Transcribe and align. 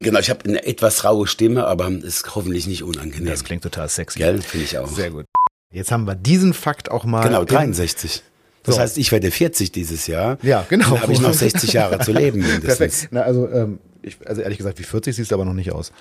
Genau, 0.00 0.18
ich 0.18 0.28
habe 0.30 0.44
eine 0.44 0.64
etwas 0.66 1.04
raue 1.04 1.26
Stimme, 1.26 1.66
aber 1.66 1.88
ist 1.90 2.34
hoffentlich 2.34 2.66
nicht 2.66 2.82
unangenehm. 2.82 3.26
Das 3.26 3.44
klingt 3.44 3.62
total 3.62 3.88
sexy. 3.88 4.18
Gell, 4.18 4.42
finde 4.42 4.64
ich 4.66 4.78
auch. 4.78 4.88
Sehr 4.88 5.10
gut. 5.10 5.24
Jetzt 5.72 5.90
haben 5.90 6.04
wir 6.06 6.14
diesen 6.14 6.52
Fakt 6.54 6.90
auch 6.90 7.04
mal. 7.04 7.22
Genau, 7.22 7.44
63. 7.44 8.22
Das 8.62 8.74
So. 8.74 8.80
heißt, 8.80 8.98
ich 8.98 9.10
werde 9.12 9.30
40 9.30 9.72
dieses 9.72 10.06
Jahr. 10.06 10.38
Ja, 10.42 10.66
genau. 10.68 10.90
Dann 10.90 11.02
habe 11.02 11.12
ich 11.12 11.20
noch 11.20 11.32
60 11.32 11.72
Jahre 11.72 11.98
zu 12.00 12.12
leben 12.12 12.38
mindestens. 12.46 12.66
Perfekt. 12.76 13.08
Na, 13.12 13.22
also, 13.22 13.48
ähm, 13.48 13.78
ich, 14.02 14.16
also 14.26 14.42
ehrlich 14.42 14.58
gesagt, 14.58 14.78
wie 14.78 14.84
40 14.84 15.16
siehst 15.16 15.30
du 15.30 15.34
aber 15.34 15.44
noch 15.44 15.54
nicht 15.54 15.72
aus. 15.72 15.92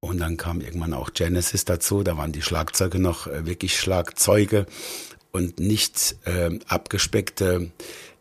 Und 0.00 0.18
dann 0.18 0.36
kam 0.36 0.60
irgendwann 0.60 0.94
auch 0.94 1.12
Genesis 1.12 1.64
dazu. 1.64 2.02
Da 2.02 2.16
waren 2.16 2.32
die 2.32 2.42
Schlagzeuge 2.42 2.98
noch 2.98 3.26
äh, 3.26 3.46
wirklich 3.46 3.78
Schlagzeuge 3.78 4.66
und 5.30 5.60
nicht 5.60 6.16
ähm, 6.26 6.60
abgespeckte 6.68 7.70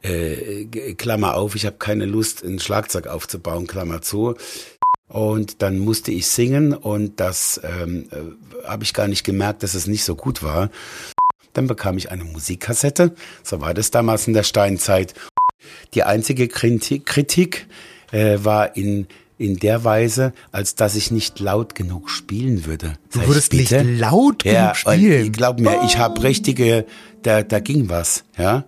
äh, 0.01 0.65
Klammer 0.95 1.35
auf. 1.35 1.55
Ich 1.55 1.65
habe 1.65 1.77
keine 1.77 2.05
Lust, 2.05 2.43
ein 2.43 2.59
Schlagzeug 2.59 3.07
aufzubauen, 3.07 3.65
Klammer 3.67 4.01
zu. 4.01 4.35
Und 5.11 5.61
dann 5.61 5.77
musste 5.79 6.11
ich 6.11 6.27
singen 6.27 6.73
und 6.73 7.19
das 7.19 7.59
ähm, 7.65 8.07
äh, 8.11 8.67
habe 8.67 8.85
ich 8.85 8.93
gar 8.93 9.09
nicht 9.09 9.25
gemerkt, 9.25 9.61
dass 9.61 9.73
es 9.73 9.85
nicht 9.85 10.05
so 10.05 10.15
gut 10.15 10.41
war. 10.41 10.69
Dann 11.51 11.67
bekam 11.67 11.97
ich 11.97 12.11
eine 12.11 12.23
Musikkassette. 12.23 13.13
So 13.43 13.59
war 13.59 13.73
das 13.73 13.91
damals 13.91 14.27
in 14.27 14.33
der 14.33 14.43
Steinzeit. 14.43 15.13
Die 15.93 16.03
einzige 16.03 16.47
Kritik, 16.47 17.05
Kritik 17.05 17.67
äh, 18.13 18.37
war 18.41 18.77
in, 18.77 19.07
in 19.37 19.57
der 19.57 19.83
Weise, 19.83 20.31
als 20.53 20.75
dass 20.75 20.95
ich 20.95 21.11
nicht 21.11 21.41
laut 21.41 21.75
genug 21.75 22.09
spielen 22.09 22.65
würde. 22.65 22.93
Du 23.11 23.19
Sag 23.19 23.23
ich, 23.23 23.27
würdest 23.27 23.53
nicht 23.53 23.69
bitte? 23.71 23.83
laut 23.83 24.45
ja, 24.45 24.71
genug 24.71 24.75
spielen. 24.77 25.25
und 25.25 25.31
Glaub 25.35 25.59
mir, 25.59 25.81
ich 25.85 25.97
habe 25.97 26.23
richtige, 26.23 26.85
da, 27.23 27.43
da 27.43 27.59
ging 27.59 27.89
was, 27.89 28.23
ja. 28.37 28.63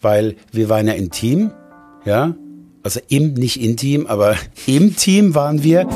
Weil 0.00 0.36
wir 0.52 0.68
waren 0.68 0.86
ja 0.86 0.94
intim, 0.94 1.50
ja. 2.04 2.36
Also 2.82 3.00
im, 3.08 3.34
nicht 3.34 3.60
intim, 3.60 4.06
aber 4.06 4.36
im 4.66 4.96
Team 4.96 5.34
waren 5.34 5.62
wir. 5.62 5.86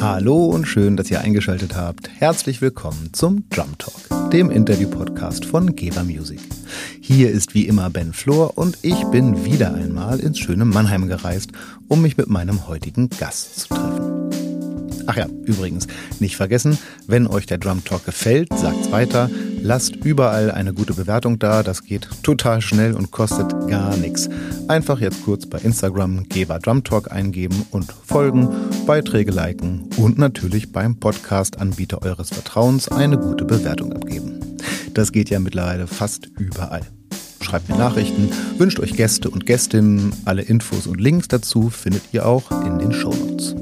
Hallo 0.00 0.46
und 0.46 0.66
schön, 0.66 0.96
dass 0.96 1.10
ihr 1.10 1.20
eingeschaltet 1.20 1.76
habt. 1.76 2.08
Herzlich 2.08 2.60
willkommen 2.60 3.10
zum 3.12 3.44
Drum 3.50 3.78
Talk, 3.78 4.30
dem 4.30 4.50
Interview-Podcast 4.50 5.44
von 5.44 5.76
Geber 5.76 6.02
Music. 6.02 6.40
Hier 7.00 7.30
ist 7.30 7.54
wie 7.54 7.66
immer 7.66 7.90
Ben 7.90 8.12
Flor 8.12 8.56
und 8.56 8.78
ich 8.82 9.04
bin 9.06 9.44
wieder 9.44 9.74
einmal 9.74 10.18
ins 10.18 10.38
schöne 10.38 10.64
Mannheim 10.64 11.06
gereist, 11.06 11.50
um 11.88 12.02
mich 12.02 12.16
mit 12.16 12.28
meinem 12.28 12.66
heutigen 12.66 13.10
Gast 13.10 13.60
zu 13.60 13.68
treffen. 13.68 14.41
Ach 15.06 15.16
ja, 15.16 15.26
übrigens, 15.44 15.86
nicht 16.20 16.36
vergessen, 16.36 16.78
wenn 17.06 17.26
euch 17.26 17.46
der 17.46 17.58
Drum 17.58 17.84
Talk 17.84 18.04
gefällt, 18.06 18.48
sagt's 18.56 18.90
weiter. 18.90 19.28
Lasst 19.62 19.96
überall 19.96 20.50
eine 20.50 20.72
gute 20.72 20.94
Bewertung 20.94 21.38
da. 21.38 21.62
Das 21.62 21.84
geht 21.84 22.08
total 22.22 22.60
schnell 22.60 22.94
und 22.94 23.10
kostet 23.10 23.50
gar 23.68 23.96
nichts. 23.96 24.28
Einfach 24.68 25.00
jetzt 25.00 25.24
kurz 25.24 25.46
bei 25.46 25.58
Instagram 25.58 26.28
Geber 26.28 26.58
Drum 26.58 26.82
Talk 26.84 27.12
eingeben 27.12 27.66
und 27.70 27.92
folgen, 27.92 28.48
Beiträge 28.86 29.30
liken 29.30 29.88
und 29.96 30.18
natürlich 30.18 30.72
beim 30.72 30.96
Podcast-Anbieter 30.96 32.02
eures 32.02 32.30
Vertrauens 32.30 32.88
eine 32.88 33.18
gute 33.18 33.44
Bewertung 33.44 33.92
abgeben. 33.92 34.40
Das 34.94 35.12
geht 35.12 35.30
ja 35.30 35.38
mittlerweile 35.38 35.86
fast 35.86 36.26
überall. 36.38 36.82
Schreibt 37.40 37.68
mir 37.68 37.76
Nachrichten, 37.76 38.30
wünscht 38.58 38.78
euch 38.78 38.94
Gäste 38.94 39.28
und 39.28 39.46
Gästinnen. 39.46 40.12
Alle 40.24 40.42
Infos 40.42 40.86
und 40.86 41.00
Links 41.00 41.28
dazu 41.28 41.70
findet 41.70 42.02
ihr 42.12 42.26
auch 42.26 42.50
in 42.64 42.78
den 42.78 42.92
Shownotes. 42.92 43.61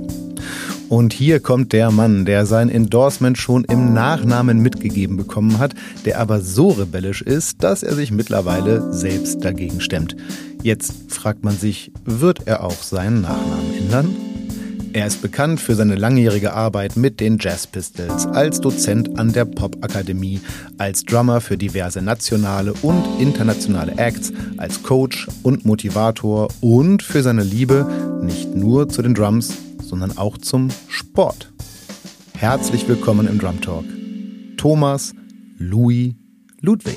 Und 0.90 1.12
hier 1.12 1.38
kommt 1.38 1.72
der 1.72 1.92
Mann, 1.92 2.24
der 2.24 2.46
sein 2.46 2.68
Endorsement 2.68 3.38
schon 3.38 3.62
im 3.62 3.94
Nachnamen 3.94 4.58
mitgegeben 4.58 5.16
bekommen 5.16 5.60
hat, 5.60 5.72
der 6.04 6.18
aber 6.18 6.40
so 6.40 6.70
rebellisch 6.70 7.22
ist, 7.22 7.62
dass 7.62 7.84
er 7.84 7.94
sich 7.94 8.10
mittlerweile 8.10 8.92
selbst 8.92 9.44
dagegen 9.44 9.80
stemmt. 9.80 10.16
Jetzt 10.64 10.92
fragt 11.06 11.44
man 11.44 11.56
sich, 11.56 11.92
wird 12.04 12.48
er 12.48 12.64
auch 12.64 12.82
seinen 12.82 13.20
Nachnamen 13.20 13.72
ändern? 13.78 14.16
Er 14.92 15.06
ist 15.06 15.22
bekannt 15.22 15.60
für 15.60 15.76
seine 15.76 15.94
langjährige 15.94 16.54
Arbeit 16.54 16.96
mit 16.96 17.20
den 17.20 17.38
Jazz 17.38 17.68
Pistols, 17.68 18.26
als 18.26 18.60
Dozent 18.60 19.16
an 19.16 19.32
der 19.32 19.44
Popakademie, 19.44 20.40
als 20.76 21.04
Drummer 21.04 21.40
für 21.40 21.56
diverse 21.56 22.02
nationale 22.02 22.72
und 22.82 23.04
internationale 23.20 23.92
Acts, 23.96 24.32
als 24.56 24.82
Coach 24.82 25.28
und 25.44 25.64
Motivator 25.64 26.48
und 26.60 27.04
für 27.04 27.22
seine 27.22 27.44
Liebe 27.44 27.86
nicht 28.24 28.56
nur 28.56 28.88
zu 28.88 29.02
den 29.02 29.14
Drums, 29.14 29.56
sondern 29.90 30.16
auch 30.16 30.38
zum 30.38 30.70
Sport. 30.88 31.52
Herzlich 32.34 32.86
willkommen 32.86 33.26
im 33.26 33.40
Drum 33.40 33.60
Talk. 33.60 33.84
Thomas 34.56 35.12
Louis 35.58 36.14
Ludwig. 36.60 36.96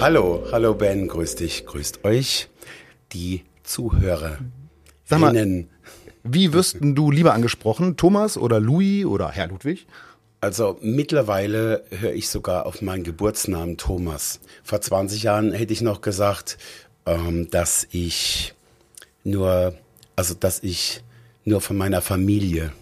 Hallo, 0.00 0.42
hallo 0.50 0.74
Ben, 0.74 1.06
grüß 1.06 1.36
dich, 1.36 1.66
grüßt 1.66 2.04
euch, 2.04 2.48
die 3.12 3.44
Zuhörer. 3.62 4.38
Sag 5.04 5.20
mal, 5.20 5.66
Wie 6.22 6.52
wirst 6.54 6.78
du 6.80 7.10
lieber 7.10 7.34
angesprochen? 7.34 7.98
Thomas 7.98 8.38
oder 8.38 8.58
Louis 8.58 9.04
oder 9.04 9.30
Herr 9.30 9.48
Ludwig? 9.48 9.86
Also 10.44 10.76
mittlerweile 10.82 11.84
höre 11.88 12.12
ich 12.12 12.28
sogar 12.28 12.66
auf 12.66 12.82
meinen 12.82 13.02
Geburtsnamen 13.02 13.78
Thomas. 13.78 14.40
Vor 14.62 14.78
20 14.78 15.22
Jahren 15.22 15.54
hätte 15.54 15.72
ich 15.72 15.80
noch 15.80 16.02
gesagt, 16.02 16.58
ähm, 17.06 17.48
dass 17.48 17.88
ich 17.92 18.52
nur, 19.24 19.74
also 20.16 20.34
dass 20.34 20.62
ich 20.62 21.02
nur 21.46 21.62
von 21.62 21.78
meiner 21.78 22.02
Familie 22.02 22.74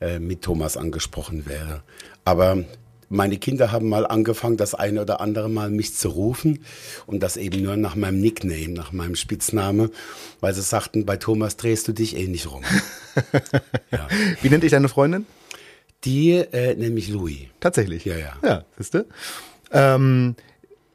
äh, 0.00 0.20
mit 0.20 0.42
Thomas 0.42 0.76
angesprochen 0.76 1.46
wäre. 1.46 1.82
Aber 2.24 2.62
meine 3.08 3.38
Kinder 3.38 3.72
haben 3.72 3.88
mal 3.88 4.06
angefangen, 4.06 4.56
das 4.56 4.76
eine 4.76 5.02
oder 5.02 5.20
andere 5.20 5.50
Mal 5.50 5.68
mich 5.68 5.96
zu 5.96 6.10
rufen 6.10 6.60
und 7.08 7.24
das 7.24 7.36
eben 7.36 7.60
nur 7.60 7.76
nach 7.76 7.96
meinem 7.96 8.20
Nickname, 8.20 8.68
nach 8.68 8.92
meinem 8.92 9.16
Spitzname, 9.16 9.90
weil 10.38 10.54
sie 10.54 10.62
sagten, 10.62 11.06
bei 11.06 11.16
Thomas 11.16 11.56
drehst 11.56 11.88
du 11.88 11.92
dich 11.92 12.16
eh 12.16 12.28
nicht 12.28 12.52
rum. 12.52 12.62
ja. 13.90 14.06
Wie 14.42 14.48
nennt 14.48 14.62
dich 14.62 14.70
deine 14.70 14.88
Freundin? 14.88 15.26
Die 16.04 16.32
äh, 16.32 16.74
nämlich 16.74 17.08
Louis. 17.08 17.40
Tatsächlich. 17.60 18.04
Ja, 18.04 18.16
ja. 18.16 18.32
Ja, 18.42 18.64
siehst 18.78 18.94
du? 18.94 19.06
Ähm, 19.72 20.34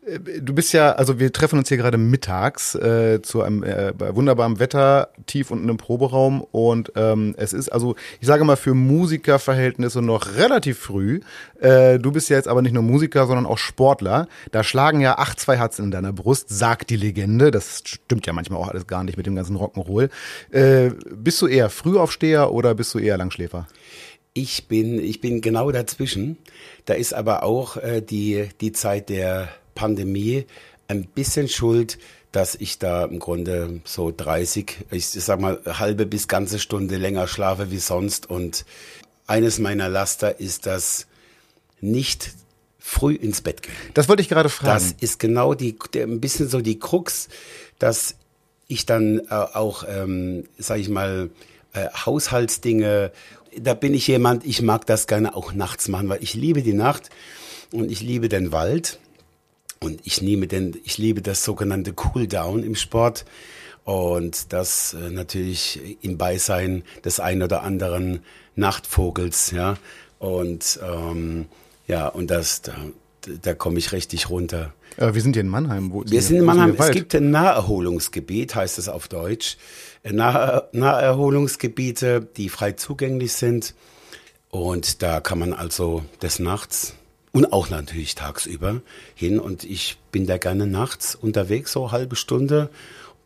äh, 0.05 0.19
du 0.41 0.53
bist 0.53 0.73
ja, 0.73 0.93
also 0.93 1.19
wir 1.19 1.31
treffen 1.33 1.59
uns 1.59 1.69
hier 1.69 1.77
gerade 1.77 1.97
mittags 1.97 2.75
äh, 2.75 3.21
zu 3.21 3.41
einem 3.41 3.63
äh, 3.63 3.93
bei 3.97 4.15
wunderbarem 4.15 4.59
Wetter, 4.59 5.09
tief 5.25 5.51
unten 5.51 5.69
im 5.69 5.77
Proberaum 5.77 6.41
und 6.41 6.91
ähm, 6.95 7.35
es 7.37 7.53
ist 7.53 7.69
also, 7.69 7.95
ich 8.19 8.27
sage 8.27 8.43
mal 8.43 8.55
für 8.55 8.73
Musikerverhältnisse 8.73 10.01
noch 10.01 10.35
relativ 10.35 10.79
früh. 10.79 11.21
Äh, 11.59 11.99
du 11.99 12.11
bist 12.11 12.29
ja 12.29 12.37
jetzt 12.37 12.47
aber 12.47 12.61
nicht 12.61 12.73
nur 12.73 12.83
Musiker, 12.83 13.27
sondern 13.27 13.45
auch 13.45 13.57
Sportler. 13.57 14.27
Da 14.51 14.63
schlagen 14.63 15.01
ja 15.01 15.17
acht 15.17 15.39
zwei 15.39 15.57
Herzen 15.57 15.85
in 15.85 15.91
deiner 15.91 16.13
Brust, 16.13 16.49
sagt 16.49 16.89
die 16.89 16.97
Legende. 16.97 17.51
Das 17.51 17.83
stimmt 17.85 18.25
ja 18.25 18.33
manchmal 18.33 18.59
auch 18.59 18.69
alles 18.69 18.87
gar 18.87 19.03
nicht 19.03 19.17
mit 19.17 19.25
dem 19.25 19.35
ganzen 19.35 19.57
Rock'n'Roll. 19.57 20.09
Äh, 20.51 20.91
bist 21.15 21.41
du 21.41 21.47
eher 21.47 21.69
Frühaufsteher 21.69 22.51
oder 22.51 22.75
bist 22.75 22.93
du 22.93 22.99
eher 22.99 23.17
Langschläfer? 23.17 23.67
Ich 24.37 24.67
bin, 24.67 24.99
ich 24.99 25.21
bin 25.21 25.39
genau 25.39 25.71
dazwischen. 25.71 26.37
Da 26.83 26.93
ist 26.93 27.13
aber 27.13 27.43
auch 27.43 27.77
äh, 27.77 28.01
die, 28.01 28.49
die 28.59 28.73
Zeit 28.73 29.07
der 29.07 29.47
Pandemie 29.75 30.45
ein 30.89 31.05
bisschen 31.05 31.47
schuld, 31.47 31.97
dass 32.33 32.53
ich 32.53 32.77
da 32.77 33.05
im 33.05 33.19
Grunde 33.19 33.79
so 33.85 34.11
30, 34.11 34.87
ich 34.91 35.07
sag 35.07 35.39
mal, 35.39 35.61
halbe 35.65 36.05
bis 36.05 36.27
ganze 36.27 36.59
Stunde 36.59 36.97
länger 36.97 37.29
schlafe 37.29 37.71
wie 37.71 37.79
sonst. 37.79 38.29
Und 38.29 38.65
eines 39.25 39.57
meiner 39.57 39.87
Laster 39.87 40.37
ist 40.37 40.65
das 40.65 41.07
nicht 41.79 42.33
früh 42.77 43.15
ins 43.15 43.39
Bett 43.39 43.61
gehen. 43.63 43.73
Das 43.93 44.09
wollte 44.09 44.21
ich 44.21 44.27
gerade 44.27 44.49
fragen. 44.49 44.73
Das 44.73 44.91
ist 44.99 45.17
genau 45.17 45.53
die, 45.53 45.77
der, 45.93 46.07
ein 46.07 46.19
bisschen 46.19 46.49
so 46.49 46.59
die 46.59 46.77
Krux, 46.77 47.29
dass 47.79 48.15
ich 48.67 48.85
dann 48.85 49.19
äh, 49.19 49.23
auch, 49.29 49.85
ähm, 49.87 50.43
sag 50.57 50.79
ich 50.79 50.89
mal, 50.89 51.29
äh, 51.71 51.87
Haushaltsdinge, 52.05 53.13
da 53.59 53.73
bin 53.73 53.93
ich 53.93 54.07
jemand, 54.07 54.45
ich 54.45 54.61
mag 54.61 54.85
das 54.85 55.07
gerne 55.07 55.35
auch 55.35 55.53
nachts 55.53 55.87
machen, 55.87 56.09
weil 56.09 56.23
ich 56.23 56.33
liebe 56.33 56.61
die 56.61 56.73
Nacht 56.73 57.09
und 57.71 57.91
ich 57.91 58.01
liebe 58.01 58.29
den 58.29 58.51
Wald 58.51 58.99
und 59.79 60.01
ich 60.03 60.21
liebe, 60.21 60.47
den, 60.47 60.77
ich 60.83 60.97
liebe 60.97 61.21
das 61.21 61.43
sogenannte 61.43 61.93
Cooldown 61.93 62.63
im 62.63 62.75
Sport 62.75 63.25
und 63.83 64.51
das 64.53 64.93
äh, 64.93 65.09
natürlich 65.09 65.97
im 66.01 66.17
Beisein 66.17 66.83
des 67.03 67.19
ein 67.19 67.43
oder 67.43 67.63
anderen 67.63 68.21
Nachtvogels, 68.55 69.51
ja 69.51 69.77
und 70.19 70.79
ähm, 70.83 71.45
ja 71.87 72.07
und 72.07 72.31
das 72.31 72.61
da, 72.61 72.75
da 73.41 73.53
komme 73.53 73.79
ich 73.79 73.91
richtig 73.91 74.29
runter. 74.29 74.73
Äh, 74.97 75.13
wir 75.13 75.21
sind 75.21 75.33
hier 75.33 75.41
in 75.41 75.49
Mannheim. 75.49 75.91
Wo, 75.91 76.03
Wir 76.05 76.21
sind 76.21 76.37
in 76.37 76.45
Mannheim. 76.45 76.75
Es 76.77 76.91
gibt 76.91 77.13
ein 77.15 77.31
Naherholungsgebiet, 77.31 78.55
heißt 78.55 78.79
es 78.79 78.87
auf 78.87 79.07
Deutsch. 79.07 79.57
Nah 80.11 80.63
Naherholungsgebiete, 80.71 82.21
die 82.21 82.49
frei 82.49 82.73
zugänglich 82.73 83.33
sind. 83.33 83.73
Und 84.49 85.01
da 85.01 85.19
kann 85.19 85.39
man 85.39 85.53
also 85.53 86.03
des 86.21 86.39
Nachts 86.39 86.95
und 87.31 87.51
auch 87.51 87.69
natürlich 87.69 88.15
tagsüber 88.15 88.81
hin. 89.15 89.39
Und 89.39 89.63
ich 89.63 89.97
bin 90.11 90.25
da 90.25 90.37
gerne 90.37 90.67
nachts 90.67 91.15
unterwegs, 91.15 91.71
so 91.71 91.91
halbe 91.91 92.15
Stunde. 92.15 92.69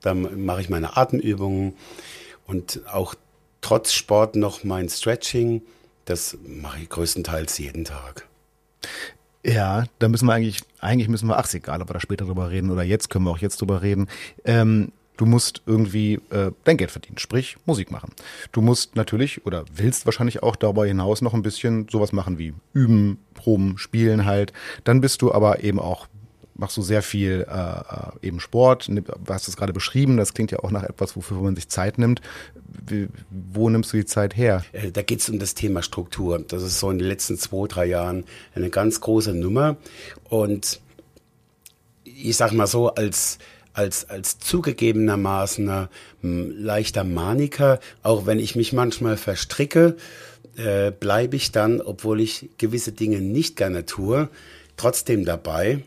Dann 0.02 0.46
mache 0.46 0.62
ich 0.62 0.70
meine 0.70 0.98
Atemübungen 0.98 1.74
und 2.48 2.82
auch 2.92 3.14
trotz 3.62 3.94
Sport 3.94 4.36
noch 4.36 4.64
mein 4.64 4.90
Stretching. 4.90 5.62
Das 6.06 6.38
mache 6.44 6.80
ich 6.82 6.90
größtenteils 6.90 7.58
jeden 7.60 7.86
Tag. 7.86 8.28
Ja, 9.46 9.86
da 10.00 10.10
müssen 10.10 10.26
wir 10.26 10.34
eigentlich, 10.34 10.62
eigentlich 10.80 11.08
müssen 11.08 11.28
wir, 11.28 11.38
ach, 11.38 11.46
ist 11.46 11.54
egal, 11.54 11.82
ob 11.82 11.90
wir 11.90 11.94
da 11.94 12.00
später 12.00 12.26
drüber 12.26 12.50
reden 12.50 12.72
oder 12.72 12.84
jetzt 12.84 13.10
können 13.10 13.26
wir 13.26 13.32
auch 13.32 13.38
jetzt 13.38 13.62
drüber 13.62 13.82
reden. 13.82 14.08
Ähm, 14.44 14.92
du 15.20 15.26
musst 15.26 15.62
irgendwie 15.66 16.16
äh, 16.30 16.52
dein 16.64 16.78
Geld 16.78 16.92
verdienen, 16.92 17.18
sprich 17.18 17.58
Musik 17.66 17.92
machen. 17.92 18.14
Du 18.54 18.62
musst 18.62 18.96
natürlich 18.96 19.46
oder 19.46 19.66
willst 19.74 20.06
wahrscheinlich 20.06 20.42
auch 20.44 20.56
darüber 20.56 20.86
hinaus 20.86 21.22
noch 21.22 21.34
ein 21.34 21.42
bisschen 21.42 21.88
sowas 21.92 22.14
machen 22.14 22.38
wie 22.38 22.54
üben, 22.74 23.20
proben, 23.34 23.78
spielen 23.78 24.26
halt. 24.26 24.54
Dann 24.86 25.02
bist 25.02 25.22
du 25.22 25.34
aber 25.34 25.62
eben 25.64 25.80
auch 25.80 26.08
machst 26.56 26.76
du 26.76 26.82
sehr 26.82 27.02
viel 27.02 27.46
äh, 27.50 27.54
äh 27.54 28.28
eben 28.28 28.42
Sport, 28.42 28.90
du 28.90 29.02
hast 29.30 29.48
es 29.48 29.56
gerade 29.56 29.72
beschrieben, 29.72 30.18
das 30.18 30.34
klingt 30.34 30.52
ja 30.52 30.60
auch 30.60 30.72
nach 30.72 30.84
etwas, 30.84 31.16
wofür 31.16 31.38
man 31.38 31.56
sich 31.56 31.70
Zeit 31.70 31.98
nimmt. 31.98 32.22
Wie, 32.86 33.08
wo 33.30 33.70
nimmst 33.70 33.94
du 33.94 33.98
die 33.98 34.06
Zeit 34.06 34.36
her? 34.36 34.64
Äh, 34.74 34.92
da 34.92 35.02
geht 35.02 35.22
es 35.22 35.30
um 35.30 35.40
das 35.40 35.54
Thema 35.54 35.84
Struktur. 35.84 36.40
Das 36.40 36.62
ist 36.64 36.80
so 36.80 36.92
in 36.92 36.98
den 36.98 37.08
letzten 37.08 37.38
zwei, 37.38 37.68
drei 37.68 37.86
Jahren 37.86 38.26
eine 38.56 38.70
ganz 38.70 39.00
große 39.00 39.34
Nummer. 39.34 39.78
Und 40.26 40.82
ich 42.04 42.36
sag 42.36 42.52
mal 42.52 42.68
so, 42.68 42.94
als 42.94 43.40
als, 43.80 44.10
als 44.10 44.40
zugegebenermaßen 44.40 45.88
leichter 46.22 47.04
Maniker, 47.04 47.80
auch 48.04 48.26
wenn 48.26 48.40
ich 48.40 48.56
mich 48.56 48.74
manchmal 48.74 49.18
verstricke, 49.18 49.98
äh, 50.58 50.92
bleibe 50.92 51.36
ich 51.36 51.52
dann, 51.52 51.82
obwohl 51.82 52.20
ich 52.20 52.50
gewisse 52.58 52.92
Dinge 52.92 53.22
nicht 53.22 53.56
gerne 53.56 53.86
tue, 53.86 54.30
trotzdem 54.78 55.26
dabei 55.26 55.84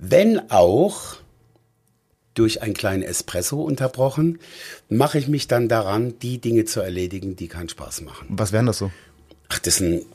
wenn 0.00 0.50
auch 0.50 1.16
durch 2.34 2.62
einen 2.62 2.74
kleinen 2.74 3.02
Espresso 3.02 3.62
unterbrochen, 3.62 4.38
mache 4.88 5.18
ich 5.18 5.28
mich 5.28 5.46
dann 5.46 5.68
daran, 5.68 6.18
die 6.20 6.40
Dinge 6.40 6.64
zu 6.64 6.80
erledigen, 6.80 7.36
die 7.36 7.48
keinen 7.48 7.68
Spaß 7.68 8.00
machen. 8.02 8.26
Was 8.30 8.52
wären 8.52 8.66
das 8.66 8.78
so? 8.78 8.90
Ach, 9.48 9.58
das 9.58 9.76
sind, 9.76 10.06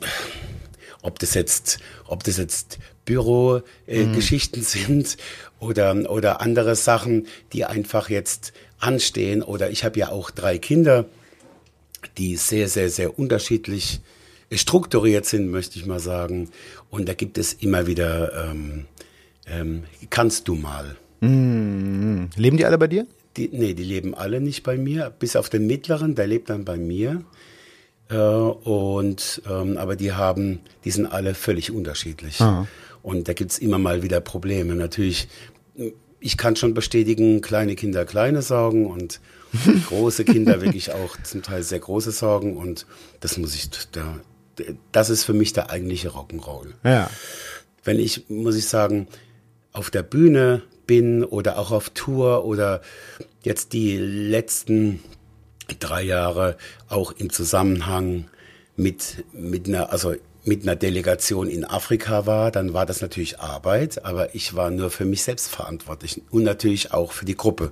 ob 1.01 1.19
das 1.19 1.36
jetzt, 1.36 1.77
ob 2.07 2.24
das 2.24 2.38
jetzt 2.38 2.80
Bürogeschichten 3.06 4.62
äh, 4.62 4.66
mhm. 4.66 4.68
sind 4.68 5.18
oder, 5.60 6.10
oder 6.10 6.42
andere 6.42 6.75
Sachen, 6.75 7.28
die 7.54 7.66
einfach 7.66 8.10
jetzt 8.10 8.54
anstehen. 8.80 9.42
Oder 9.44 9.69
ich 9.69 9.84
habe 9.84 10.00
ja 10.00 10.10
auch 10.10 10.31
drei 10.31 10.57
Kinder, 10.57 11.06
die 12.18 12.36
sehr, 12.36 12.68
sehr, 12.68 12.90
sehr 12.90 13.18
unterschiedlich 13.18 14.02
strukturiert 14.52 15.25
sind, 15.25 15.50
möchte 15.50 15.80
ich 15.80 15.86
mal 15.86 16.00
sagen. 16.00 16.50
Und 16.90 17.10
da 17.10 17.13
gibt 17.13 17.38
es 17.38 17.54
immer 17.54 17.88
wieder 17.88 18.50
ähm, 18.50 18.86
ähm, 19.48 19.84
kannst 20.10 20.48
du 20.48 20.56
mal. 20.56 20.96
Mm, 21.22 22.25
leben 22.36 22.58
die 22.58 22.66
alle 22.66 22.78
bei 22.78 22.88
dir? 22.88 23.06
Die, 23.38 23.50
nee, 23.51 23.74
die 23.74 23.84
leben 23.84 24.16
alle 24.16 24.40
nicht 24.40 24.63
bei 24.63 24.78
mir, 24.78 25.10
bis 25.10 25.36
auf 25.36 25.50
den 25.50 25.68
mittleren, 25.68 26.16
der 26.16 26.28
lebt 26.28 26.50
dann 26.50 26.66
bei 26.66 26.78
mir. 26.78 27.24
Äh, 28.10 28.16
und 28.16 29.42
ähm, 29.50 29.78
aber 29.78 29.96
die 29.96 30.13
haben, 30.13 30.60
die 30.84 30.92
sind 30.92 31.08
alle 31.08 31.34
völlig 31.34 31.72
unterschiedlich. 31.72 32.40
Aha. 32.42 32.68
Und 33.06 33.28
da 33.28 33.34
gibt's 33.34 33.60
immer 33.60 33.78
mal 33.78 34.02
wieder 34.02 34.19
Probleme. 34.19 34.74
Natürlich, 34.74 35.28
ich 36.19 36.38
kann 36.38 36.56
schon 36.56 36.74
bestätigen, 36.74 37.40
kleine 37.42 37.75
Kinder 37.75 38.04
kleine 38.04 38.42
Sorgen 38.42 38.88
und 38.88 39.22
große 39.90 40.25
Kinder 40.25 40.60
wirklich 40.63 40.92
auch 40.92 41.16
zum 41.22 41.44
Teil 41.44 41.62
sehr 41.62 41.78
große 41.78 42.10
Sorgen. 42.10 42.57
Und 42.57 42.88
das 43.19 43.38
muss 43.38 43.54
ich, 43.54 43.69
da, 43.92 44.19
das 44.92 45.12
ist 45.12 45.24
für 45.24 45.34
mich 45.34 45.54
der 45.54 45.69
eigentliche 45.69 46.10
Rock'n'Roll. 46.10 46.74
Ja. 46.84 47.12
Wenn 47.84 48.00
ich, 48.00 48.28
muss 48.28 48.56
ich 48.56 48.66
sagen, 48.66 49.08
auf 49.72 49.92
der 49.92 50.01
Bühne 50.01 50.63
bin 50.88 51.24
oder 51.24 51.60
auch 51.60 51.69
auf 51.69 51.92
Tour 51.92 52.44
oder 52.44 52.81
jetzt 53.44 53.74
die 53.74 53.98
letzten 53.98 55.00
drei 55.80 56.01
Jahre 56.01 56.58
auch 56.90 57.12
im 57.12 57.30
Zusammenhang 57.30 58.30
mit, 58.75 59.24
mit 59.31 59.68
einer, 59.68 59.92
also 59.92 60.16
mit 60.45 60.63
einer 60.63 60.75
Delegation 60.75 61.50
in 61.50 61.65
Afrika 61.65 62.25
war, 62.25 62.51
dann 62.51 62.74
war 62.74 62.86
das 62.86 63.01
natürlich 63.01 63.39
Arbeit, 63.39 64.06
aber 64.06 64.36
ich 64.36 64.56
war 64.56 64.69
nur 64.69 64.92
für 64.92 65.06
mich 65.06 65.24
selbst 65.24 65.50
verantwortlich 65.50 66.21
und 66.30 66.44
natürlich 66.44 66.94
auch 66.94 67.12
für 67.12 67.25
die 67.25 67.36
Gruppe, 67.36 67.71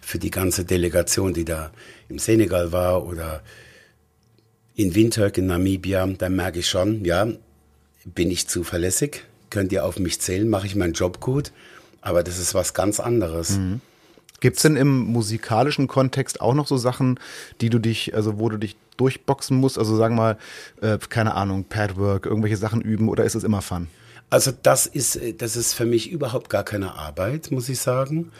für 0.00 0.18
die 0.18 0.30
ganze 0.30 0.64
Delegation, 0.64 1.34
die 1.34 1.44
da 1.44 1.70
im 2.08 2.18
Senegal 2.18 2.72
war 2.72 3.06
oder 3.06 3.42
in 4.74 4.94
Windhoek 4.94 5.36
in 5.38 5.46
Namibia, 5.46 6.06
da 6.06 6.28
merke 6.28 6.60
ich 6.60 6.68
schon, 6.68 7.04
ja, 7.04 7.28
bin 8.04 8.30
ich 8.30 8.48
zuverlässig, 8.48 9.24
könnt 9.50 9.72
ihr 9.72 9.84
auf 9.84 9.98
mich 9.98 10.20
zählen, 10.20 10.48
mache 10.48 10.66
ich 10.66 10.76
meinen 10.76 10.92
Job 10.94 11.20
gut. 11.20 11.52
Aber 12.00 12.22
das 12.22 12.38
ist 12.38 12.54
was 12.54 12.74
ganz 12.74 13.00
anderes. 13.00 13.58
Mhm. 13.58 13.80
Gibt 14.40 14.56
es 14.56 14.62
denn 14.62 14.76
im 14.76 14.98
musikalischen 14.98 15.88
Kontext 15.88 16.40
auch 16.40 16.54
noch 16.54 16.66
so 16.66 16.76
Sachen, 16.76 17.18
die 17.60 17.70
du 17.70 17.78
dich, 17.78 18.14
also 18.14 18.38
wo 18.38 18.48
du 18.48 18.56
dich 18.56 18.76
durchboxen 18.96 19.56
musst? 19.56 19.78
Also 19.78 19.96
sagen 19.96 20.14
mal, 20.14 20.38
äh, 20.80 20.98
keine 21.08 21.34
Ahnung, 21.34 21.64
Padwork, 21.64 22.26
irgendwelche 22.26 22.56
Sachen 22.56 22.80
üben 22.80 23.08
oder 23.08 23.24
ist 23.24 23.34
es 23.34 23.44
immer 23.44 23.62
Fun? 23.62 23.88
Also 24.30 24.52
das 24.62 24.86
ist, 24.86 25.18
das 25.38 25.56
ist 25.56 25.72
für 25.72 25.86
mich 25.86 26.10
überhaupt 26.10 26.50
gar 26.50 26.62
keine 26.62 26.94
Arbeit, 26.94 27.50
muss 27.50 27.68
ich 27.68 27.80
sagen. 27.80 28.30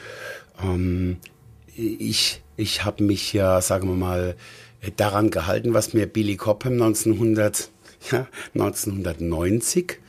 Ähm, 0.63 1.17
ich 1.75 2.43
ich 2.59 2.85
habe 2.85 3.05
mich 3.05 3.33
ja, 3.33 3.61
sagen 3.63 3.89
wir 3.89 3.95
mal, 3.95 4.35
daran 4.97 5.31
gehalten, 5.31 5.75
was 5.75 5.95
mir 5.95 6.07
Billy 6.07 6.37
Cobham 6.37 6.73
1900, 6.73 7.71
ja, 8.11 8.27
1990 8.55 10.01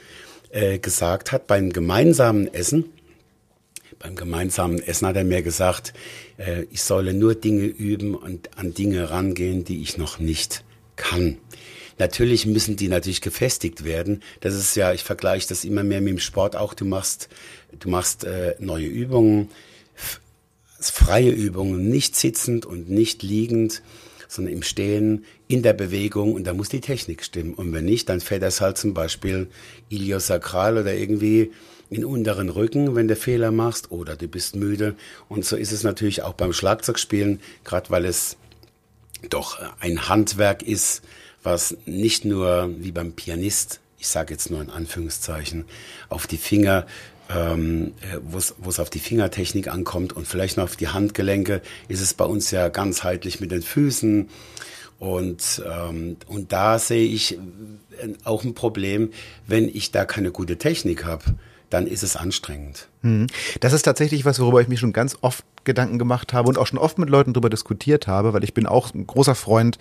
äh, 0.50 0.80
gesagt 0.80 1.32
hat 1.32 1.46
beim 1.46 1.72
gemeinsamen 1.72 2.52
Essen. 2.52 2.86
Beim 4.00 4.16
gemeinsamen 4.16 4.80
Essen 4.82 5.08
hat 5.08 5.18
er 5.18 5.26
mir 5.26 5.42
gesagt, 5.42 5.94
äh, 6.38 6.64
ich 6.72 6.82
solle 6.82 7.14
nur 7.14 7.36
Dinge 7.36 7.66
üben 7.66 8.16
und 8.16 8.58
an 8.58 8.74
Dinge 8.74 9.10
rangehen, 9.10 9.66
die 9.66 9.82
ich 9.82 9.98
noch 9.98 10.20
nicht 10.20 10.64
kann. 10.96 11.38
Natürlich 11.98 12.46
müssen 12.46 12.78
die 12.78 12.88
natürlich 12.88 13.20
gefestigt 13.20 13.84
werden. 13.84 14.24
Das 14.40 14.56
ist 14.56 14.76
ja, 14.76 14.94
ich 14.94 15.04
vergleiche 15.04 15.50
das 15.50 15.66
immer 15.66 15.84
mehr 15.84 16.00
mit 16.00 16.12
dem 16.12 16.20
Sport 16.20 16.56
auch. 16.56 16.74
Du 16.74 16.86
machst, 16.86 17.28
du 17.78 17.90
machst 17.90 18.24
äh, 18.24 18.56
neue 18.60 18.88
Übungen, 18.88 19.50
freie 20.80 21.32
Übungen, 21.32 21.90
nicht 21.90 22.16
sitzend 22.16 22.66
und 22.66 22.90
nicht 22.90 23.22
liegend 23.22 23.82
sondern 24.30 24.54
im 24.54 24.62
Stehen, 24.62 25.26
in 25.48 25.64
der 25.64 25.74
Bewegung 25.74 26.34
und 26.34 26.46
da 26.46 26.54
muss 26.54 26.70
die 26.70 26.82
Technik 26.82 27.24
stimmen. 27.24 27.56
Und 27.56 27.74
wenn 27.74 27.86
nicht, 27.86 28.08
dann 28.10 28.22
fällt 28.22 28.44
das 28.44 28.62
halt 28.62 28.78
zum 28.78 28.94
Beispiel 28.94 29.48
iliosakral 29.90 30.78
oder 30.78 30.94
irgendwie 30.94 31.52
in 31.90 32.06
unteren 32.06 32.50
Rücken, 32.50 32.96
wenn 32.96 33.08
du 33.08 33.16
Fehler 33.16 33.52
machst 33.52 33.92
oder 33.92 34.16
du 34.16 34.28
bist 34.28 34.56
müde. 34.56 34.96
Und 35.28 35.46
so 35.46 35.56
ist 35.56 35.72
es 35.72 35.84
natürlich 35.84 36.24
auch 36.24 36.34
beim 36.34 36.54
Schlagzeugspielen, 36.54 37.40
gerade 37.64 37.90
weil 37.90 38.06
es 38.06 38.38
doch 39.30 39.60
ein 39.80 40.08
Handwerk 40.08 40.62
ist, 40.62 41.02
was 41.44 41.78
nicht 41.86 42.26
nur 42.26 42.70
wie 42.78 42.92
beim 42.92 43.14
Pianist, 43.14 43.80
ich 43.98 44.08
sage 44.08 44.34
jetzt 44.34 44.50
nur 44.50 44.62
in 44.62 44.70
Anführungszeichen, 44.70 45.66
auf 46.10 46.28
die 46.28 46.38
Finger 46.38 46.86
ähm, 47.30 47.94
äh, 48.02 48.18
wo 48.24 48.38
es 48.70 48.80
auf 48.80 48.90
die 48.90 49.00
Fingertechnik 49.00 49.68
ankommt 49.68 50.14
und 50.14 50.28
vielleicht 50.28 50.58
noch 50.58 50.64
auf 50.64 50.76
die 50.76 50.88
Handgelenke, 50.88 51.62
ist 51.88 52.02
es 52.02 52.16
bei 52.16 52.26
uns 52.26 52.50
ja 52.50 52.70
ganzheitlich 52.70 53.40
mit 53.40 53.52
den 53.52 53.62
Füßen. 53.62 54.30
Und, 54.98 55.62
ähm, 55.66 56.18
und 56.26 56.52
da 56.52 56.80
sehe 56.80 57.08
ich 57.08 57.34
äh, 57.34 57.38
auch 58.24 58.44
ein 58.44 58.56
Problem, 58.56 59.12
wenn 59.46 59.70
ich 59.70 59.92
da 59.92 60.06
keine 60.06 60.32
gute 60.32 60.58
Technik 60.58 61.06
habe 61.06 61.36
dann 61.70 61.88
ist 61.88 62.04
es 62.04 62.16
anstrengend. 62.16 62.90
Hm. 63.02 63.28
Das 63.60 63.74
ist 63.74 63.84
tatsächlich 63.84 64.26
was, 64.26 64.40
worüber 64.40 64.62
ich 64.62 64.68
mich 64.68 64.80
schon 64.80 64.94
ganz 64.94 65.18
oft 65.22 65.44
Gedanken 65.64 66.00
gemacht 66.00 66.34
habe 66.34 66.48
und 66.48 66.58
auch 66.58 66.68
schon 66.68 66.80
oft 66.80 66.98
mit 66.98 67.10
Leuten 67.10 67.34
darüber 67.34 67.50
diskutiert 67.50 68.08
habe, 68.08 68.34
weil 68.34 68.44
ich 68.44 68.54
bin 68.54 68.66
auch 68.66 68.94
ein 68.94 69.06
großer 69.06 69.36
Freund 69.36 69.78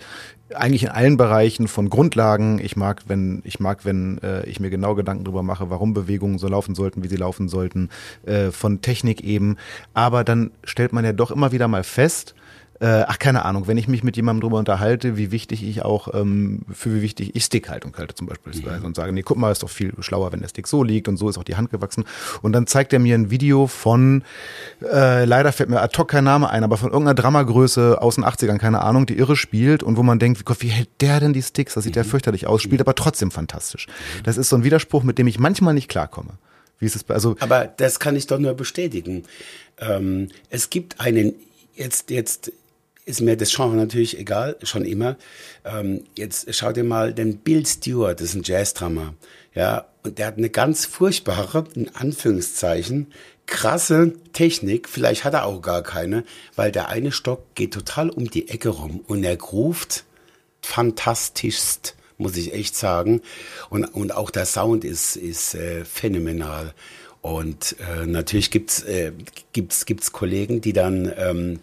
eigentlich 0.53 0.83
in 0.83 0.89
allen 0.89 1.17
Bereichen 1.17 1.67
von 1.67 1.89
Grundlagen. 1.89 2.59
Ich 2.59 2.75
mag, 2.75 3.03
wenn 3.07 3.41
ich 3.43 3.59
mag, 3.59 3.85
wenn 3.85 4.19
äh, 4.19 4.45
ich 4.45 4.59
mir 4.59 4.69
genau 4.69 4.95
Gedanken 4.95 5.23
darüber 5.23 5.43
mache, 5.43 5.69
warum 5.69 5.93
Bewegungen 5.93 6.37
so 6.37 6.47
laufen 6.47 6.75
sollten, 6.75 7.03
wie 7.03 7.07
sie 7.07 7.15
laufen 7.15 7.49
sollten, 7.49 7.89
äh, 8.25 8.51
von 8.51 8.81
Technik 8.81 9.23
eben. 9.23 9.57
Aber 9.93 10.23
dann 10.23 10.51
stellt 10.63 10.93
man 10.93 11.05
ja 11.05 11.13
doch 11.13 11.31
immer 11.31 11.51
wieder 11.51 11.67
mal 11.67 11.83
fest, 11.83 12.35
äh, 12.79 13.03
ach, 13.07 13.19
keine 13.19 13.43
Ahnung, 13.43 13.67
wenn 13.67 13.77
ich 13.77 13.87
mich 13.87 14.03
mit 14.03 14.15
jemandem 14.15 14.41
drüber 14.41 14.57
unterhalte, 14.57 15.17
wie 15.17 15.31
wichtig 15.31 15.63
ich 15.63 15.83
auch, 15.83 16.13
ähm, 16.13 16.61
für 16.71 16.95
wie 16.95 17.01
wichtig 17.01 17.35
ich 17.35 17.43
Stickhaltung 17.43 17.95
halte 17.97 18.15
zum 18.15 18.27
Beispiel 18.27 18.53
ja. 18.63 18.77
und 18.83 18.95
sage, 18.95 19.11
nee, 19.11 19.21
guck 19.21 19.37
mal, 19.37 19.51
ist 19.51 19.63
doch 19.63 19.69
viel 19.69 19.93
schlauer, 19.99 20.31
wenn 20.31 20.39
der 20.39 20.47
Stick 20.47 20.67
so 20.67 20.83
liegt 20.83 21.07
und 21.07 21.17
so 21.17 21.27
ist 21.27 21.37
auch 21.37 21.43
die 21.43 21.57
Hand 21.57 21.71
gewachsen. 21.71 22.05
Und 22.41 22.53
dann 22.53 22.67
zeigt 22.67 22.93
er 22.93 22.99
mir 22.99 23.15
ein 23.15 23.31
Video 23.31 23.67
von, 23.67 24.23
äh, 24.81 25.25
leider 25.25 25.51
fällt 25.51 25.69
mir 25.69 25.81
ad 25.81 25.97
hoc 25.97 26.07
kein 26.07 26.23
Name 26.23 26.49
ein, 26.49 26.63
aber 26.63 26.77
von 26.77 26.89
irgendeiner 26.89 27.15
Dramagröße 27.15 28.01
aus 28.01 28.15
den 28.15 28.23
80ern, 28.23 28.57
keine 28.57 28.81
Ahnung, 28.81 29.05
die 29.05 29.17
irre 29.17 29.35
spielt 29.35 29.83
und 29.83 29.97
wo 29.97 30.03
man 30.03 30.19
denkt, 30.19 30.39
wie, 30.39 30.43
Gott, 30.43 30.61
wie 30.61 30.69
hält 30.69 30.89
der 31.01 31.19
denn 31.19 31.33
die 31.33 31.41
Sticks? 31.41 31.73
Das 31.73 31.83
sieht 31.83 31.95
mhm. 31.95 32.03
ja 32.03 32.03
fürchterlich 32.05 32.47
aus, 32.47 32.61
spielt 32.61 32.79
aber 32.81 32.95
trotzdem 32.95 33.31
fantastisch. 33.31 33.87
Mhm. 33.87 34.23
Das 34.23 34.37
ist 34.37 34.49
so 34.49 34.55
ein 34.55 34.63
Widerspruch, 34.63 35.03
mit 35.03 35.17
dem 35.17 35.27
ich 35.27 35.37
manchmal 35.37 35.73
nicht 35.73 35.89
klarkomme. 35.89 36.31
Wie 36.79 36.85
ist 36.85 36.95
es 36.95 37.03
bei, 37.03 37.13
also 37.13 37.35
Aber 37.41 37.65
das 37.65 37.99
kann 37.99 38.15
ich 38.15 38.27
doch 38.27 38.39
nur 38.39 38.53
bestätigen. 38.53 39.23
Ähm, 39.79 40.29
es 40.49 40.69
gibt 40.69 41.01
einen, 41.01 41.35
jetzt, 41.75 42.09
jetzt 42.09 42.53
ist 43.09 43.21
mir 43.21 43.35
das 43.35 43.53
Genre 43.53 43.75
natürlich 43.75 44.17
egal, 44.17 44.55
schon 44.63 44.85
immer. 44.85 45.17
Ähm, 45.65 46.03
jetzt 46.15 46.53
schau 46.53 46.71
dir 46.71 46.83
mal 46.83 47.13
den 47.13 47.39
Bill 47.39 47.65
Stewart, 47.65 48.19
das 48.19 48.29
ist 48.29 48.35
ein 48.35 48.43
Jazzdrummer. 48.43 49.15
Ja, 49.55 49.87
und 50.03 50.19
der 50.19 50.27
hat 50.27 50.37
eine 50.37 50.49
ganz 50.49 50.85
furchtbare, 50.85 51.65
in 51.73 51.93
Anführungszeichen, 51.95 53.07
krasse 53.47 54.13
Technik. 54.31 54.87
Vielleicht 54.87 55.23
hat 55.23 55.33
er 55.33 55.45
auch 55.45 55.61
gar 55.61 55.81
keine, 55.81 56.23
weil 56.55 56.71
der 56.71 56.89
eine 56.89 57.11
Stock 57.11 57.55
geht 57.55 57.73
total 57.73 58.11
um 58.11 58.29
die 58.29 58.47
Ecke 58.49 58.69
rum 58.69 59.01
und 59.07 59.23
er 59.23 59.39
ruft 59.41 60.05
fantastischst 60.61 61.95
muss 62.21 62.35
ich 62.35 62.53
echt 62.53 62.75
sagen. 62.75 63.21
Und, 63.69 63.85
und 63.85 64.13
auch 64.13 64.29
der 64.29 64.45
Sound 64.45 64.83
ist, 64.83 65.15
ist 65.15 65.55
äh, 65.55 65.85
phänomenal. 65.85 66.73
Und 67.21 67.77
äh, 67.79 68.05
natürlich 68.05 68.51
gibt's 68.51 68.83
äh, 68.83 69.13
gibt's, 69.53 69.85
gibt's 69.85 70.11
Kollegen, 70.11 70.61
die 70.61 70.73
dann 70.73 71.11
ähm, 71.17 71.59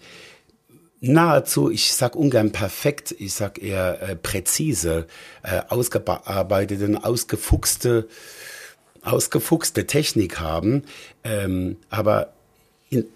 nahezu, 1.01 1.71
ich 1.71 1.93
sag 1.93 2.17
ungern 2.17 2.53
perfekt, 2.53 3.15
ich 3.19 3.35
sag 3.35 3.63
eher 3.63 4.01
äh, 4.03 4.17
präzise, 4.17 5.07
äh, 5.43 5.63
ausgearbeitete, 5.69 7.05
ausgefuchste, 7.05 8.09
ausgefuchste 9.03 9.87
Technik 9.87 10.41
haben. 10.41 10.85
Ähm, 11.25 11.77
aber 11.91 12.33
in, 12.91 13.07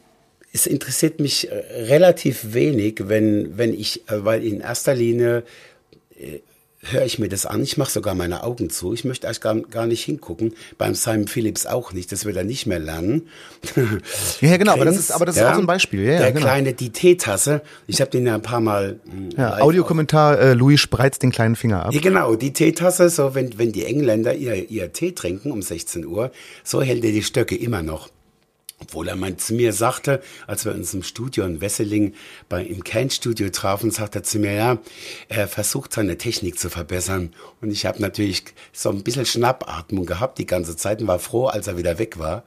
es 0.52 0.66
interessiert 0.66 1.20
mich 1.20 1.50
äh, 1.50 1.54
relativ 1.54 2.52
wenig, 2.52 3.08
wenn, 3.08 3.56
wenn 3.56 3.72
ich, 3.72 4.08
äh, 4.08 4.25
weil 4.25 4.44
in 4.44 4.60
erster 4.60 4.94
Linie 4.94 5.44
äh, 6.18 6.40
höre 6.82 7.04
ich 7.04 7.18
mir 7.18 7.28
das 7.28 7.46
an. 7.46 7.62
Ich 7.62 7.76
mache 7.76 7.90
sogar 7.90 8.14
meine 8.14 8.42
Augen 8.42 8.70
zu. 8.70 8.94
Ich 8.94 9.04
möchte 9.04 9.26
eigentlich 9.26 9.40
gar, 9.40 9.54
gar 9.60 9.87
nicht 9.87 10.02
hingucken. 10.02 10.54
Beim 10.78 10.94
Simon 10.94 11.28
Phillips 11.28 11.66
auch 11.66 11.92
nicht. 11.92 12.10
Das 12.10 12.25
wird 12.25 12.37
er 12.37 12.44
nicht 12.44 12.66
mehr 12.66 12.78
lernen. 12.78 13.28
Ja, 14.40 14.56
genau. 14.56 14.72
aber 14.72 14.84
das 14.84 14.96
ist, 14.96 15.10
aber 15.10 15.26
das 15.26 15.37
ist 15.37 15.42
auch 15.42 15.54
so 15.54 15.60
ein 15.60 15.66
Beispiel. 15.66 16.02
Ja, 16.02 16.12
der 16.12 16.20
ja, 16.20 16.30
genau. 16.30 16.46
kleine, 16.46 16.72
die 16.72 16.90
Teetasse. 16.90 17.62
Ich 17.87 18.00
habe 18.00 18.10
den 18.10 18.26
ja 18.26 18.34
ein 18.34 18.42
paar 18.42 18.60
Mal. 18.60 19.00
Hm, 19.04 19.30
ja, 19.37 19.58
Audiokommentar, 19.58 20.38
äh, 20.38 20.52
Louis 20.54 20.80
spreizt 20.80 21.22
den 21.22 21.30
kleinen 21.30 21.56
Finger 21.56 21.84
ab. 21.87 21.92
Ja, 21.92 22.00
genau, 22.00 22.34
die 22.37 22.52
Teetasse, 22.52 23.10
so 23.10 23.34
wenn, 23.34 23.58
wenn 23.58 23.72
die 23.72 23.84
Engländer 23.84 24.34
ihr, 24.34 24.70
ihr 24.70 24.92
Tee 24.92 25.12
trinken 25.12 25.50
um 25.50 25.62
16 25.62 26.06
Uhr, 26.06 26.30
so 26.64 26.80
hält 26.80 27.04
er 27.04 27.12
die 27.12 27.22
Stöcke 27.22 27.56
immer 27.56 27.82
noch. 27.82 28.08
Obwohl 28.82 29.08
er 29.08 29.16
mal 29.16 29.37
zu 29.37 29.54
mir 29.54 29.72
sagte, 29.72 30.22
als 30.46 30.64
wir 30.64 30.72
uns 30.72 30.94
im 30.94 31.02
Studio 31.02 31.44
in 31.44 31.60
Wesseling 31.60 32.14
bei, 32.49 32.64
im 32.64 32.82
Kernstudio 32.82 33.50
trafen, 33.50 33.90
sagte 33.90 34.20
er 34.20 34.22
zu 34.22 34.38
mir, 34.38 34.52
ja, 34.52 34.78
er 35.28 35.49
versucht 35.49 35.92
seine 35.92 36.16
Technik 36.16 36.58
zu 36.58 36.70
verbessern. 36.70 37.34
Und 37.60 37.70
ich 37.70 37.84
habe 37.84 38.00
natürlich 38.00 38.44
so 38.72 38.88
ein 38.88 39.02
bisschen 39.02 39.26
Schnappatmung 39.26 40.06
gehabt 40.06 40.38
die 40.38 40.46
ganze 40.46 40.76
Zeit 40.76 41.02
und 41.02 41.08
war 41.08 41.18
froh, 41.18 41.46
als 41.46 41.66
er 41.66 41.76
wieder 41.76 41.99
weg 41.99 42.18
war, 42.18 42.44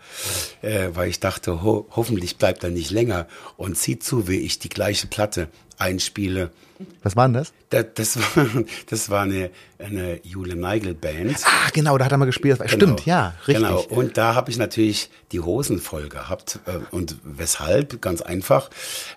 äh, 0.61 0.89
weil 0.93 1.09
ich 1.09 1.19
dachte, 1.19 1.63
ho 1.63 1.87
hoffentlich 1.91 2.37
bleibt 2.37 2.63
er 2.63 2.71
nicht 2.71 2.89
länger 2.89 3.27
und 3.55 3.77
sieht 3.77 4.03
zu, 4.03 4.27
wie 4.27 4.39
ich 4.39 4.59
die 4.59 4.69
gleiche 4.69 5.07
Platte 5.07 5.49
einspiele. 5.77 6.51
Was 7.01 7.15
war 7.15 7.27
denn 7.27 7.33
das? 7.33 7.53
Das, 7.69 7.85
das 7.95 8.17
war, 8.17 8.47
das 8.89 9.09
war 9.09 9.23
eine, 9.23 9.49
eine 9.79 10.19
Jule 10.25 10.55
Neigel 10.55 10.93
Band. 10.93 11.37
Ah, 11.45 11.69
genau, 11.73 11.97
da 11.97 12.05
hat 12.05 12.11
er 12.11 12.17
mal 12.17 12.25
gespielt. 12.25 12.59
Genau, 12.59 12.71
Stimmt, 12.71 13.05
ja, 13.05 13.35
richtig. 13.47 13.65
Genau, 13.65 13.81
und 13.81 14.17
da 14.17 14.35
habe 14.35 14.51
ich 14.51 14.57
natürlich 14.57 15.09
die 15.31 15.39
Hosen 15.39 15.79
voll 15.79 16.09
gehabt. 16.09 16.59
Äh, 16.65 16.79
und 16.91 17.17
weshalb? 17.23 18.01
Ganz 18.01 18.21
einfach, 18.21 18.69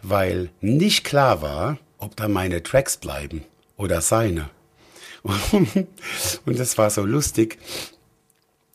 weil 0.03 0.51
nicht 0.61 1.05
klar 1.05 1.43
war, 1.43 1.79
ob 1.99 2.17
da 2.17 2.29
meine 2.29 2.63
Tracks 2.63 2.97
bleiben 2.97 3.45
oder 3.77 4.01
seine. 4.01 4.51
Und 6.45 6.59
das 6.59 6.79
war 6.79 6.89
so 6.91 7.05
lustig, 7.05 7.59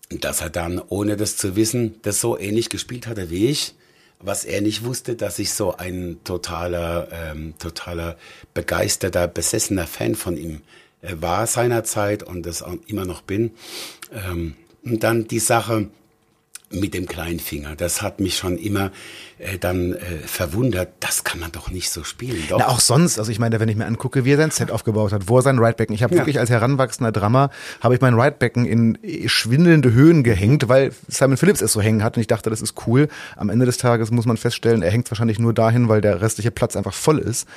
dass 0.10 0.42
er 0.42 0.50
dann, 0.50 0.82
ohne 0.90 1.16
das 1.16 1.38
zu 1.38 1.56
wissen, 1.56 1.96
das 2.02 2.20
so 2.20 2.38
ähnlich 2.38 2.70
gespielt 2.70 3.08
hatte 3.08 3.30
wie 3.30 3.48
ich 3.48 3.76
was 4.24 4.46
er 4.46 4.62
nicht 4.62 4.84
wusste, 4.84 5.16
dass 5.16 5.40
ich 5.40 5.54
so 5.54 5.76
ein 5.78 6.20
totaler, 6.24 7.08
ähm, 7.12 7.54
totaler 7.58 8.18
begeisterter, 8.54 9.28
besessener 9.28 9.88
Fan 9.88 10.16
von 10.16 10.38
ihm 10.38 10.62
äh, 11.02 11.16
war 11.20 11.48
seinerzeit 11.48 12.24
und 12.24 12.46
das 12.46 12.62
auch 12.64 12.76
immer 12.88 13.06
noch 13.06 13.22
bin. 13.22 13.52
Ähm, 14.12 14.56
und 14.84 15.04
dann 15.04 15.28
die 15.28 15.40
Sache 15.40 15.90
mit 16.72 16.94
dem 16.94 17.08
Kleinfinger. 17.08 17.76
Das 17.76 18.02
hat 18.02 18.20
mich 18.20 18.38
schon 18.38 18.58
immer 18.58 18.92
äh, 19.38 19.58
dann 19.58 19.94
äh, 19.94 20.00
verwundert. 20.26 20.90
Das 21.00 21.24
kann 21.24 21.40
man 21.40 21.52
doch 21.52 21.72
nicht 21.72 21.90
so 21.90 22.04
spielen. 22.04 22.44
Doch. 22.50 22.60
Na, 22.60 22.68
auch 22.68 22.80
sonst. 22.80 23.20
Also 23.20 23.32
ich 23.32 23.40
meine, 23.40 23.60
wenn 23.60 23.70
ich 23.70 23.76
mir 23.76 23.86
angucke, 23.86 24.26
wie 24.26 24.34
er 24.34 24.38
sein 24.38 24.52
Set 24.52 24.72
aufgebaut 24.72 25.12
hat, 25.14 25.28
wo 25.28 25.38
er 25.38 25.42
sein 25.42 25.60
Ridebecken. 25.60 25.94
Ich 25.94 26.04
habe 26.04 26.14
ja. 26.14 26.22
wirklich 26.22 26.40
als 26.40 26.50
heranwachsender 26.50 27.12
Drummer, 27.12 27.50
habe 27.82 27.96
ich 27.96 28.02
mein 28.02 28.14
Ridebecken 28.14 28.66
in 28.66 28.98
schwindelnde 29.26 29.94
Höhen 29.94 30.24
gehängt, 30.24 30.70
weil 30.70 30.92
Simon 31.08 31.38
Phillips 31.38 31.62
es 31.62 31.74
so 31.74 31.82
hängen 31.82 32.04
hat 32.04 32.18
und 32.18 32.22
ich 32.22 32.28
dachte, 32.28 32.50
das 32.50 32.62
ist 32.62 32.76
cool. 32.86 33.08
Am 33.36 33.50
Ende 33.50 33.66
des 33.66 33.78
Tages 33.78 34.12
muss 34.12 34.26
man 34.26 34.38
feststellen, 34.38 34.82
er 34.82 34.92
hängt 34.92 35.10
wahrscheinlich 35.10 35.40
nur 35.40 35.54
dahin, 35.54 35.90
weil 35.90 36.02
der 36.02 36.22
restliche 36.22 36.52
Platz 36.52 36.76
einfach 36.76 36.94
voll 36.94 37.20
ist. 37.20 37.48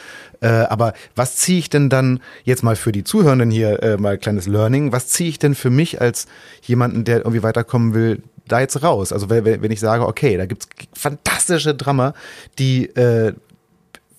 Äh, 0.41 0.49
aber 0.49 0.95
was 1.15 1.37
ziehe 1.37 1.59
ich 1.59 1.71
denn 1.71 1.89
dann 1.89 2.21
jetzt 2.45 2.63
mal 2.63 2.77
für 2.77 2.93
die 2.93 3.05
Zuhörenden 3.05 3.51
hier 3.51 3.83
äh, 3.83 3.97
mal 3.97 4.19
kleines 4.19 4.47
Learning? 4.47 4.93
Was 4.93 5.09
ziehe 5.09 5.29
ich 5.29 5.39
denn 5.39 5.55
für 5.55 5.71
mich 5.71 6.01
als 6.01 6.27
jemanden, 6.63 7.05
der 7.05 7.19
irgendwie 7.19 7.43
weiterkommen 7.43 7.95
will, 7.95 8.23
da 8.49 8.61
jetzt 8.61 8.83
raus? 8.83 9.13
Also 9.13 9.31
wenn, 9.31 9.45
wenn 9.45 9.71
ich 9.71 9.81
sage, 9.81 10.07
okay, 10.07 10.37
da 10.37 10.47
gibt's 10.47 10.69
fantastische 10.95 11.75
Drummer, 11.75 12.15
die 12.59 12.87
äh, 12.97 13.35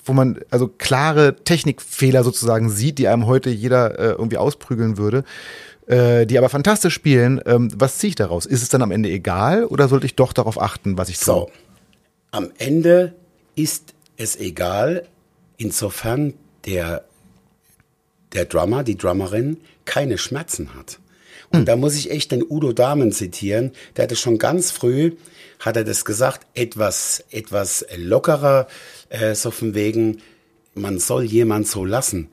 wo 0.06 0.14
man 0.14 0.40
also 0.52 0.68
klare 0.68 1.36
Technikfehler 1.44 2.24
sozusagen 2.24 2.70
sieht, 2.70 3.00
die 3.00 3.08
einem 3.08 3.26
heute 3.26 3.50
jeder 3.50 4.00
äh, 4.00 4.12
irgendwie 4.12 4.38
ausprügeln 4.38 4.98
würde, 4.98 5.24
äh, 5.88 6.26
die 6.26 6.38
aber 6.38 6.50
fantastisch 6.50 6.94
spielen. 6.94 7.42
Ähm, 7.46 7.70
was 7.76 7.98
ziehe 7.98 8.10
ich 8.10 8.16
daraus? 8.16 8.46
Ist 8.46 8.62
es 8.62 8.70
dann 8.70 8.84
am 8.84 8.92
Ende 8.92 9.10
egal 9.10 9.66
oder 9.66 9.88
sollte 9.88 10.06
ich 10.06 10.16
doch 10.16 10.32
darauf 10.32 10.62
achten, 10.62 10.98
was 10.98 11.10
ich 11.10 11.18
tue? 11.18 11.26
So, 11.26 11.52
am 12.32 12.52
Ende 12.58 13.16
ist 13.56 13.94
es 14.18 14.36
egal, 14.36 15.08
insofern 15.58 16.34
der, 16.66 17.04
der 18.34 18.46
Drummer, 18.46 18.84
die 18.84 18.98
Drummerin 18.98 19.58
keine 19.86 20.18
Schmerzen 20.18 20.76
hat. 20.76 21.00
Und 21.56 21.62
hm. 21.62 21.66
da 21.66 21.76
muss 21.76 21.96
ich 21.96 22.12
echt 22.12 22.32
den 22.32 22.44
Udo 22.44 22.74
Dahmen 22.74 23.12
zitieren. 23.12 23.72
Der 23.96 24.04
hatte 24.04 24.16
schon 24.16 24.38
ganz 24.38 24.72
früh, 24.72 25.14
hat 25.60 25.78
er 25.78 25.84
das 25.84 26.06
gesagt, 26.06 26.46
etwas, 26.54 27.24
etwas 27.32 27.86
lockerer, 27.98 28.68
äh, 29.10 29.36
so 29.36 29.52
von 29.52 29.74
wegen, 29.74 30.22
man 30.74 31.00
soll 31.00 31.24
jemand 31.24 31.68
so 31.68 31.86
lassen. 31.86 32.30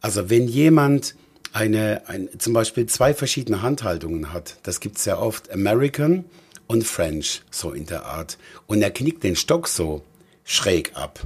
Also 0.00 0.28
wenn 0.28 0.48
jemand 0.48 1.14
eine, 1.52 2.02
ein, 2.08 2.28
zum 2.38 2.52
Beispiel 2.52 2.86
zwei 2.86 3.14
verschiedene 3.14 3.62
Handhaltungen 3.62 4.32
hat, 4.32 4.56
das 4.64 4.80
gibt's 4.80 5.04
ja 5.04 5.18
oft, 5.18 5.50
American 5.52 6.24
und 6.66 6.84
French, 6.84 7.42
so 7.50 7.70
in 7.70 7.86
der 7.86 8.06
Art. 8.06 8.36
Und 8.66 8.82
er 8.82 8.90
knickt 8.90 9.22
den 9.22 9.36
Stock 9.36 9.68
so 9.68 10.02
schräg 10.44 10.92
ab. 10.94 11.20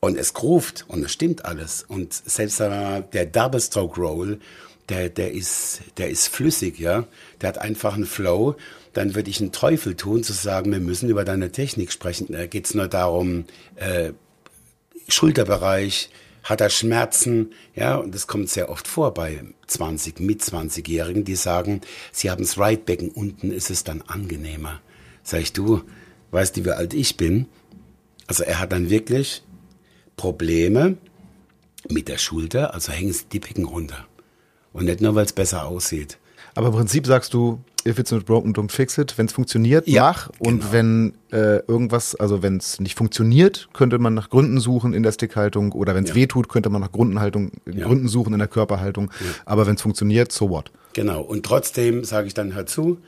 Und 0.00 0.16
es 0.16 0.32
groovt 0.32 0.84
und 0.86 1.04
es 1.04 1.12
stimmt 1.12 1.44
alles. 1.44 1.82
Und 1.82 2.12
selbst 2.12 2.60
der 2.60 3.26
Double 3.26 3.60
Stroke 3.60 4.00
Roll 4.00 4.38
der, 4.88 5.08
der 5.08 5.32
ist, 5.32 5.82
der 5.98 6.08
ist 6.08 6.28
flüssig, 6.28 6.78
ja. 6.78 7.06
Der 7.40 7.50
hat 7.50 7.58
einfach 7.58 7.94
einen 7.94 8.06
Flow. 8.06 8.56
Dann 8.92 9.14
würde 9.14 9.30
ich 9.30 9.40
einen 9.40 9.52
Teufel 9.52 9.94
tun, 9.94 10.22
zu 10.22 10.32
sagen, 10.32 10.72
wir 10.72 10.80
müssen 10.80 11.08
über 11.08 11.24
deine 11.24 11.52
Technik 11.52 11.92
sprechen. 11.92 12.28
Da 12.30 12.46
geht's 12.46 12.74
nur 12.74 12.88
darum, 12.88 13.44
äh, 13.76 14.12
Schulterbereich, 15.08 16.10
hat 16.42 16.60
er 16.60 16.70
Schmerzen, 16.70 17.52
ja, 17.74 17.96
und 17.96 18.14
das 18.14 18.26
kommt 18.26 18.48
sehr 18.48 18.70
oft 18.70 18.88
vor 18.88 19.12
bei 19.12 19.44
20, 19.66 20.20
mit 20.20 20.42
20-Jährigen, 20.42 21.24
die 21.24 21.36
sagen, 21.36 21.82
sie 22.12 22.30
haben 22.30 22.42
das 22.42 22.58
Right-Becken, 22.58 23.10
unten 23.10 23.50
ist 23.50 23.70
es 23.70 23.84
dann 23.84 24.02
angenehmer. 24.02 24.80
Sag 25.22 25.42
ich, 25.42 25.52
du, 25.52 25.82
weißt 26.30 26.56
du, 26.56 26.64
wie 26.64 26.70
alt 26.70 26.94
ich 26.94 27.16
bin? 27.16 27.46
Also 28.26 28.44
er 28.44 28.60
hat 28.60 28.72
dann 28.72 28.88
wirklich 28.88 29.42
Probleme 30.16 30.96
mit 31.90 32.08
der 32.08 32.18
Schulter, 32.18 32.72
also 32.72 32.92
hängen 32.92 33.14
die 33.32 33.40
Becken 33.40 33.64
runter. 33.64 34.07
Und 34.72 34.84
nicht 34.84 35.00
nur, 35.00 35.14
weil 35.14 35.24
es 35.24 35.32
besser 35.32 35.66
aussieht. 35.66 36.18
Aber 36.54 36.68
im 36.68 36.74
Prinzip 36.74 37.06
sagst 37.06 37.34
du, 37.34 37.60
if 37.86 37.98
it's 37.98 38.10
not 38.10 38.24
broken, 38.24 38.52
don't 38.52 38.70
fix 38.70 38.98
it. 38.98 39.16
Wenn 39.16 39.26
es 39.26 39.32
funktioniert, 39.32 39.86
ja, 39.86 40.02
mach. 40.02 40.30
Und 40.38 40.60
genau. 40.60 40.72
wenn 40.72 41.14
äh, 41.30 41.58
irgendwas, 41.66 42.14
also 42.14 42.42
wenn 42.42 42.56
es 42.56 42.80
nicht 42.80 42.96
funktioniert, 42.96 43.68
könnte 43.72 43.98
man 43.98 44.14
nach 44.14 44.28
Gründen 44.28 44.58
suchen 44.58 44.92
in 44.92 45.02
der 45.02 45.12
Stickhaltung. 45.12 45.72
Oder 45.72 45.94
wenn 45.94 46.04
es 46.04 46.10
ja. 46.10 46.16
weh 46.16 46.26
tut, 46.26 46.48
könnte 46.48 46.68
man 46.70 46.80
nach 46.80 46.92
Grundenhaltung, 46.92 47.52
ja. 47.66 47.86
Gründen 47.86 48.08
suchen 48.08 48.32
in 48.32 48.38
der 48.38 48.48
Körperhaltung. 48.48 49.10
Ja. 49.20 49.26
Aber 49.44 49.66
wenn 49.66 49.76
es 49.76 49.82
funktioniert, 49.82 50.32
so 50.32 50.50
what? 50.50 50.70
Genau. 50.94 51.22
Und 51.22 51.46
trotzdem 51.46 52.04
sage 52.04 52.26
ich 52.26 52.34
dann, 52.34 52.54
hör 52.54 52.66
zu, 52.66 52.98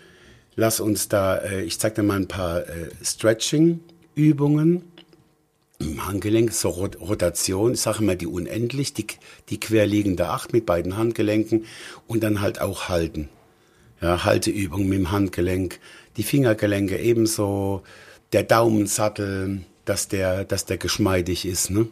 lass 0.54 0.80
uns 0.80 1.08
da, 1.08 1.38
äh, 1.38 1.62
ich 1.62 1.78
zeig 1.78 1.94
dir 1.94 2.02
mal 2.02 2.16
ein 2.16 2.28
paar 2.28 2.60
äh, 2.60 2.90
Stretching-Übungen 3.02 4.82
Handgelenk, 5.80 6.52
so 6.52 6.70
Rotation, 6.70 7.74
ich 7.74 7.80
sage 7.80 8.02
mal 8.02 8.16
die 8.16 8.26
unendlich, 8.26 8.92
die, 8.92 9.06
die 9.48 9.60
querliegende 9.60 10.28
Acht 10.28 10.52
mit 10.52 10.66
beiden 10.66 10.96
Handgelenken 10.96 11.64
und 12.06 12.22
dann 12.22 12.40
halt 12.40 12.60
auch 12.60 12.88
halten. 12.88 13.28
Ja, 14.00 14.24
Halteübung 14.24 14.88
mit 14.88 14.98
dem 14.98 15.10
Handgelenk, 15.10 15.78
die 16.16 16.22
Fingergelenke 16.22 16.98
ebenso, 16.98 17.82
der 18.32 18.42
Daumensattel, 18.42 19.62
dass 19.84 20.08
der, 20.08 20.44
dass 20.44 20.66
der 20.66 20.78
geschmeidig 20.78 21.46
ist, 21.46 21.70
ne? 21.70 21.88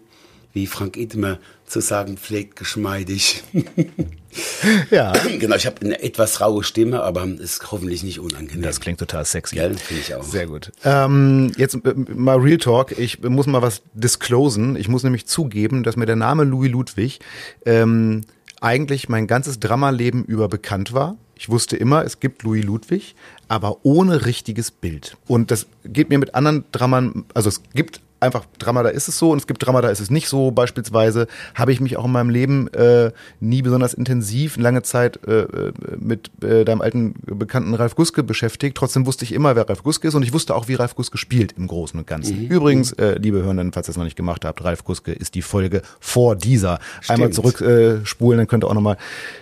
Wie 0.52 0.66
Frank 0.66 0.96
Idmer 0.96 1.38
zu 1.66 1.80
sagen 1.80 2.16
pflegt, 2.16 2.56
geschmeidig. 2.56 3.42
ja. 4.90 5.12
Genau, 5.38 5.56
ich 5.56 5.66
habe 5.66 5.80
eine 5.82 6.02
etwas 6.02 6.40
raue 6.40 6.64
Stimme, 6.64 7.02
aber 7.02 7.26
ist 7.26 7.70
hoffentlich 7.70 8.02
nicht 8.02 8.20
unangenehm. 8.20 8.62
Das 8.62 8.80
klingt 8.80 8.98
total 8.98 9.24
sexy. 9.24 9.56
Gell, 9.56 9.76
finde 9.76 10.02
ich 10.02 10.14
auch. 10.14 10.22
Sehr 10.22 10.46
gut. 10.46 10.72
Ähm, 10.84 11.52
jetzt 11.56 11.74
äh, 11.74 11.94
mal 12.14 12.38
Real 12.38 12.58
Talk. 12.58 12.98
Ich 12.98 13.22
muss 13.22 13.46
mal 13.46 13.62
was 13.62 13.82
disclosen. 13.92 14.76
Ich 14.76 14.88
muss 14.88 15.02
nämlich 15.02 15.26
zugeben, 15.26 15.82
dass 15.82 15.96
mir 15.96 16.06
der 16.06 16.16
Name 16.16 16.44
Louis 16.44 16.70
Ludwig 16.70 17.20
ähm, 17.66 18.22
eigentlich 18.60 19.08
mein 19.08 19.26
ganzes 19.26 19.60
Dramaleben 19.60 20.24
über 20.24 20.48
bekannt 20.48 20.92
war. 20.92 21.16
Ich 21.34 21.48
wusste 21.48 21.76
immer, 21.76 22.04
es 22.04 22.18
gibt 22.18 22.42
Louis 22.42 22.64
Ludwig, 22.64 23.14
aber 23.46 23.84
ohne 23.84 24.26
richtiges 24.26 24.70
Bild. 24.72 25.16
Und 25.28 25.50
das 25.50 25.66
geht 25.84 26.08
mir 26.08 26.18
mit 26.18 26.34
anderen 26.34 26.64
Drammern, 26.72 27.24
also 27.32 27.48
es 27.48 27.62
gibt 27.74 28.00
einfach 28.20 28.44
Drama, 28.58 28.82
da 28.82 28.88
ist 28.88 29.08
es 29.08 29.18
so 29.18 29.30
und 29.30 29.38
es 29.38 29.46
gibt 29.46 29.64
Drama, 29.64 29.80
da 29.80 29.90
ist 29.90 30.00
es 30.00 30.10
nicht 30.10 30.28
so. 30.28 30.50
Beispielsweise 30.50 31.26
habe 31.54 31.72
ich 31.72 31.80
mich 31.80 31.96
auch 31.96 32.04
in 32.04 32.12
meinem 32.12 32.30
Leben 32.30 32.68
äh, 32.68 33.12
nie 33.40 33.62
besonders 33.62 33.94
intensiv 33.94 34.56
lange 34.56 34.82
Zeit 34.82 35.20
äh, 35.26 35.42
äh, 35.42 35.72
mit 35.98 36.30
äh, 36.42 36.64
deinem 36.64 36.80
alten 36.80 37.14
Bekannten 37.26 37.74
Ralf 37.74 37.94
Guske 37.94 38.22
beschäftigt. 38.22 38.76
Trotzdem 38.76 39.06
wusste 39.06 39.24
ich 39.24 39.32
immer, 39.32 39.56
wer 39.56 39.68
Ralf 39.68 39.82
Guske 39.82 40.08
ist 40.08 40.14
und 40.14 40.22
ich 40.22 40.32
wusste 40.32 40.54
auch, 40.54 40.68
wie 40.68 40.74
Ralf 40.74 40.94
Guske 40.94 41.18
spielt 41.18 41.52
im 41.52 41.66
Großen 41.66 41.98
und 41.98 42.06
Ganzen. 42.06 42.44
Mhm. 42.44 42.48
Übrigens, 42.48 42.92
äh, 42.92 43.18
liebe 43.18 43.42
Hörenden, 43.42 43.72
falls 43.72 43.88
ihr 43.88 43.90
es 43.90 43.96
noch 43.96 44.04
nicht 44.04 44.16
gemacht 44.16 44.44
habt, 44.44 44.64
Ralf 44.64 44.84
Guske 44.84 45.12
ist 45.12 45.34
die 45.34 45.42
Folge 45.42 45.82
vor 46.00 46.36
dieser. 46.36 46.78
Stimmt. 47.00 47.10
Einmal 47.10 47.30
zurückspulen, 47.30 48.38
äh, 48.38 48.40
dann 48.40 48.48
könnt 48.48 48.64
ihr 48.64 48.68
auch 48.68 48.74
nochmal 48.74 48.96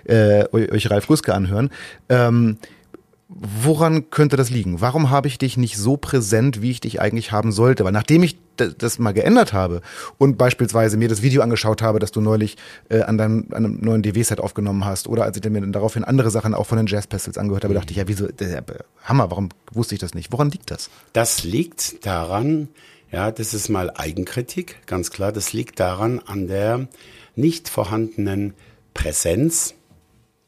äh, 0.04 0.44
euch 0.52 0.90
Ralf 0.90 1.06
Guske 1.06 1.34
anhören. 1.34 1.70
Ähm, 2.08 2.58
Woran 3.28 4.10
könnte 4.10 4.36
das 4.36 4.50
liegen? 4.50 4.80
Warum 4.80 5.10
habe 5.10 5.26
ich 5.26 5.36
dich 5.36 5.56
nicht 5.56 5.76
so 5.76 5.96
präsent, 5.96 6.62
wie 6.62 6.70
ich 6.70 6.80
dich 6.80 7.00
eigentlich 7.00 7.32
haben 7.32 7.50
sollte? 7.50 7.84
Weil 7.84 7.90
nachdem 7.90 8.22
ich 8.22 8.38
das 8.56 9.00
mal 9.00 9.12
geändert 9.12 9.52
habe 9.52 9.82
und 10.16 10.38
beispielsweise 10.38 10.96
mir 10.96 11.08
das 11.08 11.22
Video 11.22 11.42
angeschaut 11.42 11.82
habe, 11.82 11.98
das 11.98 12.12
du 12.12 12.20
neulich 12.20 12.56
äh, 12.88 13.02
an, 13.02 13.18
deinem, 13.18 13.48
an 13.50 13.64
einem 13.64 13.80
neuen 13.80 14.02
DW-Set 14.02 14.40
aufgenommen 14.40 14.84
hast, 14.84 15.08
oder 15.08 15.24
als 15.24 15.36
ich 15.36 15.44
mir 15.50 15.60
dann 15.60 15.72
daraufhin 15.72 16.04
andere 16.04 16.30
Sachen 16.30 16.54
auch 16.54 16.66
von 16.66 16.78
den 16.78 16.86
Jazz 16.86 17.08
Pestles 17.08 17.36
angehört 17.36 17.64
habe, 17.64 17.74
dachte 17.74 17.90
ich, 17.90 17.96
ja, 17.96 18.06
wieso, 18.06 18.28
äh, 18.28 18.62
Hammer, 19.02 19.28
warum 19.30 19.48
wusste 19.72 19.96
ich 19.96 20.00
das 20.00 20.14
nicht? 20.14 20.32
Woran 20.32 20.50
liegt 20.50 20.70
das? 20.70 20.88
Das 21.12 21.42
liegt 21.42 22.06
daran, 22.06 22.68
ja, 23.10 23.32
das 23.32 23.54
ist 23.54 23.68
mal 23.68 23.90
Eigenkritik, 23.90 24.86
ganz 24.86 25.10
klar, 25.10 25.32
das 25.32 25.52
liegt 25.52 25.80
daran 25.80 26.20
an 26.20 26.46
der 26.46 26.86
nicht 27.34 27.68
vorhandenen 27.68 28.54
Präsenz 28.94 29.74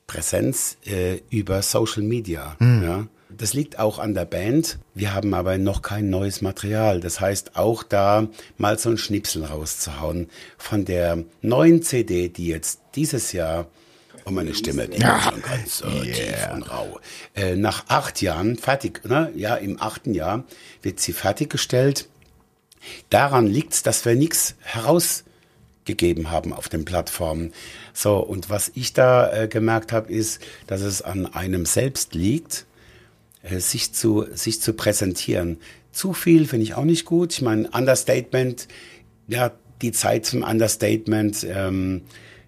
Präsenz 0.09 0.79
äh, 0.87 1.21
über 1.31 1.63
Social 1.63 2.03
Media. 2.03 2.57
Mhm. 2.59 2.83
Ja. 2.83 3.07
Das 3.31 3.53
liegt 3.55 3.79
auch 3.79 4.01
an 4.01 4.15
der 4.15 4.25
Band. 4.25 4.79
Wir 4.95 5.15
haben 5.15 5.33
aber 5.35 5.59
noch 5.59 5.83
kein 5.83 6.11
neues 6.11 6.41
Material. 6.41 6.99
Das 6.99 7.21
heißt, 7.21 7.57
auch 7.57 7.85
da 7.85 8.27
mal 8.57 8.79
so 8.79 8.91
ein 8.91 8.99
Schnipsel 8.99 9.45
rauszuhauen 9.45 10.29
von 10.57 10.85
der 10.85 11.25
neuen 11.43 11.83
CD, 11.83 12.31
die 12.31 12.49
jetzt 12.49 12.81
dieses 12.97 13.33
Jahr 13.33 13.69
und 14.25 14.35
meine 14.35 14.55
Stimme, 14.55 14.89
die 14.89 15.01
ja. 15.01 15.21
schon 15.21 15.43
ganz 15.43 15.83
äh, 15.83 15.87
yeah. 15.87 16.15
tief 16.15 16.49
und 16.53 16.71
rau. 16.71 17.01
Äh, 17.37 17.57
nach 17.57 17.85
acht 17.89 18.21
Jahren 18.23 18.57
fertig, 18.57 19.05
ne? 19.05 19.31
ja, 19.37 19.55
im 19.55 19.81
achten 19.81 20.15
Jahr 20.15 20.45
wird 20.83 20.99
sie 20.99 21.13
fertiggestellt. 21.13 22.09
Daran 23.11 23.47
liegt 23.47 23.75
es, 23.75 23.83
dass 23.83 24.05
wir 24.05 24.15
nichts 24.15 24.55
heraus 24.61 25.25
gegeben 25.85 26.31
haben 26.31 26.53
auf 26.53 26.69
den 26.69 26.85
Plattformen. 26.85 27.53
So, 28.01 28.19
und 28.19 28.49
was 28.49 28.71
ich 28.77 28.93
da 28.93 29.29
äh, 29.33 29.49
gemerkt 29.49 29.91
habe, 29.91 30.13
ist, 30.13 30.41
dass 30.69 30.83
es 30.83 31.03
an 31.03 31.27
einem 31.27 31.67
selbst 31.67 32.15
liegt, 32.15 32.65
äh, 33.43 33.59
sich, 33.59 33.93
zu, 33.93 34.25
sich 34.33 34.63
zu 34.63 34.75
präsentieren. 34.75 35.59
Zu 35.91 36.13
viel 36.13 36.47
finde 36.47 36.63
ich 36.63 36.75
auch 36.75 36.85
nicht 36.85 37.07
gut. 37.07 37.33
Ich 37.33 37.43
meine, 37.43 37.69
Understatement, 37.71 38.69
ja, 39.27 39.51
die 39.83 39.91
Zeit 39.91 40.27
zum 40.27 40.45
Understatement, 40.45 41.45
ähm, 41.51 42.03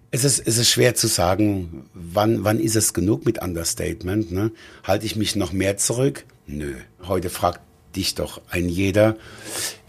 es 0.09 0.23
ist, 0.23 0.39
es 0.39 0.57
ist 0.57 0.69
schwer 0.69 0.95
zu 0.95 1.07
sagen, 1.07 1.83
wann, 1.93 2.45
wann 2.45 2.57
ist 2.57 2.77
es 2.77 2.93
genug 2.93 3.25
mit 3.25 3.41
Understatement. 3.41 4.31
Ne? 4.31 4.53
Halte 4.85 5.05
ich 5.05 5.17
mich 5.17 5.35
noch 5.35 5.51
mehr 5.51 5.75
zurück? 5.75 6.23
Nö. 6.47 6.75
Heute 7.03 7.29
fragt 7.29 7.59
dich 7.97 8.15
doch 8.15 8.39
ein 8.49 8.69
jeder, 8.69 9.17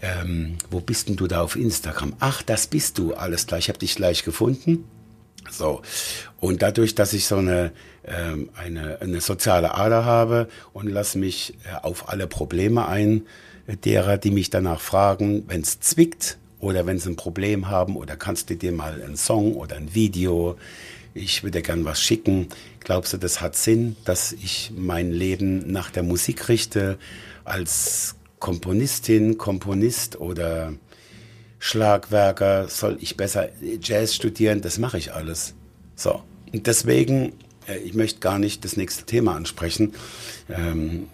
ähm, 0.01 0.57
wo 0.69 0.81
bist 0.81 1.07
denn 1.07 1.15
du 1.15 1.27
da 1.27 1.41
auf 1.41 1.55
Instagram? 1.55 2.17
Ach, 2.19 2.41
das 2.41 2.67
bist 2.67 2.97
du, 2.97 3.13
alles 3.13 3.47
klar, 3.47 3.59
ich 3.59 3.69
habe 3.69 3.79
dich 3.79 3.95
gleich 3.95 4.25
gefunden. 4.25 4.83
So, 5.53 5.81
und 6.39 6.61
dadurch, 6.61 6.95
dass 6.95 7.13
ich 7.13 7.25
so 7.25 7.37
eine, 7.37 7.71
ähm, 8.05 8.49
eine, 8.55 8.99
eine 9.01 9.21
soziale 9.21 9.75
Ader 9.75 10.05
habe 10.05 10.47
und 10.73 10.87
lasse 10.87 11.17
mich 11.17 11.53
äh, 11.65 11.83
auf 11.83 12.09
alle 12.09 12.27
Probleme 12.27 12.87
ein, 12.87 13.23
äh, 13.67 13.77
derer, 13.77 14.17
die 14.17 14.31
mich 14.31 14.49
danach 14.49 14.81
fragen, 14.81 15.43
wenn 15.47 15.61
es 15.61 15.79
zwickt 15.79 16.37
oder 16.59 16.85
wenn 16.85 16.99
sie 16.99 17.11
ein 17.11 17.15
Problem 17.15 17.69
haben 17.69 17.95
oder 17.95 18.15
kannst 18.15 18.49
du 18.49 18.55
dir 18.55 18.71
mal 18.71 19.01
einen 19.01 19.17
Song 19.17 19.55
oder 19.55 19.75
ein 19.75 19.93
Video, 19.93 20.57
ich 21.13 21.43
würde 21.43 21.61
gern 21.61 21.85
was 21.85 22.01
schicken. 22.01 22.47
Glaubst 22.79 23.13
du, 23.13 23.17
das 23.17 23.39
hat 23.39 23.55
Sinn, 23.55 23.95
dass 24.03 24.31
ich 24.31 24.71
mein 24.75 25.11
Leben 25.11 25.71
nach 25.71 25.91
der 25.91 26.01
Musik 26.03 26.49
richte? 26.49 26.97
als 27.45 28.15
Komponistin, 28.39 29.37
Komponist 29.37 30.19
oder 30.19 30.73
Schlagwerker 31.63 32.67
soll 32.67 32.97
ich 32.99 33.15
besser 33.15 33.47
Jazz 33.81 34.13
studieren, 34.13 34.59
das 34.59 34.79
mache 34.79 34.97
ich 34.97 35.13
alles. 35.13 35.53
So. 35.95 36.21
Und 36.51 36.67
deswegen, 36.67 37.31
äh, 37.69 37.77
ich 37.77 37.93
möchte 37.93 38.19
gar 38.19 38.37
nicht 38.37 38.65
das 38.65 38.75
nächste 38.75 39.05
Thema 39.05 39.37
ansprechen. 39.37 39.93
Ähm, 40.49 41.07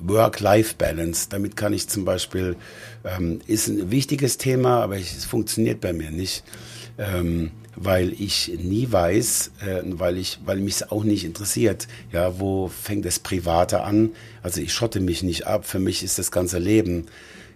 Work-Life-Balance, 0.00 1.28
damit 1.30 1.54
kann 1.54 1.72
ich 1.72 1.88
zum 1.88 2.04
Beispiel, 2.04 2.56
ähm, 3.04 3.40
ist 3.46 3.68
ein 3.68 3.92
wichtiges 3.92 4.36
Thema, 4.36 4.82
aber 4.82 4.96
es 4.96 5.24
funktioniert 5.24 5.80
bei 5.80 5.92
mir 5.92 6.10
nicht. 6.10 6.42
Ähm, 6.98 7.52
weil 7.76 8.20
ich 8.20 8.50
nie 8.58 8.90
weiß, 8.90 9.52
äh, 9.60 9.82
weil 9.84 10.16
ich, 10.16 10.40
weil 10.44 10.56
mich 10.56 10.74
es 10.76 10.90
auch 10.90 11.04
nicht 11.04 11.24
interessiert, 11.24 11.86
ja, 12.10 12.40
wo 12.40 12.66
fängt 12.66 13.04
das 13.04 13.20
Private 13.20 13.82
an? 13.82 14.10
Also 14.42 14.60
ich 14.60 14.72
schotte 14.72 14.98
mich 14.98 15.22
nicht 15.22 15.46
ab. 15.46 15.66
Für 15.66 15.78
mich 15.78 16.02
ist 16.02 16.18
das 16.18 16.32
ganze 16.32 16.58
Leben 16.58 17.06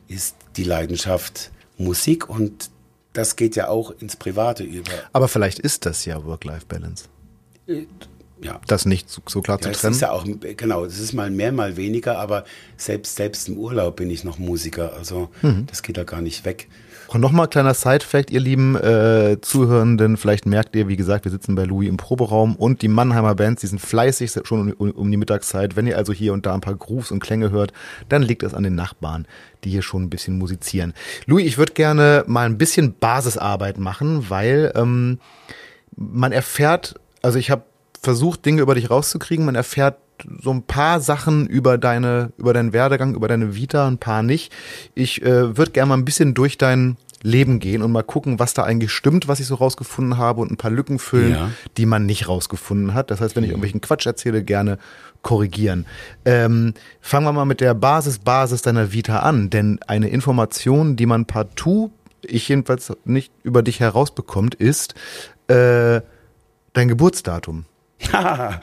ist 0.06 0.36
die 0.56 0.64
Leidenschaft 0.64 1.50
Musik 1.80 2.28
und 2.28 2.70
das 3.12 3.36
geht 3.36 3.56
ja 3.56 3.68
auch 3.68 3.90
ins 3.90 4.16
Private 4.16 4.62
über. 4.62 4.92
Aber 5.12 5.28
vielleicht 5.28 5.58
ist 5.58 5.86
das 5.86 6.04
ja 6.04 6.24
Work-Life-Balance. 6.24 7.06
Äh, 7.66 7.86
ja. 8.42 8.60
Das 8.66 8.86
nicht 8.86 9.10
so, 9.10 9.20
so 9.26 9.42
klar 9.42 9.58
ja, 9.58 9.72
zu 9.72 9.78
trennen. 9.78 9.92
Das 9.92 9.96
ist 9.96 10.00
ja 10.00 10.12
auch, 10.12 10.24
genau, 10.56 10.84
das 10.84 10.98
ist 10.98 11.12
mal 11.12 11.30
mehr, 11.30 11.52
mal 11.52 11.76
weniger, 11.76 12.18
aber 12.18 12.44
selbst, 12.76 13.16
selbst 13.16 13.48
im 13.48 13.58
Urlaub 13.58 13.96
bin 13.96 14.10
ich 14.10 14.24
noch 14.24 14.38
Musiker. 14.38 14.94
Also 14.94 15.30
mhm. 15.42 15.66
das 15.66 15.82
geht 15.82 15.96
da 15.96 16.04
gar 16.04 16.22
nicht 16.22 16.44
weg. 16.44 16.68
Und 17.12 17.20
nochmal 17.20 17.48
kleiner 17.48 17.74
Side-Fact, 17.74 18.30
ihr 18.30 18.38
lieben 18.38 18.76
äh, 18.76 19.38
Zuhörenden, 19.40 20.16
vielleicht 20.16 20.46
merkt 20.46 20.76
ihr, 20.76 20.86
wie 20.86 20.94
gesagt, 20.94 21.24
wir 21.24 21.32
sitzen 21.32 21.56
bei 21.56 21.64
Louis 21.64 21.88
im 21.88 21.96
Proberaum 21.96 22.54
und 22.54 22.82
die 22.82 22.88
Mannheimer 22.88 23.34
Bands, 23.34 23.62
die 23.62 23.66
sind 23.66 23.80
fleißig 23.80 24.30
schon 24.44 24.72
um, 24.74 24.90
um 24.92 25.10
die 25.10 25.16
Mittagszeit. 25.16 25.74
Wenn 25.74 25.88
ihr 25.88 25.96
also 25.96 26.12
hier 26.12 26.32
und 26.32 26.46
da 26.46 26.54
ein 26.54 26.60
paar 26.60 26.76
Grooves 26.76 27.10
und 27.10 27.18
Klänge 27.18 27.50
hört, 27.50 27.72
dann 28.08 28.22
liegt 28.22 28.44
es 28.44 28.54
an 28.54 28.62
den 28.62 28.76
Nachbarn, 28.76 29.26
die 29.64 29.70
hier 29.70 29.82
schon 29.82 30.04
ein 30.04 30.10
bisschen 30.10 30.38
musizieren. 30.38 30.94
Louis, 31.26 31.46
ich 31.46 31.58
würde 31.58 31.72
gerne 31.72 32.22
mal 32.28 32.46
ein 32.46 32.58
bisschen 32.58 32.94
Basisarbeit 32.94 33.78
machen, 33.78 34.26
weil 34.28 34.72
ähm, 34.76 35.18
man 35.96 36.30
erfährt, 36.30 36.94
also 37.22 37.40
ich 37.40 37.50
habe 37.50 37.64
versucht, 38.00 38.46
Dinge 38.46 38.62
über 38.62 38.76
dich 38.76 38.88
rauszukriegen, 38.88 39.44
man 39.44 39.56
erfährt 39.56 39.96
so 40.42 40.50
ein 40.50 40.62
paar 40.62 41.00
Sachen 41.00 41.46
über 41.46 41.78
deine, 41.78 42.32
über 42.36 42.52
deinen 42.52 42.72
Werdegang, 42.72 43.14
über 43.14 43.28
deine 43.28 43.54
Vita, 43.54 43.86
ein 43.86 43.98
paar 43.98 44.22
nicht. 44.22 44.52
Ich 44.94 45.22
äh, 45.22 45.56
würde 45.56 45.72
gerne 45.72 45.90
mal 45.90 45.96
ein 45.96 46.04
bisschen 46.04 46.34
durch 46.34 46.58
dein 46.58 46.96
Leben 47.22 47.58
gehen 47.58 47.82
und 47.82 47.92
mal 47.92 48.02
gucken, 48.02 48.38
was 48.38 48.54
da 48.54 48.62
eigentlich 48.62 48.92
stimmt, 48.92 49.28
was 49.28 49.40
ich 49.40 49.46
so 49.46 49.56
rausgefunden 49.56 50.16
habe 50.16 50.40
und 50.40 50.50
ein 50.50 50.56
paar 50.56 50.70
Lücken 50.70 50.98
füllen, 50.98 51.32
ja. 51.32 51.50
die 51.76 51.84
man 51.84 52.06
nicht 52.06 52.28
rausgefunden 52.28 52.94
hat. 52.94 53.10
Das 53.10 53.20
heißt, 53.20 53.36
wenn 53.36 53.44
ich 53.44 53.50
irgendwelchen 53.50 53.82
Quatsch 53.82 54.06
erzähle, 54.06 54.42
gerne 54.42 54.78
korrigieren. 55.22 55.86
Ähm, 56.24 56.72
fangen 57.00 57.26
wir 57.26 57.32
mal 57.32 57.44
mit 57.44 57.60
der 57.60 57.74
Basis, 57.74 58.20
Basis 58.20 58.62
deiner 58.62 58.92
Vita 58.92 59.18
an, 59.18 59.50
denn 59.50 59.78
eine 59.86 60.08
Information, 60.08 60.96
die 60.96 61.06
man 61.06 61.26
partout, 61.26 61.90
ich 62.22 62.48
jedenfalls 62.48 62.92
nicht 63.04 63.32
über 63.42 63.62
dich 63.62 63.80
herausbekommt, 63.80 64.54
ist 64.54 64.94
äh, 65.48 66.00
dein 66.72 66.88
Geburtsdatum. 66.88 67.66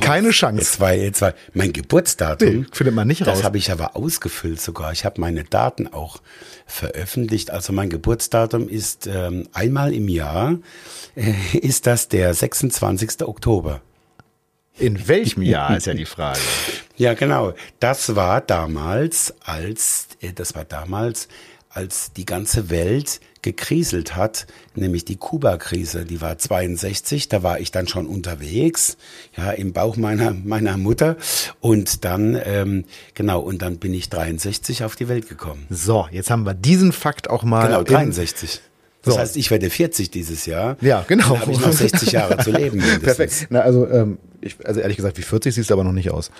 Keine 0.00 0.30
Chance. 0.30 0.58
Jetzt 0.58 0.80
war, 0.80 0.92
jetzt 0.92 1.20
war 1.22 1.34
mein 1.52 1.72
Geburtsdatum. 1.72 2.60
Nee, 2.60 2.66
findet 2.72 2.94
man 2.94 3.06
nicht 3.08 3.22
raus. 3.22 3.36
Das 3.38 3.44
habe 3.44 3.58
ich 3.58 3.70
aber 3.70 3.96
ausgefüllt 3.96 4.60
sogar. 4.60 4.92
Ich 4.92 5.04
habe 5.04 5.20
meine 5.20 5.44
Daten 5.44 5.88
auch 5.88 6.18
veröffentlicht. 6.66 7.50
Also 7.50 7.72
mein 7.72 7.90
Geburtsdatum 7.90 8.68
ist 8.68 9.06
ähm, 9.06 9.48
einmal 9.52 9.92
im 9.92 10.08
Jahr, 10.08 10.58
äh, 11.14 11.32
ist 11.58 11.86
das 11.86 12.08
der 12.08 12.32
26. 12.34 13.22
Oktober. 13.22 13.82
In 14.78 15.08
welchem 15.08 15.42
Jahr 15.42 15.76
ist 15.76 15.86
ja 15.86 15.94
die 15.94 16.06
Frage. 16.06 16.40
Ja, 16.96 17.14
genau. 17.14 17.54
Das 17.78 18.14
war 18.14 18.42
damals, 18.42 19.34
als, 19.42 20.08
äh, 20.20 20.34
das 20.34 20.54
war 20.54 20.66
damals, 20.66 21.28
als 21.70 22.12
die 22.12 22.26
ganze 22.26 22.68
Welt 22.68 23.20
gekriselt 23.42 24.16
hat, 24.16 24.46
nämlich 24.74 25.04
die 25.04 25.16
Kuba-Krise, 25.16 26.04
die 26.04 26.20
war 26.20 26.36
62, 26.36 27.28
da 27.28 27.42
war 27.42 27.60
ich 27.60 27.70
dann 27.70 27.88
schon 27.88 28.06
unterwegs, 28.06 28.96
ja, 29.36 29.52
im 29.52 29.72
Bauch 29.72 29.96
meiner, 29.96 30.32
meiner 30.32 30.76
Mutter 30.76 31.16
und 31.60 32.04
dann, 32.04 32.38
ähm, 32.44 32.84
genau, 33.14 33.40
und 33.40 33.62
dann 33.62 33.78
bin 33.78 33.94
ich 33.94 34.10
63 34.10 34.84
auf 34.84 34.96
die 34.96 35.08
Welt 35.08 35.28
gekommen. 35.28 35.66
So, 35.70 36.06
jetzt 36.10 36.30
haben 36.30 36.44
wir 36.44 36.54
diesen 36.54 36.92
Fakt 36.92 37.30
auch 37.30 37.44
mal. 37.44 37.66
Genau, 37.66 37.82
63. 37.82 38.60
Das 39.02 39.14
so. 39.14 39.20
heißt, 39.20 39.36
ich 39.36 39.50
werde 39.50 39.70
40 39.70 40.10
dieses 40.10 40.44
Jahr. 40.44 40.76
Ja, 40.82 41.04
genau. 41.08 41.30
Dann 41.30 41.40
habe 41.40 41.52
ich 41.52 41.60
noch 41.60 41.72
60 41.72 42.12
Jahre 42.12 42.36
zu 42.38 42.50
leben. 42.50 42.76
Mindestens. 42.80 43.02
Perfekt. 43.02 43.46
Na, 43.48 43.60
also, 43.60 43.88
ähm, 43.88 44.18
ich, 44.42 44.56
also 44.64 44.80
ehrlich 44.80 44.96
gesagt, 44.96 45.16
wie 45.16 45.22
40 45.22 45.54
siehst 45.54 45.70
du 45.70 45.74
aber 45.74 45.84
noch 45.84 45.92
nicht 45.92 46.10
aus. 46.10 46.30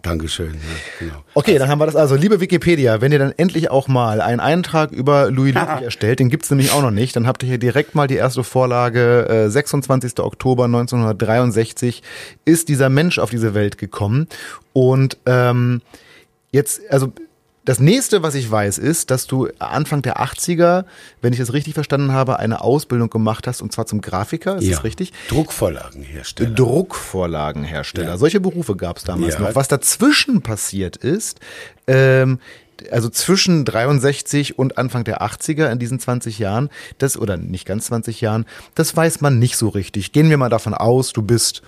Dankeschön. 0.00 0.54
Ja, 0.54 0.60
genau. 0.98 1.24
Okay, 1.34 1.52
also, 1.52 1.58
dann 1.60 1.68
haben 1.68 1.78
wir 1.78 1.86
das 1.86 1.96
also. 1.96 2.14
Liebe 2.14 2.40
Wikipedia, 2.40 3.02
wenn 3.02 3.12
ihr 3.12 3.18
dann 3.18 3.32
endlich 3.36 3.70
auch 3.70 3.86
mal 3.86 4.22
einen 4.22 4.40
Eintrag 4.40 4.92
über 4.92 5.30
Louis 5.30 5.54
Ludwig 5.54 5.82
erstellt, 5.82 6.20
den 6.20 6.30
gibt's 6.30 6.48
nämlich 6.48 6.72
auch 6.72 6.80
noch 6.80 6.90
nicht, 6.90 7.16
dann 7.16 7.26
habt 7.26 7.42
ihr 7.42 7.48
hier 7.50 7.58
direkt 7.58 7.94
mal 7.94 8.06
die 8.06 8.16
erste 8.16 8.44
Vorlage. 8.44 9.28
Äh, 9.28 9.50
26. 9.50 10.18
Oktober 10.20 10.64
1963 10.64 12.02
ist 12.46 12.70
dieser 12.70 12.88
Mensch 12.88 13.18
auf 13.18 13.28
diese 13.28 13.52
Welt 13.52 13.76
gekommen. 13.76 14.26
Und 14.72 15.18
ähm, 15.26 15.82
jetzt, 16.50 16.80
also 16.88 17.12
Das 17.66 17.80
nächste, 17.80 18.22
was 18.22 18.36
ich 18.36 18.48
weiß, 18.48 18.78
ist, 18.78 19.10
dass 19.10 19.26
du 19.26 19.48
Anfang 19.58 20.00
der 20.00 20.20
80er, 20.20 20.84
wenn 21.20 21.32
ich 21.32 21.40
das 21.40 21.52
richtig 21.52 21.74
verstanden 21.74 22.12
habe, 22.12 22.38
eine 22.38 22.60
Ausbildung 22.60 23.10
gemacht 23.10 23.48
hast 23.48 23.60
und 23.60 23.72
zwar 23.72 23.86
zum 23.86 24.00
Grafiker. 24.00 24.56
Ist 24.56 24.64
ja. 24.64 24.76
das 24.76 24.84
richtig? 24.84 25.12
Druckvorlagenhersteller. 25.28 26.50
Druckvorlagenhersteller. 26.50 28.10
Ja. 28.10 28.18
Solche 28.18 28.38
Berufe 28.38 28.76
gab 28.76 28.98
es 28.98 29.02
damals 29.04 29.34
ja. 29.34 29.40
noch. 29.40 29.54
Was 29.56 29.66
dazwischen 29.66 30.42
passiert 30.42 30.96
ist, 30.96 31.40
ähm, 31.88 32.38
also 32.92 33.08
zwischen 33.08 33.64
63 33.64 34.60
und 34.60 34.78
Anfang 34.78 35.02
der 35.02 35.20
80er 35.22 35.68
in 35.72 35.80
diesen 35.80 35.98
20 35.98 36.38
Jahren, 36.38 36.70
das 36.98 37.18
oder 37.18 37.36
nicht 37.36 37.66
ganz 37.66 37.86
20 37.86 38.20
Jahren, 38.20 38.46
das 38.76 38.94
weiß 38.94 39.22
man 39.22 39.40
nicht 39.40 39.56
so 39.56 39.70
richtig. 39.70 40.12
Gehen 40.12 40.30
wir 40.30 40.36
mal 40.36 40.50
davon 40.50 40.72
aus, 40.72 41.12
du 41.12 41.22
bist 41.22 41.62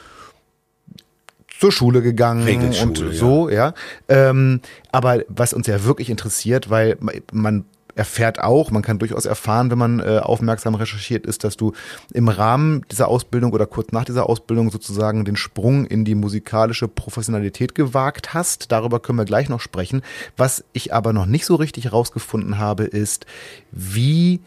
zur 1.59 1.73
Schule 1.73 2.03
gegangen 2.03 2.73
und 2.83 2.97
so, 3.13 3.49
ja. 3.49 3.75
ja. 4.09 4.31
Ähm, 4.31 4.61
aber 4.93 5.25
was 5.29 5.53
uns 5.53 5.67
ja 5.67 5.85
wirklich 5.85 6.09
interessiert, 6.09 6.71
weil 6.71 6.97
man 7.33 7.65
erfährt 7.99 8.39
auch, 8.39 8.71
man 8.71 8.83
kann 8.83 9.01
durchaus 9.01 9.27
erfahren, 9.27 9.73
wenn 9.73 9.79
man 9.79 9.99
äh, 9.99 10.21
aufmerksam 10.23 10.77
recherchiert 10.77 11.27
ist, 11.27 11.43
dass 11.43 11.57
du 11.57 11.73
im 12.15 12.29
Rahmen 12.29 12.83
dieser 12.93 13.09
Ausbildung 13.09 13.53
oder 13.53 13.67
kurz 13.67 13.91
nach 13.91 14.05
dieser 14.05 14.29
Ausbildung 14.29 14.71
sozusagen 14.71 15.25
den 15.25 15.35
Sprung 15.35 15.85
in 15.85 16.05
die 16.05 16.15
musikalische 16.15 16.87
Professionalität 16.87 17.75
gewagt 17.75 18.35
hast. 18.35 18.71
Darüber 18.71 19.01
können 19.01 19.19
wir 19.19 19.25
gleich 19.25 19.49
noch 19.49 19.61
sprechen. 19.61 20.03
Was 20.37 20.65
ich 20.73 20.95
aber 20.95 21.13
noch 21.13 21.27
nicht 21.27 21.45
so 21.45 21.57
richtig 21.57 21.87
herausgefunden 21.87 22.59
habe, 22.59 22.85
ist, 22.85 23.27
wie 23.73 24.41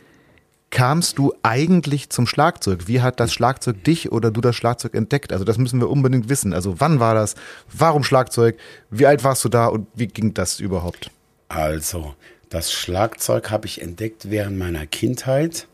kamst 0.71 1.19
du 1.19 1.34
eigentlich 1.43 2.10
zum 2.10 2.25
Schlagzeug? 2.25 2.88
Wie 2.88 3.01
hat 3.01 3.19
das 3.19 3.34
Schlagzeug 3.34 3.84
dich 3.84 4.12
oder 4.12 4.31
du 4.31 4.41
das 4.41 4.55
Schlagzeug 4.55 4.95
entdeckt? 4.95 5.31
Also 5.31 5.45
das 5.45 5.57
müssen 5.57 5.79
wir 5.79 5.89
unbedingt 5.89 6.29
wissen. 6.29 6.53
Also 6.53 6.79
wann 6.79 6.99
war 6.99 7.13
das? 7.13 7.36
Warum 7.71 8.03
Schlagzeug? 8.03 8.57
Wie 8.89 9.05
alt 9.05 9.23
warst 9.23 9.45
du 9.45 9.49
da 9.49 9.67
und 9.67 9.88
wie 9.93 10.07
ging 10.07 10.34
das 10.34 10.60
überhaupt? 10.60 11.12
Also, 11.49 12.15
das 12.49 12.71
Schlagzeug 12.71 13.51
habe 13.51 13.67
ich 13.67 13.81
entdeckt 13.81 14.29
während 14.29 14.57
meiner 14.57 14.88
Kindheit, 14.88 15.67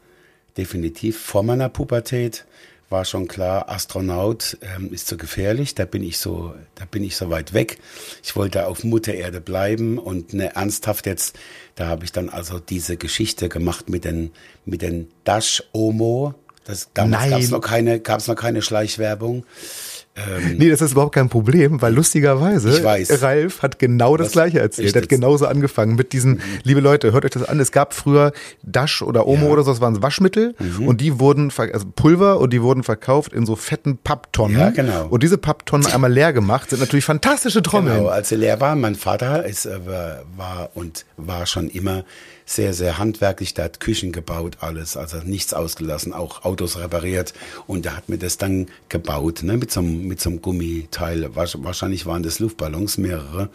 definitiv 0.58 1.20
vor 1.22 1.44
meiner 1.44 1.70
Pubertät. 1.70 2.46
War 2.90 3.04
schon 3.04 3.28
klar, 3.28 3.70
Astronaut 3.70 4.58
ähm, 4.62 4.94
ist 4.94 5.08
zu 5.08 5.18
gefährlich. 5.18 5.76
Da 5.76 5.84
bin 5.84 6.04
ich 6.04 6.20
so, 6.20 6.54
da 6.76 6.86
bin 6.86 7.04
ich 7.04 7.18
so 7.18 7.30
weit 7.30 7.54
weg. 7.54 7.80
Ich 8.24 8.38
wollte 8.38 8.66
auf 8.66 8.86
Mutter 8.86 9.14
Erde 9.14 9.42
bleiben 9.42 9.98
und 9.98 10.34
ne, 10.34 10.56
ernsthaft 10.56 11.06
jetzt. 11.06 11.38
Da 11.76 11.88
habe 11.88 12.06
ich 12.06 12.14
dann 12.14 12.30
also 12.30 12.60
diese 12.60 12.96
Geschichte 12.96 13.50
gemacht 13.50 13.90
mit 13.90 14.06
den 14.06 14.32
mit 14.64 14.82
den 14.82 15.10
Dash 15.26 15.64
Omo. 15.74 16.34
Das 16.64 16.90
damals 16.94 17.30
gab 17.30 17.40
es 17.42 17.50
noch 17.50 17.62
keine, 17.62 18.00
gab's 18.00 18.28
noch 18.28 18.36
keine 18.36 18.62
Schleichwerbung. 18.62 19.46
Ähm, 20.18 20.58
nee, 20.58 20.70
das 20.70 20.82
ist 20.82 20.94
überhaupt 20.94 21.14
kein 21.14 21.30
Problem, 21.30 21.82
weil 21.82 21.94
lustigerweise 21.94 22.84
Ralf 23.22 23.62
hat 23.62 23.78
genau 23.78 24.18
das, 24.18 24.32
Gleiche 24.32 24.60
erzählt. 24.60 24.96
Er 24.96 25.04
hat 25.04 25.10
genauso 25.10 25.46
angefangen 25.46 25.96
mit 25.96 26.12
diesen, 26.12 26.34
mhm. 26.34 26.42
liebe 26.64 26.80
Leute, 26.80 27.12
hört 27.12 27.26
euch 27.26 27.32
das 27.32 27.44
an, 27.44 27.60
es 27.60 27.72
gab 27.72 27.94
früher 27.94 28.32
Dash 28.64 29.04
oder 29.04 29.28
Omo 29.28 29.46
ja. 29.46 29.52
oder 29.52 29.64
so, 29.64 29.72
das 29.72 29.82
waren 29.82 30.02
Waschmittel 30.02 30.56
mhm. 30.58 30.88
und 30.88 31.02
die 31.02 31.20
wurden, 31.20 31.52
also 31.56 31.86
Pulver 31.96 32.40
und 32.40 32.52
die 32.52 32.62
wurden 32.64 32.84
verkauft 32.84 33.32
in 33.32 33.46
so 33.46 33.56
fetten 33.56 33.98
Papptonnen. 33.98 34.58
Ja, 34.58 34.70
genau. 34.72 35.08
Und 35.08 35.22
diese 35.22 35.38
Papptonnen 35.38 35.86
einmal 35.88 36.12
leer 36.12 36.34
gemacht, 36.34 36.72
sind 36.72 36.80
natürlich 36.80 37.06
fantastische 37.06 37.62
Trommeln. 37.62 37.98
Genau, 37.98 38.10
als 38.10 38.30
sie 38.30 38.36
leer 38.36 38.60
waren, 38.60 38.82
mein 38.82 38.96
Vater 38.96 39.46
ist, 39.46 39.66
äh, 39.66 39.80
war 40.36 40.72
und 40.74 41.06
war 41.18 41.46
schon 41.46 41.70
immer 41.70 42.04
sehr, 42.48 42.74
sehr 42.74 42.98
handwerklich. 42.98 43.54
Der 43.54 43.66
hat 43.66 43.80
Küchen 43.80 44.12
gebaut, 44.12 44.58
alles, 44.62 44.96
also 44.98 45.18
nichts 45.18 45.54
ausgelassen, 45.54 46.14
auch 46.14 46.46
Autos 46.46 46.80
repariert. 46.80 47.34
Und 47.68 47.86
der 47.86 47.96
hat 47.96 48.10
mir 48.10 48.18
das 48.18 48.38
dann 48.38 48.68
gebaut, 48.90 49.44
ne, 49.44 49.58
mit 49.58 49.72
so 49.72 49.82
einem, 49.82 50.08
mit 50.08 50.22
so 50.22 50.30
einem 50.30 50.42
Gummiteil. 50.42 51.36
Wahrscheinlich 51.36 52.06
waren 52.06 52.24
das 52.24 52.40
Luftballons, 52.40 52.98
mehrere. 52.98 53.50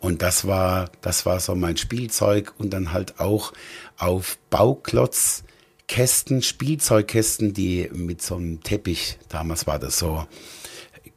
Und 0.00 0.20
das 0.22 0.46
war, 0.46 0.90
das 1.00 1.24
war 1.24 1.38
so 1.40 1.54
mein 1.54 1.76
Spielzeug 1.76 2.52
und 2.58 2.70
dann 2.70 2.92
halt 2.92 3.20
auch 3.20 3.52
auf 3.96 4.36
Bauklotz, 4.50 5.44
Kästen, 5.86 6.42
Spielzeugkästen, 6.42 7.54
die 7.54 7.88
mit 7.92 8.22
so 8.22 8.34
einem 8.34 8.62
Teppich, 8.62 9.18
damals 9.28 9.66
war 9.66 9.78
das 9.78 9.98
so, 9.98 10.26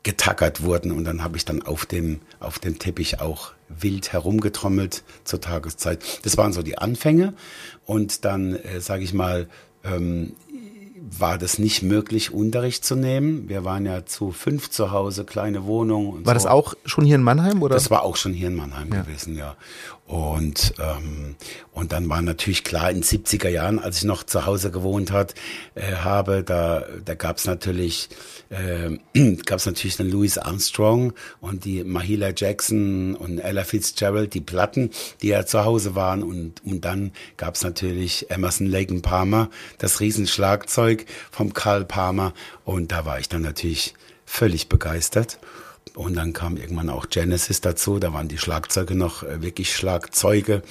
getackert 0.03 0.61
wurden 0.61 0.91
und 0.91 1.03
dann 1.03 1.23
habe 1.23 1.35
ich 1.35 1.45
dann 1.45 1.63
auf 1.63 1.87
dem, 1.87 2.19
auf 2.39 2.59
dem 2.59 2.77
Teppich 2.77 3.21
auch 3.21 3.54
wild 3.69 4.13
herumgetrommelt 4.13 5.03
zur 5.23 5.41
Tageszeit. 5.41 6.03
Das 6.23 6.37
waren 6.37 6.53
so 6.53 6.61
die 6.61 6.77
Anfänge 6.77 7.33
und 7.85 8.25
dann, 8.25 8.55
äh, 8.55 8.79
sage 8.79 9.03
ich 9.03 9.13
mal, 9.13 9.47
ähm, 9.83 10.33
war 11.07 11.37
das 11.37 11.59
nicht 11.59 11.83
möglich, 11.83 12.33
Unterricht 12.33 12.83
zu 12.83 12.95
nehmen. 12.95 13.47
Wir 13.47 13.63
waren 13.63 13.85
ja 13.85 14.05
zu 14.05 14.31
fünf 14.31 14.69
zu 14.71 14.91
Hause, 14.91 15.23
kleine 15.23 15.65
Wohnung. 15.65 16.25
war 16.25 16.33
so. 16.33 16.33
das 16.33 16.45
auch 16.45 16.73
schon 16.85 17.05
hier 17.05 17.15
in 17.15 17.23
Mannheim 17.23 17.61
oder? 17.61 17.75
Das 17.75 17.91
war 17.91 18.03
auch 18.03 18.15
schon 18.15 18.33
hier 18.33 18.47
in 18.47 18.55
Mannheim 18.55 18.91
ja. 18.91 19.01
gewesen, 19.01 19.35
ja. 19.35 19.55
Und 20.07 20.75
ähm, 20.79 21.35
und 21.71 21.91
dann 21.91 22.07
war 22.09 22.21
natürlich 22.21 22.63
klar 22.63 22.91
in 22.91 23.01
70er 23.01 23.49
Jahren, 23.49 23.79
als 23.79 23.97
ich 23.97 24.03
noch 24.03 24.21
zu 24.21 24.45
Hause 24.45 24.69
gewohnt 24.69 25.11
hat, 25.11 25.33
äh, 25.73 25.95
habe, 25.95 26.43
da 26.43 26.85
da 27.03 27.15
gab's 27.15 27.45
natürlich 27.45 28.09
äh, 28.49 28.99
gab's 29.45 29.65
natürlich 29.65 29.97
dann 29.97 30.11
Louis 30.11 30.37
Armstrong 30.37 31.13
und 31.41 31.65
die 31.65 31.83
Mahila 31.83 32.29
Jackson 32.35 33.15
und 33.15 33.39
Ella 33.39 33.63
Fitzgerald, 33.63 34.35
die 34.35 34.41
Platten, 34.41 34.91
die 35.23 35.29
ja 35.29 35.43
zu 35.47 35.65
Hause 35.65 35.95
waren 35.95 36.21
und 36.21 36.63
und 36.63 36.85
dann 36.85 37.11
gab's 37.37 37.63
natürlich 37.63 38.29
Emerson 38.29 38.67
Lake 38.67 38.93
Palmer, 39.01 39.49
das 39.79 40.01
Riesenschlagzeug 40.01 41.07
vom 41.31 41.53
Karl 41.53 41.83
Palmer 41.83 42.35
und 42.63 42.91
da 42.91 43.05
war 43.05 43.19
ich 43.19 43.27
dann 43.27 43.41
natürlich 43.41 43.95
völlig 44.25 44.69
begeistert. 44.69 45.39
Und 45.95 46.15
dann 46.15 46.33
kam 46.33 46.57
irgendwann 46.57 46.89
auch 46.89 47.09
Genesis 47.09 47.61
dazu, 47.61 47.99
da 47.99 48.13
waren 48.13 48.27
die 48.27 48.37
Schlagzeuge 48.37 48.95
noch 48.95 49.23
äh, 49.23 49.41
wirklich 49.41 49.73
Schlagzeuge 49.73 50.61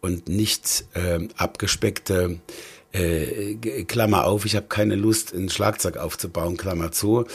und 0.00 0.28
nicht 0.28 0.84
äh, 0.94 1.26
abgespeckte 1.36 2.38
äh, 2.92 3.54
Klammer 3.84 4.24
auf, 4.24 4.44
ich 4.44 4.56
habe 4.56 4.66
keine 4.66 4.94
Lust, 4.94 5.32
ein 5.34 5.48
Schlagzeug 5.48 5.96
aufzubauen, 5.96 6.56
Klammer 6.56 6.92
zu. 6.92 7.26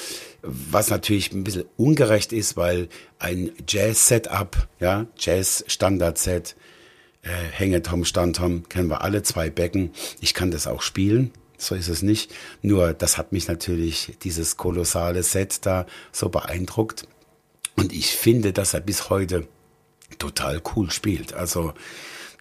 Was 0.42 0.90
natürlich 0.90 1.32
ein 1.32 1.44
bisschen 1.44 1.66
ungerecht 1.78 2.34
ist, 2.34 2.58
weil 2.58 2.90
ein 3.20 3.52
Jazz-Setup, 3.68 4.68
ja, 4.80 5.06
Jazz-Standard-Set, 5.18 6.56
äh, 7.22 7.30
Hängetom, 7.30 8.04
Standtom, 8.06 8.68
kennen 8.68 8.90
wir 8.90 9.02
alle 9.02 9.24
zwei 9.24 9.50
Becken. 9.50 9.92
Ich 10.22 10.34
kann 10.34 10.52
das 10.52 10.68
auch 10.68 10.82
spielen, 10.82 11.32
so 11.58 11.76
ist 11.76 11.88
es 11.88 12.02
nicht. 12.02 12.34
Nur 12.62 12.94
das 12.94 13.18
hat 13.18 13.32
mich 13.32 13.48
natürlich, 13.48 14.18
dieses 14.24 14.58
kolossale 14.58 15.24
Set 15.24 15.66
da 15.66 15.86
so 16.12 16.30
beeindruckt. 16.30 17.08
Und 17.76 17.94
ich 17.94 18.12
finde, 18.12 18.54
dass 18.54 18.74
er 18.74 18.82
bis 18.82 19.10
heute 19.10 19.48
total 20.20 20.62
cool 20.76 20.92
spielt. 20.92 21.34
Also 21.34 21.74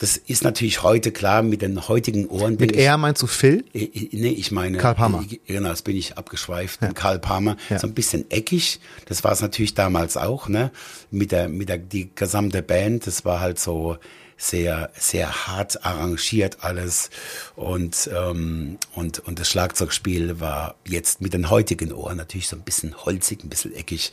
das 0.02 0.16
ist 0.16 0.42
natürlich 0.42 0.82
heute 0.82 1.12
klar 1.12 1.42
mit 1.42 1.62
den 1.62 1.86
heutigen 1.86 2.26
Ohren. 2.26 2.56
Mit 2.58 2.72
er 2.72 2.98
meinst 2.98 3.22
du 3.22 3.28
Phil? 3.28 3.64
Ich, 3.72 4.12
nee, 4.12 4.30
ich 4.30 4.50
meine 4.50 4.78
Karl 4.78 4.96
Palmer. 4.96 5.24
Genau, 5.46 5.68
das 5.68 5.82
bin 5.82 5.96
ich 5.96 6.18
abgeschweift. 6.18 6.82
Ja. 6.82 6.92
Karl 6.92 7.20
Palmer, 7.20 7.56
ja. 7.70 7.78
so 7.78 7.86
ein 7.86 7.94
bisschen 7.94 8.28
eckig. 8.28 8.80
Das 9.06 9.22
war 9.22 9.30
es 9.30 9.40
natürlich 9.42 9.74
damals 9.74 10.16
auch, 10.16 10.48
ne? 10.48 10.72
Mit 11.12 11.30
der, 11.30 11.48
mit 11.48 11.68
der 11.68 11.78
die 11.78 12.10
gesamte 12.16 12.62
Band. 12.62 13.06
Das 13.06 13.24
war 13.24 13.38
halt 13.38 13.60
so 13.60 13.96
sehr, 14.42 14.90
sehr 14.98 15.46
hart 15.46 15.84
arrangiert 15.86 16.58
alles 16.64 17.10
und, 17.54 18.10
ähm, 18.12 18.78
und, 18.94 19.20
und 19.20 19.38
das 19.38 19.48
Schlagzeugspiel 19.48 20.40
war 20.40 20.74
jetzt 20.84 21.20
mit 21.20 21.32
den 21.32 21.48
heutigen 21.48 21.92
Ohren 21.92 22.16
natürlich 22.16 22.48
so 22.48 22.56
ein 22.56 22.62
bisschen 22.62 23.04
holzig, 23.04 23.44
ein 23.44 23.48
bisschen 23.48 23.72
eckig. 23.74 24.10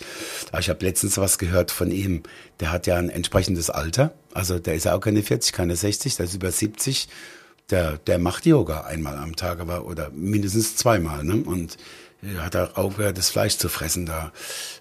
Aber 0.51 0.59
ich 0.59 0.69
habe 0.69 0.85
letztens 0.85 1.17
was 1.17 1.39
gehört 1.39 1.71
von 1.71 1.89
ihm, 1.91 2.21
der 2.59 2.71
hat 2.71 2.85
ja 2.85 2.97
ein 2.97 3.09
entsprechendes 3.09 3.71
Alter, 3.71 4.13
also 4.33 4.59
der 4.59 4.75
ist 4.75 4.85
ja 4.85 4.93
auch 4.93 4.99
keine 4.99 5.23
40, 5.23 5.51
keine 5.51 5.75
60, 5.75 6.17
der 6.17 6.25
ist 6.25 6.35
über 6.35 6.51
70 6.51 7.07
der, 7.71 7.97
der 7.97 8.19
macht 8.19 8.45
Yoga 8.45 8.81
einmal 8.81 9.17
am 9.17 9.35
Tag 9.35 9.59
aber, 9.59 9.85
oder 9.85 10.09
mindestens 10.09 10.75
zweimal. 10.75 11.23
Ne? 11.23 11.43
Und 11.43 11.77
er 12.21 12.45
hat 12.45 12.55
auch 12.55 12.75
aufgehört, 12.75 13.17
das 13.17 13.29
Fleisch 13.29 13.57
zu 13.57 13.69
fressen 13.69 14.05
da, 14.05 14.31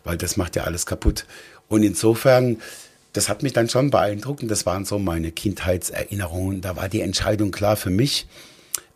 weil 0.04 0.16
das 0.16 0.36
macht 0.36 0.56
ja 0.56 0.64
alles 0.64 0.86
kaputt. 0.86 1.26
Und 1.68 1.82
insofern 1.82 2.56
das 3.12 3.28
hat 3.28 3.42
mich 3.42 3.52
dann 3.52 3.68
schon 3.68 3.90
beeindruckt 3.90 4.42
und 4.42 4.48
das 4.48 4.66
waren 4.66 4.84
so 4.84 4.98
meine 4.98 5.32
Kindheitserinnerungen. 5.32 6.60
Da 6.60 6.76
war 6.76 6.88
die 6.88 7.00
Entscheidung 7.00 7.50
klar 7.50 7.76
für 7.76 7.90
mich, 7.90 8.26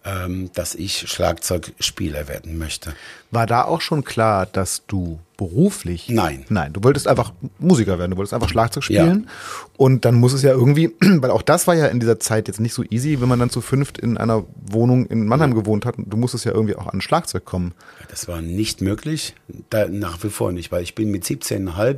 ähm, 0.05 0.51
dass 0.55 0.75
ich 0.75 1.09
Schlagzeugspieler 1.09 2.29
werden 2.29 2.59
möchte. 2.59 2.95
War 3.31 3.47
da 3.47 3.65
auch 3.65 3.81
schon 3.81 4.05
klar, 4.05 4.47
dass 4.47 4.83
du 4.87 5.21
beruflich? 5.37 6.09
Nein. 6.09 6.45
Nein, 6.49 6.73
du 6.73 6.83
wolltest 6.83 7.09
einfach 7.09 7.33
Musiker 7.59 7.99
werden, 7.99 8.13
du 8.13 8.17
wolltest 8.17 8.35
einfach 8.35 8.49
Schlagzeug 8.49 8.85
spielen. 8.85 9.27
Ja. 9.27 9.65
Und 9.77 10.05
dann 10.05 10.17
muss 10.17 10.33
es 10.33 10.43
ja 10.43 10.51
irgendwie, 10.51 10.93
weil 11.01 11.31
auch 11.31 11.43
das 11.43 11.67
war 11.67 11.75
ja 11.75 11.87
in 11.87 12.01
dieser 12.01 12.19
Zeit 12.19 12.49
jetzt 12.49 12.61
nicht 12.61 12.75
so 12.75 12.83
easy, 12.91 13.21
wenn 13.21 13.29
man 13.29 13.39
dann 13.39 13.51
zu 13.51 13.61
fünft 13.61 13.99
in 13.99 14.19
einer 14.19 14.45
Wohnung 14.67 15.07
in 15.07 15.27
Mannheim 15.27 15.51
ja. 15.51 15.57
gewohnt 15.57 15.87
hat. 15.87 15.95
Du 15.99 16.17
musstest 16.17 16.45
ja 16.45 16.53
irgendwie 16.53 16.77
auch 16.77 16.89
an 16.89 17.01
Schlagzeug 17.01 17.45
kommen. 17.45 17.73
Das 18.09 18.29
war 18.29 18.43
nicht 18.43 18.81
möglich, 18.83 19.35
da, 19.71 19.87
nach 19.87 20.23
wie 20.23 20.31
vor 20.31 20.53
nicht, 20.53 20.73
weil 20.73 20.83
ich 20.83 20.95
bin 20.95 21.11
mit 21.11 21.25
17,5 21.25 21.81
äh, 21.81 21.97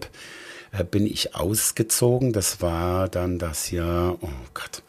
bin 0.83 1.07
ich 1.07 1.37
ausgezogen. 1.37 2.33
Das 2.33 2.61
war 2.61 3.09
dann 3.09 3.39
das 3.39 3.71
Jahr, 3.71 4.17
oh 4.21 4.29
Gott, 4.55 4.83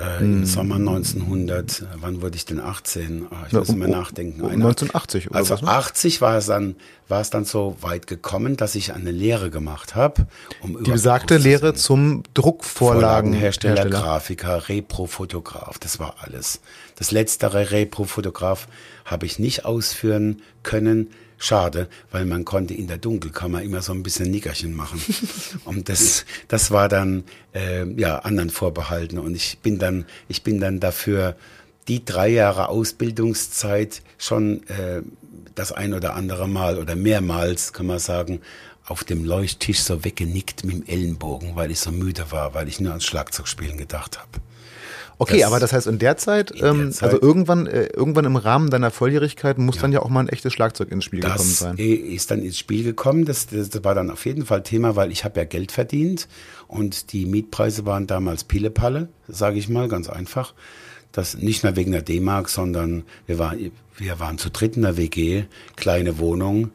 Äh, 0.00 0.20
Im 0.20 0.32
hm. 0.38 0.46
Sommer 0.46 0.76
1900, 0.76 1.84
wann 1.96 2.22
wurde 2.22 2.34
ich 2.36 2.46
denn 2.46 2.58
18? 2.58 3.26
Ah, 3.30 3.44
ich 3.46 3.52
muss 3.52 3.68
ja, 3.68 3.74
um, 3.74 3.80
mal 3.80 3.88
nachdenken. 3.88 4.42
1980 4.42 5.28
oder 5.28 5.36
Also 5.36 5.60
was, 5.60 5.62
80 5.62 6.22
war 6.22 6.38
es 6.38 6.46
dann, 6.46 6.76
war 7.08 7.20
es 7.20 7.28
dann 7.28 7.44
so 7.44 7.76
weit 7.82 8.06
gekommen, 8.06 8.56
dass 8.56 8.76
ich 8.76 8.94
eine 8.94 9.10
Lehre 9.10 9.50
gemacht 9.50 9.94
habe. 9.94 10.26
Um 10.62 10.82
Die 10.82 10.90
besagte 10.90 11.36
Lehre 11.36 11.74
zum 11.74 12.22
Druckvorlagenhersteller, 12.32 13.76
Hersteller, 13.76 14.00
Grafiker, 14.00 14.68
Repro-Fotograf, 14.70 15.78
das 15.78 15.98
war 15.98 16.14
alles. 16.22 16.60
Das 16.96 17.10
letztere 17.10 17.70
Repro-Fotograf 17.70 18.68
habe 19.04 19.26
ich 19.26 19.38
nicht 19.38 19.66
ausführen 19.66 20.40
können 20.62 21.10
schade, 21.40 21.88
weil 22.12 22.26
man 22.26 22.44
konnte 22.44 22.74
in 22.74 22.86
der 22.86 22.98
Dunkelkammer 22.98 23.62
immer 23.62 23.82
so 23.82 23.92
ein 23.92 24.04
bisschen 24.04 24.30
Nickerchen 24.30 24.74
machen. 24.74 25.00
und 25.64 25.88
das, 25.88 26.24
das 26.46 26.70
war 26.70 26.88
dann 26.88 27.24
äh, 27.54 27.84
ja 28.00 28.20
anderen 28.20 28.50
vorbehalten. 28.50 29.18
Und 29.18 29.34
ich 29.34 29.58
bin 29.58 29.78
dann, 29.78 30.04
ich 30.28 30.44
bin 30.44 30.60
dann 30.60 30.78
dafür 30.78 31.34
die 31.88 32.04
drei 32.04 32.28
Jahre 32.28 32.68
Ausbildungszeit 32.68 34.02
schon 34.18 34.62
äh, 34.68 35.02
das 35.54 35.72
ein 35.72 35.94
oder 35.94 36.14
andere 36.14 36.46
Mal 36.46 36.78
oder 36.78 36.94
mehrmals, 36.94 37.72
kann 37.72 37.86
man 37.86 37.98
sagen, 37.98 38.40
auf 38.86 39.02
dem 39.02 39.24
Leuchttisch 39.24 39.80
so 39.80 40.04
weggenickt 40.04 40.64
mit 40.64 40.74
dem 40.74 40.86
Ellenbogen, 40.86 41.56
weil 41.56 41.70
ich 41.70 41.80
so 41.80 41.90
müde 41.90 42.30
war, 42.30 42.54
weil 42.54 42.68
ich 42.68 42.80
nur 42.80 42.90
ans 42.90 43.04
Schlagzeugspielen 43.04 43.78
gedacht 43.78 44.18
habe. 44.18 44.40
Okay, 45.20 45.40
das 45.40 45.46
aber 45.48 45.60
das 45.60 45.74
heißt 45.74 45.86
in 45.86 45.98
der 45.98 46.16
Zeit, 46.16 46.50
in 46.50 46.58
der 46.60 46.70
ähm, 46.70 46.92
Zeit 46.92 47.10
also 47.10 47.20
irgendwann, 47.20 47.66
äh, 47.66 47.88
irgendwann 47.94 48.24
im 48.24 48.36
Rahmen 48.36 48.70
deiner 48.70 48.90
Volljährigkeit 48.90 49.58
muss 49.58 49.76
ja. 49.76 49.82
dann 49.82 49.92
ja 49.92 50.00
auch 50.00 50.08
mal 50.08 50.20
ein 50.20 50.30
echtes 50.30 50.54
Schlagzeug 50.54 50.90
ins 50.90 51.04
Spiel 51.04 51.20
das 51.20 51.32
gekommen 51.32 51.50
sein. 51.50 51.76
Das 51.76 51.86
ist 51.86 52.30
dann 52.30 52.42
ins 52.42 52.58
Spiel 52.58 52.84
gekommen. 52.84 53.26
Das, 53.26 53.46
das, 53.46 53.68
das 53.68 53.84
war 53.84 53.94
dann 53.94 54.10
auf 54.10 54.24
jeden 54.24 54.46
Fall 54.46 54.62
Thema, 54.62 54.96
weil 54.96 55.12
ich 55.12 55.26
habe 55.26 55.38
ja 55.38 55.44
Geld 55.44 55.72
verdient 55.72 56.26
und 56.68 57.12
die 57.12 57.26
Mietpreise 57.26 57.84
waren 57.84 58.06
damals 58.06 58.44
Pillepalle, 58.44 59.10
sage 59.28 59.58
ich 59.58 59.68
mal, 59.68 59.88
ganz 59.88 60.08
einfach. 60.08 60.54
Das 61.12 61.36
nicht 61.36 61.64
mehr 61.64 61.76
wegen 61.76 61.92
der 61.92 62.02
D-Mark, 62.02 62.48
sondern 62.48 63.02
wir 63.26 63.38
waren, 63.38 63.72
wir 63.98 64.20
waren 64.20 64.38
zu 64.38 64.48
dritt 64.48 64.76
in 64.76 64.82
der 64.82 64.96
WG, 64.96 65.44
kleine 65.76 66.18
Wohnung 66.18 66.70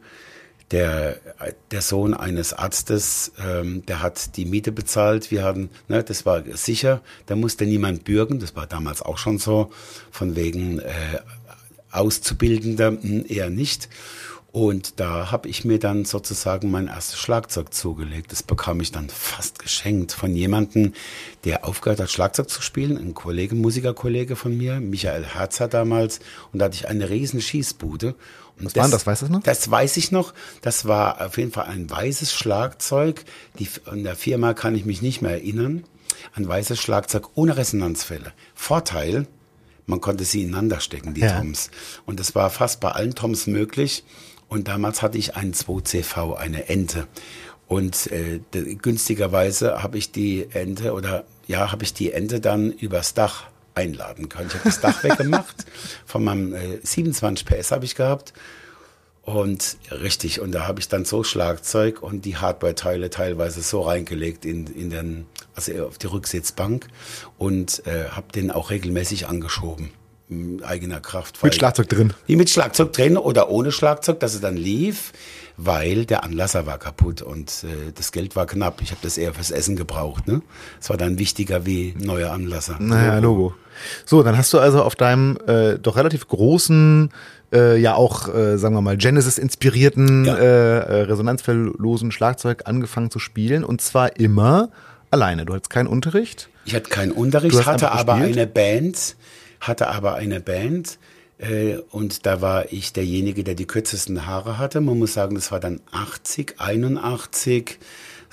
der, 0.70 1.20
der 1.70 1.80
Sohn 1.80 2.14
eines 2.14 2.52
Arztes, 2.52 3.32
ähm, 3.38 3.84
der 3.86 4.02
hat 4.02 4.36
die 4.36 4.44
Miete 4.44 4.72
bezahlt. 4.72 5.30
Wir 5.30 5.44
hatten, 5.44 5.70
ne, 5.88 6.02
das 6.02 6.26
war 6.26 6.42
sicher, 6.54 7.02
da 7.26 7.36
musste 7.36 7.66
niemand 7.66 8.04
bürgen, 8.04 8.40
das 8.40 8.56
war 8.56 8.66
damals 8.66 9.02
auch 9.02 9.18
schon 9.18 9.38
so, 9.38 9.70
von 10.10 10.34
wegen 10.34 10.80
äh, 10.80 11.20
Auszubildender 11.92 12.88
hm, 12.88 13.24
eher 13.28 13.50
nicht. 13.50 13.88
Und 14.56 15.00
da 15.00 15.30
habe 15.30 15.50
ich 15.50 15.66
mir 15.66 15.78
dann 15.78 16.06
sozusagen 16.06 16.70
mein 16.70 16.88
erstes 16.88 17.18
Schlagzeug 17.18 17.74
zugelegt. 17.74 18.32
Das 18.32 18.42
bekam 18.42 18.80
ich 18.80 18.90
dann 18.90 19.10
fast 19.10 19.58
geschenkt 19.58 20.12
von 20.12 20.34
jemandem, 20.34 20.94
der 21.44 21.66
aufgehört 21.66 22.00
hat, 22.00 22.10
Schlagzeug 22.10 22.48
zu 22.48 22.62
spielen. 22.62 22.96
Ein 22.96 23.12
Kollege, 23.12 23.54
Musikerkollege 23.54 24.34
von 24.34 24.56
mir, 24.56 24.80
Michael 24.80 25.24
Herzer 25.24 25.68
damals. 25.68 26.20
Und 26.52 26.60
da 26.60 26.64
hatte 26.64 26.76
ich 26.76 26.88
eine 26.88 27.10
riesen 27.10 27.42
Schießbude. 27.42 28.14
Was 28.58 28.72
das, 28.72 28.82
war 28.82 28.90
das, 28.90 29.06
weißt 29.06 29.22
du 29.22 29.26
noch? 29.26 29.42
Das 29.42 29.70
weiß 29.70 29.96
ich 29.98 30.12
noch. 30.12 30.32
Das 30.62 30.86
war 30.86 31.24
auf 31.24 31.36
jeden 31.36 31.52
Fall 31.52 31.66
ein 31.66 31.90
weißes 31.90 32.32
Schlagzeug. 32.32 33.24
Die, 33.58 33.68
in 33.92 34.04
der 34.04 34.16
Firma 34.16 34.54
kann 34.54 34.74
ich 34.74 34.84
mich 34.84 35.02
nicht 35.02 35.20
mehr 35.20 35.32
erinnern. 35.32 35.84
Ein 36.34 36.48
weißes 36.48 36.80
Schlagzeug 36.80 37.28
ohne 37.34 37.56
Resonanzfälle. 37.56 38.32
Vorteil, 38.54 39.26
man 39.84 40.00
konnte 40.00 40.24
sie 40.24 40.42
ineinander 40.42 40.80
stecken, 40.80 41.14
die 41.14 41.20
ja. 41.20 41.38
Toms. 41.38 41.70
Und 42.06 42.18
das 42.18 42.34
war 42.34 42.50
fast 42.50 42.80
bei 42.80 42.90
allen 42.92 43.14
Toms 43.14 43.46
möglich. 43.46 44.04
Und 44.48 44.68
damals 44.68 45.02
hatte 45.02 45.18
ich 45.18 45.36
einen 45.36 45.52
2CV, 45.52 46.34
eine 46.34 46.68
Ente. 46.68 47.06
Und 47.68 48.10
äh, 48.12 48.40
günstigerweise 48.80 49.82
habe 49.82 49.98
ich 49.98 50.12
die 50.12 50.46
Ente 50.52 50.92
oder 50.92 51.24
ja, 51.46 51.72
habe 51.72 51.84
ich 51.84 51.92
die 51.92 52.12
Ente 52.12 52.40
dann 52.40 52.70
übers 52.70 53.14
Dach 53.14 53.44
einladen 53.76 54.28
können. 54.28 54.48
Ich 54.48 54.54
habe 54.54 54.64
das 54.64 54.80
Dach 54.80 55.04
weggemacht. 55.04 55.66
Von 56.04 56.24
meinem 56.24 56.54
äh, 56.54 56.78
27 56.82 57.46
PS 57.46 57.70
habe 57.70 57.84
ich 57.84 57.94
gehabt. 57.94 58.32
Und 59.22 59.76
richtig, 59.90 60.40
und 60.40 60.52
da 60.52 60.68
habe 60.68 60.78
ich 60.78 60.88
dann 60.88 61.04
so 61.04 61.24
Schlagzeug 61.24 62.00
und 62.00 62.24
die 62.24 62.36
Hardware-Teile 62.36 63.10
teilweise 63.10 63.60
so 63.60 63.80
reingelegt 63.80 64.44
in, 64.44 64.68
in 64.68 64.90
den, 64.90 65.26
also 65.56 65.86
auf 65.86 65.98
die 65.98 66.06
Rücksitzbank 66.06 66.86
und 67.36 67.84
äh, 67.86 68.08
habe 68.10 68.30
den 68.32 68.52
auch 68.52 68.70
regelmäßig 68.70 69.26
angeschoben 69.26 69.90
eigener 70.64 71.00
Kraft. 71.00 71.42
Mit 71.42 71.54
Schlagzeug 71.54 71.88
drin? 71.88 72.12
Wie 72.26 72.36
mit 72.36 72.50
Schlagzeug 72.50 72.92
drin 72.92 73.16
oder 73.16 73.48
ohne 73.48 73.70
Schlagzeug, 73.70 74.18
dass 74.20 74.34
es 74.34 74.40
dann 74.40 74.56
lief, 74.56 75.12
weil 75.56 76.04
der 76.04 76.24
Anlasser 76.24 76.66
war 76.66 76.78
kaputt 76.78 77.22
und 77.22 77.64
äh, 77.64 77.92
das 77.94 78.12
Geld 78.12 78.34
war 78.34 78.46
knapp. 78.46 78.82
Ich 78.82 78.90
habe 78.90 79.00
das 79.02 79.18
eher 79.18 79.34
fürs 79.34 79.50
Essen 79.50 79.76
gebraucht. 79.76 80.26
Ne? 80.26 80.42
Das 80.78 80.90
war 80.90 80.96
dann 80.96 81.18
wichtiger 81.18 81.64
wie 81.64 81.94
neuer 81.98 82.32
Anlasser. 82.32 82.76
Naja, 82.80 83.18
Logo. 83.18 83.54
So, 84.04 84.22
dann 84.22 84.36
hast 84.36 84.52
du 84.52 84.58
also 84.58 84.82
auf 84.82 84.96
deinem 84.96 85.38
äh, 85.46 85.78
doch 85.78 85.96
relativ 85.96 86.26
großen, 86.28 87.10
äh, 87.52 87.78
ja 87.78 87.94
auch, 87.94 88.34
äh, 88.34 88.56
sagen 88.58 88.74
wir 88.74 88.80
mal, 88.80 88.96
Genesis-inspirierten, 88.96 90.24
ja. 90.24 90.36
äh, 90.36 90.78
äh 90.78 91.02
resonanzfelllosen 91.02 92.10
Schlagzeug 92.10 92.62
angefangen 92.64 93.10
zu 93.10 93.18
spielen 93.18 93.64
und 93.64 93.80
zwar 93.80 94.16
immer 94.18 94.70
alleine. 95.10 95.44
Du 95.44 95.54
hattest 95.54 95.70
keinen 95.70 95.86
Unterricht? 95.86 96.48
Ich 96.64 96.74
hatte 96.74 96.90
keinen 96.90 97.12
Unterricht, 97.12 97.64
hatte 97.64 97.92
aber 97.92 98.14
eine 98.14 98.46
Band, 98.46 99.14
hatte 99.60 99.88
aber 99.88 100.14
eine 100.14 100.40
Band 100.40 100.98
äh, 101.38 101.76
und 101.90 102.26
da 102.26 102.40
war 102.40 102.72
ich 102.72 102.92
derjenige, 102.92 103.44
der 103.44 103.54
die 103.54 103.66
kürzesten 103.66 104.26
Haare 104.26 104.58
hatte. 104.58 104.80
Man 104.80 104.98
muss 104.98 105.12
sagen, 105.12 105.34
das 105.34 105.52
war 105.52 105.60
dann 105.60 105.80
80, 105.92 106.54
81. 106.58 107.78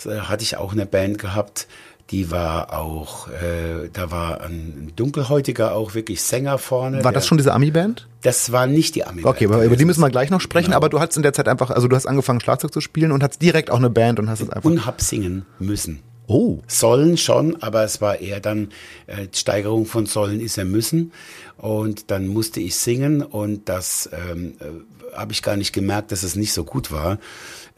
Da 0.04 0.30
hatte 0.30 0.44
ich 0.44 0.58
auch 0.58 0.72
eine 0.74 0.86
Band 0.86 1.18
gehabt. 1.18 1.68
Die 2.12 2.32
war 2.32 2.78
auch, 2.78 3.30
äh, 3.30 3.90
da 3.92 4.12
war 4.12 4.42
ein 4.42 4.92
dunkelhäutiger 4.96 5.74
auch 5.74 5.96
wirklich 5.96 6.22
Sänger 6.22 6.58
vorne. 6.58 7.04
War 7.04 7.14
das 7.14 7.26
schon 7.26 7.38
diese 7.38 7.54
Ami-Band? 7.54 8.08
Das 8.22 8.52
war 8.52 8.68
nicht 8.68 8.96
die 8.96 9.06
Ami-Band. 9.06 9.36
Okay, 9.36 9.46
aber 9.46 9.64
über 9.64 9.78
die 9.78 9.86
müssen 9.86 10.02
wir 10.02 10.10
gleich 10.10 10.30
noch 10.30 10.42
sprechen, 10.42 10.68
genau. 10.68 10.78
aber 10.78 10.90
du 10.90 11.00
hast 11.00 11.16
in 11.16 11.24
der 11.24 11.34
Zeit 11.34 11.48
einfach, 11.48 11.72
also 11.72 11.88
du 11.88 11.96
hast 11.96 12.06
angefangen 12.06 12.42
Schlagzeug 12.42 12.74
zu 12.74 12.82
spielen 12.82 13.12
und 13.12 13.24
hast 13.24 13.42
direkt 13.42 13.72
auch 13.72 13.78
eine 13.78 13.90
Band 13.90 14.20
und 14.20 14.30
hast 14.30 14.42
es 14.42 14.50
einfach. 14.50 14.70
Und 14.70 14.86
hab 14.86 15.02
singen 15.02 15.46
müssen. 15.60 16.02
Oh. 16.28 16.60
Sollen 16.68 17.18
schon, 17.18 17.62
aber 17.62 17.84
es 17.84 18.02
war 18.02 18.20
eher 18.20 18.40
dann, 18.40 18.70
äh, 19.08 19.28
Steigerung 19.34 19.86
von 19.86 20.06
sollen 20.06 20.40
ist 20.40 20.58
er 20.58 20.66
müssen. 20.66 21.12
Und 21.58 22.12
dann 22.12 22.28
musste 22.28 22.60
ich 22.60 22.76
singen 22.76 23.22
und 23.22 23.70
das 23.70 24.10
ähm, 24.12 24.56
äh, 24.60 25.16
habe 25.18 25.32
ich 25.32 25.42
gar 25.42 25.56
nicht 25.56 25.74
gemerkt, 25.74 26.12
dass 26.12 26.24
es 26.24 26.36
nicht 26.36 26.54
so 26.54 26.64
gut 26.64 26.92
war. 26.92 27.20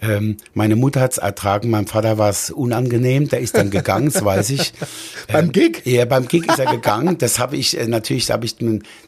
Ähm, 0.02 0.38
meine 0.54 0.76
Mutter 0.76 1.02
hat 1.02 1.14
es 1.14 1.18
ertragen, 1.18 1.70
meinem 1.70 1.88
Vater 1.88 2.18
war 2.18 2.30
es 2.30 2.52
unangenehm, 2.52 3.30
der 3.30 3.40
ist 3.40 3.56
dann 3.56 3.70
gegangen, 3.70 4.12
das 4.12 4.24
weiß 4.26 4.50
ich. 4.50 4.74
beim 5.32 5.52
Gig? 5.52 5.82
Ja, 5.86 6.06
beim 6.06 6.28
Gig 6.28 6.48
ist 6.48 6.60
er 6.60 6.72
gegangen. 6.72 7.18
Das 7.18 7.40
habe 7.40 7.56
ich 7.56 7.78
äh, 7.80 7.88
natürlich, 7.88 8.30
hab 8.30 8.44
ich, 8.44 8.58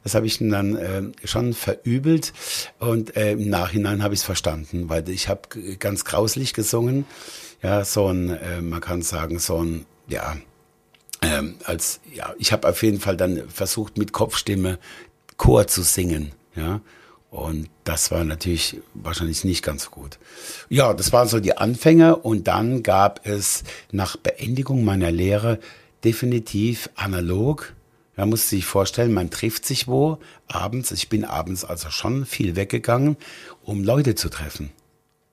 das 0.04 0.16
habe 0.16 0.26
ich 0.26 0.40
dann 0.40 0.76
äh, 0.76 1.02
schon 1.26 1.54
verübelt 1.54 2.34
und 2.80 3.16
äh, 3.18 3.34
im 3.34 3.50
Nachhinein 3.50 4.02
habe 4.02 4.14
ich 4.14 4.22
es 4.22 4.26
verstanden, 4.26 4.90
weil 4.90 5.08
ich 5.10 5.28
habe 5.28 5.42
ganz 5.80 6.06
grauslich 6.06 6.54
gesungen 6.54 7.06
ja, 7.62 7.84
so 7.84 8.08
ein, 8.08 8.30
äh, 8.30 8.62
man 8.62 8.82
kann 8.82 9.02
sagen, 9.02 9.40
so 9.40 9.64
ein, 9.64 9.86
ja, 10.08 10.38
ähm, 11.22 11.56
als, 11.64 12.00
ja, 12.14 12.34
ich 12.38 12.52
habe 12.52 12.68
auf 12.68 12.84
jeden 12.84 13.00
Fall 13.00 13.18
dann 13.18 13.50
versucht, 13.50 13.98
mit 13.98 14.12
Kopfstimme 14.12 14.78
Chor 15.38 15.68
zu 15.68 15.82
singen, 15.84 16.32
ja. 16.56 16.82
Und 17.30 17.70
das 17.84 18.10
war 18.10 18.24
natürlich 18.24 18.80
wahrscheinlich 18.94 19.44
nicht 19.44 19.62
ganz 19.62 19.92
gut. 19.92 20.18
Ja, 20.70 20.94
das 20.94 21.12
waren 21.12 21.28
so 21.28 21.40
die 21.42 21.58
Anfänge 21.58 22.16
und 22.16 22.48
dann 22.48 22.84
gab 22.84 23.28
es 23.28 23.64
nach 23.92 24.16
Beendigung 24.16 24.86
meiner 24.86 25.12
Lehre 25.12 25.60
definitiv 26.06 26.90
analog. 26.96 27.74
Man 28.16 28.30
muss 28.30 28.50
sich 28.50 28.66
vorstellen, 28.66 29.14
man 29.14 29.30
trifft 29.30 29.66
sich 29.66 29.88
wo 29.88 30.20
abends. 30.48 30.92
Ich 30.92 31.10
bin 31.10 31.26
abends 31.26 31.66
also 31.66 31.90
schon 31.90 32.26
viel 32.26 32.56
weggegangen, 32.56 33.18
um 33.62 33.84
Leute 33.84 34.16
zu 34.16 34.30
treffen 34.30 34.72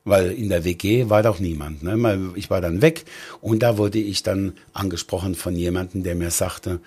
weil 0.04 0.32
in 0.32 0.50
der 0.50 0.64
WG 0.64 1.08
war 1.08 1.22
doch 1.22 1.40
niemand. 1.40 1.82
Ne? 1.82 2.32
Ich 2.36 2.50
war 2.50 2.60
dann 2.60 2.82
weg 2.82 3.04
und 3.40 3.62
da 3.62 3.78
wurde 3.78 3.98
ich 3.98 4.22
dann 4.22 4.52
angesprochen 4.72 5.34
von 5.34 5.56
jemandem, 5.56 6.02
der 6.02 6.14
mir 6.14 6.30
sagte, 6.30 6.80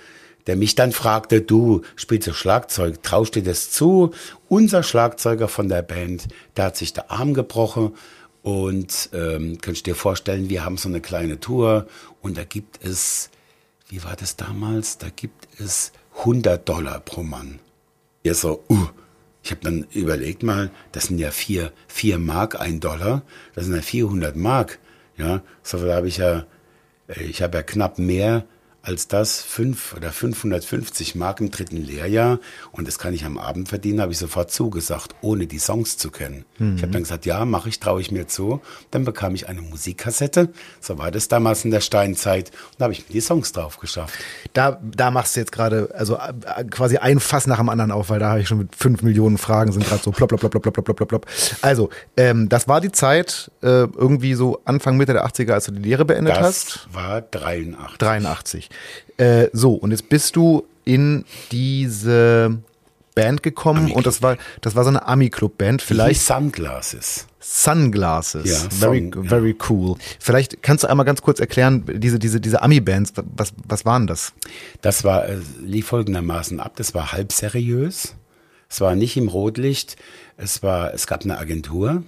der 0.45 0.55
mich 0.55 0.75
dann 0.75 0.93
fragte, 0.93 1.41
du 1.41 1.81
spielst 1.95 2.27
du 2.27 2.33
Schlagzeug, 2.33 3.03
traust 3.03 3.35
dir 3.35 3.43
das 3.43 3.69
zu? 3.71 4.11
Unser 4.47 4.81
Schlagzeuger 4.81 5.47
von 5.47 5.67
der 5.67 5.81
Band, 5.81 6.27
der 6.55 6.65
hat 6.65 6.77
sich 6.77 6.93
der 6.93 7.11
Arm 7.11 7.33
gebrochen 7.33 7.93
und 8.43 9.09
ähm, 9.13 9.57
kannst 9.59 9.87
dir 9.87 9.95
vorstellen, 9.95 10.49
wir 10.49 10.63
haben 10.63 10.77
so 10.77 10.87
eine 10.87 11.01
kleine 11.01 11.39
Tour 11.39 11.87
und 12.21 12.37
da 12.37 12.45
gibt 12.45 12.83
es, 12.85 13.29
wie 13.89 14.03
war 14.03 14.15
das 14.15 14.37
damals? 14.37 14.99
Da 14.99 15.07
gibt 15.13 15.47
es 15.59 15.91
100 16.19 16.67
Dollar 16.67 17.01
pro 17.01 17.23
Mann. 17.23 17.59
Ja 18.23 18.33
so, 18.33 18.63
uh, 18.69 18.87
ich 19.47 19.51
habe 19.51 19.61
dann 19.61 19.85
überlegt 19.93 20.43
mal, 20.43 20.71
das 20.91 21.05
sind 21.05 21.19
ja 21.19 21.31
vier, 21.31 21.71
vier 21.87 22.19
Mark, 22.19 22.59
ein 22.59 22.81
Dollar, 22.81 23.23
das 23.55 23.63
sind 23.63 23.75
ja 23.75 23.81
400 23.81 24.35
Mark. 24.35 24.77
Ja, 25.15 25.41
so 25.63 25.83
da 25.85 25.95
habe 25.95 26.09
ich 26.09 26.17
ja, 26.17 26.45
äh, 27.07 27.23
ich 27.23 27.41
habe 27.41 27.55
ja 27.55 27.63
knapp 27.63 27.97
mehr 27.97 28.43
als 28.87 29.07
das 29.07 29.41
fünf 29.41 29.93
oder 29.95 30.11
550 30.11 31.15
Mark 31.15 31.41
im 31.41 31.51
dritten 31.51 31.77
Lehrjahr 31.77 32.39
und 32.71 32.87
das 32.87 32.99
kann 32.99 33.13
ich 33.13 33.25
am 33.25 33.37
Abend 33.37 33.67
verdienen, 33.67 34.01
habe 34.01 34.13
ich 34.13 34.17
sofort 34.17 34.51
zugesagt, 34.51 35.15
ohne 35.21 35.45
die 35.45 35.59
Songs 35.59 35.97
zu 35.97 36.09
kennen. 36.09 36.45
Mhm. 36.57 36.77
Ich 36.77 36.83
habe 36.83 36.93
dann 36.93 37.03
gesagt, 37.03 37.25
ja, 37.25 37.43
mache 37.45 37.69
ich, 37.69 37.79
traue 37.79 37.99
ich 37.99 38.11
mir 38.11 38.27
zu. 38.27 38.61
Dann 38.91 39.03
bekam 39.03 39.35
ich 39.35 39.49
eine 39.49 39.61
Musikkassette, 39.61 40.49
so 40.79 40.97
war 40.97 41.11
das 41.11 41.27
damals 41.27 41.65
in 41.65 41.71
der 41.71 41.81
Steinzeit, 41.81 42.49
und 42.49 42.79
da 42.79 42.85
habe 42.85 42.93
ich 42.93 43.07
mir 43.07 43.13
die 43.13 43.21
Songs 43.21 43.51
drauf 43.51 43.77
geschafft. 43.79 44.13
Da, 44.53 44.79
da 44.81 45.11
machst 45.11 45.35
du 45.35 45.41
jetzt 45.41 45.51
gerade, 45.51 45.89
also 45.93 46.15
äh, 46.15 46.63
quasi 46.69 46.97
ein 46.97 47.19
Fass 47.19 47.47
nach 47.47 47.57
dem 47.57 47.69
anderen 47.69 47.91
auf, 47.91 48.09
weil 48.09 48.19
da 48.19 48.29
habe 48.29 48.41
ich 48.41 48.47
schon 48.47 48.59
mit 48.59 48.75
fünf 48.75 49.01
Millionen 49.01 49.37
Fragen 49.37 49.71
sind 49.71 49.85
gerade 49.85 50.01
so 50.01 50.11
plopp, 50.11 50.29
plopp, 50.29 50.39
plopp, 50.39 50.61
plopp, 50.61 50.73
plopp, 50.73 50.95
plopp, 50.95 51.09
plopp. 51.09 51.25
Also, 51.61 51.89
ähm, 52.15 52.47
das 52.47 52.67
war 52.67 52.79
die 52.79 52.91
Zeit, 52.91 53.51
äh, 53.61 53.67
irgendwie 53.67 54.33
so 54.33 54.61
Anfang, 54.65 54.95
Mitte 54.97 55.13
der 55.13 55.25
80er, 55.25 55.51
als 55.51 55.65
du 55.65 55.73
die 55.73 55.81
Lehre 55.81 56.05
beendet 56.05 56.35
das 56.37 56.45
hast? 56.45 56.75
Das 56.87 56.95
war 56.95 57.21
83. 57.21 57.97
83. 57.97 58.69
Äh, 59.17 59.47
so, 59.53 59.73
und 59.73 59.91
jetzt 59.91 60.09
bist 60.09 60.35
du 60.35 60.65
in 60.85 61.25
diese 61.51 62.59
Band 63.17 63.41
gekommen 63.41 63.91
und 63.91 64.05
das 64.05 64.21
war 64.21 64.37
das 64.61 64.75
war 64.75 64.83
so 64.83 64.89
eine 64.89 65.07
Ami 65.07 65.31
Club 65.31 65.57
Band 65.57 65.81
vielleicht 65.81 66.21
Sunglasses. 66.21 67.25
Sunglasses. 67.39 68.47
Ja, 68.47 68.69
very 68.69 69.09
Song, 69.11 69.23
very 69.23 69.55
ja. 69.57 69.65
cool. 69.69 69.97
Vielleicht 70.19 70.61
kannst 70.61 70.83
du 70.83 70.87
einmal 70.87 71.05
ganz 71.05 71.23
kurz 71.23 71.39
erklären 71.39 71.83
diese 71.87 72.19
diese 72.19 72.39
diese 72.39 72.61
Ami 72.61 72.79
Bands 72.79 73.13
was 73.35 73.53
was 73.67 73.85
waren 73.85 74.05
das? 74.05 74.33
Das 74.81 75.03
war 75.03 75.27
äh, 75.27 75.39
lief 75.63 75.87
folgendermaßen 75.87 76.59
ab. 76.59 76.73
Das 76.75 76.93
war 76.93 77.11
halb 77.11 77.31
seriös. 77.31 78.13
Es 78.69 78.81
war 78.81 78.95
nicht 78.95 79.17
im 79.17 79.29
Rotlicht. 79.29 79.95
Es 80.37 80.61
war 80.61 80.93
es 80.93 81.07
gab 81.07 81.23
eine 81.23 81.39
Agentur 81.39 82.03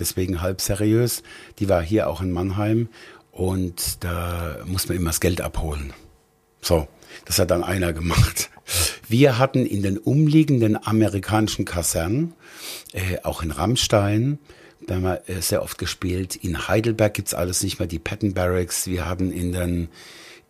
deswegen 0.00 0.42
halb 0.42 0.60
seriös. 0.60 1.22
Die 1.60 1.68
war 1.68 1.82
hier 1.82 2.08
auch 2.08 2.20
in 2.20 2.32
Mannheim. 2.32 2.88
Und 3.30 4.02
da 4.02 4.56
muss 4.66 4.88
man 4.88 4.96
immer 4.96 5.10
das 5.10 5.20
Geld 5.20 5.40
abholen 5.40 5.92
so, 6.60 6.88
das 7.24 7.38
hat 7.38 7.50
dann 7.50 7.64
einer 7.64 7.92
gemacht. 7.92 8.50
Wir 9.08 9.38
hatten 9.38 9.64
in 9.64 9.82
den 9.82 9.96
umliegenden 9.98 10.76
amerikanischen 10.82 11.64
Kasernen, 11.64 12.34
äh, 12.92 13.18
auch 13.22 13.42
in 13.42 13.50
Rammstein, 13.50 14.38
da 14.86 14.96
haben 14.96 15.02
wir 15.02 15.22
äh, 15.28 15.40
sehr 15.40 15.62
oft 15.62 15.78
gespielt. 15.78 16.36
In 16.36 16.68
Heidelberg 16.68 17.14
gibt's 17.14 17.34
alles 17.34 17.62
nicht 17.62 17.78
mehr, 17.78 17.88
die 17.88 17.98
Patton 17.98 18.34
Barracks. 18.34 18.86
Wir 18.86 19.06
haben 19.06 19.32
in 19.32 19.52
den 19.52 19.88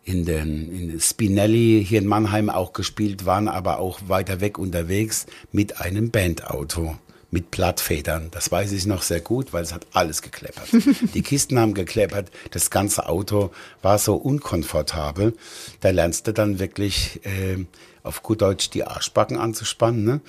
in 0.03 0.25
den 0.25 0.71
in 0.71 0.99
Spinelli 0.99 1.85
hier 1.87 1.99
in 1.99 2.07
Mannheim 2.07 2.49
auch 2.49 2.73
gespielt, 2.73 3.25
waren 3.25 3.47
aber 3.47 3.79
auch 3.79 3.99
weiter 4.07 4.39
weg 4.41 4.57
unterwegs 4.57 5.25
mit 5.51 5.81
einem 5.81 6.09
Bandauto 6.09 6.97
mit 7.31 7.51
Plattfedern. 7.51 8.29
Das 8.31 8.51
weiß 8.51 8.71
ich 8.71 8.85
noch 8.85 9.03
sehr 9.03 9.21
gut, 9.21 9.53
weil 9.53 9.63
es 9.63 9.73
hat 9.73 9.85
alles 9.93 10.21
gekleppert. 10.21 10.67
Die 11.13 11.21
Kisten 11.21 11.59
haben 11.59 11.73
gekleppert, 11.73 12.31
das 12.51 12.69
ganze 12.69 13.07
Auto 13.07 13.51
war 13.81 13.99
so 13.99 14.15
unkomfortabel. 14.15 15.33
Da 15.81 15.91
lernst 15.91 16.27
du 16.27 16.33
dann 16.33 16.59
wirklich 16.59 17.19
äh, 17.25 17.65
auf 18.03 18.23
gut 18.23 18.41
Deutsch 18.41 18.69
die 18.71 18.83
Arschbacken 18.83 19.37
anzuspannen, 19.37 20.03
ne? 20.03 20.21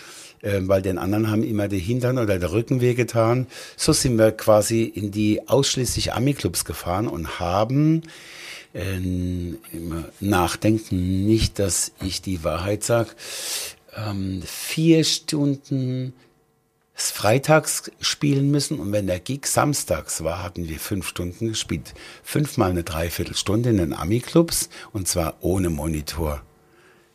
äh, 0.42 0.60
weil 0.62 0.82
den 0.82 0.98
anderen 0.98 1.30
haben 1.30 1.42
immer 1.42 1.68
die 1.68 1.78
Hintern 1.78 2.18
oder 2.18 2.38
der 2.38 2.52
Rücken 2.52 2.80
wehgetan. 2.80 3.46
So 3.76 3.92
sind 3.92 4.18
wir 4.18 4.32
quasi 4.32 4.82
in 4.82 5.10
die 5.10 5.48
ausschließlich 5.48 6.12
Ami-Clubs 6.12 6.64
gefahren 6.64 7.08
und 7.08 7.40
haben 7.40 8.02
äh, 8.74 8.96
immer 8.96 10.04
nachdenken, 10.20 11.24
nicht, 11.24 11.58
dass 11.58 11.92
ich 12.02 12.20
die 12.20 12.44
Wahrheit 12.44 12.84
sag, 12.84 13.16
ähm, 13.96 14.42
vier 14.44 15.04
Stunden 15.04 16.12
freitags 17.08 17.90
spielen 18.00 18.50
müssen 18.50 18.78
und 18.78 18.92
wenn 18.92 19.06
der 19.06 19.20
Gig 19.20 19.46
samstags 19.46 20.22
war, 20.22 20.42
hatten 20.42 20.68
wir 20.68 20.78
fünf 20.78 21.08
Stunden 21.08 21.48
gespielt. 21.48 21.94
Fünfmal 22.22 22.70
eine 22.70 22.82
Dreiviertelstunde 22.82 23.70
in 23.70 23.78
den 23.78 23.94
Ami-Clubs 23.94 24.68
und 24.92 25.08
zwar 25.08 25.36
ohne 25.40 25.70
Monitor. 25.70 26.42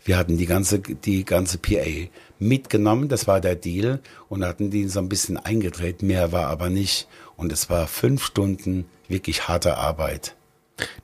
Wir 0.03 0.17
hatten 0.17 0.37
die 0.37 0.45
ganze, 0.45 0.79
die 0.79 1.25
ganze 1.25 1.57
PA 1.57 2.09
mitgenommen, 2.39 3.09
das 3.09 3.27
war 3.27 3.41
der 3.41 3.55
Deal 3.55 3.99
und 4.29 4.43
hatten 4.43 4.71
die 4.71 4.87
so 4.87 4.99
ein 4.99 5.09
bisschen 5.09 5.37
eingedreht, 5.37 6.01
mehr 6.01 6.31
war 6.31 6.47
aber 6.47 6.69
nicht 6.69 7.07
und 7.35 7.51
es 7.51 7.69
war 7.69 7.87
fünf 7.87 8.23
Stunden 8.23 8.85
wirklich 9.07 9.47
harte 9.47 9.77
Arbeit. 9.77 10.35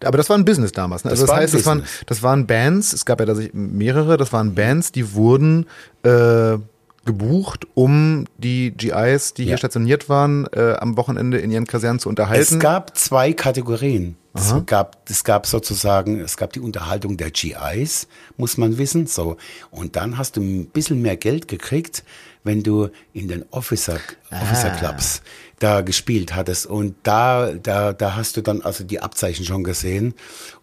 Aber 0.03 0.17
das 0.17 0.29
war 0.29 0.37
ein 0.37 0.45
Business 0.45 0.71
damals. 0.71 1.05
Ne? 1.05 1.11
Also 1.11 1.23
das, 1.23 1.29
das 1.29 1.39
heißt, 1.39 1.53
das 1.53 1.65
waren, 1.65 1.83
das 2.05 2.23
waren 2.23 2.47
Bands, 2.47 2.93
es 2.93 3.05
gab 3.05 3.19
ja 3.19 3.25
da 3.25 3.35
mehrere, 3.53 4.17
das 4.17 4.33
waren 4.33 4.53
Bands, 4.53 4.91
die 4.91 5.13
wurden 5.13 5.65
äh, 6.03 6.57
gebucht, 7.05 7.65
um 7.73 8.25
die 8.37 8.71
GIs, 8.71 9.33
die 9.33 9.43
ja. 9.43 9.49
hier 9.49 9.57
stationiert 9.57 10.09
waren, 10.09 10.47
äh, 10.53 10.75
am 10.79 10.97
Wochenende 10.97 11.39
in 11.39 11.51
ihren 11.51 11.65
Kasernen 11.65 11.99
zu 11.99 12.09
unterhalten? 12.09 12.41
Es 12.41 12.59
gab 12.59 12.97
zwei 12.97 13.33
Kategorien. 13.33 14.17
Es 14.33 14.53
gab, 14.65 15.09
es 15.09 15.25
gab 15.25 15.45
sozusagen, 15.45 16.21
es 16.21 16.37
gab 16.37 16.53
die 16.53 16.61
Unterhaltung 16.61 17.17
der 17.17 17.31
GIs, 17.31 18.07
muss 18.37 18.57
man 18.57 18.77
wissen, 18.77 19.05
so. 19.05 19.35
Und 19.71 19.97
dann 19.97 20.17
hast 20.17 20.37
du 20.37 20.41
ein 20.41 20.67
bisschen 20.67 21.01
mehr 21.01 21.17
Geld 21.17 21.49
gekriegt, 21.49 22.05
wenn 22.45 22.63
du 22.63 22.87
in 23.11 23.27
den 23.27 23.43
Officer, 23.51 23.99
ah. 24.29 24.41
Officer 24.41 24.69
Clubs 24.69 25.21
da 25.59 25.81
gespielt 25.81 26.33
hattest. 26.33 26.65
Und 26.65 26.95
da, 27.03 27.51
da, 27.51 27.91
da 27.91 28.15
hast 28.15 28.37
du 28.37 28.41
dann 28.41 28.61
also 28.61 28.85
die 28.85 29.01
Abzeichen 29.01 29.45
schon 29.45 29.65
gesehen. 29.65 30.13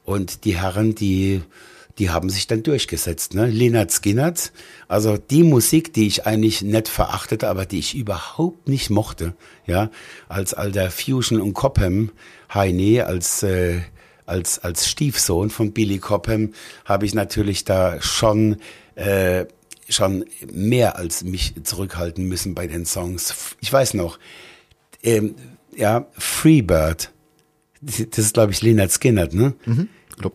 Und 0.02 0.44
die 0.44 0.58
Herren, 0.58 0.94
die, 0.94 1.42
die 1.98 2.10
haben 2.10 2.30
sich 2.30 2.46
dann 2.46 2.62
durchgesetzt. 2.62 3.34
Ne? 3.34 3.46
Leonard 3.46 3.90
Skinnert, 3.90 4.52
also 4.86 5.16
die 5.16 5.42
Musik, 5.42 5.92
die 5.92 6.06
ich 6.06 6.26
eigentlich 6.26 6.62
nicht 6.62 6.88
verachtete, 6.88 7.48
aber 7.48 7.66
die 7.66 7.80
ich 7.80 7.96
überhaupt 7.96 8.68
nicht 8.68 8.90
mochte, 8.90 9.34
ja, 9.66 9.90
als 10.28 10.54
alter 10.54 10.90
Fusion 10.90 11.40
und 11.40 11.54
Cobham 11.54 12.10
Heine, 12.52 13.06
als 13.06 13.42
äh, 13.42 13.80
als 14.26 14.58
als 14.58 14.88
Stiefsohn 14.88 15.50
von 15.50 15.72
Billy 15.72 15.98
Cobham, 15.98 16.52
habe 16.84 17.06
ich 17.06 17.14
natürlich 17.14 17.64
da 17.64 18.00
schon 18.00 18.56
äh, 18.94 19.46
schon 19.88 20.24
mehr 20.52 20.96
als 20.96 21.24
mich 21.24 21.54
zurückhalten 21.62 22.24
müssen 22.26 22.54
bei 22.54 22.66
den 22.66 22.84
Songs. 22.84 23.54
Ich 23.60 23.72
weiß 23.72 23.94
noch, 23.94 24.18
ähm, 25.02 25.34
ja, 25.74 26.06
Freebird, 26.12 27.10
das 27.80 28.18
ist 28.18 28.34
glaube 28.34 28.52
ich 28.52 28.62
Leonard 28.62 28.92
Skinnert, 28.92 29.34
ne? 29.34 29.54
Mhm. 29.64 29.88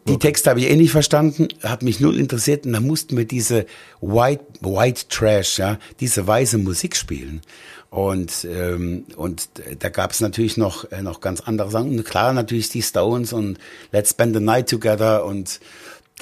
Die 0.08 0.20
Texte 0.20 0.50
habe 0.50 0.60
ich 0.60 0.70
eh 0.70 0.76
nicht 0.76 0.92
verstanden, 0.92 1.48
hat 1.62 1.84
mich 1.84 2.00
null 2.00 2.18
interessiert 2.18 2.66
und 2.66 2.74
dann 2.74 2.86
mussten 2.86 3.18
wir 3.18 3.26
diese 3.26 3.66
White, 4.02 4.46
White 4.62 5.06
Trash, 5.10 5.60
ja, 5.60 5.78
diese 6.00 6.26
weiße 6.26 6.58
Musik 6.58 6.96
spielen. 6.96 7.42
Und, 7.90 8.48
ähm, 8.50 9.06
und 9.18 9.50
da 9.80 9.90
gab 9.90 10.12
es 10.12 10.20
natürlich 10.20 10.58
noch, 10.58 10.92
äh, 10.92 11.04
noch 11.04 11.22
ganz 11.22 11.42
andere 11.42 11.70
Sachen. 11.70 11.92
Und 11.92 12.04
klar, 12.04 12.34
natürlich 12.34 12.70
die 12.70 12.82
Stones 12.82 13.34
und 13.34 13.60
Let's 13.92 14.12
Spend 14.12 14.36
the 14.36 14.42
Night 14.42 14.70
Together 14.70 15.26
und 15.26 15.60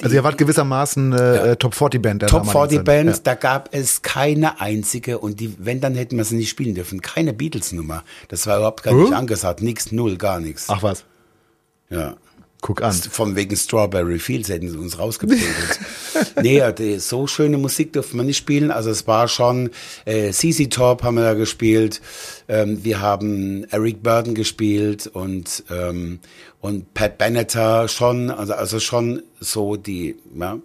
also 0.02 0.16
ihr 0.16 0.24
wart 0.24 0.38
gewissermaßen 0.38 1.12
äh, 1.12 1.16
ja. 1.16 1.44
Äh, 1.46 1.56
Top 1.56 1.74
40 1.74 2.02
Band. 2.02 2.22
Der 2.22 2.28
Top 2.28 2.50
40 2.50 2.82
Band, 2.82 3.10
ja. 3.10 3.16
da 3.22 3.34
gab 3.34 3.68
es 3.72 4.02
keine 4.02 4.60
einzige 4.60 5.18
und 5.18 5.38
die, 5.38 5.54
wenn 5.58 5.80
dann 5.80 5.94
hätten 5.94 6.16
wir 6.16 6.24
sie 6.24 6.36
nicht 6.36 6.50
spielen 6.50 6.74
dürfen, 6.74 7.02
keine 7.02 7.32
Beatles 7.32 7.72
Nummer. 7.72 8.02
Das 8.28 8.46
war 8.46 8.56
überhaupt 8.56 8.82
gar 8.82 8.94
nicht 8.94 9.12
angesagt, 9.12 9.62
nix, 9.62 9.92
null, 9.92 10.16
gar 10.16 10.40
nichts. 10.40 10.66
Ach 10.68 10.82
was. 10.82 11.04
Ja. 11.90 12.16
Guck 12.62 12.80
an. 12.80 12.92
Von 12.92 13.34
wegen 13.34 13.56
Strawberry 13.56 14.20
Fields 14.20 14.48
hätten 14.48 14.70
sie 14.70 14.78
uns 14.78 14.96
rausgeprügelt. 14.96 15.80
nee, 16.42 16.98
so 16.98 17.26
schöne 17.26 17.58
Musik 17.58 17.92
durfte 17.92 18.16
man 18.16 18.26
nicht 18.26 18.36
spielen. 18.36 18.70
Also 18.70 18.88
es 18.90 19.08
war 19.08 19.26
schon, 19.26 19.70
äh, 20.04 20.30
CC 20.30 20.68
Top 20.68 21.02
haben 21.02 21.16
wir 21.16 21.24
da 21.24 21.34
gespielt. 21.34 22.00
Ähm, 22.48 22.84
wir 22.84 23.00
haben 23.00 23.64
Eric 23.64 24.04
Burden 24.04 24.36
gespielt 24.36 25.08
und, 25.08 25.64
ähm, 25.70 26.20
und 26.60 26.94
Pat 26.94 27.18
Benatar 27.18 27.88
schon, 27.88 28.30
also, 28.30 28.54
also 28.54 28.78
schon 28.78 29.22
so 29.40 29.74
die, 29.74 30.14
ja, 30.38 30.60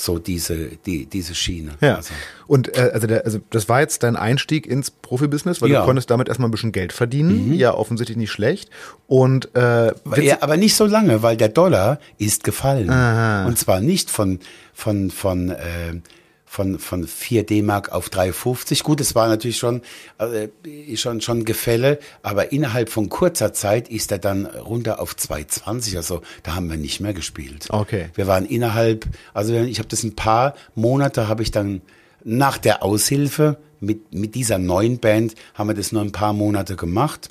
so 0.00 0.20
diese, 0.20 0.68
die, 0.86 1.06
diese 1.06 1.34
Schiene. 1.34 1.72
Ja. 1.80 1.96
Also. 1.96 2.14
Und 2.46 2.76
äh, 2.76 2.92
also, 2.94 3.08
der, 3.08 3.24
also 3.24 3.40
das 3.50 3.68
war 3.68 3.80
jetzt 3.80 4.04
dein 4.04 4.14
Einstieg 4.14 4.64
ins 4.64 4.92
Profibusiness, 4.92 5.60
weil 5.60 5.70
ja. 5.70 5.80
du 5.80 5.86
konntest 5.86 6.08
damit 6.08 6.28
erstmal 6.28 6.46
ein 6.48 6.52
bisschen 6.52 6.70
Geld 6.70 6.92
verdienen. 6.92 7.48
Mhm. 7.48 7.54
Ja, 7.54 7.74
offensichtlich 7.74 8.16
nicht 8.16 8.30
schlecht. 8.30 8.70
Und 9.08 9.54
äh, 9.56 9.92
ja, 10.22 10.38
aber 10.40 10.56
nicht 10.56 10.76
so 10.76 10.86
lange, 10.86 11.24
weil 11.24 11.36
der 11.36 11.48
Dollar 11.48 11.98
ist 12.16 12.44
gefallen. 12.44 12.90
Aha. 12.90 13.46
Und 13.46 13.58
zwar 13.58 13.80
nicht 13.80 14.08
von 14.08 14.38
von 14.72 15.10
von 15.10 15.50
äh, 15.50 16.00
von, 16.48 16.78
von 16.78 17.06
4 17.06 17.44
D-Mark 17.44 17.92
auf 17.92 18.08
3,50. 18.08 18.82
Gut, 18.82 19.00
es 19.00 19.14
war 19.14 19.28
natürlich 19.28 19.58
schon, 19.58 19.82
äh, 20.18 20.48
schon, 20.96 21.20
schon 21.20 21.44
Gefälle, 21.44 21.98
aber 22.22 22.52
innerhalb 22.52 22.88
von 22.88 23.08
kurzer 23.08 23.52
Zeit 23.52 23.88
ist 23.88 24.10
er 24.10 24.18
dann 24.18 24.46
runter 24.46 25.00
auf 25.00 25.14
2,20. 25.14 25.96
Also 25.96 26.22
da 26.42 26.54
haben 26.54 26.70
wir 26.70 26.78
nicht 26.78 27.00
mehr 27.00 27.12
gespielt. 27.12 27.66
Okay. 27.68 28.08
Wir 28.14 28.26
waren 28.26 28.46
innerhalb, 28.46 29.06
also 29.34 29.54
ich 29.54 29.78
habe 29.78 29.88
das 29.88 30.02
ein 30.02 30.16
paar 30.16 30.54
Monate, 30.74 31.28
habe 31.28 31.42
ich 31.42 31.50
dann 31.50 31.82
nach 32.24 32.58
der 32.58 32.82
Aushilfe 32.82 33.58
mit, 33.80 34.12
mit 34.14 34.34
dieser 34.34 34.58
neuen 34.58 34.98
Band, 34.98 35.34
haben 35.54 35.68
wir 35.68 35.74
das 35.74 35.92
nur 35.92 36.02
ein 36.02 36.12
paar 36.12 36.32
Monate 36.32 36.76
gemacht 36.76 37.28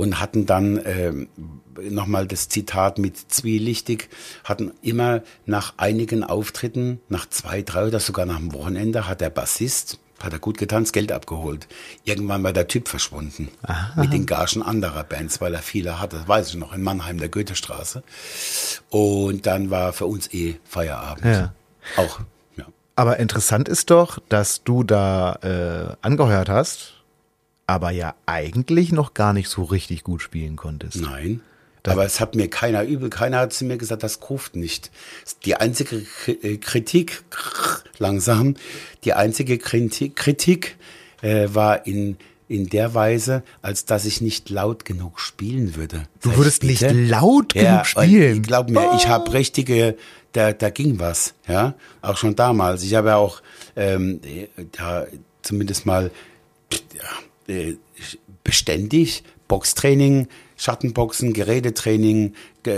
und 0.00 0.18
hatten 0.18 0.46
dann 0.46 0.78
äh, 0.78 1.12
nochmal 1.90 2.26
das 2.26 2.48
Zitat 2.48 2.96
mit 2.96 3.18
zwielichtig, 3.18 4.08
hatten 4.44 4.72
immer 4.80 5.20
nach 5.44 5.74
einigen 5.76 6.24
Auftritten, 6.24 7.00
nach 7.10 7.28
zwei, 7.28 7.60
drei 7.60 7.86
oder 7.86 8.00
sogar 8.00 8.24
nach 8.24 8.38
dem 8.38 8.54
Wochenende, 8.54 9.06
hat 9.06 9.20
der 9.20 9.28
Bassist, 9.28 9.98
hat 10.18 10.32
er 10.32 10.38
gut 10.38 10.56
getanzt, 10.56 10.94
Geld 10.94 11.12
abgeholt. 11.12 11.68
Irgendwann 12.04 12.42
war 12.42 12.54
der 12.54 12.66
Typ 12.66 12.88
verschwunden. 12.88 13.48
Aha. 13.60 14.00
Mit 14.00 14.14
den 14.14 14.24
Gagen 14.24 14.62
anderer 14.62 15.04
Bands, 15.04 15.42
weil 15.42 15.52
er 15.52 15.60
viele 15.60 16.00
hatte. 16.00 16.16
Das 16.16 16.28
weiß 16.28 16.48
ich 16.48 16.54
noch, 16.54 16.72
in 16.72 16.82
Mannheim, 16.82 17.18
der 17.18 17.28
Goethestraße. 17.28 18.02
Und 18.88 19.44
dann 19.44 19.68
war 19.68 19.92
für 19.92 20.06
uns 20.06 20.32
eh 20.32 20.56
Feierabend. 20.64 21.26
Ja. 21.26 21.52
Auch, 21.98 22.20
ja. 22.56 22.64
Aber 22.96 23.18
interessant 23.18 23.68
ist 23.68 23.90
doch, 23.90 24.18
dass 24.30 24.64
du 24.64 24.82
da 24.82 25.34
äh, 25.42 25.96
angehört 26.00 26.48
hast, 26.48 26.99
aber 27.70 27.90
ja 27.90 28.14
eigentlich 28.26 28.92
noch 28.92 29.14
gar 29.14 29.32
nicht 29.32 29.48
so 29.48 29.62
richtig 29.62 30.04
gut 30.04 30.22
spielen 30.22 30.56
konntest. 30.56 30.96
Nein. 30.96 31.40
Das 31.82 31.92
aber 31.92 32.04
es 32.04 32.20
hat 32.20 32.34
mir 32.34 32.48
keiner 32.48 32.84
übel, 32.84 33.08
keiner 33.08 33.38
hat 33.38 33.52
zu 33.54 33.64
mir 33.64 33.78
gesagt, 33.78 34.02
das 34.02 34.20
ruft 34.28 34.54
nicht. 34.54 34.90
Die 35.46 35.56
einzige 35.56 36.04
äh, 36.26 36.58
Kritik, 36.58 37.22
langsam, 37.98 38.54
die 39.04 39.14
einzige 39.14 39.56
Kritik, 39.56 40.76
äh, 41.22 41.48
war 41.52 41.86
in 41.86 42.18
in 42.48 42.68
der 42.68 42.94
Weise, 42.94 43.44
als 43.62 43.84
dass 43.84 44.04
ich 44.04 44.20
nicht 44.20 44.50
laut 44.50 44.84
genug 44.84 45.20
spielen 45.20 45.76
würde. 45.76 46.08
Du 46.20 46.36
würdest 46.36 46.64
nicht 46.64 46.82
laut 46.82 47.54
ja, 47.54 47.62
genug 47.62 47.86
spielen? 47.86 48.42
Glaub 48.42 48.68
mir, 48.70 48.90
oh. 48.90 48.96
ich 48.96 49.06
habe 49.06 49.32
richtige, 49.32 49.96
da, 50.32 50.52
da 50.52 50.68
ging 50.70 50.98
was, 50.98 51.34
ja, 51.46 51.74
auch 52.02 52.16
schon 52.16 52.34
damals. 52.34 52.82
Ich 52.82 52.96
habe 52.96 53.10
ja 53.10 53.16
auch 53.16 53.40
ähm, 53.76 54.20
da 54.72 55.06
zumindest 55.42 55.86
mal 55.86 56.10
äh, 57.50 57.76
beständig 58.44 59.22
Boxtraining 59.48 60.28
Schattenboxen, 60.60 61.32
Gerätetraining, 61.32 62.34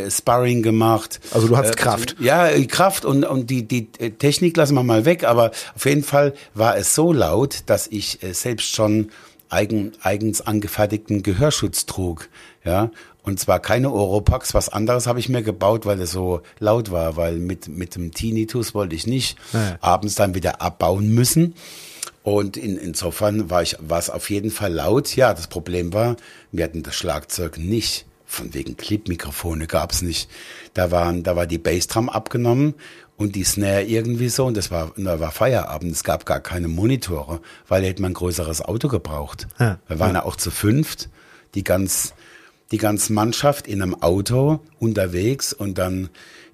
Sparring 0.08 0.62
gemacht. 0.62 1.20
Also 1.32 1.48
du 1.48 1.56
hast 1.56 1.72
äh, 1.72 1.74
Kraft. 1.74 2.16
Ja, 2.20 2.48
Kraft 2.66 3.04
und, 3.04 3.24
und 3.24 3.50
die, 3.50 3.66
die 3.66 3.86
Technik 3.90 4.56
lassen 4.56 4.74
wir 4.74 4.84
mal 4.84 5.04
weg, 5.04 5.24
aber 5.24 5.50
auf 5.74 5.84
jeden 5.84 6.04
Fall 6.04 6.34
war 6.54 6.76
es 6.76 6.94
so 6.94 7.12
laut, 7.12 7.64
dass 7.66 7.88
ich 7.88 8.22
äh, 8.22 8.34
selbst 8.34 8.68
schon 8.72 9.10
eigen, 9.48 9.92
eigens 10.00 10.40
angefertigten 10.40 11.24
Gehörschutz 11.24 11.84
trug. 11.86 12.28
Ja, 12.64 12.92
und 13.24 13.40
zwar 13.40 13.58
keine 13.58 13.90
Oropax, 13.90 14.54
was 14.54 14.68
anderes 14.68 15.08
habe 15.08 15.18
ich 15.18 15.28
mir 15.28 15.42
gebaut, 15.42 15.84
weil 15.84 16.00
es 16.00 16.12
so 16.12 16.42
laut 16.60 16.92
war, 16.92 17.16
weil 17.16 17.38
mit, 17.38 17.66
mit 17.66 17.96
dem 17.96 18.12
Tinnitus 18.12 18.74
wollte 18.74 18.94
ich 18.94 19.08
nicht 19.08 19.36
ja. 19.52 19.76
abends 19.80 20.14
dann 20.14 20.36
wieder 20.36 20.62
abbauen 20.62 21.12
müssen. 21.12 21.54
Und 22.22 22.56
in, 22.56 22.76
insofern 22.76 23.50
war 23.50 23.62
ich, 23.62 23.76
war 23.80 23.98
es 23.98 24.10
auf 24.10 24.30
jeden 24.30 24.50
Fall 24.50 24.72
laut. 24.72 25.16
Ja, 25.16 25.34
das 25.34 25.48
Problem 25.48 25.92
war, 25.92 26.16
wir 26.52 26.64
hatten 26.64 26.82
das 26.82 26.94
Schlagzeug 26.94 27.58
nicht. 27.58 28.06
Von 28.24 28.54
wegen 28.54 28.76
Clip-Mikrofone 28.76 29.66
gab 29.66 29.92
es 29.92 30.00
nicht. 30.00 30.30
Da 30.72 30.90
waren, 30.90 31.22
da 31.22 31.36
war 31.36 31.46
die 31.46 31.58
Bassdrum 31.58 32.08
abgenommen 32.08 32.74
und 33.16 33.34
die 33.34 33.44
Snare 33.44 33.82
irgendwie 33.82 34.28
so 34.28 34.46
und 34.46 34.56
das 34.56 34.70
war, 34.70 34.92
da 34.96 35.20
war 35.20 35.32
Feierabend. 35.32 35.92
Es 35.92 36.04
gab 36.04 36.24
gar 36.24 36.40
keine 36.40 36.68
Monitore, 36.68 37.40
weil 37.68 37.84
hätte 37.84 38.00
man 38.00 38.12
ein 38.12 38.14
größeres 38.14 38.62
Auto 38.62 38.88
gebraucht. 38.88 39.48
Ja. 39.58 39.78
Wir 39.86 39.98
waren 39.98 40.14
ja 40.14 40.24
auch 40.24 40.36
zu 40.36 40.50
fünft, 40.50 41.10
die 41.54 41.62
ganz, 41.62 42.14
die 42.70 42.78
ganze 42.78 43.12
Mannschaft 43.12 43.66
in 43.66 43.82
einem 43.82 44.00
Auto 44.02 44.60
unterwegs 44.78 45.52
und 45.52 45.76
dann 45.76 46.08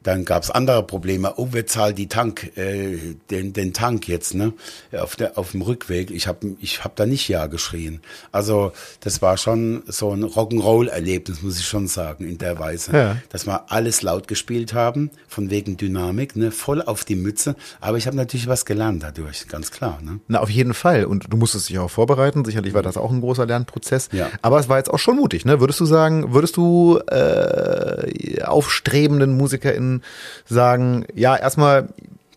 dann 0.08 0.24
gab 0.24 0.42
es 0.42 0.50
andere 0.50 0.82
Probleme. 0.82 1.34
Oh, 1.36 1.48
wer 1.50 1.66
zahlt 1.66 1.98
die 1.98 2.08
Tank, 2.08 2.56
äh, 2.56 2.96
den, 3.30 3.52
den 3.52 3.74
Tank 3.74 4.08
jetzt, 4.08 4.34
ne? 4.34 4.54
Auf, 4.98 5.16
der, 5.16 5.36
auf 5.36 5.50
dem 5.50 5.60
Rückweg. 5.60 6.10
Ich 6.10 6.26
habe 6.26 6.56
ich 6.60 6.82
hab 6.82 6.96
da 6.96 7.04
nicht 7.04 7.28
Ja 7.28 7.46
geschrien. 7.46 8.00
Also 8.32 8.72
das 9.00 9.20
war 9.20 9.36
schon 9.36 9.82
so 9.86 10.10
ein 10.10 10.24
Rock'n'Roll-Erlebnis, 10.24 11.42
muss 11.42 11.58
ich 11.58 11.66
schon 11.66 11.88
sagen, 11.88 12.26
in 12.26 12.38
der 12.38 12.58
Weise. 12.58 12.96
Ja. 12.96 13.16
Dass 13.28 13.46
wir 13.46 13.70
alles 13.70 14.00
laut 14.00 14.28
gespielt 14.28 14.72
haben, 14.72 15.10
von 15.28 15.50
wegen 15.50 15.76
Dynamik, 15.76 16.36
ne? 16.36 16.52
Voll 16.52 16.80
auf 16.80 17.04
die 17.04 17.16
Mütze. 17.16 17.54
Aber 17.80 17.98
ich 17.98 18.06
habe 18.06 18.16
natürlich 18.16 18.48
was 18.48 18.64
gelernt 18.64 19.02
dadurch, 19.02 19.46
ganz 19.46 19.70
klar. 19.70 19.98
Ne? 20.02 20.20
Na, 20.26 20.40
auf 20.40 20.48
jeden 20.48 20.72
Fall. 20.72 21.04
Und 21.04 21.26
du 21.30 21.36
musstest 21.36 21.68
dich 21.68 21.78
auch 21.78 21.90
vorbereiten. 21.90 22.46
Sicherlich 22.46 22.72
war 22.72 22.82
das 22.82 22.96
auch 22.96 23.10
ein 23.10 23.20
großer 23.20 23.44
Lernprozess. 23.44 24.08
Ja. 24.12 24.30
Aber 24.40 24.58
es 24.58 24.70
war 24.70 24.78
jetzt 24.78 24.88
auch 24.88 24.98
schon 24.98 25.16
mutig, 25.16 25.44
ne? 25.44 25.60
Würdest 25.60 25.80
du 25.80 25.84
sagen, 25.84 26.32
würdest 26.32 26.56
du 26.56 26.98
äh, 27.10 28.42
aufstrebenden 28.42 29.36
MusikerInnen 29.36 29.97
sagen, 30.46 31.06
ja, 31.14 31.36
erstmal 31.36 31.88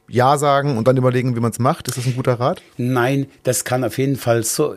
ja 0.07 0.37
sagen 0.37 0.77
und 0.77 0.87
dann 0.87 0.97
überlegen, 0.97 1.35
wie 1.35 1.39
man 1.39 1.51
es 1.51 1.59
macht? 1.59 1.87
Ist 1.87 1.97
das 1.97 2.05
ein 2.05 2.15
guter 2.15 2.39
Rat? 2.39 2.61
Nein, 2.77 3.27
das 3.43 3.63
kann 3.63 3.83
auf 3.83 3.97
jeden 3.97 4.17
Fall 4.17 4.43
so, 4.43 4.75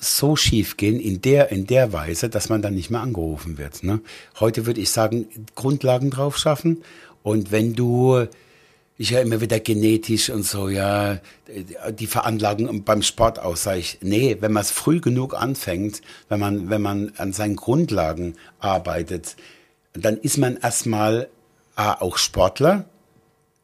so 0.00 0.34
schief 0.34 0.76
gehen 0.76 0.98
in 0.98 1.20
der, 1.20 1.52
in 1.52 1.66
der 1.66 1.92
Weise, 1.92 2.30
dass 2.30 2.48
man 2.48 2.62
dann 2.62 2.74
nicht 2.74 2.90
mehr 2.90 3.00
angerufen 3.00 3.58
wird. 3.58 3.82
Ne? 3.82 4.00
Heute 4.40 4.66
würde 4.66 4.80
ich 4.80 4.90
sagen, 4.90 5.28
Grundlagen 5.54 6.10
drauf 6.10 6.38
schaffen. 6.38 6.82
Und 7.22 7.52
wenn 7.52 7.74
du, 7.74 8.26
ich 8.96 9.12
höre 9.12 9.20
immer 9.20 9.42
wieder 9.42 9.60
genetisch 9.60 10.30
und 10.30 10.44
so, 10.44 10.70
ja, 10.70 11.18
die 11.90 12.06
Veranlagung 12.06 12.82
beim 12.84 13.02
Sport 13.02 13.38
aus, 13.38 13.64
sage 13.64 13.80
ich, 13.80 13.98
nee, 14.00 14.38
wenn 14.40 14.52
man 14.52 14.62
es 14.62 14.70
früh 14.70 15.00
genug 15.00 15.34
anfängt, 15.34 16.00
wenn 16.30 16.40
man, 16.40 16.70
wenn 16.70 16.80
man 16.80 17.12
an 17.18 17.34
seinen 17.34 17.56
Grundlagen 17.56 18.36
arbeitet, 18.58 19.36
dann 19.92 20.16
ist 20.16 20.38
man 20.38 20.56
erstmal 20.56 21.28
auch 21.88 22.18
Sportler, 22.18 22.84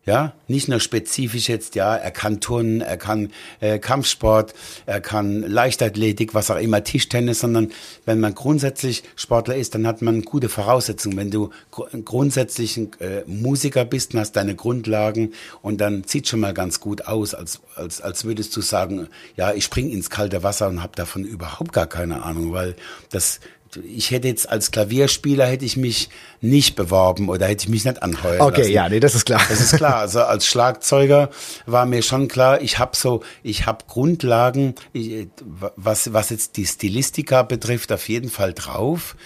ja, 0.07 0.35
nicht 0.47 0.69
nur 0.69 0.79
spezifisch 0.79 1.49
jetzt, 1.49 1.75
ja, 1.75 1.97
er 1.97 2.13
kann 2.13 2.41
Turnen, 2.41 2.81
er 2.81 2.97
kann 2.97 3.33
äh, 3.59 3.81
Kampfsport, 3.81 4.55
er 4.87 5.01
kann 5.01 5.43
Leichtathletik, 5.43 6.33
was 6.33 6.49
auch 6.49 6.61
immer, 6.61 6.85
Tischtennis, 6.85 7.41
sondern 7.41 7.73
wenn 8.05 8.21
man 8.21 8.37
grundsätzlich 8.37 9.03
Sportler 9.17 9.57
ist, 9.57 9.75
dann 9.75 9.85
hat 9.85 10.03
man 10.03 10.23
gute 10.23 10.49
Voraussetzungen. 10.49 11.17
Wenn 11.17 11.33
du 11.33 11.51
gr 11.73 11.89
grundsätzlich 12.05 12.77
ein 12.77 12.93
äh, 13.01 13.23
Musiker 13.27 13.85
bist 13.85 14.15
und 14.15 14.21
hast 14.21 14.37
deine 14.37 14.55
Grundlagen 14.55 15.33
und 15.61 15.81
dann 15.81 16.05
sieht 16.05 16.29
schon 16.29 16.39
mal 16.39 16.55
ganz 16.55 16.79
gut 16.79 17.09
aus, 17.09 17.35
als, 17.35 17.61
als, 17.75 18.01
als 18.01 18.25
würdest 18.25 18.57
du 18.57 18.61
sagen, 18.61 19.09
ja, 19.37 19.53
ich 19.55 19.65
spring 19.65 19.91
ins 19.91 20.09
kalte 20.09 20.45
Wasser 20.45 20.69
und 20.69 20.85
habe 20.85 20.95
davon 20.95 21.25
überhaupt 21.25 21.73
gar 21.73 21.89
keine 21.89 22.23
Ahnung, 22.23 22.53
weil 22.53 22.77
das 23.11 23.41
ich 23.85 24.11
hätte 24.11 24.29
jetzt 24.29 24.49
als 24.49 24.71
Klavierspieler 24.71 25.47
hätte 25.47 25.65
ich 25.65 25.77
mich 25.77 26.09
nicht 26.41 26.77
beworben 26.77 27.29
oder 27.29 27.47
hätte 27.47 27.65
ich 27.65 27.69
mich 27.69 27.85
nicht 27.85 28.03
anheuern 28.03 28.41
Okay, 28.41 28.61
lassen. 28.63 28.73
ja, 28.73 28.89
nee, 28.89 29.01
das 29.01 29.15
ist 29.15 29.25
klar. 29.27 29.41
Das 29.49 29.61
ist 29.61 29.77
klar. 29.77 29.97
Also 29.97 30.21
als 30.23 30.47
Schlagzeuger 30.47 31.31
war 31.67 31.87
mir 31.87 32.03
schon 32.03 32.29
klar, 32.29 32.61
ich 32.61 32.79
habe 32.79 32.97
so, 32.97 33.23
ich 33.43 33.67
habe 33.67 33.85
Grundlagen, 33.89 34.75
was 35.77 36.13
was 36.13 36.31
jetzt 36.31 36.57
die 36.57 36.67
Stilistika 36.67 37.43
betrifft, 37.43 37.93
auf 37.93 38.09
jeden 38.09 38.31
Fall 38.31 38.53
drauf. 38.53 39.17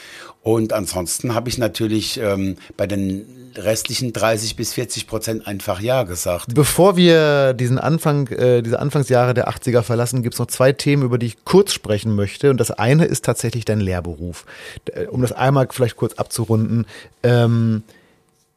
Und 0.42 0.72
ansonsten 0.72 1.34
habe 1.34 1.48
ich 1.51 1.59
natürlich 1.59 2.18
ähm, 2.18 2.57
bei 2.76 2.86
den 2.86 3.26
restlichen 3.57 4.12
30 4.12 4.57
bis 4.57 4.72
40 4.74 5.07
Prozent 5.07 5.46
einfach 5.46 5.80
Ja 5.80 6.03
gesagt. 6.05 6.55
Bevor 6.55 6.96
wir 6.96 7.55
diesen 7.55 7.78
Anfang, 7.78 8.28
äh, 8.28 8.62
diese 8.62 8.78
Anfangsjahre 8.78 9.34
der 9.34 9.48
80er 9.48 9.82
verlassen, 9.82 10.22
gibt 10.22 10.34
es 10.34 10.38
noch 10.38 10.46
zwei 10.46 10.72
Themen, 10.72 11.03
über 11.03 11.18
die 11.18 11.26
ich 11.26 11.44
kurz 11.44 11.72
sprechen 11.72 12.14
möchte. 12.14 12.51
Und 12.51 12.59
das 12.59 12.70
eine 12.70 13.05
ist 13.05 13.24
tatsächlich 13.24 13.64
dein 13.64 13.80
Lehrberuf. 13.80 14.46
Äh, 14.86 15.07
um 15.07 15.22
das 15.22 15.32
einmal 15.32 15.68
vielleicht 15.70 15.96
kurz 15.96 16.14
abzurunden. 16.14 16.86
Ähm, 17.22 17.82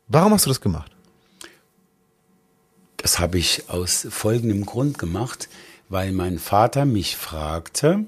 warum 0.07 0.33
hast 0.33 0.45
du 0.45 0.49
das 0.49 0.61
gemacht? 0.61 0.91
Das 2.97 3.19
habe 3.19 3.37
ich 3.37 3.63
aus 3.67 4.07
folgendem 4.09 4.65
Grund 4.65 4.97
gemacht, 4.97 5.49
weil 5.89 6.13
mein 6.13 6.39
Vater 6.39 6.85
mich 6.85 7.17
fragte, 7.17 8.05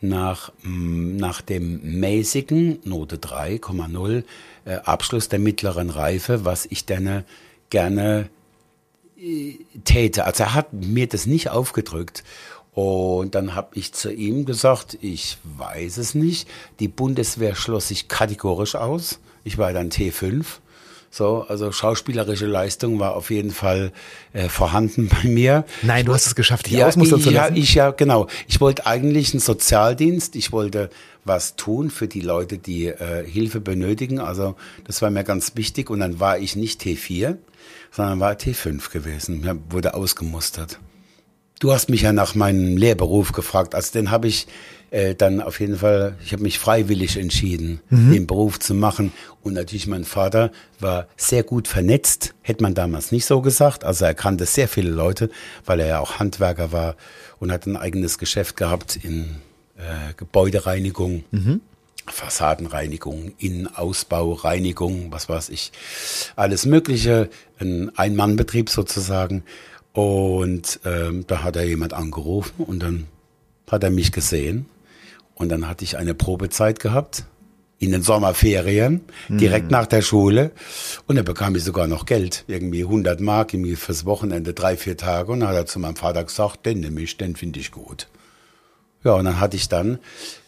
nach, 0.00 0.52
mm, 0.62 1.16
nach 1.16 1.40
dem 1.40 1.98
mäßigen 2.00 2.80
Note 2.84 3.16
3,0 3.16 4.18
äh, 4.18 4.22
Abschluss 4.74 5.28
der 5.28 5.38
mittleren 5.38 5.90
Reife, 5.90 6.44
was 6.44 6.66
ich 6.66 6.84
dann 6.86 7.24
gerne 7.70 8.28
äh, 9.18 9.54
täte. 9.84 10.24
Also 10.24 10.44
er 10.44 10.54
hat 10.54 10.72
mir 10.72 11.06
das 11.06 11.26
nicht 11.26 11.50
aufgedrückt. 11.50 12.24
Und 12.72 13.34
dann 13.34 13.54
habe 13.54 13.68
ich 13.72 13.94
zu 13.94 14.12
ihm 14.12 14.44
gesagt, 14.44 14.98
ich 15.00 15.38
weiß 15.44 15.96
es 15.96 16.14
nicht. 16.14 16.46
Die 16.78 16.88
Bundeswehr 16.88 17.54
schloss 17.54 17.88
sich 17.88 18.08
kategorisch 18.08 18.74
aus. 18.74 19.18
Ich 19.44 19.56
war 19.56 19.72
dann 19.72 19.88
T5. 19.88 20.44
So, 21.10 21.46
also 21.48 21.72
schauspielerische 21.72 22.44
Leistung 22.44 22.98
war 22.98 23.16
auf 23.16 23.30
jeden 23.30 23.50
Fall 23.50 23.92
äh, 24.34 24.50
vorhanden 24.50 25.08
bei 25.22 25.26
mir. 25.26 25.64
Nein, 25.80 26.04
du 26.04 26.12
hast 26.12 26.26
es 26.26 26.34
geschafft, 26.34 26.66
dich 26.66 26.74
ja, 26.74 26.86
ausmustern 26.86 27.20
zu 27.22 27.30
lassen. 27.30 27.56
Ja, 27.56 27.62
ich 27.62 27.74
ja, 27.74 27.92
genau. 27.92 28.26
Ich 28.46 28.60
wollte 28.60 28.84
eigentlich 28.84 29.32
einen 29.32 29.40
Sozialdienst. 29.40 30.36
Ich 30.36 30.52
wollte 30.52 30.90
was 31.26 31.56
tun 31.56 31.90
für 31.90 32.08
die 32.08 32.20
Leute, 32.20 32.58
die 32.58 32.86
äh, 32.86 33.28
Hilfe 33.28 33.60
benötigen. 33.60 34.20
Also 34.20 34.56
das 34.84 35.02
war 35.02 35.10
mir 35.10 35.24
ganz 35.24 35.52
wichtig. 35.56 35.90
Und 35.90 36.00
dann 36.00 36.20
war 36.20 36.38
ich 36.38 36.56
nicht 36.56 36.80
T4, 36.80 37.36
sondern 37.90 38.20
war 38.20 38.32
T5 38.32 38.90
gewesen. 38.90 39.42
Ja, 39.44 39.56
wurde 39.68 39.94
ausgemustert. 39.94 40.78
Du 41.58 41.72
hast 41.72 41.88
mich 41.88 42.02
ja 42.02 42.12
nach 42.12 42.34
meinem 42.34 42.76
Lehrberuf 42.76 43.32
gefragt. 43.32 43.74
Also 43.74 43.92
den 43.92 44.10
habe 44.10 44.28
ich 44.28 44.46
äh, 44.90 45.14
dann 45.14 45.40
auf 45.40 45.58
jeden 45.58 45.76
Fall, 45.76 46.16
ich 46.22 46.32
habe 46.32 46.42
mich 46.42 46.58
freiwillig 46.58 47.16
entschieden, 47.16 47.80
mhm. 47.88 48.12
den 48.12 48.26
Beruf 48.26 48.60
zu 48.60 48.74
machen. 48.74 49.12
Und 49.42 49.54
natürlich 49.54 49.86
mein 49.86 50.04
Vater 50.04 50.52
war 50.80 51.08
sehr 51.16 51.42
gut 51.42 51.66
vernetzt, 51.66 52.34
hätte 52.42 52.62
man 52.62 52.74
damals 52.74 53.10
nicht 53.10 53.24
so 53.24 53.40
gesagt. 53.40 53.84
Also 53.84 54.04
er 54.04 54.14
kannte 54.14 54.44
sehr 54.46 54.68
viele 54.68 54.90
Leute, 54.90 55.30
weil 55.64 55.80
er 55.80 55.86
ja 55.86 56.00
auch 56.00 56.18
Handwerker 56.18 56.72
war 56.72 56.94
und 57.38 57.50
hat 57.50 57.66
ein 57.66 57.76
eigenes 57.76 58.18
Geschäft 58.18 58.56
gehabt 58.56 58.96
in 59.02 59.36
äh, 59.76 60.14
Gebäudereinigung. 60.16 61.24
Mhm. 61.30 61.60
Fassadenreinigung, 62.08 63.32
Innenausbau, 63.38 64.32
Reinigung, 64.32 65.10
was 65.10 65.28
weiß 65.28 65.48
ich, 65.48 65.72
alles 66.36 66.64
Mögliche, 66.64 67.28
ein 67.58 67.90
Ein-Mann-Betrieb 67.96 68.70
sozusagen. 68.70 69.42
Und 69.92 70.78
ähm, 70.84 71.24
da 71.26 71.42
hat 71.42 71.56
er 71.56 71.64
jemand 71.64 71.94
angerufen 71.94 72.62
und 72.62 72.80
dann 72.80 73.08
hat 73.68 73.82
er 73.82 73.90
mich 73.90 74.12
gesehen. 74.12 74.66
Und 75.34 75.50
dann 75.50 75.68
hatte 75.68 75.84
ich 75.84 75.96
eine 75.96 76.14
Probezeit 76.14 76.80
gehabt 76.80 77.24
in 77.78 77.92
den 77.92 78.02
Sommerferien, 78.02 79.02
direkt 79.28 79.70
nach 79.70 79.86
der 79.86 80.00
Schule. 80.00 80.52
Und 81.06 81.16
da 81.16 81.22
bekam 81.22 81.54
ich 81.56 81.64
sogar 81.64 81.86
noch 81.86 82.06
Geld, 82.06 82.44
irgendwie 82.46 82.84
100 82.84 83.20
Mark 83.20 83.52
irgendwie 83.52 83.76
fürs 83.76 84.06
Wochenende, 84.06 84.54
drei, 84.54 84.76
vier 84.78 84.96
Tage. 84.96 85.32
Und 85.32 85.40
dann 85.40 85.50
hat 85.50 85.56
er 85.56 85.66
zu 85.66 85.78
meinem 85.78 85.96
Vater 85.96 86.24
gesagt, 86.24 86.64
den 86.64 86.80
nehme 86.80 87.02
ich, 87.02 87.18
den 87.18 87.36
finde 87.36 87.60
ich 87.60 87.70
gut. 87.70 88.08
Ja, 89.06 89.14
und 89.14 89.24
dann 89.24 89.40
hatte 89.40 89.56
ich 89.56 89.68
dann 89.68 89.98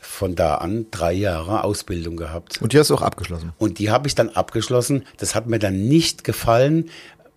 von 0.00 0.34
da 0.34 0.56
an 0.56 0.86
drei 0.90 1.12
Jahre 1.12 1.62
Ausbildung 1.64 2.16
gehabt. 2.16 2.60
Und 2.60 2.72
die 2.72 2.78
hast 2.78 2.90
du 2.90 2.94
auch 2.94 3.02
abgeschlossen. 3.02 3.52
Und 3.58 3.78
die 3.78 3.90
habe 3.90 4.08
ich 4.08 4.14
dann 4.14 4.30
abgeschlossen. 4.30 5.04
Das 5.16 5.34
hat 5.34 5.46
mir 5.46 5.58
dann 5.60 5.86
nicht 5.88 6.24
gefallen. 6.24 6.90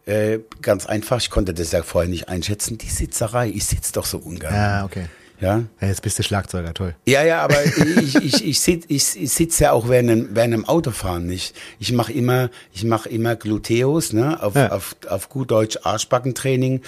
Äh, 0.07 0.39
ganz 0.63 0.87
einfach, 0.87 1.19
ich 1.21 1.29
konnte 1.29 1.53
das 1.53 1.71
ja 1.71 1.83
vorher 1.83 2.09
nicht 2.09 2.27
einschätzen. 2.27 2.77
Die 2.79 2.89
Sitzerei, 2.89 3.49
ich 3.49 3.65
sitze 3.65 3.93
doch 3.93 4.05
so 4.05 4.17
ungern. 4.17 4.53
Ja, 4.53 4.83
okay. 4.85 5.05
Ja, 5.39 5.63
Ja, 5.79 5.87
jetzt 5.87 6.01
bist 6.03 6.17
du 6.19 6.23
Schlagzeuger, 6.23 6.71
toll. 6.73 6.95
ja, 7.07 7.23
ja 7.23 7.41
aber 7.43 7.63
ich, 8.01 8.15
ich, 8.15 8.45
ich, 8.45 8.59
sitz, 8.59 8.85
ich, 8.87 9.15
ich 9.21 9.31
sitze 9.31 9.63
ja 9.65 9.71
auch 9.71 9.89
während 9.89 10.09
dem, 10.09 10.29
während 10.35 10.53
dem 10.53 10.65
Autofahren 10.65 11.25
nicht. 11.25 11.55
Ich 11.79 11.91
mache 11.93 12.13
immer, 12.13 12.49
ich 12.73 12.83
mache 12.83 13.09
immer 13.09 13.35
Gluteus, 13.35 14.13
ne, 14.13 14.41
auf, 14.41 14.55
Ja. 14.55 14.71
auf, 14.71 14.95
auf 15.07 15.29
gut 15.29 15.49
Deutsch 15.51 15.77
Arschbackentraining, 15.83 16.81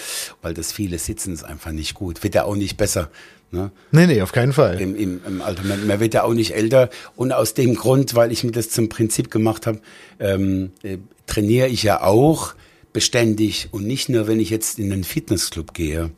weil 0.44 0.54
das 0.54 0.72
viele 0.72 0.98
Sitzen 1.00 1.34
ist 1.34 1.44
einfach 1.44 1.72
nicht 1.72 1.94
gut. 1.96 2.24
Wird 2.24 2.36
ja 2.36 2.44
auch 2.46 2.56
nicht 2.56 2.78
besser. 2.78 3.10
Ne? 3.54 3.72
Nee, 3.92 4.08
nee, 4.08 4.22
auf 4.22 4.32
keinen 4.32 4.52
Fall. 4.52 4.82
Im, 4.82 4.96
im, 4.96 5.22
im 5.28 5.42
Alter. 5.44 5.64
Man, 5.64 5.86
man 5.86 6.00
wird 6.00 6.16
ja 6.16 6.24
auch 6.24 6.34
nicht 6.34 6.56
älter. 6.56 6.90
Und 7.16 7.32
aus 7.32 7.54
dem 7.54 7.76
Grund, 7.76 8.16
weil 8.16 8.32
ich 8.32 8.44
mir 8.44 8.52
das 8.52 8.72
zum 8.72 8.90
Prinzip 8.90 9.30
gemacht 9.30 9.68
habe, 9.68 9.80
ähm, 10.20 10.72
äh, 10.82 10.98
trainiere 11.28 11.68
ich 11.68 11.84
ja 11.84 12.02
auch 12.02 12.56
beständig 12.94 13.70
und 13.72 13.86
nicht 13.86 14.10
nur, 14.10 14.28
wenn 14.28 14.40
ich 14.40 14.50
jetzt 14.50 14.80
in 14.80 14.90
den 14.90 15.04
Fitnessclub 15.04 15.76
gehe, 15.76 16.10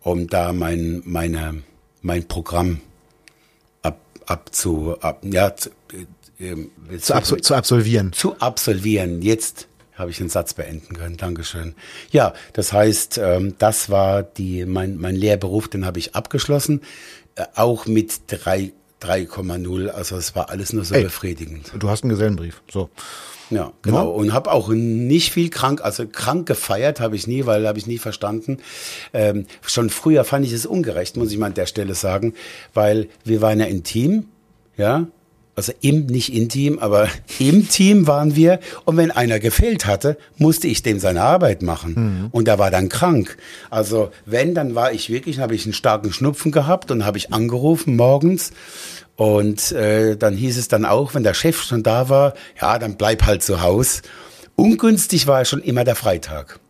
um 0.00 0.28
da 0.28 0.54
mein, 0.54 1.02
meine, 1.04 1.62
mein 2.00 2.26
Programm 2.26 2.80
ab, 3.82 4.00
abzu, 4.24 4.96
ab, 5.00 5.22
ja, 5.30 5.54
zu, 5.54 5.68
äh, 6.40 6.42
ähm, 6.42 6.70
Zu, 7.00 7.14
abso 7.14 7.36
zu 7.36 7.54
absolvieren. 7.54 8.14
zu 8.14 8.34
absolvieren. 8.38 9.20
Jetzt 9.20 9.68
habe 9.98 10.10
ich 10.10 10.18
den 10.18 10.28
Satz 10.28 10.54
beenden 10.54 10.96
können. 10.96 11.16
Dankeschön. 11.16 11.74
Ja, 12.10 12.32
das 12.52 12.72
heißt, 12.72 13.18
ähm, 13.18 13.54
das 13.58 13.90
war 13.90 14.22
die, 14.22 14.64
mein, 14.64 14.96
mein 14.96 15.16
Lehrberuf, 15.16 15.68
den 15.68 15.84
habe 15.84 15.98
ich 15.98 16.14
abgeschlossen, 16.14 16.82
äh, 17.34 17.44
auch 17.54 17.86
mit 17.86 18.20
drei 18.28 18.72
3,0. 19.02 19.88
Also 19.88 20.16
es 20.16 20.34
war 20.34 20.50
alles 20.50 20.72
nur 20.72 20.84
so 20.84 20.94
Ey. 20.94 21.04
befriedigend. 21.04 21.72
Du 21.78 21.88
hast 21.88 22.02
einen 22.02 22.10
Gesellenbrief. 22.10 22.62
So. 22.70 22.90
Ja, 23.50 23.72
genau. 23.82 24.10
Und 24.10 24.32
habe 24.32 24.52
auch 24.52 24.68
nicht 24.68 25.32
viel 25.32 25.48
krank, 25.48 25.80
also 25.82 26.06
krank 26.06 26.46
gefeiert 26.46 27.00
habe 27.00 27.16
ich 27.16 27.26
nie, 27.26 27.46
weil 27.46 27.66
habe 27.66 27.78
ich 27.78 27.86
nie 27.86 27.98
verstanden. 27.98 28.58
Ähm, 29.14 29.46
schon 29.62 29.88
früher 29.88 30.24
fand 30.24 30.44
ich 30.44 30.52
es 30.52 30.66
ungerecht, 30.66 31.16
muss 31.16 31.32
ich 31.32 31.38
mal 31.38 31.46
an 31.46 31.54
der 31.54 31.66
Stelle 31.66 31.94
sagen, 31.94 32.34
weil 32.74 33.08
wir 33.24 33.40
waren 33.40 33.58
ja 33.60 33.66
intim, 33.66 34.26
ja. 34.76 35.06
Also 35.58 35.72
im, 35.80 36.06
nicht 36.06 36.32
intim, 36.32 36.78
aber 36.78 37.08
im 37.40 37.68
Team 37.68 38.06
waren 38.06 38.36
wir. 38.36 38.60
Und 38.84 38.96
wenn 38.96 39.10
einer 39.10 39.40
gefehlt 39.40 39.86
hatte, 39.86 40.16
musste 40.36 40.68
ich 40.68 40.84
dem 40.84 41.00
seine 41.00 41.22
Arbeit 41.22 41.62
machen. 41.62 42.28
Und 42.30 42.46
er 42.46 42.60
war 42.60 42.70
dann 42.70 42.88
krank. 42.88 43.36
Also 43.68 44.12
wenn, 44.24 44.54
dann 44.54 44.76
war 44.76 44.92
ich 44.92 45.10
wirklich, 45.10 45.40
habe 45.40 45.56
ich 45.56 45.64
einen 45.64 45.72
starken 45.72 46.12
Schnupfen 46.12 46.52
gehabt 46.52 46.92
und 46.92 47.04
habe 47.04 47.18
ich 47.18 47.32
angerufen 47.32 47.96
morgens. 47.96 48.52
Und 49.16 49.72
äh, 49.72 50.16
dann 50.16 50.36
hieß 50.36 50.58
es 50.58 50.68
dann 50.68 50.84
auch, 50.84 51.16
wenn 51.16 51.24
der 51.24 51.34
Chef 51.34 51.60
schon 51.60 51.82
da 51.82 52.08
war, 52.08 52.34
ja, 52.60 52.78
dann 52.78 52.96
bleib 52.96 53.26
halt 53.26 53.42
zu 53.42 53.60
Haus. 53.60 54.02
Ungünstig 54.54 55.26
war 55.26 55.44
schon 55.44 55.60
immer 55.60 55.82
der 55.82 55.96
Freitag. 55.96 56.60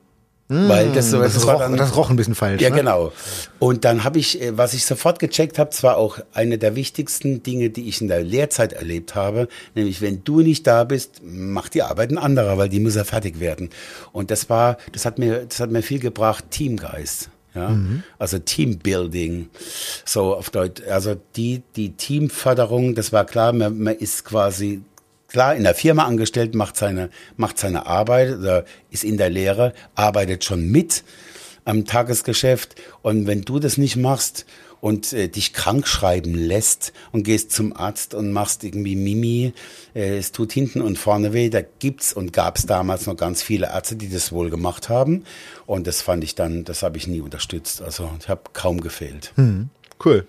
Weil 0.50 0.92
das, 0.92 1.10
so, 1.10 1.20
Das, 1.20 1.34
das, 1.34 1.46
roch, 1.46 1.58
dann, 1.58 1.76
das 1.76 1.94
roch 1.94 2.08
ein 2.08 2.16
bisschen 2.16 2.34
falsch. 2.34 2.62
ja, 2.62 2.70
ne? 2.70 2.76
genau. 2.76 3.12
Und 3.58 3.84
dann 3.84 4.02
habe 4.04 4.18
ich, 4.18 4.40
äh, 4.40 4.56
was 4.56 4.72
ich 4.72 4.86
sofort 4.86 5.18
gecheckt 5.18 5.58
habe, 5.58 5.70
zwar 5.70 5.98
auch 5.98 6.18
eine 6.32 6.56
der 6.56 6.74
wichtigsten 6.74 7.42
Dinge, 7.42 7.68
die 7.68 7.88
ich 7.88 8.00
in 8.00 8.08
der 8.08 8.22
Lehrzeit 8.22 8.72
erlebt 8.72 9.14
habe, 9.14 9.48
nämlich 9.74 10.00
wenn 10.00 10.24
du 10.24 10.40
nicht 10.40 10.66
da 10.66 10.84
bist, 10.84 11.20
macht 11.22 11.74
die 11.74 11.82
Arbeit 11.82 12.10
ein 12.10 12.18
anderer, 12.18 12.56
weil 12.56 12.70
die 12.70 12.80
muss 12.80 12.94
ja 12.94 13.04
fertig 13.04 13.40
werden. 13.40 13.68
Und 14.12 14.30
das 14.30 14.48
war, 14.48 14.78
das 14.92 15.04
hat 15.04 15.18
mir, 15.18 15.44
das 15.46 15.60
hat 15.60 15.70
mir 15.70 15.82
viel 15.82 15.98
gebracht, 16.00 16.46
Teamgeist. 16.50 17.28
Ja, 17.54 17.76
also 18.18 18.38
Teambuilding, 18.38 19.48
so 20.04 20.36
auf 20.36 20.50
Deutsch, 20.50 20.82
also 20.88 21.16
die, 21.34 21.62
die 21.76 21.92
Teamförderung, 21.92 22.94
das 22.94 23.10
war 23.10 23.24
klar, 23.24 23.52
man, 23.52 23.78
man 23.78 23.96
ist 23.96 24.24
quasi 24.24 24.82
klar 25.28 25.54
in 25.54 25.62
der 25.62 25.74
Firma 25.74 26.04
angestellt, 26.04 26.54
macht 26.54 26.76
seine, 26.76 27.10
macht 27.36 27.58
seine 27.58 27.86
Arbeit, 27.86 28.38
oder 28.38 28.64
ist 28.90 29.04
in 29.04 29.18
der 29.18 29.30
Lehre, 29.30 29.74
arbeitet 29.94 30.44
schon 30.44 30.68
mit 30.70 31.04
am 31.64 31.84
Tagesgeschäft. 31.84 32.74
Und 33.02 33.26
wenn 33.26 33.42
du 33.42 33.58
das 33.58 33.76
nicht 33.76 33.96
machst 33.96 34.46
und 34.80 35.12
äh, 35.12 35.28
dich 35.28 35.52
krank 35.52 35.86
schreiben 35.86 36.34
lässt 36.34 36.92
und 37.12 37.24
gehst 37.24 37.52
zum 37.52 37.76
Arzt 37.76 38.14
und 38.14 38.32
machst 38.32 38.64
irgendwie 38.64 38.96
Mimi, 38.96 39.52
äh, 39.94 40.16
es 40.16 40.32
tut 40.32 40.52
hinten 40.52 40.80
und 40.80 40.98
vorne 40.98 41.32
weh, 41.32 41.50
da 41.50 41.60
gibt's 41.60 42.12
und 42.12 42.32
gab's 42.32 42.64
damals 42.64 43.06
noch 43.06 43.16
ganz 43.16 43.42
viele 43.42 43.66
Ärzte, 43.66 43.96
die 43.96 44.08
das 44.08 44.32
wohl 44.32 44.50
gemacht 44.50 44.88
haben. 44.88 45.24
Und 45.66 45.86
das 45.86 46.00
fand 46.00 46.24
ich 46.24 46.34
dann, 46.34 46.64
das 46.64 46.82
habe 46.82 46.96
ich 46.96 47.06
nie 47.06 47.20
unterstützt. 47.20 47.82
Also 47.82 48.10
ich 48.18 48.28
habe 48.28 48.42
kaum 48.54 48.80
gefehlt. 48.80 49.32
Cool. 50.04 50.26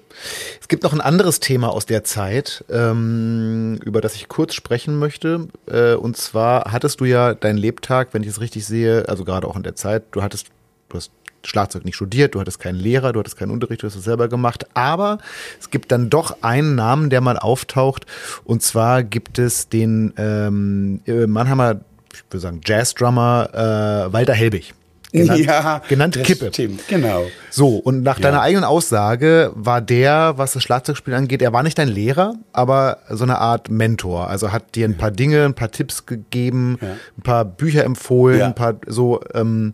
Es 0.59 0.67
gibt 0.67 0.83
noch 0.83 0.93
ein 0.93 1.01
anderes 1.01 1.39
Thema 1.39 1.69
aus 1.69 1.85
der 1.85 2.03
Zeit, 2.03 2.65
ähm, 2.69 3.79
über 3.85 4.01
das 4.01 4.15
ich 4.15 4.27
kurz 4.27 4.55
sprechen 4.55 4.97
möchte. 4.97 5.47
Äh, 5.67 5.93
und 5.93 6.17
zwar 6.17 6.71
hattest 6.71 6.99
du 7.01 7.05
ja 7.05 7.35
deinen 7.35 7.57
Lebtag, 7.57 8.09
wenn 8.13 8.23
ich 8.23 8.29
es 8.29 8.41
richtig 8.41 8.65
sehe, 8.65 9.07
also 9.07 9.25
gerade 9.25 9.47
auch 9.47 9.55
in 9.55 9.63
der 9.63 9.75
Zeit, 9.75 10.03
du 10.11 10.23
hattest, 10.23 10.47
du 10.89 10.97
hast 10.97 11.11
Schlagzeug 11.45 11.85
nicht 11.85 11.95
studiert, 11.95 12.35
du 12.35 12.39
hattest 12.39 12.59
keinen 12.59 12.79
Lehrer, 12.79 13.13
du 13.13 13.19
hattest 13.19 13.37
keinen 13.37 13.51
Unterricht, 13.51 13.83
du 13.83 13.87
hast 13.87 13.95
es 13.95 14.03
selber 14.03 14.27
gemacht. 14.27 14.65
Aber 14.73 15.19
es 15.59 15.69
gibt 15.69 15.91
dann 15.91 16.09
doch 16.09 16.37
einen 16.41 16.75
Namen, 16.75 17.09
der 17.09 17.21
mal 17.21 17.37
auftaucht. 17.37 18.05
Und 18.43 18.63
zwar 18.63 19.03
gibt 19.03 19.39
es 19.39 19.69
den 19.69 20.13
ähm, 20.17 21.01
äh, 21.05 21.27
Mannheimer, 21.27 21.81
ich 22.11 22.23
würde 22.29 22.41
sagen, 22.41 22.61
Jazzdrummer 22.65 23.49
äh, 23.53 24.13
Walter 24.13 24.33
Helbig. 24.33 24.73
Genannt, 25.11 25.39
ja, 25.45 25.81
genannt 25.87 26.19
Kippe. 26.23 26.49
Stimmt, 26.53 26.87
genau. 26.87 27.25
So, 27.49 27.77
und 27.77 28.03
nach 28.03 28.17
Ja. 28.19 28.23
deiner 28.23 28.41
eigenen 28.41 28.63
Aussage 28.63 29.51
war 29.55 29.81
der, 29.81 30.33
was 30.37 30.53
das 30.53 30.61
Schlagzeugspiel 30.61 31.15
angeht, 31.15 31.41
er 31.41 31.51
war 31.51 31.63
nicht 31.63 31.79
dein 31.79 31.87
Lehrer, 31.87 32.35
aber 32.53 32.99
so 33.09 33.23
eine 33.23 33.39
Art 33.39 33.69
Mentor. 33.71 34.27
Also 34.29 34.51
hat 34.51 34.75
dir 34.75 34.85
ein 34.87 34.97
paar 34.97 35.09
Dinge, 35.11 35.45
ein 35.45 35.55
paar 35.55 35.71
Tipps 35.71 36.05
gegeben, 36.05 36.77
Ja. 36.81 36.95
ein 37.17 37.21
paar 37.23 37.43
Bücher 37.45 37.83
empfohlen, 37.85 38.39
Ja. 38.39 38.45
ein 38.45 38.55
paar 38.55 38.75
so, 38.85 39.19
ähm, 39.33 39.73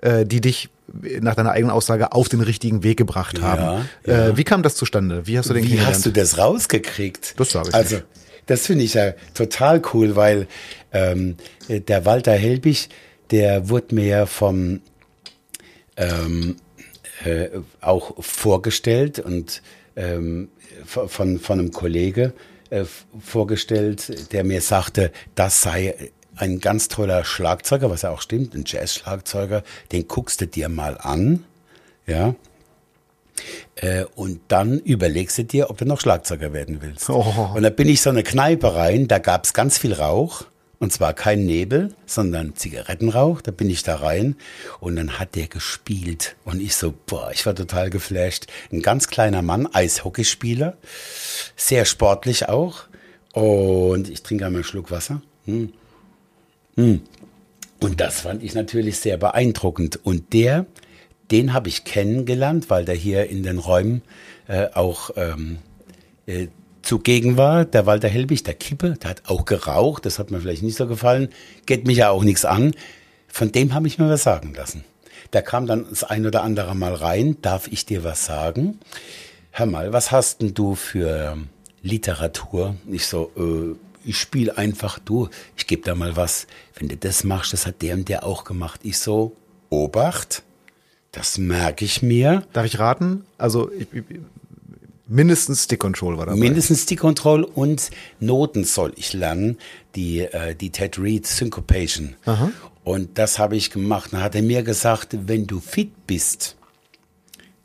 äh, 0.00 0.26
die 0.26 0.40
dich 0.40 0.68
nach 1.20 1.36
deiner 1.36 1.52
eigenen 1.52 1.70
Aussage 1.70 2.12
auf 2.12 2.28
den 2.28 2.40
richtigen 2.40 2.82
Weg 2.82 2.98
gebracht 2.98 3.40
haben. 3.40 3.86
Äh, 4.02 4.36
wie 4.36 4.44
kam 4.44 4.62
das 4.64 4.74
zustande? 4.74 5.26
Wie 5.26 5.38
hast 5.38 5.48
du 5.48 5.54
den 5.54 5.64
Wie 5.64 5.80
hast 5.80 6.04
du 6.04 6.10
das 6.10 6.36
rausgekriegt? 6.38 7.38
Das 7.38 7.50
sag 7.50 7.68
ich 7.68 7.74
Also, 7.74 7.94
nicht. 7.96 8.06
das 8.46 8.66
finde 8.66 8.84
ich 8.84 8.94
ja 8.94 9.12
total 9.32 9.80
cool, 9.94 10.16
weil 10.16 10.48
ähm, 10.92 11.36
der 11.68 12.04
Walter 12.04 12.32
Helbig, 12.32 12.88
der 13.32 13.68
wurde 13.68 13.94
mir 13.94 14.06
ja 14.06 14.26
vom 14.26 14.80
ähm, 15.96 16.56
äh, 17.24 17.48
auch 17.80 18.22
vorgestellt 18.22 19.18
und 19.18 19.62
ähm, 19.96 20.48
von, 20.84 21.38
von 21.38 21.58
einem 21.58 21.72
Kollege 21.72 22.32
äh, 22.70 22.84
vorgestellt, 23.20 24.32
der 24.32 24.44
mir 24.44 24.60
sagte, 24.60 25.12
das 25.34 25.60
sei 25.62 26.12
ein 26.36 26.60
ganz 26.60 26.88
toller 26.88 27.24
Schlagzeuger, 27.24 27.90
was 27.90 28.02
ja 28.02 28.10
auch 28.10 28.22
stimmt, 28.22 28.54
ein 28.54 28.64
Jazz-Schlagzeuger, 28.66 29.62
den 29.92 30.08
guckst 30.08 30.40
du 30.40 30.46
dir 30.46 30.68
mal 30.68 30.96
an, 30.98 31.44
ja. 32.06 32.34
Äh, 33.76 34.04
und 34.14 34.40
dann 34.48 34.78
überlegst 34.78 35.38
du 35.38 35.44
dir, 35.44 35.70
ob 35.70 35.78
du 35.78 35.84
noch 35.84 36.00
Schlagzeuger 36.00 36.52
werden 36.52 36.78
willst. 36.80 37.08
Oh. 37.10 37.50
Und 37.54 37.62
da 37.62 37.70
bin 37.70 37.88
ich 37.88 38.00
so 38.00 38.10
eine 38.10 38.22
Kneipe 38.22 38.74
rein, 38.74 39.08
da 39.08 39.18
gab's 39.18 39.52
ganz 39.52 39.78
viel 39.78 39.92
Rauch. 39.92 40.44
Und 40.82 40.92
zwar 40.92 41.14
kein 41.14 41.46
Nebel, 41.46 41.94
sondern 42.06 42.56
Zigarettenrauch. 42.56 43.40
Da 43.40 43.52
bin 43.52 43.70
ich 43.70 43.84
da 43.84 43.94
rein 43.94 44.34
und 44.80 44.96
dann 44.96 45.20
hat 45.20 45.36
der 45.36 45.46
gespielt. 45.46 46.34
Und 46.44 46.60
ich 46.60 46.74
so, 46.74 46.92
boah, 47.06 47.30
ich 47.32 47.46
war 47.46 47.54
total 47.54 47.88
geflasht. 47.88 48.48
Ein 48.72 48.82
ganz 48.82 49.06
kleiner 49.06 49.42
Mann, 49.42 49.72
Eishockeyspieler, 49.72 50.76
sehr 51.54 51.84
sportlich 51.84 52.48
auch. 52.48 52.86
Und 53.32 54.10
ich 54.10 54.24
trinke 54.24 54.44
einmal 54.44 54.62
einen 54.62 54.64
Schluck 54.64 54.90
Wasser. 54.90 55.22
Hm. 55.44 55.72
Hm. 56.74 57.02
Und 57.78 58.00
das 58.00 58.22
fand 58.22 58.42
ich 58.42 58.54
natürlich 58.54 58.98
sehr 58.98 59.18
beeindruckend. 59.18 60.00
Und 60.02 60.32
der, 60.32 60.66
den 61.30 61.52
habe 61.52 61.68
ich 61.68 61.84
kennengelernt, 61.84 62.70
weil 62.70 62.84
der 62.84 62.96
hier 62.96 63.30
in 63.30 63.44
den 63.44 63.58
Räumen 63.58 64.02
äh, 64.48 64.66
auch 64.74 65.10
ähm, 65.14 65.58
äh, 66.26 66.48
zugegen 66.82 67.36
war. 67.36 67.64
Der 67.64 67.86
Walter 67.86 68.08
Helbig, 68.08 68.42
der 68.42 68.54
Kippe, 68.54 68.94
der 69.02 69.10
hat 69.10 69.22
auch 69.26 69.44
geraucht. 69.44 70.06
Das 70.06 70.18
hat 70.18 70.30
mir 70.30 70.40
vielleicht 70.40 70.62
nicht 70.62 70.76
so 70.76 70.86
gefallen. 70.86 71.28
Geht 71.66 71.86
mich 71.86 71.98
ja 71.98 72.10
auch 72.10 72.24
nichts 72.24 72.44
an. 72.44 72.72
Von 73.28 73.52
dem 73.52 73.74
habe 73.74 73.86
ich 73.86 73.98
mir 73.98 74.08
was 74.08 74.22
sagen 74.22 74.54
lassen. 74.54 74.84
Der 75.32 75.42
kam 75.42 75.66
dann 75.66 75.86
das 75.88 76.04
ein 76.04 76.26
oder 76.26 76.42
andere 76.42 76.74
Mal 76.74 76.94
rein. 76.94 77.38
Darf 77.40 77.68
ich 77.68 77.86
dir 77.86 78.04
was 78.04 78.26
sagen? 78.26 78.78
Hör 79.50 79.66
mal, 79.66 79.92
was 79.92 80.10
hast 80.10 80.42
denn 80.42 80.54
du 80.54 80.74
für 80.74 81.36
Literatur? 81.82 82.76
Ich 82.90 83.06
so, 83.06 83.30
äh, 83.36 83.76
ich 84.04 84.18
spiele 84.18 84.58
einfach 84.58 84.98
du. 84.98 85.28
Ich 85.56 85.66
gebe 85.66 85.82
da 85.82 85.94
mal 85.94 86.16
was. 86.16 86.46
Wenn 86.74 86.88
du 86.88 86.96
das 86.96 87.24
machst, 87.24 87.52
das 87.52 87.66
hat 87.66 87.82
der 87.82 87.94
und 87.94 88.08
der 88.08 88.24
auch 88.24 88.44
gemacht. 88.44 88.80
Ich 88.82 88.98
so, 88.98 89.36
Obacht. 89.70 90.42
Das 91.12 91.38
merke 91.38 91.84
ich 91.84 92.02
mir. 92.02 92.44
Darf 92.52 92.66
ich 92.66 92.78
raten? 92.78 93.24
Also 93.38 93.70
ich, 93.70 93.86
mindestens 95.12 95.64
Stick 95.64 95.80
Control 95.80 96.18
war 96.18 96.26
dabei. 96.26 96.38
Mindestens 96.38 96.82
Stick 96.82 97.00
Control 97.00 97.44
und 97.44 97.90
Noten 98.20 98.64
soll 98.64 98.92
ich 98.96 99.12
lernen, 99.12 99.58
die, 99.94 100.20
äh, 100.20 100.54
die 100.54 100.70
Ted 100.70 100.98
Reed 100.98 101.26
Syncopation. 101.26 102.16
Aha. 102.24 102.50
Und 102.84 103.18
das 103.18 103.38
habe 103.38 103.56
ich 103.56 103.70
gemacht. 103.70 104.12
Dann 104.12 104.22
hat 104.22 104.34
er 104.34 104.42
mir 104.42 104.62
gesagt, 104.62 105.16
wenn 105.26 105.46
du 105.46 105.60
fit 105.60 106.06
bist, 106.06 106.56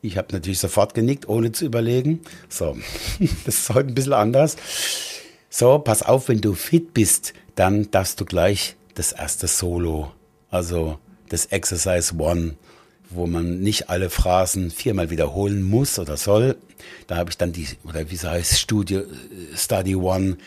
ich 0.01 0.17
habe 0.17 0.27
natürlich 0.31 0.59
sofort 0.59 0.93
genickt, 0.93 1.27
ohne 1.27 1.51
zu 1.51 1.65
überlegen. 1.65 2.21
So, 2.49 2.77
das 3.45 3.59
ist 3.59 3.69
heute 3.69 3.89
ein 3.89 3.95
bisschen 3.95 4.13
anders. 4.13 4.57
So, 5.49 5.79
pass 5.79 6.03
auf, 6.03 6.29
wenn 6.29 6.41
du 6.41 6.53
fit 6.53 6.93
bist, 6.93 7.33
dann 7.55 7.89
darfst 7.89 8.19
du 8.19 8.25
gleich 8.25 8.75
das 8.93 9.11
erste 9.11 9.47
Solo, 9.47 10.11
also 10.49 10.99
das 11.29 11.47
Exercise 11.47 12.15
One, 12.17 12.55
wo 13.09 13.27
man 13.27 13.59
nicht 13.59 13.89
alle 13.89 14.09
Phrasen 14.09 14.71
viermal 14.71 15.09
wiederholen 15.09 15.63
muss 15.63 15.99
oder 15.99 16.17
soll. 16.17 16.57
Da 17.07 17.17
habe 17.17 17.29
ich 17.29 17.37
dann 17.37 17.53
die, 17.53 17.67
oder 17.83 18.09
wie 18.09 18.15
es 18.15 18.23
heißt, 18.23 18.59
Studio, 18.59 19.03
Study 19.55 19.95
One, 19.95 20.37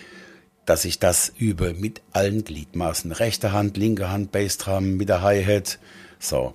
dass 0.67 0.85
ich 0.85 0.99
das 0.99 1.33
übe 1.39 1.75
mit 1.75 2.03
allen 2.13 2.45
Gliedmaßen. 2.45 3.13
Rechte 3.13 3.53
Hand, 3.53 3.77
linke 3.77 4.11
Hand, 4.11 4.31
Bassdrum, 4.33 4.97
mit 4.97 5.09
der 5.09 5.23
Hi-Hat. 5.23 5.79
So. 6.19 6.55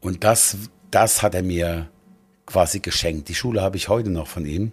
Und 0.00 0.24
das, 0.24 0.56
das 0.90 1.22
hat 1.22 1.34
er 1.34 1.42
mir 1.42 1.88
quasi 2.46 2.80
geschenkt. 2.80 3.28
Die 3.28 3.34
Schule 3.34 3.62
habe 3.62 3.76
ich 3.76 3.88
heute 3.88 4.10
noch 4.10 4.28
von 4.28 4.46
ihm, 4.46 4.72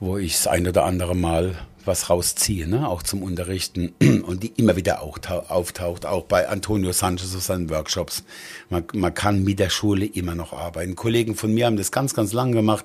wo 0.00 0.18
ich 0.18 0.32
das 0.32 0.46
ein 0.46 0.66
oder 0.66 0.84
andere 0.84 1.14
Mal 1.14 1.56
was 1.86 2.10
rausziehe, 2.10 2.68
ne? 2.68 2.88
auch 2.88 3.02
zum 3.02 3.22
Unterrichten 3.22 3.94
und 4.24 4.42
die 4.42 4.52
immer 4.56 4.76
wieder 4.76 5.02
auch 5.02 5.18
auftaucht, 5.48 6.06
auch 6.06 6.24
bei 6.24 6.48
Antonio 6.48 6.92
Sanchez 6.92 7.34
auf 7.34 7.42
seinen 7.42 7.70
Workshops. 7.70 8.24
Man, 8.70 8.84
man 8.94 9.14
kann 9.14 9.44
mit 9.44 9.58
der 9.58 9.70
Schule 9.70 10.06
immer 10.06 10.34
noch 10.34 10.52
arbeiten. 10.52 10.96
Kollegen 10.96 11.34
von 11.34 11.52
mir 11.52 11.66
haben 11.66 11.76
das 11.76 11.92
ganz, 11.92 12.14
ganz 12.14 12.32
lang 12.32 12.52
gemacht. 12.52 12.84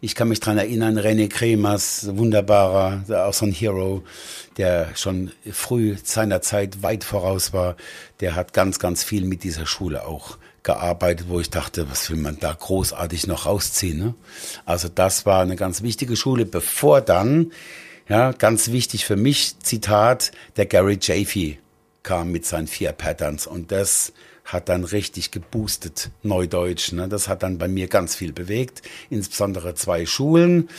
Ich 0.00 0.14
kann 0.14 0.28
mich 0.28 0.38
dran 0.38 0.58
erinnern, 0.58 0.96
René 0.96 1.28
Kremers, 1.28 2.08
wunderbarer, 2.12 3.26
auch 3.26 3.34
so 3.34 3.46
ein 3.46 3.52
Hero, 3.52 4.04
der 4.56 4.94
schon 4.94 5.32
früh 5.50 5.96
seiner 6.00 6.40
Zeit 6.40 6.84
weit 6.84 7.02
voraus 7.02 7.52
war. 7.52 7.76
Der 8.20 8.36
hat 8.36 8.52
ganz, 8.52 8.78
ganz 8.78 9.02
viel 9.02 9.24
mit 9.24 9.42
dieser 9.42 9.66
Schule 9.66 10.06
auch 10.06 10.38
gearbeitet, 10.62 11.28
wo 11.28 11.40
ich 11.40 11.50
dachte, 11.50 11.90
was 11.90 12.10
will 12.10 12.18
man 12.18 12.38
da 12.38 12.52
großartig 12.52 13.26
noch 13.26 13.46
rausziehen. 13.46 13.98
Ne? 13.98 14.14
Also 14.66 14.88
das 14.88 15.26
war 15.26 15.42
eine 15.42 15.56
ganz 15.56 15.82
wichtige 15.82 16.14
Schule, 16.14 16.44
bevor 16.44 17.00
dann, 17.00 17.52
ja, 18.08 18.32
ganz 18.32 18.70
wichtig 18.70 19.04
für 19.04 19.16
mich, 19.16 19.58
Zitat, 19.60 20.32
der 20.56 20.66
Gary 20.66 20.98
Jaffe 21.00 21.58
kam 22.02 22.32
mit 22.32 22.46
seinen 22.46 22.66
vier 22.66 22.92
Patterns 22.92 23.46
und 23.46 23.70
das 23.70 24.12
hat 24.44 24.68
dann 24.70 24.84
richtig 24.84 25.30
geboostet, 25.30 26.10
Neudeutsch. 26.22 26.92
Ne? 26.92 27.06
Das 27.08 27.28
hat 27.28 27.42
dann 27.42 27.58
bei 27.58 27.68
mir 27.68 27.86
ganz 27.86 28.14
viel 28.14 28.32
bewegt, 28.32 28.82
insbesondere 29.10 29.74
zwei 29.74 30.06
Schulen. 30.06 30.70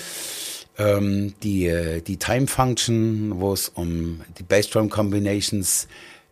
Ähm, 0.77 1.35
die, 1.43 1.67
äh, 1.67 2.01
die 2.01 2.17
Time 2.17 2.47
Function, 2.47 3.39
wo 3.39 3.53
es 3.53 3.69
um 3.69 4.21
die 4.39 4.43
Bassdrum 4.43 4.89
Combinations 4.89 5.87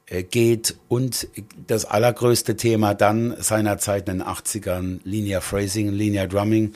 äh, 0.07 0.23
geht 0.23 0.77
und 0.87 1.27
das 1.67 1.85
allergrößte 1.85 2.55
Thema 2.55 2.93
dann 2.95 3.35
seinerzeit 3.39 4.07
in 4.09 4.19
den 4.19 4.27
80ern, 4.27 5.01
Linear 5.03 5.41
Phrasing, 5.41 5.91
Linear 5.91 6.27
Drumming 6.27 6.73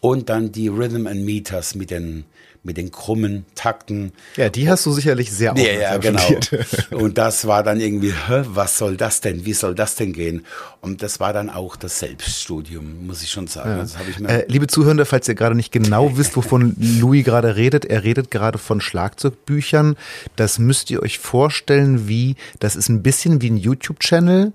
und 0.00 0.28
dann 0.28 0.50
die 0.52 0.68
Rhythm 0.68 1.06
and 1.06 1.24
Meters 1.24 1.74
mit 1.74 1.90
den 1.90 2.24
mit 2.64 2.76
den 2.76 2.92
krummen 2.92 3.44
Takten. 3.54 4.12
Ja, 4.36 4.48
die 4.48 4.68
hast 4.70 4.86
du 4.86 4.92
sicherlich 4.92 5.32
sehr 5.32 5.54
ja, 5.56 5.72
ja, 5.72 5.96
genau. 5.96 6.22
Und 6.90 7.18
das 7.18 7.46
war 7.46 7.62
dann 7.62 7.80
irgendwie, 7.80 8.12
hä, 8.12 8.42
was 8.46 8.78
soll 8.78 8.96
das 8.96 9.20
denn? 9.20 9.44
Wie 9.44 9.52
soll 9.52 9.74
das 9.74 9.96
denn 9.96 10.12
gehen? 10.12 10.46
Und 10.80 11.02
das 11.02 11.18
war 11.18 11.32
dann 11.32 11.50
auch 11.50 11.74
das 11.74 11.98
Selbststudium, 11.98 13.06
muss 13.06 13.22
ich 13.22 13.30
schon 13.30 13.48
sagen. 13.48 13.70
Ja. 13.70 13.78
Also 13.80 13.96
ich 14.08 14.24
äh, 14.24 14.44
liebe 14.46 14.68
Zuhörende, 14.68 15.04
falls 15.04 15.28
ihr 15.28 15.34
gerade 15.34 15.56
nicht 15.56 15.72
genau 15.72 16.12
wisst, 16.16 16.36
wovon 16.36 16.76
Louis 16.78 17.24
gerade 17.24 17.56
redet, 17.56 17.84
er 17.84 18.04
redet 18.04 18.30
gerade 18.30 18.58
von 18.58 18.80
Schlagzeugbüchern. 18.80 19.96
Das 20.36 20.58
müsst 20.58 20.90
ihr 20.90 21.02
euch 21.02 21.18
vorstellen, 21.18 22.06
wie, 22.08 22.36
das 22.60 22.76
ist 22.76 22.88
ein 22.88 23.02
bisschen 23.02 23.42
wie 23.42 23.50
ein 23.50 23.56
YouTube-Channel 23.56 24.52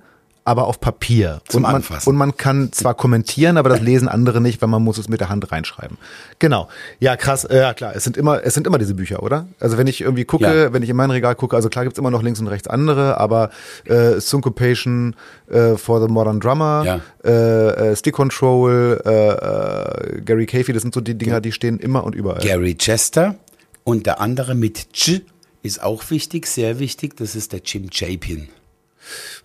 aber 0.47 0.67
auf 0.67 0.79
Papier. 0.79 1.41
Zum 1.49 1.57
und 1.57 1.61
man, 1.63 1.75
Anfassen. 1.75 2.09
Und 2.09 2.15
man 2.15 2.37
kann 2.37 2.71
zwar 2.71 2.93
kommentieren, 2.93 3.57
aber 3.57 3.67
das 3.67 3.81
lesen 3.81 4.07
andere 4.07 4.39
nicht, 4.39 4.61
weil 4.61 4.69
man 4.69 4.81
muss 4.81 4.97
es 4.97 5.09
mit 5.09 5.19
der 5.19 5.27
Hand 5.27 5.51
reinschreiben. 5.51 5.97
Genau. 6.39 6.69
Ja, 6.99 7.17
krass. 7.17 7.43
Äh, 7.43 7.57
ja, 7.57 7.73
klar. 7.73 7.93
Es 7.93 8.05
sind 8.05 8.15
immer, 8.15 8.41
es 8.45 8.53
sind 8.53 8.65
immer 8.65 8.77
diese 8.77 8.93
Bücher, 8.93 9.21
oder? 9.21 9.47
Also 9.59 9.77
wenn 9.77 9.87
ich 9.87 9.99
irgendwie 9.99 10.23
gucke, 10.23 10.45
ja. 10.45 10.73
wenn 10.73 10.83
ich 10.83 10.89
in 10.89 10.95
mein 10.95 11.11
Regal 11.11 11.35
gucke, 11.35 11.53
also 11.53 11.67
klar 11.67 11.83
gibt's 11.83 11.99
immer 11.99 12.11
noch 12.11 12.23
links 12.23 12.39
und 12.39 12.47
rechts 12.47 12.69
andere, 12.69 13.19
aber 13.19 13.49
äh, 13.83 14.21
Syncopation 14.21 15.17
äh, 15.49 15.75
for 15.75 15.99
the 16.01 16.07
Modern 16.07 16.39
Drummer, 16.39 16.83
ja. 16.85 17.01
äh, 17.25 17.91
äh, 17.91 17.95
Stick 17.97 18.13
Control, 18.13 19.01
äh, 19.05 19.09
äh, 19.09 20.21
Gary 20.21 20.45
Cafey, 20.45 20.71
das 20.71 20.81
sind 20.81 20.93
so 20.93 21.01
die 21.01 21.17
Dinger, 21.17 21.41
die 21.41 21.51
stehen 21.51 21.77
immer 21.77 22.05
und 22.05 22.15
überall. 22.15 22.41
Gary 22.41 22.75
Chester 22.75 23.35
und 23.83 24.05
der 24.05 24.21
andere 24.21 24.55
mit 24.55 24.93
Ch 24.93 25.23
ist 25.61 25.83
auch 25.83 26.09
wichtig, 26.09 26.47
sehr 26.47 26.79
wichtig. 26.79 27.17
Das 27.17 27.35
ist 27.35 27.51
der 27.51 27.59
Jim 27.65 27.89
Chapin. 27.91 28.47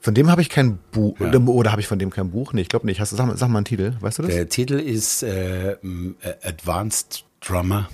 Von 0.01 0.15
dem 0.15 0.31
habe 0.31 0.43
ich 0.43 0.49
kein 0.49 0.79
Buch. 0.91 1.19
Ja. 1.21 1.33
Oder 1.39 1.73
habe 1.73 1.81
ich 1.81 1.87
von 1.87 1.99
dem 1.99 2.11
kein 2.11 2.31
Buch? 2.31 2.53
Nee, 2.53 2.63
ich 2.63 2.69
glaube 2.69 2.87
nicht. 2.87 3.01
Hast 3.01 3.13
du, 3.13 3.17
sag, 3.17 3.37
sag 3.37 3.49
mal 3.49 3.59
einen 3.59 3.65
Titel, 3.65 3.95
weißt 4.01 4.19
du 4.19 4.23
das? 4.23 4.33
Der 4.33 4.49
Titel 4.49 4.75
ist 4.75 5.23
äh, 5.23 5.77
Advanced 6.43 7.25
Drummer. 7.41 7.89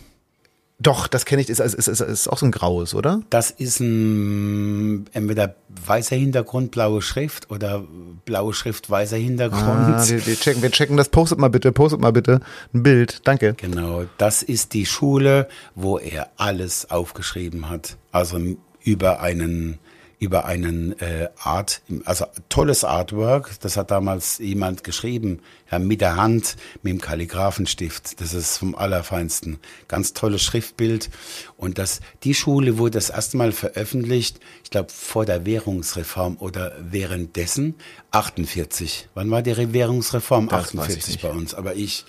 Doch, 0.80 1.08
das 1.08 1.24
kenne 1.24 1.42
ich. 1.42 1.48
Ist, 1.48 1.58
ist, 1.58 1.88
ist, 1.88 2.00
ist 2.00 2.28
auch 2.28 2.38
so 2.38 2.46
ein 2.46 2.52
graues, 2.52 2.94
oder? 2.94 3.20
Das 3.30 3.50
ist 3.50 3.80
ein 3.80 5.06
entweder 5.12 5.56
weißer 5.68 6.14
Hintergrund, 6.14 6.70
blaue 6.70 7.02
Schrift 7.02 7.50
oder 7.50 7.84
blaue 8.24 8.54
Schrift, 8.54 8.88
weißer 8.88 9.16
Hintergrund. 9.16 9.64
Ah, 9.64 10.04
wir, 10.06 10.24
wir, 10.24 10.36
checken, 10.36 10.62
wir 10.62 10.70
checken 10.70 10.96
das. 10.96 11.08
Postet 11.08 11.40
mal 11.40 11.48
bitte, 11.48 11.72
postet 11.72 12.00
mal 12.00 12.12
bitte 12.12 12.40
ein 12.72 12.84
Bild. 12.84 13.22
Danke. 13.24 13.54
Genau, 13.54 14.04
das 14.18 14.44
ist 14.44 14.72
die 14.72 14.86
Schule, 14.86 15.48
wo 15.74 15.98
er 15.98 16.30
alles 16.36 16.88
aufgeschrieben 16.92 17.68
hat. 17.68 17.96
Also 18.12 18.38
über 18.84 19.20
einen 19.20 19.80
über 20.18 20.46
einen 20.46 20.98
äh, 21.00 21.28
Art, 21.38 21.80
also 22.04 22.26
tolles 22.48 22.82
Artwork, 22.82 23.52
das 23.60 23.76
hat 23.76 23.90
damals 23.90 24.38
jemand 24.38 24.82
geschrieben, 24.82 25.40
ja, 25.70 25.78
mit 25.78 26.00
der 26.00 26.16
Hand, 26.16 26.56
mit 26.82 26.92
dem 26.92 27.00
Kalligraphenstift. 27.00 28.20
Das 28.20 28.34
ist 28.34 28.58
vom 28.58 28.74
Allerfeinsten. 28.74 29.58
Ganz 29.86 30.14
tolles 30.14 30.42
Schriftbild. 30.42 31.10
Und 31.56 31.78
das, 31.78 32.00
die 32.24 32.34
Schule 32.34 32.78
wurde 32.78 32.92
das 32.92 33.10
erste 33.10 33.36
Mal 33.36 33.52
veröffentlicht, 33.52 34.40
ich 34.64 34.70
glaube, 34.70 34.90
vor 34.92 35.24
der 35.24 35.46
Währungsreform 35.46 36.36
oder 36.40 36.72
währenddessen, 36.80 37.74
48. 38.10 39.08
Wann 39.14 39.30
war 39.30 39.42
die 39.42 39.72
Währungsreform? 39.72 40.48
Das 40.48 40.66
48 40.66 41.20
bei 41.20 41.30
uns. 41.30 41.54
Aber 41.54 41.74
ich 41.74 42.04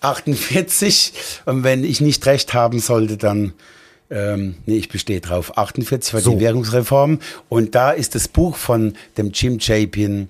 48. 0.00 1.12
Und 1.44 1.62
wenn 1.62 1.84
ich 1.84 2.00
nicht 2.00 2.24
recht 2.26 2.54
haben 2.54 2.78
sollte, 2.78 3.16
dann 3.16 3.52
ähm, 4.14 4.54
nee, 4.64 4.76
ich 4.76 4.88
bestehe 4.88 5.20
drauf. 5.20 5.58
48 5.58 6.14
war 6.14 6.20
so. 6.20 6.30
die 6.30 6.40
Währungsreform. 6.40 7.18
Und 7.48 7.74
da 7.74 7.90
ist 7.90 8.14
das 8.14 8.28
Buch 8.28 8.56
von 8.56 8.94
dem 9.18 9.32
Jim 9.32 9.58
Chapin, 9.58 10.28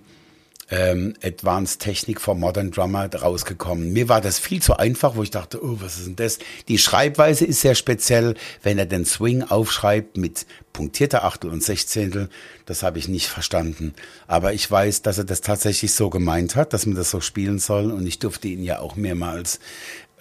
ähm, 0.70 1.12
Advanced 1.22 1.82
Technik 1.82 2.18
for 2.18 2.34
Modern 2.34 2.70
Drummer 2.70 3.12
rausgekommen. 3.14 3.92
Mir 3.92 4.08
war 4.08 4.22
das 4.22 4.38
viel 4.38 4.62
zu 4.62 4.78
einfach, 4.78 5.16
wo 5.16 5.22
ich 5.22 5.30
dachte, 5.30 5.62
oh, 5.62 5.76
was 5.80 5.98
ist 5.98 6.06
denn 6.06 6.16
das? 6.16 6.38
Die 6.68 6.78
Schreibweise 6.78 7.44
ist 7.44 7.60
sehr 7.60 7.74
speziell, 7.74 8.34
wenn 8.62 8.78
er 8.78 8.86
den 8.86 9.04
Swing 9.04 9.42
aufschreibt 9.42 10.16
mit 10.16 10.46
punktierter 10.72 11.24
Achtel 11.24 11.50
und 11.50 11.62
Sechzehntel. 11.62 12.30
Das 12.64 12.82
habe 12.82 12.98
ich 12.98 13.08
nicht 13.08 13.28
verstanden. 13.28 13.92
Aber 14.26 14.54
ich 14.54 14.68
weiß, 14.68 15.02
dass 15.02 15.18
er 15.18 15.24
das 15.24 15.42
tatsächlich 15.42 15.92
so 15.92 16.08
gemeint 16.08 16.56
hat, 16.56 16.72
dass 16.72 16.86
man 16.86 16.96
das 16.96 17.10
so 17.10 17.20
spielen 17.20 17.58
soll. 17.58 17.92
Und 17.92 18.06
ich 18.06 18.18
durfte 18.18 18.48
ihn 18.48 18.62
ja 18.62 18.78
auch 18.78 18.96
mehrmals 18.96 19.60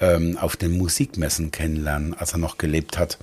ähm, 0.03 0.37
auf 0.37 0.55
den 0.57 0.77
Musikmessen 0.77 1.51
kennenlernen, 1.51 2.13
als 2.13 2.33
er 2.33 2.39
noch 2.39 2.57
gelebt 2.57 2.97
hat. 2.97 3.17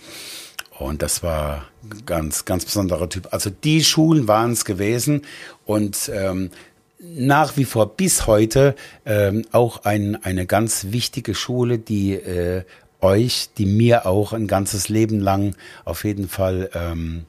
Und 0.78 1.02
das 1.02 1.22
war 1.22 1.66
ganz, 2.06 2.46
ganz 2.46 2.64
besonderer 2.64 3.08
Typ. 3.08 3.28
Also 3.32 3.50
die 3.50 3.84
Schulen 3.84 4.28
waren 4.28 4.52
es 4.52 4.64
gewesen 4.64 5.22
und 5.66 6.10
ähm, 6.14 6.50
nach 6.98 7.56
wie 7.56 7.64
vor 7.64 7.96
bis 7.96 8.26
heute 8.26 8.74
ähm, 9.04 9.44
auch 9.52 9.84
ein, 9.84 10.22
eine 10.22 10.46
ganz 10.46 10.86
wichtige 10.90 11.34
Schule, 11.34 11.78
die 11.78 12.14
äh, 12.14 12.64
euch, 13.00 13.50
die 13.56 13.66
mir 13.66 14.06
auch 14.06 14.32
ein 14.32 14.46
ganzes 14.46 14.88
Leben 14.88 15.20
lang 15.20 15.56
auf 15.84 16.04
jeden 16.04 16.28
Fall 16.28 16.70
ähm, 16.74 17.24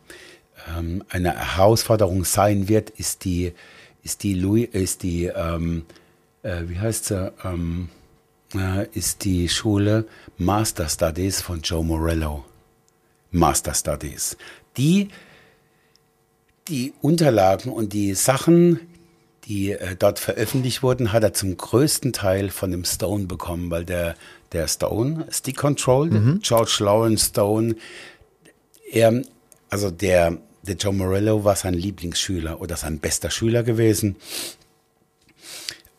ähm, 0.78 1.04
eine 1.10 1.56
Herausforderung 1.56 2.26
sein 2.26 2.68
wird, 2.68 2.89
ist 2.91 3.26
die, 3.26 3.54
ist 4.04 4.24
die 4.24 4.34
Louis, 4.34 4.70
ist 4.72 5.04
die, 5.04 5.26
ähm, 5.26 5.86
äh, 6.43 6.64
wie 6.68 6.80
heißt 6.80 7.06
sie, 7.06 7.32
ähm, 7.43 7.89
äh, 7.89 8.01
ist 8.93 9.24
die 9.24 9.47
Schule 9.49 10.06
Master 10.38 10.89
Studies 10.89 11.41
von 11.41 11.62
Joe 11.62 11.84
Morello. 11.84 12.43
Master 13.32 13.74
Studies. 13.74 14.38
Die, 14.78 15.08
die 16.68 16.93
Unterlagen 17.02 17.72
und 17.72 17.93
die 17.93 18.14
Sachen, 18.14 18.80
die 19.45 19.72
äh, 19.72 19.95
dort 19.97 20.20
veröffentlicht 20.20 20.84
wurden, 20.84 21.14
hat 21.14 21.24
er 21.24 21.34
zum 21.34 21.56
größten 21.56 22.14
Teil 22.14 22.49
von 22.49 22.72
dem 22.72 22.84
Stone 22.84 23.26
bekommen, 23.26 23.72
weil 23.72 23.86
der, 23.86 24.16
der 24.52 24.68
Stone, 24.68 25.28
Stick 25.32 25.58
Control, 25.58 26.10
mhm. 26.10 26.39
George 26.41 26.78
Lawrence 26.80 27.28
Stone, 27.28 27.76
er, 28.91 29.22
also 29.70 29.89
der, 29.91 30.38
der 30.64 30.76
Joe 30.76 30.93
Morello 30.93 31.43
war 31.45 31.56
sein 31.56 31.74
Lieblingsschüler 31.74 32.60
oder 32.60 32.76
sein 32.76 32.99
bester 32.99 33.32
Schüler 33.32 33.64
gewesen. 33.64 34.18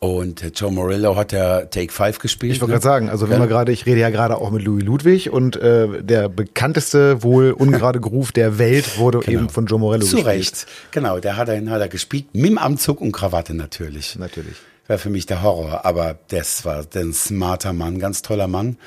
Und 0.03 0.43
Joe 0.59 0.73
Morello 0.73 1.15
hat 1.15 1.31
ja 1.31 1.61
Take 1.67 1.93
Five 1.93 2.19
gespielt. 2.19 2.55
Ich 2.55 2.61
wollte 2.61 2.73
ne? 2.73 2.81
gerade 2.81 2.83
sagen, 2.83 3.09
also 3.09 3.29
wenn 3.29 3.37
ja. 3.37 3.45
wir 3.45 3.47
gerade, 3.47 3.71
ich 3.71 3.87
rede 3.87 4.01
ja 4.01 4.11
gerade 4.11 4.37
auch 4.37 4.51
mit 4.51 4.65
Louis 4.65 4.83
Ludwig 4.83 5.31
und 5.31 5.55
äh, 5.55 6.03
der 6.03 6.29
bekannteste 6.29 7.23
wohl 7.23 7.53
ungerade 7.57 8.01
Groove 8.01 8.33
der 8.33 8.59
Welt 8.59 8.99
wurde 8.99 9.21
genau. 9.21 9.43
eben 9.43 9.49
von 9.49 9.67
Joe 9.67 9.79
Morello 9.79 10.05
Zu 10.05 10.17
gespielt. 10.17 10.57
Zu 10.57 10.65
Recht, 10.65 10.67
genau, 10.91 11.21
der 11.21 11.37
hat 11.37 11.49
er, 11.49 11.65
hat 11.71 11.81
er 11.81 11.87
gespielt, 11.87 12.27
mit 12.33 12.47
dem 12.47 12.59
Anzug 12.59 13.01
und 13.01 13.13
Krawatte 13.13 13.55
natürlich. 13.55 14.17
Natürlich. 14.17 14.57
War 14.89 14.99
für 14.99 15.09
mich 15.09 15.27
der 15.27 15.41
Horror, 15.41 15.85
aber 15.85 16.19
das 16.31 16.65
war 16.65 16.85
ein 16.97 17.13
smarter 17.13 17.73
Mann, 17.73 18.01
ganz 18.01 18.23
toller 18.23 18.49
Mann. 18.49 18.79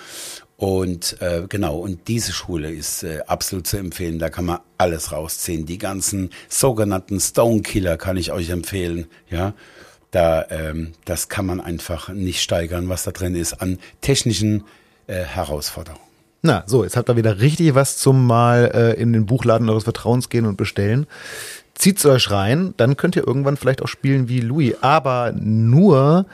Und 0.57 1.22
äh, 1.22 1.43
genau, 1.47 1.78
und 1.78 2.09
diese 2.09 2.34
Schule 2.34 2.74
ist 2.74 3.03
äh, 3.03 3.22
absolut 3.26 3.68
zu 3.68 3.78
empfehlen. 3.78 4.20
Da 4.20 4.30
kann 4.30 4.45
man 4.45 4.59
alles 4.78 5.13
rausziehen. 5.13 5.66
Die 5.66 5.78
ganzen 5.78 6.30
sogenannten 6.49 7.22
Stone 7.22 7.61
Killer 7.61 7.95
kann 7.95 8.18
ich 8.18 8.34
euch 8.34 8.49
empfehlen. 8.49 9.07
Ja, 9.30 9.53
da 10.16 10.45
ähm, 10.49 10.93
das 11.05 11.30
kann 11.30 11.45
man 11.45 11.59
einfach 11.59 12.09
nicht 12.09 12.41
steigern, 12.41 12.89
was 12.89 13.03
da 13.03 13.11
drin 13.11 13.36
ist 13.36 13.61
an 13.61 13.80
technischen 14.01 14.63
äh, 15.07 15.16
Herausforderungen. 15.16 16.01
Na, 16.41 16.63
so, 16.68 16.84
jetzt 16.84 16.95
habt 16.95 17.09
ihr 17.09 17.16
wieder 17.16 17.39
richtig 17.39 17.76
was 17.76 17.97
zum 17.97 18.26
mal 18.26 18.72
äh, 18.74 19.01
in 19.01 19.13
den 19.13 19.26
Buchladen 19.26 19.70
eures 19.70 19.84
Vertrauens 19.84 20.30
gehen 20.30 20.45
und 20.45 20.57
bestellen. 20.57 21.07
Zieht's 21.74 22.05
euch 22.05 22.32
rein, 22.32 22.74
dann 22.78 22.95
könnt 22.95 23.16
ihr 23.16 23.28
irgendwann 23.28 23.57
vielleicht 23.57 23.82
auch 23.82 23.88
spielen 23.88 24.30
wie 24.30 24.39
Louis. 24.39 24.76
Aber 24.82 25.34
nur, 25.34 26.26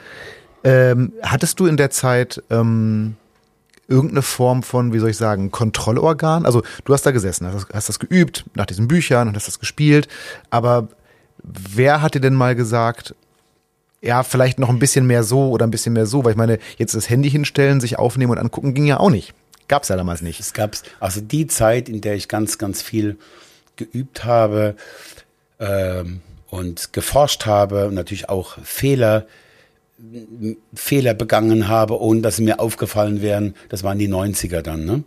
ähm, 0.62 1.12
hattest 1.22 1.58
du 1.58 1.66
in 1.66 1.76
der 1.76 1.90
Zeit 1.90 2.42
ähm, 2.50 3.16
irgendeine 3.88 4.22
Form 4.22 4.62
von, 4.62 4.92
wie 4.92 4.98
soll 5.00 5.10
ich 5.10 5.16
sagen, 5.16 5.50
Kontrollorgan? 5.50 6.46
Also 6.46 6.62
du 6.84 6.92
hast 6.92 7.04
da 7.04 7.10
gesessen, 7.10 7.46
hast, 7.46 7.66
hast 7.72 7.88
das 7.88 7.98
geübt 7.98 8.44
nach 8.54 8.66
diesen 8.66 8.86
Büchern 8.86 9.28
und 9.28 9.34
hast 9.34 9.48
das 9.48 9.58
gespielt, 9.58 10.06
aber 10.50 10.88
wer 11.42 12.02
hat 12.02 12.14
dir 12.14 12.20
denn 12.20 12.34
mal 12.34 12.54
gesagt, 12.54 13.14
ja, 14.02 14.24
vielleicht 14.24 14.58
noch 14.58 14.68
ein 14.68 14.80
bisschen 14.80 15.06
mehr 15.06 15.22
so 15.22 15.48
oder 15.50 15.66
ein 15.66 15.70
bisschen 15.70 15.92
mehr 15.92 16.06
so, 16.06 16.24
weil 16.24 16.32
ich 16.32 16.36
meine, 16.36 16.58
jetzt 16.76 16.94
das 16.94 17.08
Handy 17.08 17.30
hinstellen, 17.30 17.80
sich 17.80 17.98
aufnehmen 17.98 18.32
und 18.32 18.38
angucken 18.38 18.74
ging 18.74 18.86
ja 18.86 18.98
auch 18.98 19.10
nicht. 19.10 19.32
Gab's 19.68 19.88
ja 19.88 19.96
damals 19.96 20.22
nicht. 20.22 20.40
Es 20.40 20.52
gab's, 20.52 20.82
also 21.00 21.20
die 21.20 21.46
Zeit, 21.46 21.88
in 21.88 22.00
der 22.00 22.16
ich 22.16 22.28
ganz, 22.28 22.58
ganz 22.58 22.82
viel 22.82 23.16
geübt 23.76 24.24
habe 24.24 24.74
ähm, 25.60 26.20
und 26.48 26.92
geforscht 26.92 27.46
habe 27.46 27.86
und 27.86 27.94
natürlich 27.94 28.28
auch 28.28 28.58
Fehler 28.62 29.26
Fehler 30.74 31.14
begangen 31.14 31.68
habe, 31.68 32.00
ohne 32.00 32.22
dass 32.22 32.36
sie 32.36 32.42
mir 32.42 32.58
aufgefallen 32.58 33.22
wären. 33.22 33.54
Das 33.68 33.84
waren 33.84 33.98
die 33.98 34.08
90er 34.08 34.60
dann. 34.60 34.84
Ne? 34.84 35.04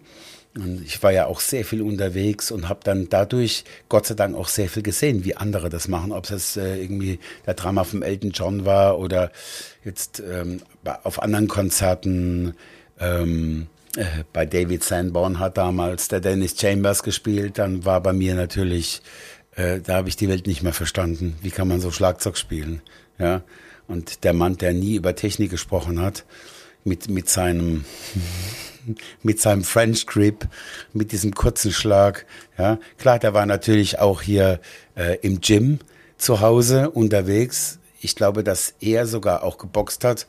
Und 0.57 0.83
ich 0.85 1.03
war 1.03 1.11
ja 1.11 1.25
auch 1.25 1.41
sehr 1.41 1.65
viel 1.65 1.81
unterwegs 1.81 2.49
und 2.49 2.69
habe 2.69 2.79
dann 2.83 3.09
dadurch 3.09 3.65
Gott 3.89 4.05
sei 4.05 4.15
Dank 4.15 4.35
auch 4.35 4.47
sehr 4.47 4.69
viel 4.69 4.83
gesehen, 4.83 5.25
wie 5.25 5.35
andere 5.35 5.69
das 5.69 5.87
machen. 5.87 6.13
Ob 6.13 6.29
es 6.29 6.55
äh, 6.55 6.81
irgendwie 6.81 7.19
der 7.45 7.55
Drama 7.55 7.83
vom 7.83 8.01
Elton 8.01 8.31
John 8.31 8.65
war 8.65 8.97
oder 8.97 9.31
jetzt 9.83 10.21
ähm, 10.21 10.61
auf 11.03 11.21
anderen 11.21 11.47
Konzerten. 11.47 12.55
Ähm, 12.99 13.67
äh, 13.97 14.23
bei 14.33 14.45
David 14.45 14.83
Sanborn 14.83 15.39
hat 15.39 15.57
damals 15.57 16.07
der 16.07 16.19
Dennis 16.19 16.59
Chambers 16.59 17.03
gespielt. 17.03 17.57
Dann 17.57 17.85
war 17.85 18.01
bei 18.01 18.13
mir 18.13 18.35
natürlich, 18.35 19.01
äh, 19.55 19.79
da 19.79 19.95
habe 19.95 20.09
ich 20.09 20.15
die 20.15 20.29
Welt 20.29 20.47
nicht 20.47 20.63
mehr 20.63 20.73
verstanden. 20.73 21.35
Wie 21.41 21.51
kann 21.51 21.67
man 21.67 21.81
so 21.81 21.91
Schlagzeug 21.91 22.37
spielen? 22.37 22.81
Ja. 23.19 23.43
Und 23.87 24.23
der 24.23 24.33
Mann, 24.33 24.57
der 24.57 24.73
nie 24.73 24.95
über 24.95 25.15
Technik 25.15 25.51
gesprochen 25.51 26.01
hat, 26.01 26.25
mit, 26.83 27.09
mit 27.09 27.29
seinem, 27.29 27.85
mit 29.23 29.39
seinem 29.41 29.63
French 29.63 30.05
Grip, 30.05 30.47
mit 30.93 31.11
diesem 31.11 31.33
kurzen 31.33 31.71
Schlag, 31.71 32.25
ja. 32.57 32.79
Klar, 32.97 33.19
der 33.19 33.33
war 33.33 33.45
natürlich 33.45 33.99
auch 33.99 34.21
hier 34.21 34.59
äh, 34.95 35.17
im 35.21 35.41
Gym 35.41 35.79
zu 36.17 36.41
Hause 36.41 36.89
unterwegs. 36.91 37.79
Ich 38.01 38.15
glaube, 38.15 38.43
dass 38.43 38.73
er 38.79 39.07
sogar 39.07 39.43
auch 39.43 39.57
geboxt 39.57 40.03
hat 40.03 40.27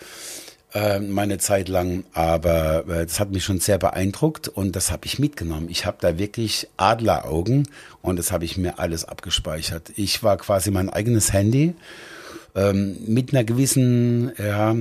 äh, 0.76 1.00
meine 1.00 1.38
Zeit 1.38 1.68
lang, 1.68 2.04
aber 2.12 2.86
äh, 2.88 3.06
das 3.06 3.18
hat 3.18 3.30
mich 3.30 3.44
schon 3.44 3.60
sehr 3.60 3.78
beeindruckt 3.78 4.48
und 4.48 4.76
das 4.76 4.90
habe 4.90 5.06
ich 5.06 5.18
mitgenommen. 5.18 5.68
Ich 5.70 5.86
habe 5.86 5.96
da 6.00 6.18
wirklich 6.18 6.68
Adleraugen 6.76 7.68
und 8.02 8.18
das 8.18 8.30
habe 8.30 8.44
ich 8.44 8.58
mir 8.58 8.78
alles 8.78 9.04
abgespeichert. 9.04 9.90
Ich 9.96 10.22
war 10.22 10.36
quasi 10.36 10.70
mein 10.70 10.90
eigenes 10.90 11.32
Handy 11.32 11.74
ähm, 12.54 12.98
mit 13.06 13.32
einer 13.32 13.44
gewissen, 13.44 14.32
ja, 14.38 14.74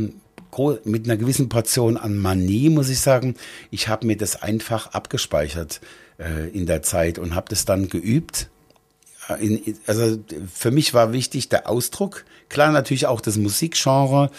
mit 0.83 1.05
einer 1.05 1.17
gewissen 1.17 1.49
Portion 1.49 1.97
an 1.97 2.17
Manie, 2.17 2.69
muss 2.69 2.89
ich 2.89 2.99
sagen. 2.99 3.35
Ich 3.71 3.87
habe 3.87 4.07
mir 4.07 4.17
das 4.17 4.41
einfach 4.41 4.87
abgespeichert 4.87 5.81
äh, 6.19 6.49
in 6.49 6.65
der 6.65 6.81
Zeit 6.81 7.19
und 7.19 7.35
habe 7.35 7.49
das 7.49 7.65
dann 7.65 7.89
geübt. 7.89 8.49
In, 9.39 9.75
also 9.87 10.19
für 10.53 10.69
mich 10.69 10.93
war 10.93 11.11
wichtig 11.11 11.49
der 11.49 11.67
Ausdruck, 11.67 12.25
klar 12.47 12.71
natürlich 12.71 13.07
auch 13.07 13.21
das 13.21 13.37
Musikgenre, 13.37 14.29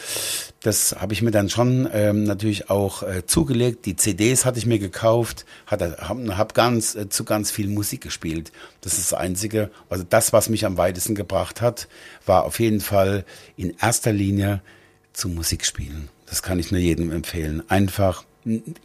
das 0.62 0.96
habe 0.98 1.12
ich 1.12 1.22
mir 1.22 1.32
dann 1.32 1.48
schon 1.48 1.88
ähm, 1.92 2.24
natürlich 2.24 2.70
auch 2.70 3.02
äh, 3.02 3.26
zugelegt. 3.26 3.84
Die 3.84 3.96
CDs 3.96 4.44
hatte 4.44 4.58
ich 4.58 4.66
mir 4.66 4.78
gekauft, 4.78 5.44
habe 5.66 5.96
hab 6.00 6.54
ganz 6.54 6.94
äh, 6.94 7.08
zu 7.08 7.24
ganz 7.24 7.50
viel 7.50 7.68
Musik 7.68 8.00
gespielt. 8.00 8.52
Das 8.80 8.94
ist 8.94 9.12
das 9.12 9.18
Einzige. 9.18 9.70
Also 9.90 10.04
das, 10.08 10.32
was 10.32 10.48
mich 10.48 10.66
am 10.66 10.76
weitesten 10.76 11.14
gebracht 11.14 11.60
hat, 11.60 11.88
war 12.24 12.44
auf 12.44 12.60
jeden 12.60 12.80
Fall 12.80 13.24
in 13.56 13.76
erster 13.80 14.12
Linie 14.12 14.60
zu 15.16 15.28
Musik 15.28 15.64
spielen. 15.64 16.08
Das 16.26 16.42
kann 16.42 16.58
ich 16.58 16.70
nur 16.70 16.80
jedem 16.80 17.10
empfehlen. 17.10 17.62
Einfach 17.68 18.24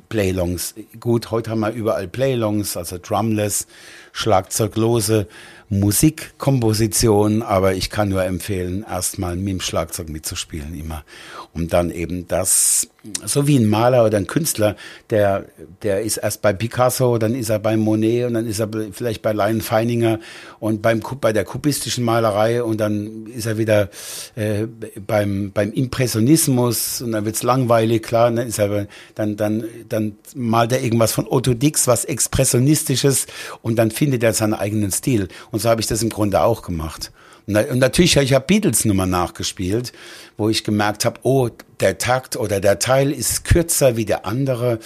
Playlongs. 0.10 0.74
Gut, 1.00 1.30
heute 1.30 1.52
haben 1.52 1.60
wir 1.60 1.72
überall 1.72 2.08
Playlongs, 2.08 2.78
also 2.78 2.98
drumless, 2.98 3.68
schlagzeuglose 4.14 5.28
Musikkomposition, 5.72 7.42
aber 7.42 7.74
ich 7.76 7.90
kann 7.90 8.10
nur 8.10 8.26
empfehlen, 8.26 8.86
erstmal 8.88 9.38
mit 9.38 9.48
dem 9.48 9.62
Schlagzeug 9.62 10.10
mitzuspielen 10.10 10.78
immer. 10.78 11.06
Und 11.54 11.72
dann 11.72 11.92
eben 11.92 12.28
das, 12.28 12.90
so 13.26 13.48
wie 13.48 13.58
ein 13.58 13.68
Maler 13.68 14.06
oder 14.06 14.18
ein 14.18 14.28
Künstler, 14.28 14.76
der, 15.10 15.46
der 15.82 16.02
ist 16.02 16.18
erst 16.18 16.42
bei 16.42 16.52
Picasso, 16.52 17.18
dann 17.18 17.36
ist 17.36 17.50
er 17.50 17.60
bei 17.60 17.78
Monet 17.78 18.26
und 18.26 18.34
dann 18.34 18.48
ist 18.48 18.60
er 18.60 18.70
vielleicht 18.92 19.22
bei 19.22 19.32
Lion 19.32 19.62
Feininger 19.62 20.20
und 20.60 20.82
beim, 20.82 21.02
bei 21.22 21.32
der 21.32 21.46
kubistischen 21.46 22.04
Malerei 22.04 22.64
und 22.64 22.80
dann 22.80 23.28
ist 23.28 23.46
er 23.46 23.58
wieder 23.58 23.90
äh, 24.36 24.68
beim, 25.08 25.52
beim 25.54 25.72
Impressionismus 25.72 27.02
und 27.02 27.14
dann 27.14 27.24
wird's 27.24 27.44
langweilig, 27.44 28.04
klar, 28.04 28.30
dann 28.30 28.48
ist 28.48 28.60
er, 28.60 28.88
dann, 29.16 29.38
dann, 29.38 29.64
dann 29.88 30.18
malt 30.36 30.74
er 30.74 30.84
irgendwas 30.84 31.14
von 31.14 31.28
Otto 31.30 31.54
Dix, 31.54 31.88
was 31.88 32.04
Expressionistisches 32.04 33.28
und 33.62 33.78
dann 33.78 33.92
findet 33.92 34.24
er 34.24 34.34
seinen 34.34 34.54
eigenen 34.54 34.92
Stil. 34.92 35.30
Und 35.52 35.61
so 35.62 35.70
habe 35.70 35.82
ich 35.82 35.88
das 35.88 36.04
im 36.04 36.10
Grunde 36.10 36.42
auch 36.42 36.62
gemacht. 36.62 37.12
Und 37.48 37.80
natürlich, 37.80 38.16
ich 38.18 38.34
habe 38.34 38.46
Beatles 38.46 38.86
Nummer 38.86 39.06
nachgespielt, 39.06 39.94
wo 40.38 40.50
ich 40.50 40.64
gemerkt 40.64 41.06
habe, 41.06 41.20
oh, 41.24 41.50
der 41.80 41.98
Takt 41.98 42.38
oder 42.38 42.60
der 42.60 42.80
Teil 42.80 43.12
ist 43.12 43.44
kürzer 43.46 43.98
wie 43.98 44.06
der 44.06 44.26
andere 44.26 44.80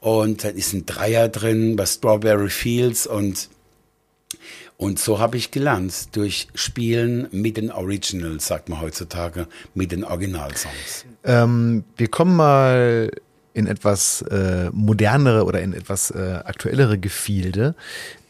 und 0.00 0.44
da 0.44 0.48
ist 0.48 0.72
ein 0.72 0.84
Dreier 0.84 1.28
drin 1.28 1.76
bei 1.76 1.86
Strawberry 1.86 2.50
Fields 2.50 3.06
und 3.06 3.48
und 4.78 4.98
so 4.98 5.20
habe 5.20 5.36
ich 5.36 5.52
gelernt 5.52 6.16
durch 6.16 6.48
Spielen 6.56 7.28
mit 7.30 7.56
den 7.56 7.70
Originals, 7.70 8.48
sagt 8.48 8.68
man 8.68 8.80
heutzutage, 8.80 9.46
mit 9.74 9.92
den 9.92 10.02
Originalsongs. 10.02 11.04
Ähm, 11.22 11.84
wir 11.96 12.08
kommen 12.08 12.34
mal 12.34 13.12
in 13.54 13.66
etwas 13.66 14.22
äh, 14.22 14.70
modernere 14.72 15.44
oder 15.44 15.60
in 15.60 15.72
etwas 15.72 16.10
äh, 16.10 16.40
aktuellere 16.44 16.98
Gefilde. 16.98 17.74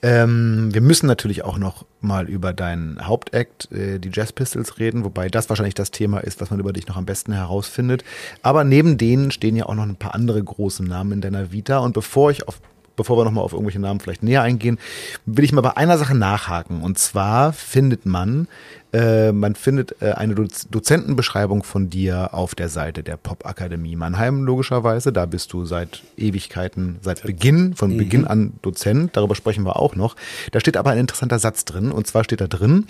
Ähm, 0.02 0.70
wir 0.72 0.80
müssen 0.80 1.06
natürlich 1.06 1.44
auch 1.44 1.58
noch 1.58 1.86
mal 2.00 2.28
über 2.28 2.52
deinen 2.52 3.06
Hauptakt, 3.06 3.70
äh, 3.70 4.00
die 4.00 4.10
Jazz 4.12 4.32
Pistols, 4.32 4.78
reden, 4.78 5.04
wobei 5.04 5.28
das 5.28 5.48
wahrscheinlich 5.48 5.74
das 5.74 5.92
Thema 5.92 6.18
ist, 6.18 6.40
was 6.40 6.50
man 6.50 6.58
über 6.58 6.72
dich 6.72 6.88
noch 6.88 6.96
am 6.96 7.06
besten 7.06 7.32
herausfindet. 7.32 8.02
Aber 8.42 8.64
neben 8.64 8.98
denen 8.98 9.30
stehen 9.30 9.54
ja 9.54 9.66
auch 9.66 9.74
noch 9.74 9.84
ein 9.84 9.96
paar 9.96 10.14
andere 10.14 10.42
große 10.42 10.84
Namen 10.84 11.12
in 11.12 11.20
deiner 11.20 11.52
Vita. 11.52 11.78
Und 11.78 11.94
bevor 11.94 12.30
ich 12.30 12.48
auf 12.48 12.60
bevor 12.96 13.16
wir 13.16 13.24
nochmal 13.24 13.44
auf 13.44 13.52
irgendwelche 13.52 13.80
Namen 13.80 14.00
vielleicht 14.00 14.22
näher 14.22 14.42
eingehen, 14.42 14.78
will 15.24 15.44
ich 15.44 15.52
mal 15.52 15.62
bei 15.62 15.76
einer 15.76 15.96
Sache 15.98 16.14
nachhaken. 16.14 16.82
Und 16.82 16.98
zwar 16.98 17.52
findet 17.52 18.04
man, 18.04 18.48
äh, 18.92 19.32
man 19.32 19.54
findet 19.54 20.02
äh, 20.02 20.12
eine 20.12 20.34
Doz 20.34 20.68
Dozentenbeschreibung 20.70 21.62
von 21.62 21.88
dir 21.88 22.34
auf 22.34 22.54
der 22.54 22.68
Seite 22.68 23.02
der 23.02 23.16
Popakademie 23.16 23.96
Mannheim, 23.96 24.44
logischerweise. 24.44 25.12
Da 25.12 25.26
bist 25.26 25.52
du 25.52 25.64
seit 25.64 26.02
Ewigkeiten, 26.16 26.98
seit 27.00 27.22
Beginn, 27.22 27.74
von 27.74 27.94
mhm. 27.94 27.98
Beginn 27.98 28.26
an 28.26 28.52
Dozent. 28.60 29.16
Darüber 29.16 29.34
sprechen 29.34 29.64
wir 29.64 29.76
auch 29.76 29.96
noch. 29.96 30.14
Da 30.50 30.60
steht 30.60 30.76
aber 30.76 30.90
ein 30.90 30.98
interessanter 30.98 31.38
Satz 31.38 31.64
drin. 31.64 31.90
Und 31.90 32.06
zwar 32.06 32.24
steht 32.24 32.42
da 32.42 32.48
drin, 32.48 32.86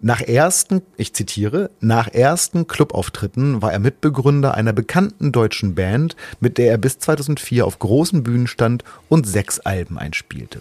nach 0.00 0.20
ersten, 0.20 0.82
ich 0.96 1.14
zitiere, 1.14 1.70
nach 1.80 2.08
ersten 2.08 2.66
Clubauftritten 2.66 3.62
war 3.62 3.72
er 3.72 3.78
Mitbegründer 3.78 4.54
einer 4.54 4.74
bekannten 4.74 5.32
deutschen 5.32 5.74
Band, 5.74 6.16
mit 6.38 6.58
der 6.58 6.70
er 6.70 6.78
bis 6.78 6.98
2004 6.98 7.66
auf 7.66 7.78
großen 7.78 8.22
Bühnen 8.22 8.46
stand 8.46 8.84
und 9.08 9.26
sechs 9.26 9.58
Alben 9.60 9.98
einspielte. 9.98 10.60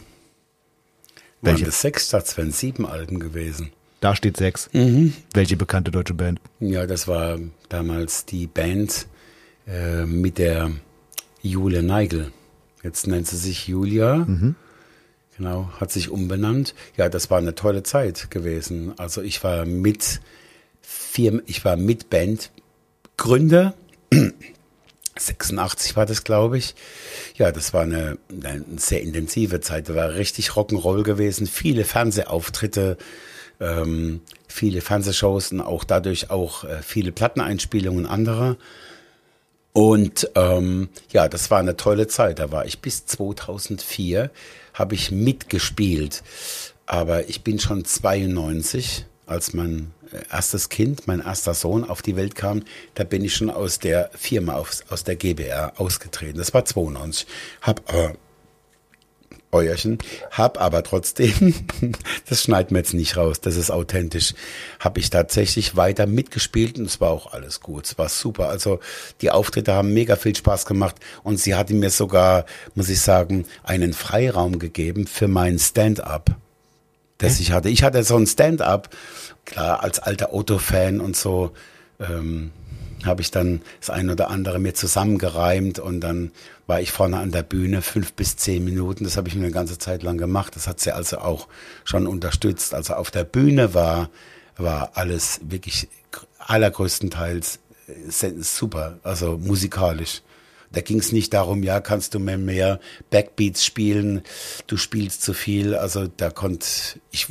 Welche? 1.42 1.62
Waren 1.62 1.66
das 1.66 1.82
sechs, 1.82 2.10
das 2.10 2.38
wären 2.38 2.52
sieben 2.52 2.86
Alben 2.86 3.20
gewesen. 3.20 3.72
Da 4.06 4.16
steht 4.16 4.38
sechs. 4.38 4.70
Mhm. 4.72 5.14
Welche 5.34 5.58
bekannte 5.58 5.90
deutsche 5.90 6.14
Band? 6.14 6.40
Ja, 6.60 6.86
das 6.86 7.08
war 7.08 7.40
damals 7.70 8.24
die 8.26 8.46
Band 8.46 9.08
äh, 9.66 10.06
mit 10.06 10.38
der 10.38 10.70
Julia 11.42 11.82
Neigel. 11.82 12.32
Jetzt 12.84 13.08
nennt 13.08 13.26
sie 13.26 13.38
sich 13.38 13.68
Julia. 13.68 14.18
Mhm. 14.18 14.54
Genau, 15.36 15.72
hat 15.80 15.92
sich 15.92 16.12
umbenannt. 16.12 16.76
Ja, 16.98 17.10
das 17.10 17.32
war 17.32 17.40
eine 17.40 17.56
tolle 17.56 17.82
Zeit 17.82 18.30
gewesen. 18.30 18.94
Also 19.00 19.24
ich 19.24 19.44
war 19.44 19.66
mit 19.66 20.22
vier, 20.84 21.42
ich 21.48 21.66
war 21.66 21.76
mit 21.76 22.12
Band 22.12 22.52
Gründer. 23.18 23.74
86 25.18 25.96
war 25.96 26.06
das, 26.06 26.24
glaube 26.24 26.60
ich. 26.60 26.76
Ja, 27.38 27.52
das 27.52 27.74
war 27.74 27.82
eine, 27.82 28.20
eine 28.30 28.64
sehr 28.78 29.02
intensive 29.02 29.62
Zeit. 29.62 29.90
Da 29.90 29.96
war 29.96 30.14
richtig 30.14 30.50
Rock'n'Roll 30.50 31.02
gewesen, 31.02 31.48
viele 31.48 31.86
Fernsehauftritte, 31.86 32.98
ähm, 33.60 34.22
viele 34.48 34.82
Fernsehshows 34.82 35.52
und 35.52 35.62
auch 35.62 35.84
dadurch 35.84 36.30
auch 36.30 36.64
äh, 36.64 36.82
viele 36.82 37.12
Platteneinspielungen 37.12 38.06
anderer. 38.06 38.58
Und 39.74 40.30
ähm, 40.36 40.90
ja, 41.12 41.28
das 41.28 41.52
war 41.52 41.60
eine 41.60 41.76
tolle 41.76 42.08
Zeit. 42.08 42.40
Da 42.40 42.52
war 42.52 42.66
ich 42.66 42.80
bis 42.80 43.06
2004, 43.06 44.32
habe 44.74 44.96
ich 44.96 45.12
mitgespielt. 45.12 46.24
Aber 46.86 47.28
ich 47.28 47.44
bin 47.44 47.60
schon 47.60 47.84
92, 47.84 49.06
als 49.26 49.54
mein 49.54 49.92
äh, 50.14 50.22
erstes 50.32 50.70
Kind, 50.70 51.08
mein 51.08 51.20
erster 51.20 51.54
Sohn 51.54 51.84
auf 51.84 52.02
die 52.02 52.16
Welt 52.16 52.36
kam. 52.36 52.64
Da 52.94 53.04
bin 53.04 53.24
ich 53.24 53.36
schon 53.36 53.50
aus 53.50 53.80
der 53.80 54.12
Firma, 54.14 54.54
aus, 54.54 54.84
aus 54.90 55.04
der 55.04 55.18
GBR 55.18 55.74
ausgetreten. 55.76 56.38
Das 56.38 56.54
war 56.54 56.64
92. 56.64 57.28
Hab 57.62 57.82
aber 57.90 58.14
Bäuerchen. 59.56 60.00
Hab 60.32 60.60
aber 60.60 60.84
trotzdem, 60.84 61.54
das 62.30 62.44
schneiden 62.44 62.72
wir 62.72 62.80
jetzt 62.80 62.94
nicht 62.94 63.16
raus, 63.16 63.40
das 63.40 63.56
ist 63.56 63.72
authentisch, 63.72 64.34
habe 64.82 65.00
ich 65.00 65.10
tatsächlich 65.10 65.78
weiter 65.78 66.08
mitgespielt 66.08 66.78
und 66.78 66.84
es 66.84 67.00
war 67.00 67.12
auch 67.12 67.32
alles 67.32 67.62
gut. 67.62 67.86
Es 67.86 67.98
war 67.98 68.10
super. 68.10 68.50
Also 68.50 68.82
die 69.22 69.32
Auftritte 69.32 69.72
haben 69.74 69.94
mega 69.94 70.18
viel 70.18 70.36
Spaß 70.36 70.66
gemacht 70.66 70.98
und 71.24 71.40
sie 71.40 71.56
hatte 71.56 71.74
mir 71.74 71.90
sogar, 71.90 72.46
muss 72.74 72.90
ich 72.90 73.00
sagen, 73.00 73.46
einen 73.64 73.94
Freiraum 73.94 74.60
gegeben 74.60 75.08
für 75.08 75.30
mein 75.30 75.58
Stand-up, 75.58 76.32
das 77.18 77.40
ich 77.40 77.54
hatte. 77.54 77.70
Ich 77.70 77.82
hatte 77.84 78.04
so 78.04 78.18
ein 78.18 78.28
Stand-up, 78.28 78.90
klar, 79.46 79.84
als 79.84 80.00
alter 80.00 80.34
Otto-Fan 80.34 81.00
und 81.00 81.16
so. 81.16 81.52
Ähm, 82.02 82.52
habe 83.06 83.22
ich 83.22 83.32
dann 83.32 83.62
das 83.80 83.90
ein 83.90 84.10
oder 84.10 84.30
andere 84.30 84.60
mir 84.60 84.74
zusammengereimt 84.74 85.80
und 85.80 86.02
dann 86.02 86.32
war 86.68 86.82
ich 86.82 86.92
vorne 86.92 87.18
an 87.18 87.32
der 87.32 87.44
Bühne 87.44 87.82
fünf 87.82 88.14
bis 88.14 88.38
zehn 88.38 88.64
Minuten. 88.64 89.04
Das 89.04 89.18
habe 89.18 89.28
ich 89.28 89.36
mir 89.36 89.44
eine 89.44 89.52
ganze 89.52 89.78
Zeit 89.78 90.04
lang 90.04 90.18
gemacht. 90.18 90.56
Das 90.56 90.68
hat 90.68 90.80
sie 90.80 90.94
also 90.94 91.20
auch 91.20 91.48
schon 91.84 92.08
unterstützt. 92.08 92.74
Also 92.74 92.96
auf 92.96 93.12
der 93.12 93.24
Bühne 93.24 93.74
war, 93.74 94.10
war 94.58 94.92
alles 94.96 95.40
wirklich 95.44 95.88
allergrößtenteils 96.40 97.60
äh, 97.88 98.32
super, 98.40 99.00
also 99.04 99.38
musikalisch. 99.38 100.22
Da 100.72 100.82
ging 100.82 101.00
es 101.00 101.12
nicht 101.12 101.34
darum, 101.34 101.64
ja, 101.64 101.80
kannst 101.80 102.14
du 102.14 102.20
mehr, 102.20 102.38
mehr 102.38 102.80
Backbeats 103.10 103.64
spielen, 103.64 104.24
du 104.68 104.76
spielst 104.76 105.22
zu 105.22 105.34
viel. 105.34 105.76
Also 105.76 106.08
da 106.08 106.30
konnte 106.30 106.68
ich, 107.12 107.28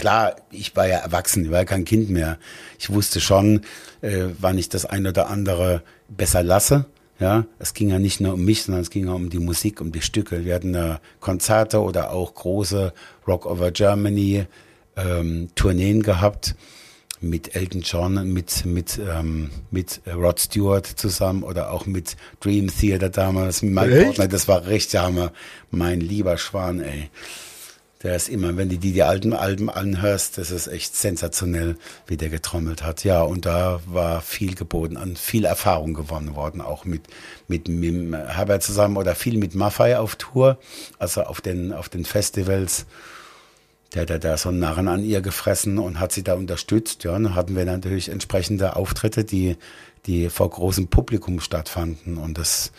klar, 0.00 0.36
ich 0.50 0.74
war 0.74 0.88
ja 0.88 0.98
erwachsen, 0.98 1.44
ich 1.44 1.50
war 1.50 1.58
ja 1.58 1.64
kein 1.64 1.84
Kind 1.84 2.10
mehr. 2.10 2.38
Ich 2.78 2.90
wusste 2.90 3.20
schon, 3.20 3.60
äh, 4.00 4.26
wann 4.38 4.58
ich 4.58 4.68
das 4.68 4.86
ein 4.86 5.06
oder 5.06 5.28
andere 5.28 5.82
besser 6.08 6.42
lasse. 6.42 6.86
Ja, 7.20 7.44
es 7.58 7.74
ging 7.74 7.90
ja 7.90 7.98
nicht 7.98 8.20
nur 8.20 8.32
um 8.32 8.44
mich, 8.44 8.62
sondern 8.62 8.80
es 8.80 8.88
ging 8.88 9.06
ja 9.06 9.12
um 9.12 9.28
die 9.28 9.38
Musik, 9.38 9.82
um 9.82 9.92
die 9.92 10.00
Stücke. 10.00 10.46
Wir 10.46 10.54
hatten 10.54 10.74
äh, 10.74 10.96
Konzerte 11.20 11.82
oder 11.82 12.12
auch 12.12 12.34
große 12.34 12.94
Rock 13.28 13.44
over 13.44 13.70
Germany 13.72 14.46
ähm, 14.96 15.48
Tourneen 15.54 16.02
gehabt 16.02 16.56
mit 17.20 17.54
Elton 17.54 17.82
John, 17.82 18.32
mit, 18.32 18.64
mit, 18.64 18.98
ähm, 18.98 19.50
mit 19.70 20.00
Rod 20.06 20.40
Stewart 20.40 20.86
zusammen 20.86 21.42
oder 21.42 21.70
auch 21.70 21.84
mit 21.84 22.16
Dream 22.40 22.68
Theater 22.68 23.10
damals, 23.10 23.60
mit 23.60 23.74
Mike 23.74 24.04
Portner, 24.04 24.28
das 24.28 24.48
war 24.48 24.66
richtig 24.66 25.00
Hammer. 25.00 25.32
Mein 25.70 26.00
lieber 26.00 26.38
Schwan, 26.38 26.80
ey. 26.80 27.10
Der 28.02 28.16
ist 28.16 28.30
immer, 28.30 28.56
wenn 28.56 28.70
du 28.70 28.78
die, 28.78 28.92
die 28.92 29.02
alten 29.02 29.34
Alben 29.34 29.68
anhörst, 29.68 30.38
das 30.38 30.50
ist 30.50 30.68
echt 30.68 30.96
sensationell, 30.96 31.76
wie 32.06 32.16
der 32.16 32.30
getrommelt 32.30 32.82
hat. 32.82 33.04
Ja, 33.04 33.22
und 33.22 33.44
da 33.44 33.80
war 33.84 34.22
viel 34.22 34.54
geboten 34.54 34.96
an, 34.96 35.16
viel 35.16 35.44
Erfahrung 35.44 35.92
gewonnen 35.92 36.34
worden, 36.34 36.62
auch 36.62 36.86
mit, 36.86 37.02
mit, 37.46 37.68
mit 37.68 38.14
Herbert 38.14 38.62
zusammen 38.62 38.96
oder 38.96 39.14
viel 39.14 39.36
mit 39.36 39.54
Maffei 39.54 39.98
auf 39.98 40.16
Tour, 40.16 40.58
also 40.98 41.24
auf 41.24 41.42
den, 41.42 41.74
auf 41.74 41.90
den 41.90 42.06
Festivals 42.06 42.86
der 43.94 44.06
hat 44.06 44.24
da 44.24 44.36
so 44.36 44.50
einen 44.50 44.60
Narren 44.60 44.88
an 44.88 45.02
ihr 45.02 45.20
gefressen 45.20 45.78
und 45.78 45.98
hat 45.98 46.12
sie 46.12 46.22
da 46.22 46.34
unterstützt. 46.34 47.02
Ja, 47.04 47.12
dann 47.12 47.34
hatten 47.34 47.56
wir 47.56 47.64
natürlich 47.64 48.08
entsprechende 48.08 48.76
Auftritte, 48.76 49.24
die, 49.24 49.56
die 50.06 50.30
vor 50.30 50.48
großem 50.48 50.88
Publikum 50.88 51.40
stattfanden. 51.40 52.16
Und 52.16 52.38
das 52.38 52.70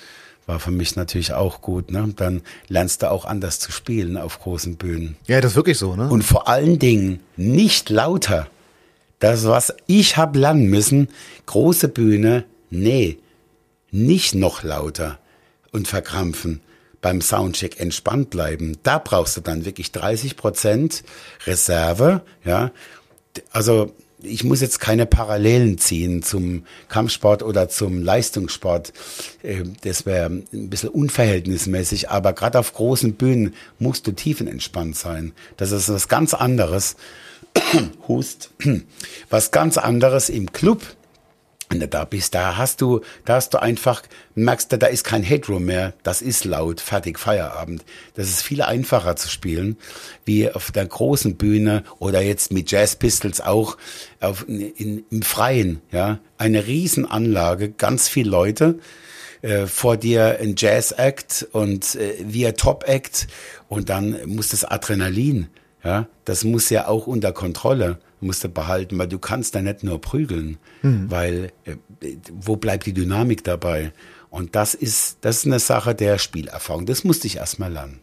war 0.46 0.60
für 0.60 0.72
mich 0.72 0.96
natürlich 0.96 1.34
auch 1.34 1.62
gut. 1.62 1.92
Ne? 1.92 2.14
Dann 2.16 2.42
lernst 2.68 3.02
du 3.04 3.12
auch 3.12 3.26
anders 3.26 3.60
zu 3.60 3.72
spielen 3.72 4.18
auf 4.18 4.40
großen 4.40 4.76
Bühnen. 4.76 5.16
Ja, 5.28 5.42
das 5.42 5.52
ist 5.52 5.56
wirklich 5.56 5.78
so. 5.78 5.96
Ne? 5.96 6.10
Und 6.10 6.24
vor 6.24 6.48
allen 6.48 6.80
Dingen 6.80 7.22
nicht 7.38 7.90
lauter. 7.90 8.48
Das, 9.20 9.46
was 9.46 9.74
ich 9.86 10.18
hab 10.18 10.36
lernen 10.36 10.66
müssen, 10.66 11.08
große 11.46 11.88
Bühne, 11.90 12.44
nee, 12.72 13.20
nicht 13.92 14.34
noch 14.34 14.64
lauter 14.64 15.20
und 15.72 15.88
verkrampfen 15.88 16.62
beim 17.02 17.22
Soundcheck 17.22 17.80
entspannt 17.80 18.30
bleiben. 18.30 18.78
Da 18.84 19.00
brauchst 19.00 19.38
du 19.38 19.42
dann 19.42 19.66
wirklich 19.66 19.92
30 19.92 20.38
Prozent 20.38 21.04
Reserve, 21.46 22.22
ja. 22.46 22.72
Also, 23.52 23.94
ich 24.24 24.44
muss 24.44 24.62
jetzt 24.62 24.80
keine 24.80 25.06
Parallelen 25.06 25.78
ziehen 25.78 26.24
zum 26.24 26.66
Kampfsport 26.90 27.44
oder 27.44 27.70
zum 27.70 28.02
Leistungssport. 28.02 28.94
Äh, 29.44 29.64
das 29.84 30.06
wäre 30.06 30.30
ein 30.30 30.70
bisschen 30.70 30.90
unverhältnismäßig, 30.90 32.10
aber 32.10 32.34
gerade 32.34 32.60
auf 32.60 32.74
großen 32.74 33.14
Bühnen 33.14 33.54
musst 33.80 34.08
du 34.08 34.12
tiefenentspannt 34.12 34.96
sein. 34.96 35.34
Das 35.58 35.72
ist 35.72 35.90
was 35.90 36.08
ganz 36.08 36.34
anderes. 36.34 36.96
Hust. 38.08 38.52
Was 39.30 39.52
ganz 39.52 39.78
anderes 39.78 40.30
im 40.30 40.52
Club 40.54 40.82
wenn 41.72 41.80
du 41.80 41.88
da 41.88 42.04
bist, 42.04 42.36
da 42.36 42.58
hast 42.58 42.82
du, 42.82 43.00
da 43.24 43.36
hast 43.36 43.54
du 43.54 43.62
einfach, 43.62 44.04
merkst 44.36 44.74
du, 44.74 44.78
da 44.78 44.88
ist 44.88 45.06
kein 45.06 45.24
Headroom 45.24 45.66
mehr, 45.66 45.94
das 46.04 46.22
ist 46.22 46.44
laut, 46.44 46.82
fertig, 46.82 47.18
Feierabend. 47.18 47.86
Das 48.14 48.28
ist 48.28 48.42
viel 48.42 48.62
einfacher 48.62 49.16
zu 49.16 49.30
spielen, 49.30 49.78
wie 50.26 50.52
auf 50.52 50.72
der 50.72 50.86
großen 50.86 51.38
Bühne 51.38 51.84
oder 51.98 52.22
jetzt 52.22 52.52
mit 52.52 52.70
Jazz 52.70 52.98
Pistols 52.98 53.40
auch 53.40 53.78
auf, 54.20 54.46
in, 54.50 55.06
im 55.10 55.22
Freien, 55.22 55.82
ja. 55.92 56.20
Eine 56.38 56.68
Riesenanlage, 56.68 57.70
ganz 57.70 58.10
viele 58.10 58.30
Leute, 58.30 58.80
äh, 59.42 59.66
vor 59.68 59.96
dir 59.96 60.40
ein 60.42 60.56
Jazz-Act 60.58 61.48
und 61.52 61.96
äh, 61.96 62.16
wir 62.20 62.56
Top-Act 62.56 63.28
und 63.70 63.90
dann 63.90 64.18
muss 64.26 64.50
das 64.50 64.66
Adrenalin, 64.66 65.48
ja, 65.84 66.08
das 66.26 66.44
muss 66.44 66.70
ja 66.70 66.88
auch 66.88 67.08
unter 67.08 67.32
Kontrolle 67.32 68.00
musst 68.22 68.44
du 68.44 68.50
behalten, 68.50 68.98
weil 68.98 69.08
du 69.08 69.20
kannst 69.20 69.56
da 69.56 69.62
nicht 69.62 69.84
nur 69.84 70.00
prügeln, 70.00 70.58
mhm. 70.82 71.10
weil 71.10 71.52
äh, 71.66 71.76
wo 72.32 72.56
bleibt 72.56 72.86
die 72.86 72.94
Dynamik 72.94 73.44
dabei? 73.44 73.92
Und 74.30 74.56
das 74.56 74.74
ist, 74.74 75.18
das 75.22 75.38
ist 75.38 75.46
eine 75.46 75.60
Sache 75.60 75.94
der 75.94 76.18
Spielerfahrung. 76.18 76.86
Das 76.86 77.04
musste 77.04 77.28
ich 77.28 77.38
erstmal 77.38 77.72
lernen. 77.72 78.00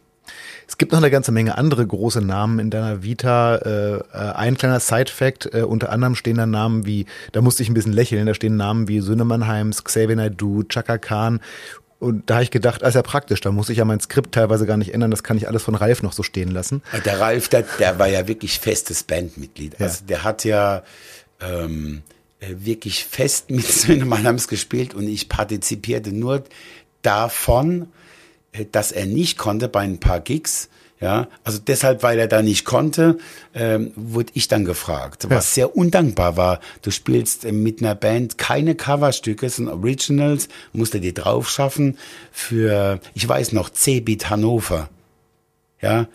Es 0.67 0.77
gibt 0.77 0.91
noch 0.91 0.99
eine 0.99 1.09
ganze 1.09 1.31
Menge 1.31 1.57
andere 1.57 1.85
große 1.85 2.21
Namen 2.21 2.59
in 2.59 2.69
deiner 2.69 3.01
Vita. 3.01 3.55
Äh, 3.55 3.95
äh, 3.95 4.01
ein 4.13 4.55
kleiner 4.55 4.79
Side-Fact, 4.79 5.53
äh, 5.53 5.63
unter 5.63 5.91
anderem 5.91 6.13
stehen 6.13 6.37
da 6.37 6.45
Namen 6.45 6.85
wie, 6.85 7.07
da 7.31 7.41
musste 7.41 7.63
ich 7.63 7.69
ein 7.69 7.73
bisschen 7.73 7.93
lächeln, 7.93 8.27
da 8.27 8.35
stehen 8.35 8.55
Namen 8.55 8.87
wie 8.87 8.99
Söhne 8.99 9.25
Mannheims, 9.25 9.83
Xavier 9.83 10.15
Naidoo, 10.15 10.63
Chaka 10.63 10.99
Khan 10.99 11.39
und 11.99 12.29
da 12.29 12.35
habe 12.35 12.43
ich 12.43 12.51
gedacht, 12.51 12.81
das 12.81 12.89
ist 12.89 12.95
ja 12.95 13.01
praktisch, 13.01 13.41
da 13.41 13.51
muss 13.51 13.69
ich 13.69 13.77
ja 13.77 13.85
mein 13.85 13.99
Skript 13.99 14.33
teilweise 14.33 14.65
gar 14.65 14.77
nicht 14.77 14.93
ändern, 14.93 15.11
das 15.11 15.23
kann 15.23 15.35
ich 15.35 15.47
alles 15.47 15.63
von 15.63 15.75
Ralf 15.75 16.01
noch 16.01 16.13
so 16.13 16.23
stehen 16.23 16.49
lassen. 16.49 16.81
Der 17.03 17.19
Ralf, 17.19 17.49
der, 17.49 17.63
der 17.77 17.99
war 17.99 18.07
ja 18.07 18.27
wirklich 18.27 18.59
festes 18.59 19.03
Bandmitglied. 19.03 19.75
Ja. 19.79 19.85
Also 19.85 20.05
der 20.05 20.23
hat 20.23 20.45
ja 20.45 20.83
ähm, 21.41 22.01
äh, 22.39 22.55
wirklich 22.57 23.03
fest 23.03 23.51
mit 23.51 23.67
Söhnemannheims 23.71 24.47
gespielt 24.47 24.93
und 24.93 25.07
ich 25.07 25.27
partizipierte 25.27 26.13
nur 26.13 26.45
davon, 27.01 27.89
äh, 28.53 28.65
dass 28.71 28.93
er 28.93 29.05
nicht 29.05 29.37
konnte 29.37 29.67
bei 29.67 29.81
ein 29.81 29.99
paar 29.99 30.21
Gigs 30.21 30.69
ja, 31.01 31.29
also 31.45 31.59
deshalb, 31.59 32.03
weil 32.03 32.19
er 32.19 32.27
da 32.27 32.41
nicht 32.41 32.65
konnte, 32.65 33.17
ähm, 33.53 33.93
wurde 33.95 34.31
ich 34.35 34.49
dann 34.49 34.65
gefragt, 34.65 35.27
was 35.29 35.55
ja. 35.55 35.63
sehr 35.63 35.77
undankbar 35.77 36.35
war. 36.35 36.59
Du 36.81 36.91
spielst 36.91 37.45
äh, 37.45 37.53
mit 37.53 37.81
einer 37.81 37.95
Band 37.95 38.37
keine 38.37 38.75
Coverstücke, 38.75 39.49
sondern 39.49 39.75
Originals, 39.75 40.49
musst 40.73 40.93
du 40.93 40.99
dir 40.99 41.13
drauf 41.13 41.49
schaffen 41.49 41.97
für, 42.31 42.99
ich 43.13 43.27
weiß 43.27 43.53
noch, 43.53 43.69
C-Beat 43.69 44.29
Hannover. 44.29 44.89
Ja, 45.81 46.07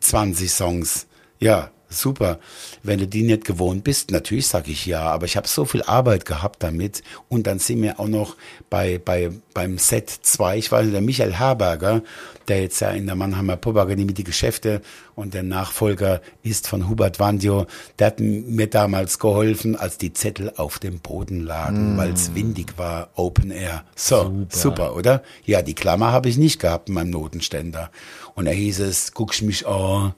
20 0.00 0.50
Songs. 0.50 1.06
Ja, 1.38 1.70
super. 1.90 2.38
Wenn 2.82 2.98
du 2.98 3.06
die 3.06 3.22
nicht 3.22 3.44
gewohnt 3.44 3.84
bist, 3.84 4.10
natürlich 4.10 4.46
sage 4.46 4.70
ich 4.70 4.86
ja, 4.86 5.02
aber 5.02 5.26
ich 5.26 5.36
habe 5.36 5.48
so 5.48 5.64
viel 5.64 5.82
Arbeit 5.82 6.24
gehabt 6.24 6.62
damit 6.62 7.02
und 7.28 7.46
dann 7.46 7.58
sind 7.58 7.82
wir 7.82 8.00
auch 8.00 8.08
noch 8.08 8.36
bei, 8.70 8.98
bei 8.98 9.30
beim 9.52 9.78
Set 9.78 10.10
2, 10.10 10.58
ich 10.58 10.72
weiß 10.72 10.84
nicht, 10.84 10.94
der 10.94 11.00
Michael 11.00 11.34
Herberger, 11.34 12.02
der 12.48 12.62
jetzt 12.62 12.80
ja 12.80 12.90
in 12.90 13.06
der 13.06 13.14
Mannheimer 13.14 13.56
Popakademie 13.56 14.12
die 14.12 14.24
Geschäfte 14.24 14.80
und 15.14 15.34
der 15.34 15.42
Nachfolger 15.42 16.20
ist 16.42 16.66
von 16.66 16.88
Hubert 16.88 17.20
Wandio, 17.20 17.66
der 17.98 18.08
hat 18.08 18.20
mir 18.20 18.68
damals 18.68 19.18
geholfen, 19.18 19.76
als 19.76 19.98
die 19.98 20.12
Zettel 20.12 20.52
auf 20.56 20.78
dem 20.78 21.00
Boden 21.00 21.40
lagen, 21.40 21.94
mm. 21.94 21.98
weil 21.98 22.12
es 22.12 22.34
windig 22.34 22.78
war, 22.78 23.10
Open 23.14 23.50
Air. 23.50 23.84
So, 23.94 24.22
super. 24.22 24.46
super, 24.50 24.96
oder? 24.96 25.22
Ja, 25.44 25.62
die 25.62 25.74
Klammer 25.74 26.12
habe 26.12 26.28
ich 26.28 26.38
nicht 26.38 26.60
gehabt 26.60 26.88
in 26.88 26.94
meinem 26.94 27.10
Notenständer. 27.10 27.90
Und 28.34 28.46
er 28.46 28.54
hieß 28.54 28.80
es, 28.80 29.12
guckst 29.12 29.42
mich 29.42 29.66
an, 29.66 30.14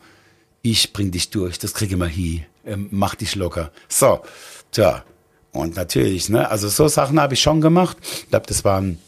ich 0.62 0.92
bring 0.92 1.10
dich 1.10 1.30
durch, 1.30 1.58
das 1.58 1.74
kriege 1.74 1.96
mal 1.96 2.08
hin, 2.08 2.44
ähm, 2.64 2.88
mach 2.90 3.14
dich 3.14 3.34
locker. 3.34 3.72
So, 3.88 4.22
tja, 4.70 5.04
Und 5.52 5.76
natürlich, 5.76 6.28
ne, 6.28 6.50
also 6.50 6.68
so 6.68 6.88
Sachen 6.88 7.20
habe 7.20 7.34
ich 7.34 7.42
schon 7.42 7.60
gemacht. 7.60 7.98
Ich 8.00 8.28
glaube, 8.30 8.46
das 8.46 8.64
waren 8.64 8.98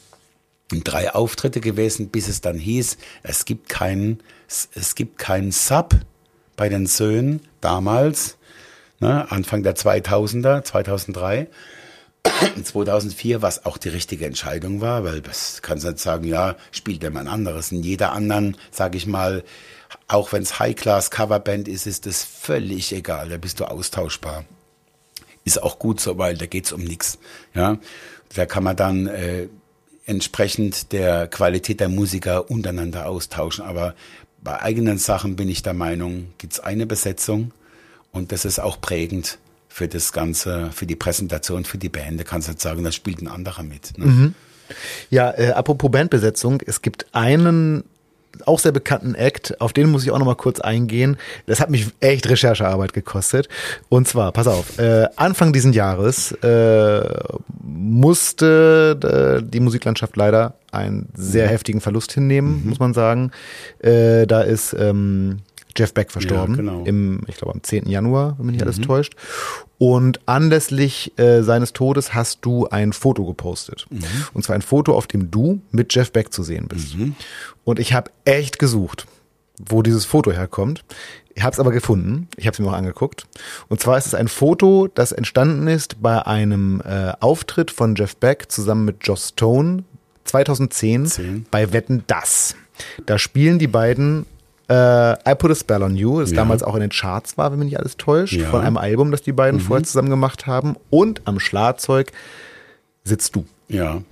drei 0.68 1.14
Auftritte 1.14 1.60
gewesen, 1.60 2.08
bis 2.08 2.28
es 2.28 2.40
dann 2.40 2.58
hieß, 2.58 2.98
es 3.22 3.44
gibt 3.44 3.68
keinen, 3.68 4.20
es 4.74 4.94
gibt 4.94 5.18
keinen 5.18 5.52
Sub 5.52 5.94
bei 6.56 6.68
den 6.68 6.86
Söhnen 6.86 7.40
damals, 7.60 8.36
ne, 9.00 9.30
Anfang 9.30 9.62
der 9.62 9.76
2000er, 9.76 10.64
2003. 10.64 11.48
2004, 12.62 13.42
was 13.42 13.66
auch 13.66 13.76
die 13.76 13.90
richtige 13.90 14.24
Entscheidung 14.24 14.80
war, 14.80 15.04
weil 15.04 15.20
das 15.20 15.60
kannst 15.60 15.84
du 15.84 15.90
nicht 15.90 16.00
sagen, 16.00 16.24
ja, 16.24 16.56
spielt 16.72 17.04
ein 17.04 17.28
anderes. 17.28 17.70
In 17.70 17.82
jeder 17.82 18.12
anderen, 18.12 18.56
sage 18.70 18.96
ich 18.96 19.06
mal, 19.06 19.44
auch 20.08 20.32
wenn 20.32 20.42
es 20.42 20.58
High-Class-Coverband 20.58 21.68
ist, 21.68 21.86
ist 21.86 22.06
das 22.06 22.24
völlig 22.24 22.92
egal, 22.92 23.28
da 23.28 23.36
bist 23.36 23.60
du 23.60 23.64
austauschbar. 23.64 24.44
Ist 25.44 25.62
auch 25.62 25.78
gut 25.78 26.00
so, 26.00 26.16
weil 26.18 26.36
da 26.36 26.46
geht's 26.46 26.72
um 26.72 26.82
nichts. 26.82 27.18
Ja, 27.54 27.78
da 28.34 28.46
kann 28.46 28.64
man 28.64 28.76
dann 28.76 29.06
äh, 29.06 29.48
entsprechend 30.06 30.92
der 30.92 31.28
Qualität 31.28 31.80
der 31.80 31.88
Musiker 31.88 32.50
untereinander 32.50 33.06
austauschen. 33.06 33.64
Aber 33.64 33.94
bei 34.42 34.60
eigenen 34.60 34.98
Sachen 34.98 35.36
bin 35.36 35.48
ich 35.48 35.62
der 35.62 35.74
Meinung, 35.74 36.32
gibt's 36.38 36.60
eine 36.60 36.86
Besetzung 36.86 37.52
und 38.12 38.32
das 38.32 38.44
ist 38.44 38.58
auch 38.58 38.80
prägend 38.80 39.38
für 39.68 39.88
das 39.88 40.12
Ganze, 40.12 40.70
für 40.72 40.86
die 40.86 40.96
Präsentation, 40.96 41.64
für 41.64 41.78
die 41.78 41.88
Band. 41.88 42.20
Da 42.20 42.24
kannst 42.24 42.48
du 42.48 42.52
nicht 42.52 42.62
sagen, 42.62 42.84
das 42.84 42.94
spielt 42.94 43.20
ein 43.20 43.28
anderer 43.28 43.62
mit. 43.62 43.98
Ne? 43.98 44.06
Mhm. 44.06 44.34
Ja, 45.10 45.30
äh, 45.32 45.50
apropos 45.50 45.90
Bandbesetzung, 45.90 46.60
es 46.64 46.80
gibt 46.80 47.06
einen 47.12 47.84
auch 48.46 48.58
sehr 48.58 48.72
bekannten 48.72 49.14
Act, 49.14 49.60
auf 49.60 49.72
den 49.72 49.90
muss 49.90 50.04
ich 50.04 50.10
auch 50.10 50.18
noch 50.18 50.26
mal 50.26 50.34
kurz 50.34 50.60
eingehen. 50.60 51.16
Das 51.46 51.60
hat 51.60 51.70
mich 51.70 51.88
echt 52.00 52.28
Recherchearbeit 52.28 52.92
gekostet. 52.92 53.48
Und 53.88 54.08
zwar, 54.08 54.32
pass 54.32 54.46
auf, 54.46 54.78
äh, 54.78 55.06
Anfang 55.16 55.52
diesen 55.52 55.72
Jahres 55.72 56.32
äh, 56.42 57.02
musste 57.62 59.40
äh, 59.42 59.48
die 59.48 59.60
Musiklandschaft 59.60 60.16
leider 60.16 60.54
einen 60.72 61.08
sehr 61.14 61.46
mhm. 61.46 61.50
heftigen 61.50 61.80
Verlust 61.80 62.12
hinnehmen, 62.12 62.62
mhm. 62.62 62.68
muss 62.70 62.78
man 62.78 62.94
sagen. 62.94 63.30
Äh, 63.80 64.26
da 64.26 64.42
ist 64.42 64.74
ähm, 64.78 65.40
Jeff 65.76 65.92
Beck 65.92 66.10
verstorben. 66.10 66.54
Ja, 66.54 66.60
genau. 66.60 66.84
Im, 66.84 67.20
ich 67.26 67.36
glaube, 67.36 67.54
am 67.54 67.62
10. 67.62 67.88
Januar, 67.88 68.36
wenn 68.38 68.46
mich 68.46 68.54
nicht 68.54 68.62
mhm. 68.62 68.68
alles 68.68 68.80
täuscht. 68.80 69.14
Und 69.78 70.20
anlässlich 70.26 71.12
äh, 71.18 71.42
seines 71.42 71.72
Todes 71.72 72.14
hast 72.14 72.40
du 72.42 72.68
ein 72.68 72.92
Foto 72.92 73.24
gepostet. 73.24 73.86
Mhm. 73.90 74.04
Und 74.32 74.44
zwar 74.44 74.54
ein 74.54 74.62
Foto, 74.62 74.94
auf 74.94 75.06
dem 75.06 75.30
du 75.30 75.60
mit 75.70 75.94
Jeff 75.94 76.12
Beck 76.12 76.32
zu 76.32 76.42
sehen 76.42 76.66
bist. 76.68 76.96
Mhm. 76.96 77.16
Und 77.64 77.78
ich 77.78 77.92
habe 77.92 78.10
echt 78.24 78.58
gesucht, 78.58 79.06
wo 79.58 79.82
dieses 79.82 80.04
Foto 80.04 80.32
herkommt. 80.32 80.84
Ich 81.34 81.42
habe 81.42 81.52
es 81.52 81.60
aber 81.60 81.72
gefunden. 81.72 82.28
Ich 82.36 82.46
habe 82.46 82.54
es 82.54 82.60
mir 82.60 82.68
auch 82.68 82.74
angeguckt. 82.74 83.26
Und 83.68 83.80
zwar 83.80 83.98
ist 83.98 84.06
es 84.06 84.14
ein 84.14 84.28
Foto, 84.28 84.88
das 84.94 85.10
entstanden 85.10 85.66
ist 85.66 86.00
bei 86.00 86.24
einem 86.24 86.80
äh, 86.84 87.12
Auftritt 87.18 87.70
von 87.70 87.96
Jeff 87.96 88.16
Beck 88.16 88.50
zusammen 88.50 88.84
mit 88.84 88.98
Joss 89.02 89.30
Stone 89.30 89.82
2010 90.24 91.06
10. 91.06 91.46
bei 91.50 91.72
Wetten 91.72 92.04
Das. 92.06 92.54
Da 93.06 93.18
spielen 93.18 93.58
die 93.58 93.66
beiden 93.66 94.26
äh, 94.68 95.30
I 95.30 95.34
Put 95.34 95.50
a 95.50 95.54
Spell 95.54 95.82
on 95.82 95.96
You, 95.96 96.20
das 96.20 96.30
ja. 96.30 96.36
damals 96.36 96.62
auch 96.62 96.74
in 96.74 96.80
den 96.80 96.90
Charts 96.90 97.36
war, 97.36 97.52
wenn 97.52 97.58
mich 97.58 97.70
nicht 97.70 97.78
alles 97.78 97.96
täuscht, 97.96 98.34
ja. 98.34 98.48
von 98.48 98.62
einem 98.62 98.76
Album, 98.76 99.10
das 99.10 99.22
die 99.22 99.32
beiden 99.32 99.60
mhm. 99.60 99.64
vorher 99.64 99.84
zusammen 99.84 100.10
gemacht 100.10 100.46
haben. 100.46 100.76
Und 100.90 101.22
am 101.26 101.40
Schlagzeug 101.40 102.12
sitzt 103.04 103.36
du. 103.36 103.46
Ja. 103.68 104.02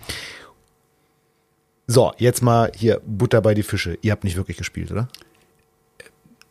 So, 1.86 2.12
jetzt 2.18 2.42
mal 2.42 2.70
hier 2.74 3.00
Butter 3.04 3.40
bei 3.40 3.54
die 3.54 3.62
Fische. 3.62 3.98
Ihr 4.02 4.12
habt 4.12 4.24
nicht 4.24 4.36
wirklich 4.36 4.56
gespielt, 4.56 4.90
oder? 4.92 5.08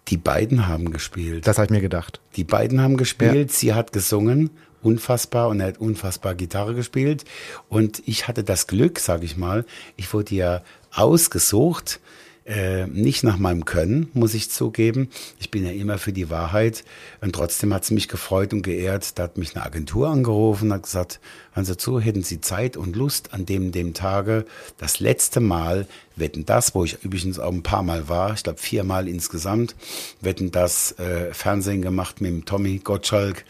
Die 0.07 0.17
beiden 0.17 0.67
haben 0.67 0.91
gespielt. 0.91 1.47
Das 1.47 1.57
habe 1.57 1.65
ich 1.65 1.71
mir 1.71 1.81
gedacht. 1.81 2.19
Die 2.35 2.43
beiden 2.43 2.81
haben 2.81 2.97
gespielt, 2.97 3.49
ja. 3.49 3.55
sie 3.55 3.73
hat 3.73 3.93
gesungen, 3.93 4.49
unfassbar, 4.81 5.47
und 5.47 5.61
er 5.61 5.67
hat 5.67 5.77
unfassbar 5.77 6.35
Gitarre 6.35 6.73
gespielt. 6.75 7.23
Und 7.69 8.01
ich 8.05 8.27
hatte 8.27 8.43
das 8.43 8.67
Glück, 8.67 8.99
sage 8.99 9.25
ich 9.25 9.37
mal, 9.37 9.65
ich 9.95 10.13
wurde 10.13 10.35
ja 10.35 10.61
ausgesucht 10.91 11.99
äh, 12.45 12.87
nicht 12.87 13.23
nach 13.23 13.37
meinem 13.37 13.65
Können, 13.65 14.09
muss 14.13 14.33
ich 14.33 14.49
zugeben. 14.49 15.09
Ich 15.39 15.51
bin 15.51 15.63
ja 15.63 15.71
immer 15.71 15.97
für 15.97 16.11
die 16.11 16.29
Wahrheit. 16.29 16.83
Und 17.21 17.33
trotzdem 17.33 17.73
hat 17.73 17.83
es 17.83 17.91
mich 17.91 18.07
gefreut 18.07 18.51
und 18.51 18.63
geehrt. 18.63 19.19
Da 19.19 19.23
hat 19.23 19.37
mich 19.37 19.55
eine 19.55 19.65
Agentur 19.65 20.09
angerufen 20.09 20.65
und 20.65 20.73
hat 20.73 20.83
gesagt, 20.83 21.19
hören 21.53 21.65
Sie 21.65 21.77
zu, 21.77 21.99
hätten 21.99 22.23
Sie 22.23 22.41
Zeit 22.41 22.77
und 22.77 22.95
Lust 22.95 23.33
an 23.33 23.45
dem, 23.45 23.71
dem 23.71 23.93
Tage, 23.93 24.45
das 24.77 24.99
letzte 24.99 25.39
Mal, 25.39 25.87
wetten 26.15 26.45
das, 26.45 26.73
wo 26.73 26.83
ich 26.83 27.03
übrigens 27.03 27.37
auch 27.37 27.51
ein 27.51 27.63
paar 27.63 27.83
Mal 27.83 28.09
war, 28.09 28.33
ich 28.33 28.43
glaube 28.43 28.59
viermal 28.59 29.07
insgesamt, 29.07 29.75
wetten 30.19 30.51
das 30.51 30.93
äh, 30.99 31.33
Fernsehen 31.33 31.81
gemacht 31.81 32.21
mit 32.21 32.31
dem 32.31 32.45
Tommy 32.45 32.79
Gottschalk. 32.79 33.45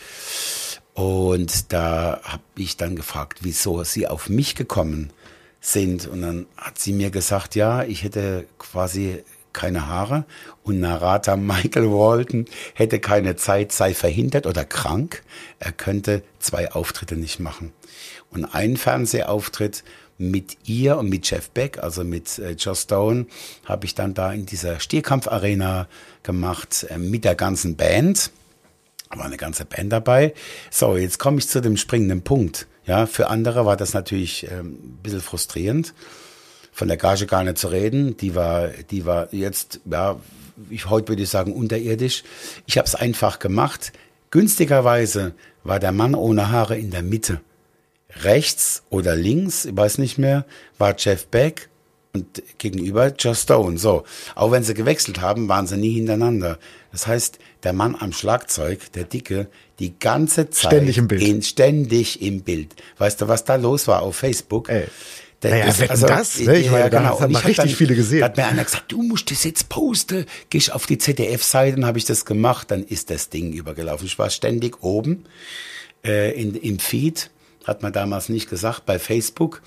Und 0.93 1.71
da 1.71 2.19
habe 2.23 2.43
ich 2.57 2.75
dann 2.75 2.97
gefragt, 2.97 3.39
wieso 3.41 3.83
Sie 3.85 4.07
auf 4.07 4.27
mich 4.27 4.55
gekommen 4.55 5.11
sind. 5.62 6.07
Und 6.07 6.22
dann 6.24 6.47
hat 6.57 6.80
sie 6.80 6.91
mir 6.91 7.12
gesagt, 7.12 7.55
ja, 7.55 7.84
ich 7.84 8.03
hätte 8.03 8.45
quasi 8.57 9.24
keine 9.53 9.88
Haare 9.88 10.26
und 10.64 10.80
Narata 10.80 11.36
Michael 11.38 11.89
Walton 11.91 12.45
hätte 12.74 12.99
keine 12.99 13.36
Zeit, 13.36 13.72
sei 13.72 13.93
verhindert 13.93 14.45
oder 14.45 14.66
krank. 14.66 15.24
Er 15.59 15.72
könnte 15.72 16.24
zwei 16.39 16.72
Auftritte 16.72 17.16
nicht 17.16 17.39
machen. 17.39 17.72
Und 18.32 18.45
einen 18.45 18.78
Fernsehauftritt 18.78 19.84
mit 20.18 20.57
ihr 20.66 20.97
und 20.97 21.09
mit 21.09 21.30
Jeff 21.30 21.49
Beck, 21.49 21.80
also 21.80 22.03
mit 22.03 22.38
äh, 22.39 22.51
Joss 22.51 22.84
Stone, 22.84 23.26
habe 23.66 23.86
ich 23.86 23.95
dann 23.95 24.14
da 24.14 24.32
in 24.32 24.45
dieser 24.45 24.80
Stierkampfarena 24.80 25.88
gemacht 26.24 26.86
äh, 26.89 26.97
mit 26.97 27.26
der 27.26 27.36
ganzen 27.36 27.76
Band. 27.76 28.32
War 29.09 29.26
eine 29.26 29.38
ganze 29.38 29.66
Band 29.66 29.91
dabei. 29.91 30.34
So, 30.70 30.95
jetzt 30.95 31.18
komme 31.18 31.39
ich 31.39 31.47
zu 31.47 31.59
dem 31.59 31.76
springenden 31.76 32.22
Punkt. 32.22 32.68
Ja, 32.91 33.05
für 33.05 33.29
andere 33.29 33.65
war 33.65 33.77
das 33.77 33.93
natürlich 33.93 34.51
ähm, 34.51 34.73
ein 34.73 34.99
bisschen 35.01 35.21
frustrierend. 35.21 35.93
Von 36.73 36.89
der 36.89 36.97
Gage 36.97 37.25
gar 37.25 37.41
nicht 37.41 37.57
zu 37.57 37.69
reden. 37.69 38.17
Die 38.17 38.35
war, 38.35 38.67
die 38.67 39.05
war 39.05 39.33
jetzt, 39.33 39.79
ja, 39.89 40.19
ich, 40.69 40.89
heute 40.89 41.07
würde 41.07 41.23
ich 41.23 41.29
sagen, 41.29 41.53
unterirdisch. 41.53 42.23
Ich 42.65 42.77
habe 42.77 42.85
es 42.85 42.95
einfach 42.95 43.39
gemacht. 43.39 43.93
Günstigerweise 44.29 45.33
war 45.63 45.79
der 45.79 45.93
Mann 45.93 46.15
ohne 46.15 46.51
Haare 46.51 46.77
in 46.77 46.91
der 46.91 47.01
Mitte. 47.01 47.39
Rechts 48.23 48.83
oder 48.89 49.15
links, 49.15 49.63
ich 49.63 49.77
weiß 49.77 49.97
nicht 49.97 50.17
mehr, 50.17 50.45
war 50.77 50.93
Jeff 50.97 51.27
Beck 51.27 51.69
und 52.11 52.43
gegenüber 52.57 53.13
Joe 53.17 53.35
Stone. 53.35 53.77
So, 53.77 54.03
auch 54.35 54.51
wenn 54.51 54.65
sie 54.65 54.73
gewechselt 54.73 55.21
haben, 55.21 55.47
waren 55.47 55.65
sie 55.65 55.77
nie 55.77 55.93
hintereinander. 55.93 56.59
Das 56.91 57.07
heißt, 57.07 57.39
der 57.63 57.73
Mann 57.73 57.95
am 57.95 58.11
Schlagzeug, 58.11 58.91
der 58.93 59.05
Dicke, 59.05 59.47
die 59.79 59.97
ganze 59.97 60.49
Zeit 60.49 60.71
ständig 60.73 60.97
im 60.97 61.07
Bild. 61.07 61.21
In, 61.21 61.41
ständig 61.41 62.21
im 62.21 62.41
Bild. 62.41 62.75
Weißt 62.97 63.21
du, 63.21 63.27
was 63.27 63.45
da 63.45 63.55
los 63.55 63.87
war 63.87 64.01
auf 64.01 64.17
Facebook? 64.17 64.69
Ey. 64.69 64.87
Der, 65.41 65.51
naja, 65.51 65.65
ist, 65.65 65.89
also, 65.89 66.05
das, 66.05 66.39
ne? 66.39 66.59
ich 66.59 66.69
meine, 66.69 66.83
ja, 66.83 66.89
genau. 66.89 67.19
man 67.19 67.35
richtig 67.35 67.55
dann, 67.55 67.69
viele 67.69 67.95
gesehen. 67.95 68.19
Da 68.19 68.25
hat 68.27 68.37
mir 68.37 68.45
einer 68.45 68.63
gesagt, 68.63 68.91
du 68.91 69.01
musst 69.01 69.31
das 69.31 69.43
jetzt 69.43 69.69
posten. 69.69 70.25
Geh 70.51 70.59
ich 70.59 70.71
auf 70.71 70.85
die 70.85 70.99
ZDF-Seite, 70.99 71.77
dann 71.77 71.85
habe 71.85 71.97
ich 71.97 72.05
das 72.05 72.25
gemacht, 72.25 72.69
dann 72.69 72.83
ist 72.83 73.09
das 73.09 73.29
Ding 73.29 73.51
übergelaufen. 73.51 74.05
Ich 74.05 74.19
war 74.19 74.29
ständig 74.29 74.83
oben 74.83 75.25
äh, 76.05 76.39
in, 76.39 76.53
im 76.53 76.77
Feed, 76.77 77.31
hat 77.65 77.81
man 77.81 77.91
damals 77.91 78.29
nicht 78.29 78.51
gesagt, 78.51 78.85
bei 78.85 78.99
Facebook. 78.99 79.63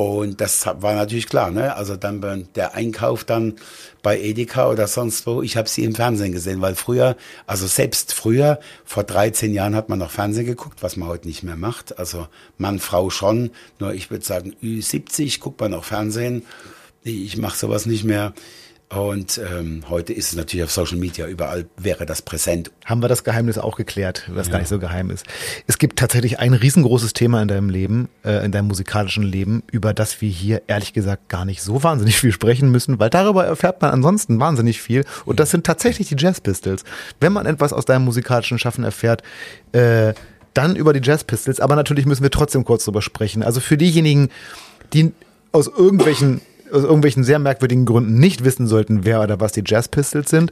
Und 0.00 0.40
das 0.40 0.64
war 0.64 0.94
natürlich 0.94 1.26
klar, 1.26 1.50
ne? 1.50 1.76
Also 1.76 1.94
dann 1.94 2.48
der 2.54 2.72
Einkauf 2.72 3.22
dann 3.24 3.56
bei 4.02 4.18
Edeka 4.18 4.70
oder 4.70 4.86
sonst 4.86 5.26
wo, 5.26 5.42
ich 5.42 5.58
habe 5.58 5.68
sie 5.68 5.84
im 5.84 5.94
Fernsehen 5.94 6.32
gesehen, 6.32 6.62
weil 6.62 6.74
früher, 6.74 7.18
also 7.46 7.66
selbst 7.66 8.14
früher, 8.14 8.60
vor 8.86 9.04
13 9.04 9.52
Jahren 9.52 9.76
hat 9.76 9.90
man 9.90 9.98
noch 9.98 10.10
Fernsehen 10.10 10.46
geguckt, 10.46 10.82
was 10.82 10.96
man 10.96 11.06
heute 11.06 11.28
nicht 11.28 11.42
mehr 11.42 11.56
macht. 11.56 11.98
Also 11.98 12.28
Mann, 12.56 12.78
Frau 12.78 13.10
schon, 13.10 13.50
nur 13.78 13.92
ich 13.92 14.10
würde 14.10 14.24
sagen, 14.24 14.56
Ü70 14.62 15.38
guckt 15.38 15.60
man 15.60 15.72
noch 15.72 15.84
Fernsehen. 15.84 16.46
Ich 17.04 17.36
mache 17.36 17.58
sowas 17.58 17.84
nicht 17.84 18.04
mehr. 18.04 18.32
Und 18.92 19.38
ähm, 19.38 19.84
heute 19.88 20.12
ist 20.12 20.30
es 20.30 20.36
natürlich 20.36 20.64
auf 20.64 20.72
Social 20.72 20.96
Media 20.98 21.28
überall, 21.28 21.66
wäre 21.76 22.06
das 22.06 22.22
präsent. 22.22 22.72
Haben 22.84 23.00
wir 23.00 23.08
das 23.08 23.22
Geheimnis 23.22 23.56
auch 23.56 23.76
geklärt, 23.76 24.28
was 24.34 24.48
ja. 24.48 24.54
gar 24.54 24.58
nicht 24.58 24.68
so 24.68 24.80
geheim 24.80 25.10
ist. 25.10 25.24
Es 25.68 25.78
gibt 25.78 25.96
tatsächlich 25.96 26.40
ein 26.40 26.54
riesengroßes 26.54 27.12
Thema 27.12 27.40
in 27.40 27.46
deinem 27.46 27.70
Leben, 27.70 28.08
äh, 28.24 28.44
in 28.44 28.50
deinem 28.50 28.66
musikalischen 28.66 29.22
Leben, 29.22 29.62
über 29.70 29.94
das 29.94 30.20
wir 30.20 30.28
hier 30.28 30.62
ehrlich 30.66 30.92
gesagt 30.92 31.28
gar 31.28 31.44
nicht 31.44 31.62
so 31.62 31.84
wahnsinnig 31.84 32.18
viel 32.18 32.32
sprechen 32.32 32.72
müssen, 32.72 32.98
weil 32.98 33.10
darüber 33.10 33.44
erfährt 33.44 33.80
man 33.80 33.92
ansonsten 33.92 34.40
wahnsinnig 34.40 34.82
viel. 34.82 35.04
Und 35.24 35.38
das 35.38 35.52
sind 35.52 35.64
tatsächlich 35.64 36.08
die 36.08 36.16
Jazz 36.18 36.40
Pistols. 36.40 36.82
Wenn 37.20 37.32
man 37.32 37.46
etwas 37.46 37.72
aus 37.72 37.84
deinem 37.84 38.04
musikalischen 38.06 38.58
Schaffen 38.58 38.82
erfährt, 38.82 39.22
äh, 39.70 40.14
dann 40.52 40.74
über 40.74 40.92
die 40.92 41.00
Jazz 41.00 41.22
Pistols. 41.22 41.60
Aber 41.60 41.76
natürlich 41.76 42.06
müssen 42.06 42.24
wir 42.24 42.30
trotzdem 42.32 42.64
kurz 42.64 42.86
drüber 42.86 43.02
sprechen. 43.02 43.44
Also 43.44 43.60
für 43.60 43.76
diejenigen, 43.76 44.30
die 44.92 45.12
aus 45.52 45.68
irgendwelchen 45.68 46.40
aus 46.72 46.84
irgendwelchen 46.84 47.24
sehr 47.24 47.38
merkwürdigen 47.38 47.86
Gründen 47.86 48.18
nicht 48.18 48.44
wissen 48.44 48.66
sollten, 48.66 49.04
wer 49.04 49.20
oder 49.22 49.40
was 49.40 49.52
die 49.52 49.62
Jazz 49.64 49.88
Pistols 49.88 50.30
sind. 50.30 50.50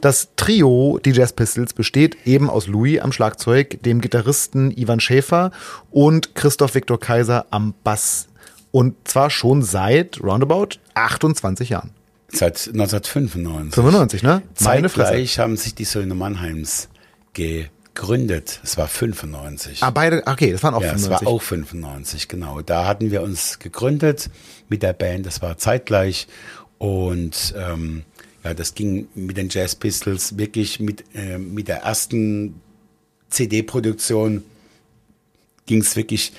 Das 0.00 0.28
Trio, 0.36 0.98
die 1.04 1.10
Jazz 1.10 1.32
Pistols, 1.32 1.72
besteht 1.72 2.16
eben 2.26 2.48
aus 2.48 2.66
Louis 2.66 3.00
am 3.00 3.12
Schlagzeug, 3.12 3.82
dem 3.82 4.00
Gitarristen 4.00 4.70
Ivan 4.70 5.00
Schäfer 5.00 5.50
und 5.90 6.34
Christoph 6.34 6.74
Viktor 6.74 7.00
Kaiser 7.00 7.46
am 7.50 7.74
Bass. 7.82 8.28
Und 8.70 9.08
zwar 9.08 9.30
schon 9.30 9.62
seit 9.62 10.22
roundabout 10.22 10.76
28 10.94 11.70
Jahren. 11.70 11.90
Seit 12.28 12.68
1995. 12.68 13.74
95, 13.74 14.22
ne? 14.22 14.42
Meine 14.60 14.88
Zeitgleich 14.88 15.38
haben 15.38 15.56
sich 15.56 15.74
die 15.74 15.84
Söhne 15.84 16.14
Mannheims 16.14 16.88
ge 17.32 17.66
gegründet. 17.98 18.60
Es 18.62 18.76
war 18.76 18.86
95. 18.86 19.82
Ah, 19.82 19.90
beide, 19.90 20.22
okay, 20.26 20.52
das 20.52 20.62
waren 20.62 20.74
auch 20.74 20.82
ja, 20.82 20.90
95. 20.90 21.16
es 21.16 21.24
war 21.24 21.32
auch 21.32 21.42
95, 21.42 22.28
genau. 22.28 22.60
Da 22.62 22.86
hatten 22.86 23.10
wir 23.10 23.22
uns 23.22 23.58
gegründet 23.58 24.30
mit 24.68 24.82
der 24.82 24.92
Band. 24.92 25.26
Das 25.26 25.42
war 25.42 25.58
zeitgleich. 25.58 26.26
Und 26.78 27.54
ähm, 27.56 28.04
ja, 28.44 28.54
das 28.54 28.74
ging 28.74 29.08
mit 29.14 29.36
den 29.36 29.48
Jazz 29.48 29.74
Pistols 29.74 30.38
wirklich 30.38 30.80
mit, 30.80 31.04
äh, 31.14 31.38
mit 31.38 31.68
der 31.68 31.78
ersten 31.78 32.60
CD-Produktion 33.30 34.44
ging 35.66 35.80
es 35.82 35.96
wirklich 35.96 36.32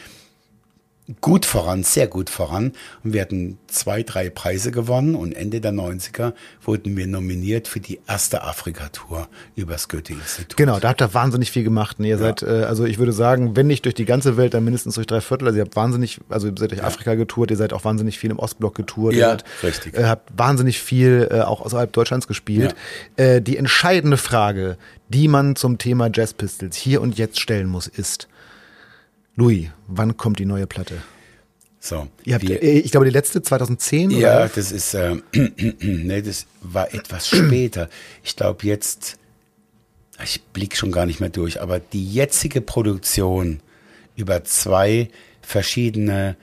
gut 1.21 1.45
voran, 1.45 1.83
sehr 1.83 2.07
gut 2.07 2.29
voran. 2.29 2.73
Und 3.03 3.13
wir 3.13 3.21
hatten 3.21 3.57
zwei, 3.67 4.03
drei 4.03 4.29
Preise 4.29 4.71
gewonnen 4.71 5.15
und 5.15 5.33
Ende 5.33 5.59
der 5.59 5.71
90er 5.71 6.33
wurden 6.63 6.95
wir 6.95 7.07
nominiert 7.07 7.67
für 7.67 7.79
die 7.79 7.99
erste 8.07 8.43
Afrika-Tour 8.43 9.27
übers 9.55 9.89
Goethe-Institut. 9.89 10.57
Genau, 10.57 10.79
da 10.79 10.89
habt 10.89 11.01
ihr 11.01 11.13
wahnsinnig 11.13 11.51
viel 11.51 11.63
gemacht. 11.63 11.99
Und 11.99 12.05
ihr 12.05 12.11
ja. 12.11 12.17
seid, 12.17 12.43
äh, 12.43 12.63
also 12.63 12.85
ich 12.85 12.99
würde 12.99 13.11
sagen, 13.11 13.55
wenn 13.55 13.67
nicht 13.67 13.85
durch 13.85 13.95
die 13.95 14.05
ganze 14.05 14.37
Welt, 14.37 14.53
dann 14.53 14.63
mindestens 14.63 14.95
durch 14.95 15.07
drei 15.07 15.21
Viertel. 15.21 15.47
Also 15.47 15.57
ihr 15.57 15.65
habt 15.65 15.75
wahnsinnig, 15.75 16.19
also 16.29 16.47
ihr 16.47 16.55
seid 16.57 16.71
durch 16.71 16.81
ja. 16.81 16.87
Afrika 16.87 17.15
getourt, 17.15 17.51
ihr 17.51 17.57
seid 17.57 17.73
auch 17.73 17.83
wahnsinnig 17.83 18.19
viel 18.19 18.31
im 18.31 18.39
Ostblock 18.39 18.75
getourt. 18.75 19.13
Ja, 19.13 19.31
ihr 19.31 19.37
seid, 19.37 19.45
richtig. 19.63 19.97
Äh, 19.97 20.05
habt 20.05 20.31
wahnsinnig 20.37 20.79
viel 20.79 21.27
äh, 21.31 21.41
auch 21.41 21.61
außerhalb 21.61 21.91
Deutschlands 21.91 22.27
gespielt. 22.27 22.75
Ja. 23.17 23.39
Die 23.39 23.57
entscheidende 23.57 24.17
Frage, 24.17 24.77
die 25.09 25.27
man 25.27 25.55
zum 25.55 25.77
Thema 25.77 26.09
Jazz 26.13 26.33
Pistols 26.33 26.75
hier 26.77 27.01
und 27.01 27.17
jetzt 27.17 27.39
stellen 27.39 27.67
muss, 27.67 27.87
ist, 27.87 28.28
Louis, 29.39 29.69
wann 29.87 30.17
kommt 30.17 30.39
die 30.39 30.45
neue 30.45 30.67
Platte? 30.67 30.95
So, 31.79 32.09
Ihr 32.25 32.35
habt, 32.35 32.45
wir, 32.45 32.61
ich 32.61 32.91
glaube, 32.91 33.05
die 33.05 33.11
letzte 33.13 33.41
2010 33.41 34.11
Ja, 34.11 34.17
oder? 34.35 34.51
das 34.53 34.73
ist, 34.73 34.93
äh, 34.93 35.15
nee, 35.79 36.21
das 36.21 36.45
war 36.61 36.93
etwas 36.93 37.27
später. 37.29 37.89
Ich 38.21 38.35
glaube 38.35 38.65
jetzt, 38.67 39.17
ich 40.21 40.43
blick 40.51 40.75
schon 40.75 40.91
gar 40.91 41.05
nicht 41.05 41.21
mehr 41.21 41.29
durch, 41.29 41.61
aber 41.61 41.79
die 41.79 42.05
jetzige 42.05 42.59
Produktion 42.59 43.61
über 44.17 44.43
zwei 44.43 45.07
verschiedene 45.41 46.35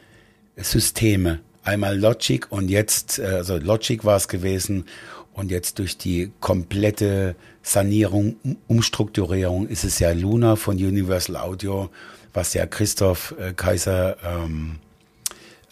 Systeme, 0.56 1.40
einmal 1.64 1.98
Logic 1.98 2.50
und 2.50 2.70
jetzt, 2.70 3.18
äh, 3.18 3.26
also 3.26 3.58
Logic 3.58 4.06
war 4.06 4.16
es 4.16 4.26
gewesen 4.26 4.86
und 5.34 5.50
jetzt 5.50 5.78
durch 5.80 5.98
die 5.98 6.32
komplette 6.40 7.36
Sanierung, 7.62 8.36
Umstrukturierung 8.68 9.68
ist 9.68 9.84
es 9.84 9.98
ja 9.98 10.12
Luna 10.12 10.56
von 10.56 10.76
Universal 10.76 11.36
Audio 11.36 11.90
was 12.36 12.54
ja 12.54 12.66
Christoph 12.66 13.34
äh, 13.40 13.54
Kaiser 13.54 14.16
ähm, 14.22 14.78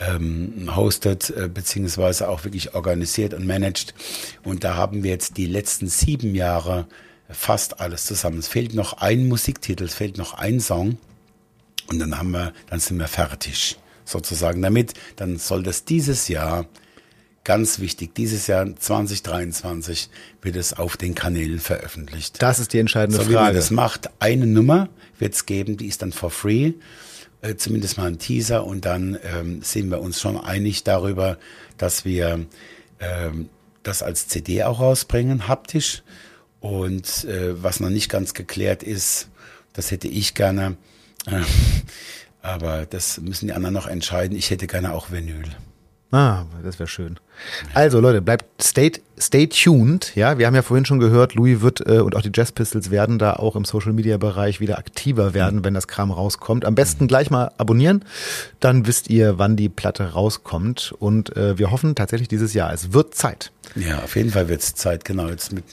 ähm, 0.01 0.75
hostet, 0.75 1.31
äh, 1.31 1.49
beziehungsweise 1.49 2.29
auch 2.29 2.45
wirklich 2.45 2.75
organisiert 2.75 3.35
und 3.35 3.47
managt. 3.47 3.95
Und 4.43 4.65
da 4.65 4.75
haben 4.75 5.05
wir 5.05 5.11
jetzt 5.11 5.37
die 5.37 5.47
letzten 5.47 5.87
sieben 5.89 6.35
Jahre 6.35 6.87
fast 7.29 7.81
alles 7.81 8.07
zusammen. 8.07 8.39
Es 8.39 8.49
fehlt 8.49 8.75
noch 8.75 8.95
ein 8.95 9.29
Musiktitel, 9.29 9.85
es 9.85 9.95
fehlt 9.95 10.19
noch 10.19 10.35
ein 10.35 10.59
Song. 10.59 10.99
Und 11.87 11.99
dann 11.99 12.19
haben 12.19 12.31
wir, 12.31 12.53
dann 12.71 12.81
sind 12.81 12.99
wir 12.99 13.09
fertig, 13.09 13.77
sozusagen 14.05 14.62
damit. 14.62 14.95
Dann 15.17 15.37
soll 15.37 15.62
das 15.62 15.85
dieses 15.85 16.29
Jahr 16.29 16.67
ganz 17.45 17.78
wichtig, 17.78 18.14
dieses 18.14 18.47
Jahr 18.47 18.74
2023 18.74 20.09
wird 20.42 20.57
es 20.57 20.72
auf 20.72 20.97
den 20.97 21.14
Kanälen 21.14 21.61
veröffentlicht. 21.61 22.42
Das 22.42 22.59
ist 22.59 22.72
die 22.72 22.78
entscheidende 22.78 23.18
so, 23.18 23.24
Frage. 23.24 23.34
Wie 23.34 23.42
man 23.42 23.55
das 23.55 23.70
macht, 23.70 24.11
eine 24.18 24.47
Nummer 24.47 24.88
wird 25.18 25.34
es 25.34 25.47
geben, 25.47 25.76
die 25.76 25.86
ist 25.86 26.03
dann 26.03 26.12
for 26.12 26.30
free, 26.30 26.72
äh, 27.42 27.55
zumindest 27.57 27.99
mal 27.99 28.07
ein 28.07 28.18
Teaser 28.18 28.66
und 28.66 28.84
dann 28.86 29.18
ähm, 29.22 29.62
sind 29.62 29.90
wir 29.90 30.01
uns 30.01 30.20
schon 30.20 30.38
einig 30.38 30.84
darüber, 30.84 31.38
dass 31.76 32.05
wir 32.05 32.47
ähm, 32.99 33.51
das 33.82 34.03
als 34.03 34.26
CD 34.28 34.64
auch 34.64 34.80
rausbringen, 34.80 35.47
haptisch. 35.47 36.03
Und 36.61 37.24
äh, 37.24 37.62
was 37.62 37.78
noch 37.80 37.90
nicht 37.90 38.09
ganz 38.09 38.32
geklärt 38.32 38.82
ist, 38.82 39.28
das 39.74 39.90
hätte 39.90 40.09
ich 40.09 40.34
gerne, 40.34 40.78
äh, 41.26 41.42
aber 42.42 42.86
das 42.86 43.20
müssen 43.20 43.49
die 43.49 43.53
anderen 43.53 43.74
noch 43.74 43.86
entscheiden. 43.86 44.36
Ich 44.36 44.49
hätte 44.51 44.66
gerne 44.66 44.95
auch 44.95 45.11
Vinyl. 45.11 45.45
Ah, 46.11 46.45
das 46.63 46.79
wäre 46.79 46.87
schön. 46.87 47.19
Also 47.73 47.99
Leute, 47.99 48.23
bleibt 48.23 48.63
stay, 48.63 48.93
stay 49.19 49.49
tuned. 49.49 50.15
Ja, 50.15 50.39
wir 50.39 50.47
haben 50.47 50.55
ja 50.55 50.63
vorhin 50.63 50.85
schon 50.85 51.01
gehört, 51.01 51.35
Louis 51.35 51.61
wird 51.61 51.85
äh, 51.89 51.99
und 51.99 52.15
auch 52.15 52.23
die 52.23 52.31
Jazz 52.33 52.53
Pistols 52.53 52.93
werden 52.93 53.19
da 53.19 53.35
auch 53.35 53.57
im 53.57 53.65
Social 53.65 53.93
Media 53.93 54.17
Bereich 54.17 54.61
wieder 54.61 54.79
aktiver 54.79 55.35
werden, 55.35 55.65
wenn 55.65 55.75
das 55.75 55.89
Kram 55.89 56.13
rauskommt. 56.13 56.65
Am 56.65 56.77
besten 56.77 57.09
gleich 57.09 57.31
mal 57.31 57.51
abonnieren, 57.59 58.05
dann 58.61 58.87
wisst 58.87 59.11
ihr, 59.11 59.39
wann 59.39 59.57
die 59.57 59.69
Platte 59.69 60.13
rauskommt. 60.13 60.95
Und 60.97 61.37
äh, 61.37 61.59
wir 61.59 61.73
hoffen 61.73 61.97
tatsächlich 61.97 62.29
dieses 62.29 62.55
Jahr. 62.55 62.73
Es 62.73 62.93
wird 62.93 63.15
Zeit. 63.15 63.51
Ja, 63.75 63.99
auf 64.05 64.15
jeden 64.15 64.31
Fall 64.31 64.49
wird 64.49 64.61
es 64.61 64.75
Zeit. 64.75 65.05
Genau 65.05 65.29
jetzt 65.29 65.53
mit 65.53 65.65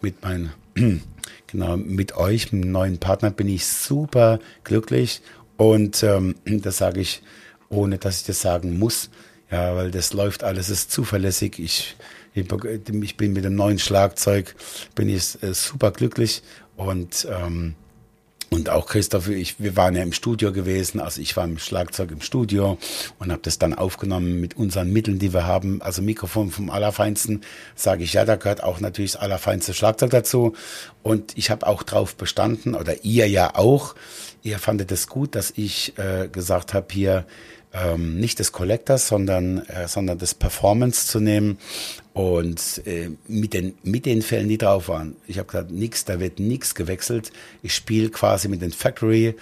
mit 0.00 0.22
meinen 0.22 0.52
genau 1.46 1.76
mit 1.76 2.16
euch, 2.16 2.52
mit 2.52 2.64
neuen 2.64 2.98
Partner 2.98 3.30
bin 3.30 3.48
ich 3.48 3.66
super 3.66 4.38
glücklich 4.64 5.22
und 5.56 6.02
ähm, 6.02 6.36
das 6.44 6.78
sage 6.78 7.00
ich 7.00 7.22
ohne, 7.68 7.98
dass 7.98 8.20
ich 8.20 8.26
das 8.26 8.40
sagen 8.40 8.78
muss 8.78 9.10
ja, 9.50 9.74
weil 9.76 9.90
das 9.90 10.12
läuft 10.12 10.44
alles, 10.44 10.70
ist 10.70 10.90
zuverlässig. 10.90 11.58
Ich, 11.58 11.96
ich 12.34 13.16
bin 13.16 13.32
mit 13.32 13.44
dem 13.44 13.54
neuen 13.54 13.78
Schlagzeug, 13.78 14.54
bin 14.94 15.08
ich 15.08 15.42
äh, 15.42 15.54
super 15.54 15.90
glücklich 15.92 16.42
und 16.76 17.26
ähm, 17.30 17.74
und 18.54 18.68
auch 18.68 18.86
Christoph, 18.86 19.28
ich, 19.28 19.58
wir 19.58 19.74
waren 19.74 19.96
ja 19.96 20.02
im 20.04 20.12
Studio 20.12 20.52
gewesen, 20.52 21.00
also 21.00 21.20
ich 21.20 21.36
war 21.36 21.42
im 21.42 21.58
Schlagzeug 21.58 22.12
im 22.12 22.20
Studio 22.20 22.78
und 23.18 23.32
habe 23.32 23.42
das 23.42 23.58
dann 23.58 23.74
aufgenommen 23.74 24.40
mit 24.40 24.56
unseren 24.56 24.92
Mitteln, 24.92 25.18
die 25.18 25.34
wir 25.34 25.44
haben. 25.44 25.82
Also 25.82 26.02
Mikrofon 26.02 26.52
vom 26.52 26.70
Allerfeinsten, 26.70 27.40
sage 27.74 28.04
ich 28.04 28.12
ja, 28.12 28.24
da 28.24 28.36
gehört 28.36 28.62
auch 28.62 28.78
natürlich 28.78 29.12
das 29.12 29.22
allerfeinste 29.22 29.74
Schlagzeug 29.74 30.10
dazu. 30.10 30.52
Und 31.02 31.36
ich 31.36 31.50
habe 31.50 31.66
auch 31.66 31.82
drauf 31.82 32.14
bestanden, 32.14 32.76
oder 32.76 33.02
ihr 33.02 33.28
ja 33.28 33.56
auch, 33.56 33.96
ihr 34.44 34.60
fandet 34.60 34.92
es 34.92 35.08
gut, 35.08 35.34
dass 35.34 35.52
ich 35.56 35.98
äh, 35.98 36.28
gesagt 36.28 36.74
habe, 36.74 36.86
hier, 36.92 37.26
ähm, 37.74 38.18
nicht 38.20 38.38
des 38.38 38.52
Collectors, 38.52 39.08
sondern, 39.08 39.58
äh, 39.66 39.88
sondern 39.88 40.18
des 40.18 40.34
Performance 40.34 41.06
zu 41.08 41.18
nehmen 41.18 41.58
und 42.12 42.82
äh, 42.86 43.10
mit, 43.26 43.52
den, 43.52 43.74
mit 43.82 44.06
den 44.06 44.22
Fällen, 44.22 44.48
die 44.48 44.58
drauf 44.58 44.88
waren. 44.88 45.16
Ich 45.26 45.38
habe 45.38 45.46
gesagt, 45.48 45.72
nix, 45.72 46.04
da 46.04 46.20
wird 46.20 46.38
nichts 46.38 46.76
gewechselt. 46.76 47.32
Ich 47.62 47.74
spiele 47.74 48.10
quasi 48.10 48.48
mit 48.48 48.62
den 48.62 48.70
Factory 48.70 49.34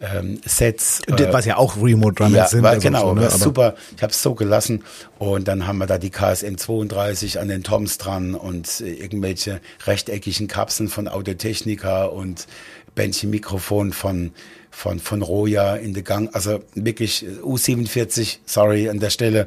ähm, 0.00 0.40
Sets. 0.46 1.00
Äh, 1.06 1.32
Was 1.32 1.44
ja 1.44 1.58
auch 1.58 1.76
Remote 1.76 2.14
Drummers 2.14 2.32
ja, 2.32 2.48
sind. 2.48 2.62
War, 2.62 2.78
genau, 2.78 3.08
so, 3.08 3.14
ne? 3.14 3.30
super. 3.30 3.74
Ich 3.96 4.02
habe 4.02 4.12
es 4.12 4.22
so 4.22 4.34
gelassen 4.34 4.82
und 5.18 5.46
dann 5.46 5.66
haben 5.66 5.78
wir 5.78 5.86
da 5.86 5.98
die 5.98 6.10
KSN 6.10 6.56
32 6.56 7.38
an 7.38 7.48
den 7.48 7.62
Toms 7.62 7.98
dran 7.98 8.34
und 8.34 8.80
äh, 8.80 8.94
irgendwelche 8.94 9.60
rechteckigen 9.86 10.48
Kapseln 10.48 10.88
von 10.88 11.06
Audiotechnica 11.06 12.06
und 12.06 12.46
Bändchen 12.94 13.30
Mikrofon 13.30 13.92
von 13.92 14.32
von, 14.74 14.98
von 14.98 15.22
Roja 15.22 15.76
in 15.76 15.94
den 15.94 16.04
Gang. 16.04 16.34
Also 16.34 16.60
wirklich 16.74 17.24
U47, 17.42 18.38
sorry 18.44 18.88
an 18.88 18.98
der 18.98 19.10
Stelle. 19.10 19.46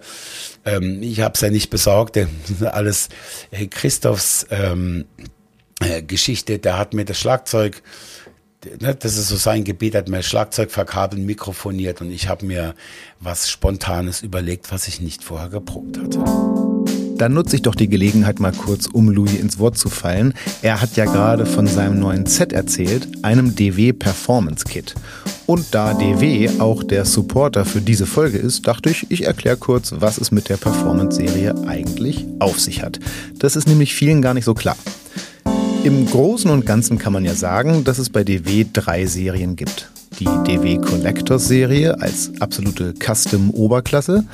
Ähm, 0.65 1.03
ich 1.03 1.21
habe 1.21 1.33
es 1.35 1.41
ja 1.41 1.49
nicht 1.49 1.69
besorgt. 1.69 2.17
Alles 2.61 3.09
äh, 3.51 3.67
Christophs 3.67 4.47
ähm, 4.49 5.05
äh, 5.81 6.01
Geschichte, 6.01 6.59
der 6.59 6.77
hat 6.77 6.93
mir 6.93 7.05
das 7.05 7.19
Schlagzeug, 7.19 7.83
ne, 8.79 8.95
das 8.95 9.17
ist 9.17 9.27
so 9.27 9.35
sein 9.35 9.63
Gebiet, 9.63 9.95
hat 9.95 10.07
mir 10.07 10.23
Schlagzeug 10.23 10.71
verkabelt, 10.71 11.21
mikrofoniert 11.21 12.01
und 12.01 12.11
ich 12.11 12.27
habe 12.27 12.45
mir 12.45 12.73
was 13.19 13.49
Spontanes 13.49 14.21
überlegt, 14.21 14.71
was 14.71 14.87
ich 14.87 15.01
nicht 15.01 15.23
vorher 15.23 15.49
geprobt 15.49 15.97
hatte. 15.97 16.76
Dann 17.17 17.33
nutze 17.33 17.55
ich 17.55 17.63
doch 17.63 17.73
die 17.73 17.89
Gelegenheit 17.89 18.39
mal 18.39 18.51
kurz, 18.51 18.85
um 18.85 19.09
Louis 19.09 19.33
ins 19.33 19.57
Wort 19.57 19.77
zu 19.77 19.89
fallen. 19.89 20.33
Er 20.61 20.81
hat 20.81 20.95
ja 20.97 21.05
gerade 21.05 21.47
von 21.47 21.65
seinem 21.65 21.99
neuen 21.99 22.27
Set 22.27 22.53
erzählt, 22.53 23.07
einem 23.23 23.55
DW 23.55 23.93
Performance 23.93 24.65
Kit. 24.65 24.93
Und 25.47 25.65
da 25.71 25.95
DW 25.95 26.59
auch 26.59 26.83
der 26.83 27.05
Supporter 27.05 27.65
für 27.65 27.81
diese 27.81 28.05
Folge 28.05 28.37
ist, 28.37 28.67
dachte 28.67 28.89
ich, 28.91 29.09
ich 29.09 29.25
erkläre 29.25 29.57
kurz, 29.57 29.93
was 29.97 30.19
es 30.19 30.31
mit 30.31 30.49
der 30.49 30.57
Performance-Serie 30.57 31.55
eigentlich 31.67 32.25
auf 32.39 32.59
sich 32.59 32.83
hat. 32.83 32.99
Das 33.39 33.55
ist 33.55 33.67
nämlich 33.67 33.95
vielen 33.95 34.21
gar 34.21 34.35
nicht 34.35 34.45
so 34.45 34.53
klar. 34.53 34.77
Im 35.83 36.05
Großen 36.05 36.51
und 36.51 36.65
Ganzen 36.65 36.99
kann 36.99 37.13
man 37.13 37.25
ja 37.25 37.33
sagen, 37.33 37.83
dass 37.83 37.97
es 37.97 38.09
bei 38.09 38.23
DW 38.23 38.65
drei 38.71 39.05
Serien 39.05 39.55
gibt 39.55 39.89
die 40.19 40.25
DW 40.25 40.77
Collectors 40.77 41.47
Serie 41.47 41.99
als 42.01 42.31
absolute 42.39 42.93
Custom-Oberklasse. 42.93 44.25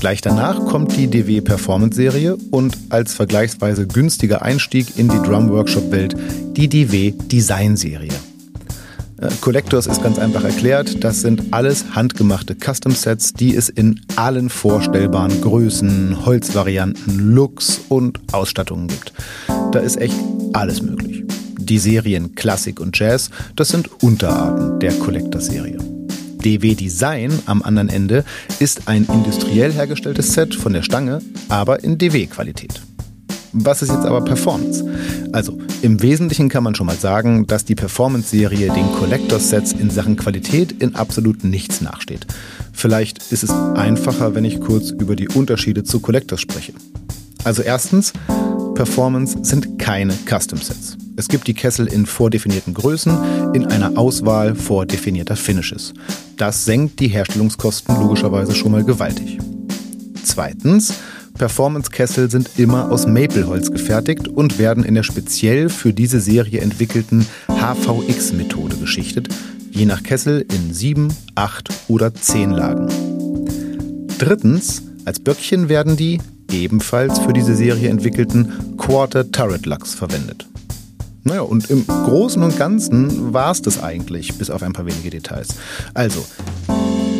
Gleich 0.00 0.22
danach 0.22 0.64
kommt 0.64 0.96
die 0.96 1.08
DW 1.08 1.42
Performance 1.42 1.94
Serie 1.94 2.38
und 2.50 2.74
als 2.88 3.12
vergleichsweise 3.12 3.86
günstiger 3.86 4.40
Einstieg 4.40 4.98
in 4.98 5.10
die 5.10 5.18
Drum 5.18 5.50
Workshop 5.50 5.92
Welt 5.92 6.16
die 6.56 6.68
DW 6.68 7.10
Design 7.10 7.76
Serie. 7.76 8.14
Äh, 9.20 9.28
Collectors 9.42 9.86
ist 9.86 10.02
ganz 10.02 10.18
einfach 10.18 10.42
erklärt, 10.42 11.04
das 11.04 11.20
sind 11.20 11.52
alles 11.52 11.84
handgemachte 11.94 12.56
Custom 12.56 12.92
Sets, 12.92 13.34
die 13.34 13.54
es 13.54 13.68
in 13.68 14.00
allen 14.16 14.48
vorstellbaren 14.48 15.38
Größen, 15.42 16.24
Holzvarianten, 16.24 17.34
Looks 17.34 17.82
und 17.90 18.20
Ausstattungen 18.32 18.88
gibt. 18.88 19.12
Da 19.72 19.80
ist 19.80 19.98
echt 19.98 20.16
alles 20.54 20.80
möglich. 20.80 21.24
Die 21.58 21.78
Serien 21.78 22.34
Klassik 22.34 22.80
und 22.80 22.98
Jazz, 22.98 23.28
das 23.54 23.68
sind 23.68 24.02
Unterarten 24.02 24.80
der 24.80 24.94
Collector-Serie. 24.94 25.89
DW 26.40 26.74
Design 26.74 27.32
am 27.46 27.62
anderen 27.62 27.88
Ende 27.88 28.24
ist 28.58 28.88
ein 28.88 29.06
industriell 29.12 29.72
hergestelltes 29.72 30.32
Set 30.32 30.54
von 30.54 30.72
der 30.72 30.82
Stange, 30.82 31.20
aber 31.48 31.84
in 31.84 31.98
DW-Qualität. 31.98 32.82
Was 33.52 33.82
ist 33.82 33.90
jetzt 33.90 34.06
aber 34.06 34.24
Performance? 34.24 34.84
Also, 35.32 35.58
im 35.82 36.00
Wesentlichen 36.02 36.48
kann 36.48 36.62
man 36.62 36.74
schon 36.74 36.86
mal 36.86 36.96
sagen, 36.96 37.46
dass 37.46 37.64
die 37.64 37.74
Performance-Serie 37.74 38.72
den 38.72 38.92
Collectors 38.92 39.50
Sets 39.50 39.72
in 39.72 39.90
Sachen 39.90 40.16
Qualität 40.16 40.72
in 40.80 40.94
absolut 40.94 41.42
nichts 41.42 41.80
nachsteht. 41.80 42.26
Vielleicht 42.72 43.32
ist 43.32 43.42
es 43.42 43.50
einfacher, 43.50 44.34
wenn 44.34 44.44
ich 44.44 44.60
kurz 44.60 44.90
über 44.90 45.16
die 45.16 45.28
Unterschiede 45.28 45.82
zu 45.82 46.00
Collectors 46.00 46.40
spreche. 46.40 46.72
Also 47.42 47.62
erstens, 47.62 48.12
Performance 48.74 49.38
sind 49.42 49.78
keine 49.78 50.14
Custom 50.26 50.60
Sets. 50.60 50.96
Es 51.16 51.28
gibt 51.28 51.48
die 51.48 51.54
Kessel 51.54 51.86
in 51.86 52.06
vordefinierten 52.06 52.72
Größen 52.72 53.52
in 53.52 53.66
einer 53.66 53.98
Auswahl 53.98 54.54
vordefinierter 54.54 55.36
Finishes. 55.36 55.92
Das 56.40 56.64
senkt 56.64 57.00
die 57.00 57.08
Herstellungskosten 57.08 58.00
logischerweise 58.00 58.54
schon 58.54 58.72
mal 58.72 58.82
gewaltig. 58.82 59.36
Zweitens, 60.24 60.94
Performance-Kessel 61.34 62.30
sind 62.30 62.58
immer 62.58 62.90
aus 62.90 63.06
Mapleholz 63.06 63.70
gefertigt 63.70 64.26
und 64.26 64.58
werden 64.58 64.82
in 64.82 64.94
der 64.94 65.02
speziell 65.02 65.68
für 65.68 65.92
diese 65.92 66.18
Serie 66.18 66.62
entwickelten 66.62 67.26
HVX-Methode 67.48 68.76
geschichtet, 68.76 69.28
je 69.70 69.84
nach 69.84 70.02
Kessel 70.02 70.46
in 70.50 70.72
7, 70.72 71.12
8 71.34 71.68
oder 71.88 72.14
10 72.14 72.52
Lagen. 72.52 72.88
Drittens, 74.16 74.84
als 75.04 75.20
Böckchen 75.20 75.68
werden 75.68 75.98
die 75.98 76.22
ebenfalls 76.50 77.18
für 77.18 77.34
diese 77.34 77.54
Serie 77.54 77.90
entwickelten 77.90 78.78
Quarter 78.78 79.30
Turret 79.30 79.66
Lux 79.66 79.92
verwendet. 79.92 80.49
Naja, 81.24 81.42
und 81.42 81.68
im 81.70 81.86
Großen 81.86 82.42
und 82.42 82.58
Ganzen 82.58 83.32
war 83.32 83.50
es 83.50 83.62
das 83.62 83.82
eigentlich, 83.82 84.38
bis 84.38 84.50
auf 84.50 84.62
ein 84.62 84.72
paar 84.72 84.86
wenige 84.86 85.10
Details. 85.10 85.48
Also, 85.92 86.24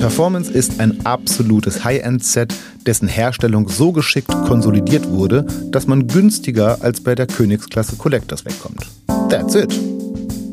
Performance 0.00 0.50
ist 0.50 0.80
ein 0.80 1.04
absolutes 1.04 1.84
High-End-Set, 1.84 2.54
dessen 2.86 3.06
Herstellung 3.06 3.68
so 3.68 3.92
geschickt 3.92 4.30
konsolidiert 4.46 5.06
wurde, 5.10 5.46
dass 5.70 5.86
man 5.86 6.06
günstiger 6.06 6.78
als 6.80 7.02
bei 7.02 7.14
der 7.14 7.26
Königsklasse 7.26 7.96
Collectors 7.96 8.46
wegkommt. 8.46 8.86
That's 9.28 9.54
it. 9.54 9.78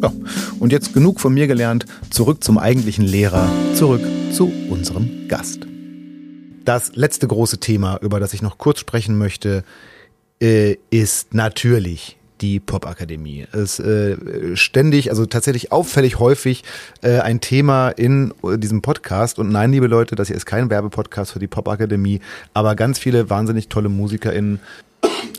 Ja, 0.04 0.12
und 0.60 0.74
jetzt 0.74 0.94
genug 0.94 1.22
von 1.22 1.34
mir 1.34 1.48
gelernt, 1.48 1.86
zurück 2.10 2.44
zum 2.44 2.58
eigentlichen 2.58 3.06
Lehrer, 3.06 3.48
zurück 3.74 4.02
zu 4.34 4.52
unserem 4.70 5.28
Gast. 5.30 5.66
Das 6.66 6.96
letzte 6.96 7.28
große 7.28 7.60
Thema, 7.60 7.98
über 8.02 8.20
das 8.20 8.34
ich 8.34 8.42
noch 8.42 8.58
kurz 8.58 8.80
sprechen 8.80 9.18
möchte, 9.18 9.64
äh, 10.42 10.76
ist 10.90 11.34
natürlich 11.34 12.17
die 12.42 12.60
Popakademie. 12.60 13.48
Es 13.52 13.80
äh, 13.80 14.56
ständig, 14.56 15.10
also 15.10 15.26
tatsächlich 15.26 15.72
auffällig 15.72 16.20
häufig 16.20 16.64
äh, 17.02 17.20
ein 17.20 17.42
Thema 17.42 17.90
in 17.90 18.34
äh, 18.44 18.58
diesem 18.58 18.82
Podcast. 18.82 19.40
Und 19.40 19.50
nein, 19.50 19.72
liebe 19.72 19.88
Leute, 19.88 20.16
das 20.16 20.28
hier 20.28 20.38
ist 20.38 20.46
kein 20.46 20.70
Werbepodcast 20.70 21.32
für 21.32 21.40
die 21.40 21.48
Popakademie, 21.48 22.22
aber 22.54 22.76
ganz 22.76 23.00
viele 23.00 23.30
wahnsinnig 23.30 23.70
tolle 23.70 23.90
MusikerInnen 23.90 24.60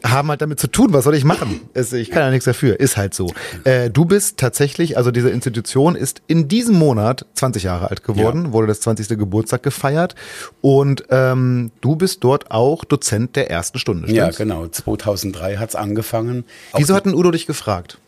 haben 0.05 0.29
halt 0.29 0.41
damit 0.41 0.61
zu 0.61 0.69
tun. 0.69 0.93
Was 0.93 1.05
soll 1.05 1.15
ich 1.15 1.25
machen? 1.25 1.61
Es, 1.75 1.93
ich 1.93 2.11
kann 2.11 2.23
ja 2.23 2.31
nichts 2.31 2.45
dafür. 2.45 2.79
Ist 2.81 2.97
halt 2.97 3.15
so. 3.15 3.33
Äh, 3.65 3.91
du 3.91 4.05
bist 4.05 4.39
tatsächlich, 4.39 4.97
also 4.97 5.11
diese 5.11 5.31
Institution 5.31 5.95
ist 5.95 6.23
in 6.27 6.49
diesem 6.49 6.77
Monat 6.77 7.27
20 7.35 7.63
Jahre 7.63 7.91
alt 7.91 8.05
geworden, 8.05 8.47
ja. 8.47 8.53
wurde 8.53 8.67
das 8.67 8.81
20. 8.81 9.09
Geburtstag 9.09 9.63
gefeiert 9.63 10.15
und 10.61 11.05
ähm, 11.11 11.71
du 11.81 11.97
bist 11.97 12.25
dort 12.25 12.51
auch 12.51 12.85
Dozent 12.85 13.37
der 13.37 13.51
ersten 13.51 13.79
Stunde. 13.79 14.09
Stimmt's? 14.09 14.39
Ja, 14.39 14.45
genau. 14.45 14.69
2003 14.69 15.57
hat's 15.57 15.75
angefangen. 15.75 16.45
Wieso 16.75 16.95
hat 16.95 17.07
denn 17.07 17.15
Udo 17.15 17.31
dich 17.31 17.47
gefragt? 17.47 17.99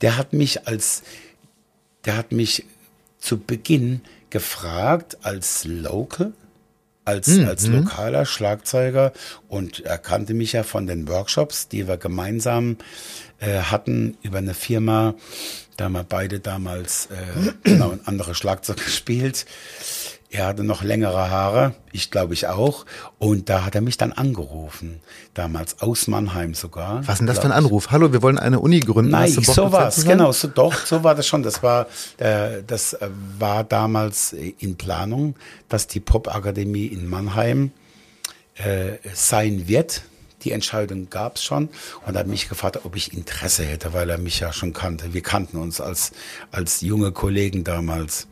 Der 0.00 0.16
hat 0.16 0.32
mich 0.32 0.66
als, 0.66 1.02
der 2.04 2.16
hat 2.16 2.32
mich 2.32 2.64
zu 3.18 3.38
Beginn 3.38 4.00
gefragt 4.30 5.18
als 5.22 5.64
Local 5.64 6.32
als, 7.04 7.28
mhm. 7.28 7.46
als 7.46 7.66
hm. 7.66 7.84
lokaler 7.84 8.26
Schlagzeuger 8.26 9.12
und 9.48 9.80
er 9.80 9.98
kannte 9.98 10.34
mich 10.34 10.52
ja 10.52 10.62
von 10.62 10.86
den 10.86 11.08
Workshops, 11.08 11.68
die 11.68 11.88
wir 11.88 11.96
gemeinsam 11.96 12.76
äh, 13.40 13.58
hatten 13.58 14.16
über 14.22 14.38
eine 14.38 14.54
Firma. 14.54 15.14
Da 15.76 15.86
haben 15.86 15.92
wir 15.92 16.04
beide 16.04 16.40
damals 16.40 17.06
äh, 17.06 17.52
genau 17.64 17.90
ein 17.90 18.06
anderes 18.06 18.36
Schlagzeug 18.38 18.76
gespielt. 18.76 19.46
Er 20.34 20.46
hatte 20.46 20.64
noch 20.64 20.82
längere 20.82 21.28
Haare, 21.28 21.74
ich 21.92 22.10
glaube 22.10 22.32
ich 22.32 22.46
auch. 22.46 22.86
Und 23.18 23.50
da 23.50 23.66
hat 23.66 23.74
er 23.74 23.82
mich 23.82 23.98
dann 23.98 24.12
angerufen, 24.12 25.02
damals 25.34 25.82
aus 25.82 26.06
Mannheim 26.06 26.54
sogar. 26.54 27.06
Was 27.06 27.16
ist 27.16 27.18
denn 27.18 27.26
das 27.26 27.40
für 27.40 27.44
ein 27.44 27.52
Anruf? 27.52 27.90
Hallo, 27.90 28.14
wir 28.14 28.22
wollen 28.22 28.38
eine 28.38 28.58
Uni 28.58 28.80
gründen. 28.80 29.10
Nein, 29.10 29.30
so 29.30 29.70
war 29.70 29.88
es, 29.88 30.06
genau, 30.06 30.32
so 30.32 30.48
doch, 30.48 30.86
so 30.86 31.04
war 31.04 31.14
das 31.14 31.26
schon. 31.26 31.42
Das 31.42 31.62
war, 31.62 31.86
äh, 32.16 32.62
das 32.66 32.96
war 33.38 33.62
damals 33.62 34.32
in 34.32 34.76
Planung, 34.76 35.36
dass 35.68 35.86
die 35.86 36.00
Popakademie 36.00 36.86
in 36.86 37.06
Mannheim 37.10 37.70
äh, 38.54 38.92
sein 39.12 39.68
wird. 39.68 40.00
Die 40.44 40.52
Entscheidung 40.52 41.10
gab 41.10 41.36
es 41.36 41.44
schon 41.44 41.68
und 42.06 42.14
er 42.14 42.20
hat 42.20 42.26
mich 42.26 42.48
gefragt, 42.48 42.80
ob 42.84 42.96
ich 42.96 43.12
Interesse 43.12 43.64
hätte, 43.64 43.92
weil 43.92 44.08
er 44.08 44.16
mich 44.16 44.40
ja 44.40 44.50
schon 44.54 44.72
kannte. 44.72 45.12
Wir 45.12 45.22
kannten 45.22 45.58
uns 45.58 45.78
als, 45.78 46.12
als 46.50 46.80
junge 46.80 47.12
Kollegen 47.12 47.64
damals. 47.64 48.28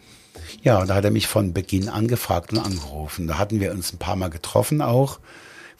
Ja, 0.63 0.79
und 0.81 0.89
da 0.89 0.95
hat 0.95 1.05
er 1.05 1.11
mich 1.11 1.27
von 1.27 1.53
Beginn 1.53 1.89
an 1.89 2.09
gefragt 2.09 2.53
und 2.53 2.59
angerufen. 2.59 3.27
Da 3.27 3.39
hatten 3.39 3.61
wir 3.61 3.73
uns 3.73 3.93
ein 3.93 3.99
paar 3.99 4.17
Mal 4.17 4.29
getroffen 4.29 4.83
auch, 4.83 5.19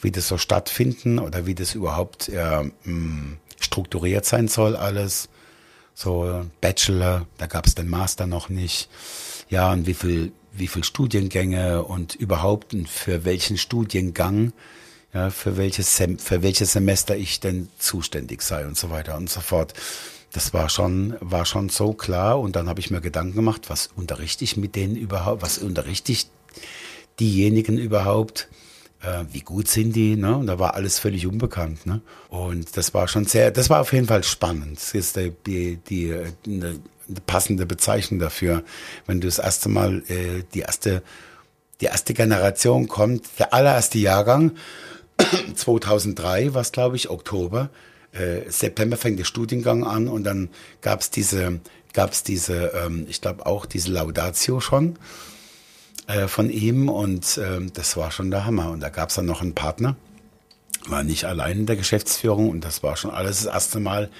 wie 0.01 0.11
das 0.11 0.29
so 0.29 0.39
stattfinden 0.39 1.19
oder 1.19 1.47
wie 1.47 1.55
das 1.55 1.75
überhaupt 1.75 2.29
äh, 2.29 2.63
mh, 2.63 2.71
hm, 2.85 3.37
strukturiert 3.61 4.25
sein 4.25 4.49
soll 4.49 4.77
alles. 4.77 5.29
So 5.95 6.47
Bachelor, 6.61 7.27
da 7.39 7.47
gab 7.47 7.67
es 7.67 7.75
den 7.75 7.89
Master 7.89 8.27
noch 8.27 8.49
nicht. 8.49 8.89
Ja, 9.51 9.73
und 9.73 9.87
wie 9.87 9.95
viel, 9.95 10.33
wie 10.53 10.69
viel 10.69 10.85
Studiengänge 10.85 11.83
und 11.83 12.15
überhaupt 12.15 12.73
und 12.73 12.89
für 12.89 13.25
welchen 13.25 13.59
Studiengang, 13.59 14.53
ja, 15.13 15.31
für 15.31 15.57
welches, 15.57 15.97
Sem 15.97 16.19
für 16.19 16.43
welches 16.43 16.73
Semester 16.73 17.17
ich 17.17 17.41
denn 17.41 17.69
zuständig 17.79 18.43
sei 18.43 18.67
und 18.67 18.79
so 18.79 18.91
weiter 18.91 19.17
und 19.17 19.29
so 19.29 19.41
fort 19.41 19.75
das 20.33 20.55
war 20.55 20.69
schon, 20.69 21.17
war 21.21 21.45
schon 21.45 21.69
so 21.69 21.93
klar. 21.93 22.41
Und 22.41 22.57
dann 22.57 22.69
habe 22.69 22.81
ich 22.81 22.91
mir 22.91 23.01
Gedanken 23.01 23.35
gemacht, 23.35 23.69
was 23.69 23.89
unterrichte 23.97 24.45
ich 24.45 24.57
mit 24.57 24.77
denen 24.77 24.97
überhaupt, 24.97 25.43
was 25.43 25.59
unterrichte 25.59 26.13
ich 26.13 26.29
diejenigen 27.19 27.79
überhaupt, 27.79 28.49
äh, 29.03 29.25
wie 29.33 29.41
gut 29.41 29.69
sind 29.69 29.95
die, 29.95 30.17
ne? 30.17 30.37
Und 30.37 30.47
da 30.47 30.59
war 30.59 30.75
alles 30.75 30.99
völlig 30.99 31.27
unbekannt, 31.27 31.87
ne? 31.87 32.01
Und 32.29 32.77
das 32.77 32.95
war 32.95 33.09
schon 33.09 33.25
sehr, 33.25 33.51
das 33.51 33.71
war 33.71 33.81
auf 33.81 33.93
jeden 33.93 34.07
Fall 34.07 34.25
spannend. 34.25 34.77
Das 34.77 34.95
ist 34.95 35.17
die, 35.17 35.33
die, 35.47 35.77
die 35.77 36.15
eine 36.47 36.81
passende 37.27 37.67
Bezeichnung 37.67 38.21
dafür, 38.21 38.63
wenn 39.07 39.21
du 39.21 39.27
das 39.27 39.39
erste 39.39 39.69
Mal 39.69 40.03
äh, 40.09 40.45
die 40.55 40.61
erste, 40.61 41.03
die 41.81 41.87
erste 41.87 42.15
Generation 42.15 42.89
kommt, 42.89 43.27
der 43.39 43.53
allererste 43.53 43.99
Jahrgang 43.99 44.53
2003, 45.55 46.55
was 46.55 46.73
glaube 46.73 46.97
ich 46.97 47.11
Oktober 47.11 47.71
äh, 48.13 48.51
September 48.51 48.97
fängt 48.97 49.19
der 49.19 49.25
Studiengang 49.25 49.85
an 49.85 50.09
und 50.09 50.25
dann 50.25 50.49
gab 50.81 51.01
es 51.01 51.11
diese, 51.11 51.61
gab's 51.93 52.23
diese 52.23 52.73
ähm, 52.75 53.07
ich 53.09 53.21
glaube 53.21 53.47
auch 53.47 53.67
diese 53.67 53.93
Laudatio 53.93 54.61
schon 54.61 54.99
äh, 56.07 56.27
von 56.27 56.51
ihm 56.51 56.89
und 56.89 57.39
äh, 57.39 57.61
das 57.73 57.97
war 57.97 58.11
schon 58.11 58.31
der 58.31 58.45
Hammer. 58.45 58.71
Und 58.71 58.81
da 58.81 58.89
gab 58.89 59.11
es 59.11 59.15
dann 59.15 59.27
noch 59.27 59.43
einen 59.43 59.55
Partner, 59.55 59.97
war 60.87 61.05
nicht 61.05 61.25
allein 61.25 61.59
in 61.59 61.67
der 61.67 61.77
Geschäftsführung 61.77 62.51
und 62.51 62.65
das 62.65 62.83
war 62.83 62.97
schon 62.97 63.13
alles 63.13 63.45
das 63.45 63.53
erste 63.53 63.81
Mal 63.81 64.11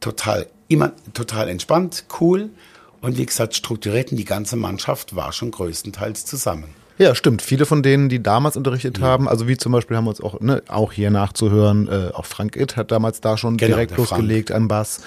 total, 0.00 0.48
immer 0.66 0.92
total 1.14 1.48
entspannt, 1.48 2.06
cool 2.20 2.50
und 3.00 3.18
wie 3.18 3.26
gesagt 3.26 3.54
strukturiert 3.54 4.10
und 4.10 4.16
die 4.16 4.24
ganze 4.24 4.56
Mannschaft 4.56 5.14
war 5.14 5.32
schon 5.32 5.50
größtenteils 5.52 6.24
zusammen. 6.24 6.74
Ja, 6.98 7.14
stimmt. 7.14 7.42
Viele 7.42 7.64
von 7.64 7.82
denen, 7.82 8.08
die 8.08 8.22
damals 8.22 8.56
unterrichtet 8.56 8.98
ja. 8.98 9.04
haben, 9.04 9.28
also 9.28 9.46
wie 9.46 9.56
zum 9.56 9.72
Beispiel 9.72 9.96
haben 9.96 10.04
wir 10.04 10.10
uns 10.10 10.20
auch, 10.20 10.40
ne, 10.40 10.62
auch 10.68 10.92
hier 10.92 11.10
nachzuhören, 11.10 11.88
äh, 11.88 12.10
auch 12.12 12.26
Frank 12.26 12.56
Itt 12.56 12.76
hat 12.76 12.90
damals 12.90 13.20
da 13.20 13.36
schon 13.36 13.56
genau, 13.56 13.76
direkt 13.76 13.96
losgelegt 13.96 14.50
am 14.50 14.68
Bass. 14.68 15.00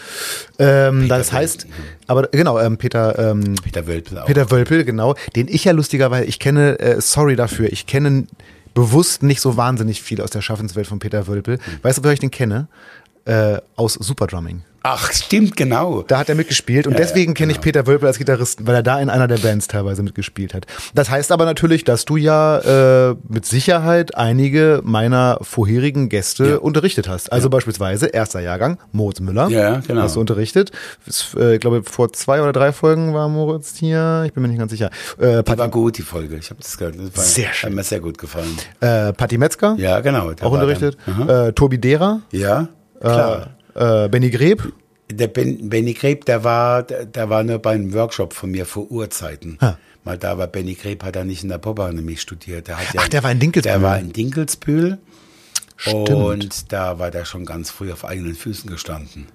Ähm, 0.58 1.08
das 1.10 1.34
heißt, 1.34 1.66
Wölpel. 1.66 1.82
aber 2.08 2.28
genau, 2.28 2.60
ähm, 2.60 2.78
Peter, 2.78 3.20
ähm, 3.20 3.56
Peter 3.62 3.86
Wölpel 3.88 4.20
auch. 4.20 4.26
Peter 4.26 4.50
Wölpel, 4.50 4.86
genau, 4.86 5.16
den 5.36 5.48
ich 5.50 5.66
ja 5.66 5.74
lustigerweise, 5.74 6.26
ich 6.26 6.40
kenne, 6.40 6.80
äh, 6.80 7.02
sorry 7.02 7.36
dafür, 7.36 7.72
ich 7.72 7.86
kenne 7.88 8.28
bewusst 8.74 9.22
nicht 9.22 9.42
so 9.42 9.58
wahnsinnig 9.58 10.02
viel 10.02 10.22
aus 10.22 10.30
der 10.30 10.42
Schaffenswelt 10.42 10.88
von 10.88 11.00
Peter 11.00 11.28
Wölpel. 11.28 11.58
Mhm. 11.58 11.80
Weißt 11.82 11.98
du, 11.98 12.04
woher 12.04 12.14
ich 12.14 12.20
den 12.20 12.32
kenne? 12.32 12.68
Äh, 13.26 13.58
aus 13.76 13.94
Superdrumming. 13.94 14.64
Ach, 14.84 15.12
stimmt, 15.12 15.56
genau. 15.56 16.02
Da 16.02 16.18
hat 16.18 16.30
er 16.30 16.34
mitgespielt 16.34 16.88
und 16.88 16.94
ja, 16.94 17.00
deswegen 17.00 17.36
kenne 17.36 17.54
genau. 17.54 17.60
ich 17.60 17.64
Peter 17.64 17.86
Wölpel 17.86 18.08
als 18.08 18.18
Gitarristen, 18.18 18.66
weil 18.66 18.74
er 18.74 18.82
da 18.82 19.00
in 19.00 19.10
einer 19.10 19.28
der 19.28 19.38
Bands 19.38 19.68
teilweise 19.68 20.02
mitgespielt 20.02 20.56
hat. 20.56 20.66
Das 20.96 21.12
heißt 21.12 21.32
aber 21.32 21.46
natürlich, 21.46 21.84
dass 21.84 22.06
du 22.06 22.18
ja 22.18 23.12
äh, 23.12 23.16
mit 23.30 23.46
Sicherheit 23.46 24.16
einige 24.16 24.82
meiner 24.84 25.38
vorherigen 25.42 26.10
Gäste 26.10 26.50
ja. 26.50 26.56
unterrichtet 26.58 27.08
hast. 27.08 27.32
Also 27.32 27.46
ja. 27.46 27.50
beispielsweise 27.50 28.08
erster 28.08 28.40
Jahrgang, 28.40 28.80
Moritz 28.92 29.20
Müller. 29.20 29.50
Ja, 29.50 29.82
genau. 29.82 30.02
Hast 30.02 30.16
du 30.16 30.20
unterrichtet. 30.20 30.72
Äh, 31.38 31.56
ich 31.56 31.60
glaube, 31.60 31.84
vor 31.84 32.12
zwei 32.14 32.42
oder 32.42 32.52
drei 32.52 32.72
Folgen 32.72 33.14
war 33.14 33.30
Moritz 33.30 33.76
hier. 33.78 34.24
Ich 34.26 34.34
bin 34.34 34.42
mir 34.42 34.50
nicht 34.50 34.60
ganz 34.60 34.72
sicher. 34.72 34.90
Äh, 35.20 35.44
die 35.44 35.58
war 35.60 35.70
gut, 35.70 36.00
die 36.00 36.02
Folge. 36.02 36.38
Ich 36.38 36.50
habe 36.50 36.60
das 36.60 36.76
gehört. 36.78 36.96
Das 36.96 37.16
war, 37.16 37.24
sehr 37.24 37.54
schön. 37.54 37.70
Hat 37.70 37.76
mir 37.76 37.84
sehr 37.84 38.00
gut 38.00 38.18
gefallen. 38.18 38.58
Äh, 38.80 39.14
Patti 39.14 39.38
Metzger. 39.38 39.76
Ja, 39.78 40.00
genau. 40.00 40.32
Auch 40.42 40.52
unterrichtet. 40.52 40.98
Äh, 41.28 41.54
Tobi 41.54 41.78
Dera. 41.78 42.22
Ja, 42.32 42.68
klar. 43.00 43.52
Äh, 43.76 44.10
Benny 44.10 44.30
Greb? 44.30 44.74
Der 45.10 45.28
ben, 45.28 45.70
Benny 45.70 45.94
Greb, 45.94 46.26
der 46.26 46.44
war, 46.44 46.84
der, 46.84 47.06
der, 47.06 47.30
war 47.30 47.44
nur 47.44 47.60
bei 47.60 47.72
einem 47.72 47.94
Workshop 47.94 48.34
von 48.34 48.52
mir 48.52 48.66
vor 48.66 48.90
Urzeiten. 48.90 49.58
Ha. 49.62 49.78
Mal 50.04 50.18
da 50.18 50.38
war 50.38 50.48
Benny 50.48 50.74
Greb, 50.74 51.04
hat 51.04 51.16
er 51.16 51.26
nicht 51.26 51.44
in 51.44 51.50
der 51.50 51.58
Popakademie 51.58 52.18
studiert. 52.18 52.68
Der 52.68 52.78
hat 52.78 52.94
ja, 52.94 53.02
Ach, 53.04 53.08
der 53.08 53.24
war 53.24 53.32
in 53.32 53.40
Dinkelsbühl. 53.40 53.72
Der 53.72 53.82
war 53.82 54.00
in 54.00 54.14
Dinkelsbühl. 54.14 54.98
Stimmt. 55.78 56.10
Und 56.10 56.72
da 56.72 57.00
war 57.00 57.12
der 57.12 57.26
schon 57.26 57.46
ganz 57.46 57.72
früh 57.72 57.92
auf 57.92 58.06
eigenen 58.06 58.36
Füßen 58.36 58.70
gestanden. 58.70 59.28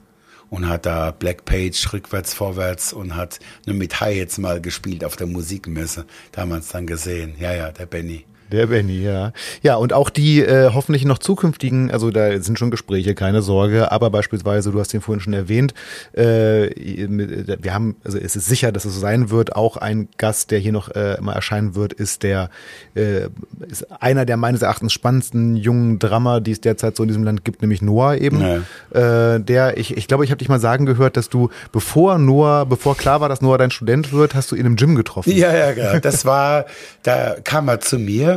und 0.48 0.68
hat 0.68 0.86
da 0.86 1.10
Black 1.10 1.44
Page 1.44 1.92
rückwärts, 1.92 2.34
vorwärts 2.34 2.92
und 2.92 3.16
hat 3.16 3.40
nur 3.66 3.76
mit 3.76 4.00
High 4.00 4.16
jetzt 4.16 4.38
mal 4.38 4.60
gespielt 4.60 5.04
auf 5.04 5.16
der 5.16 5.26
Musikmesse. 5.26 6.06
Da 6.32 6.42
haben 6.42 6.50
wir 6.50 6.58
es 6.58 6.68
dann 6.68 6.86
gesehen. 6.86 7.34
Ja, 7.38 7.52
ja, 7.52 7.72
der 7.72 7.86
Benny. 7.86 8.24
Der 8.52 8.66
Benny, 8.68 9.02
ja. 9.02 9.32
Ja, 9.62 9.76
und 9.76 9.92
auch 9.92 10.08
die 10.08 10.40
äh, 10.40 10.70
hoffentlich 10.72 11.04
noch 11.04 11.18
zukünftigen, 11.18 11.90
also 11.90 12.10
da 12.10 12.40
sind 12.40 12.58
schon 12.58 12.70
Gespräche, 12.70 13.14
keine 13.14 13.42
Sorge, 13.42 13.90
aber 13.90 14.10
beispielsweise, 14.10 14.70
du 14.70 14.78
hast 14.78 14.92
den 14.92 15.00
vorhin 15.00 15.20
schon 15.20 15.32
erwähnt, 15.32 15.74
äh, 16.12 16.70
wir 16.70 17.74
haben, 17.74 17.96
also 18.04 18.18
es 18.18 18.36
ist 18.36 18.46
sicher, 18.46 18.70
dass 18.70 18.84
es 18.84 18.94
so 18.94 19.00
sein 19.00 19.30
wird, 19.30 19.56
auch 19.56 19.76
ein 19.76 20.08
Gast, 20.16 20.50
der 20.50 20.60
hier 20.60 20.72
noch 20.72 20.88
äh, 20.90 21.16
mal 21.20 21.32
erscheinen 21.32 21.74
wird, 21.74 21.92
ist 21.92 22.22
der, 22.22 22.50
äh, 22.94 23.28
ist 23.68 23.90
einer 24.00 24.24
der 24.24 24.36
meines 24.36 24.62
Erachtens 24.62 24.92
spannendsten 24.92 25.56
jungen 25.56 25.98
Drummer, 25.98 26.40
die 26.40 26.52
es 26.52 26.60
derzeit 26.60 26.96
so 26.96 27.02
in 27.02 27.08
diesem 27.08 27.24
Land 27.24 27.44
gibt, 27.44 27.62
nämlich 27.62 27.82
Noah 27.82 28.14
eben. 28.14 28.40
Ja. 28.40 29.34
Äh, 29.34 29.40
der, 29.40 29.76
ich, 29.76 29.96
ich 29.96 30.06
glaube, 30.06 30.24
ich 30.24 30.30
habe 30.30 30.38
dich 30.38 30.48
mal 30.48 30.60
sagen 30.60 30.86
gehört, 30.86 31.16
dass 31.16 31.28
du, 31.28 31.50
bevor 31.72 32.18
Noah, 32.18 32.64
bevor 32.66 32.96
klar 32.96 33.20
war, 33.20 33.28
dass 33.28 33.40
Noah 33.40 33.58
dein 33.58 33.70
Student 33.70 34.12
wird, 34.12 34.34
hast 34.34 34.52
du 34.52 34.56
ihn 34.56 34.66
im 34.66 34.76
Gym 34.76 34.94
getroffen. 34.94 35.32
Ja, 35.32 35.54
ja, 35.54 35.72
genau. 35.72 35.98
Das 35.98 36.24
war, 36.24 36.66
da 37.02 37.36
kam 37.42 37.68
er 37.68 37.80
zu 37.80 37.98
mir 37.98 38.35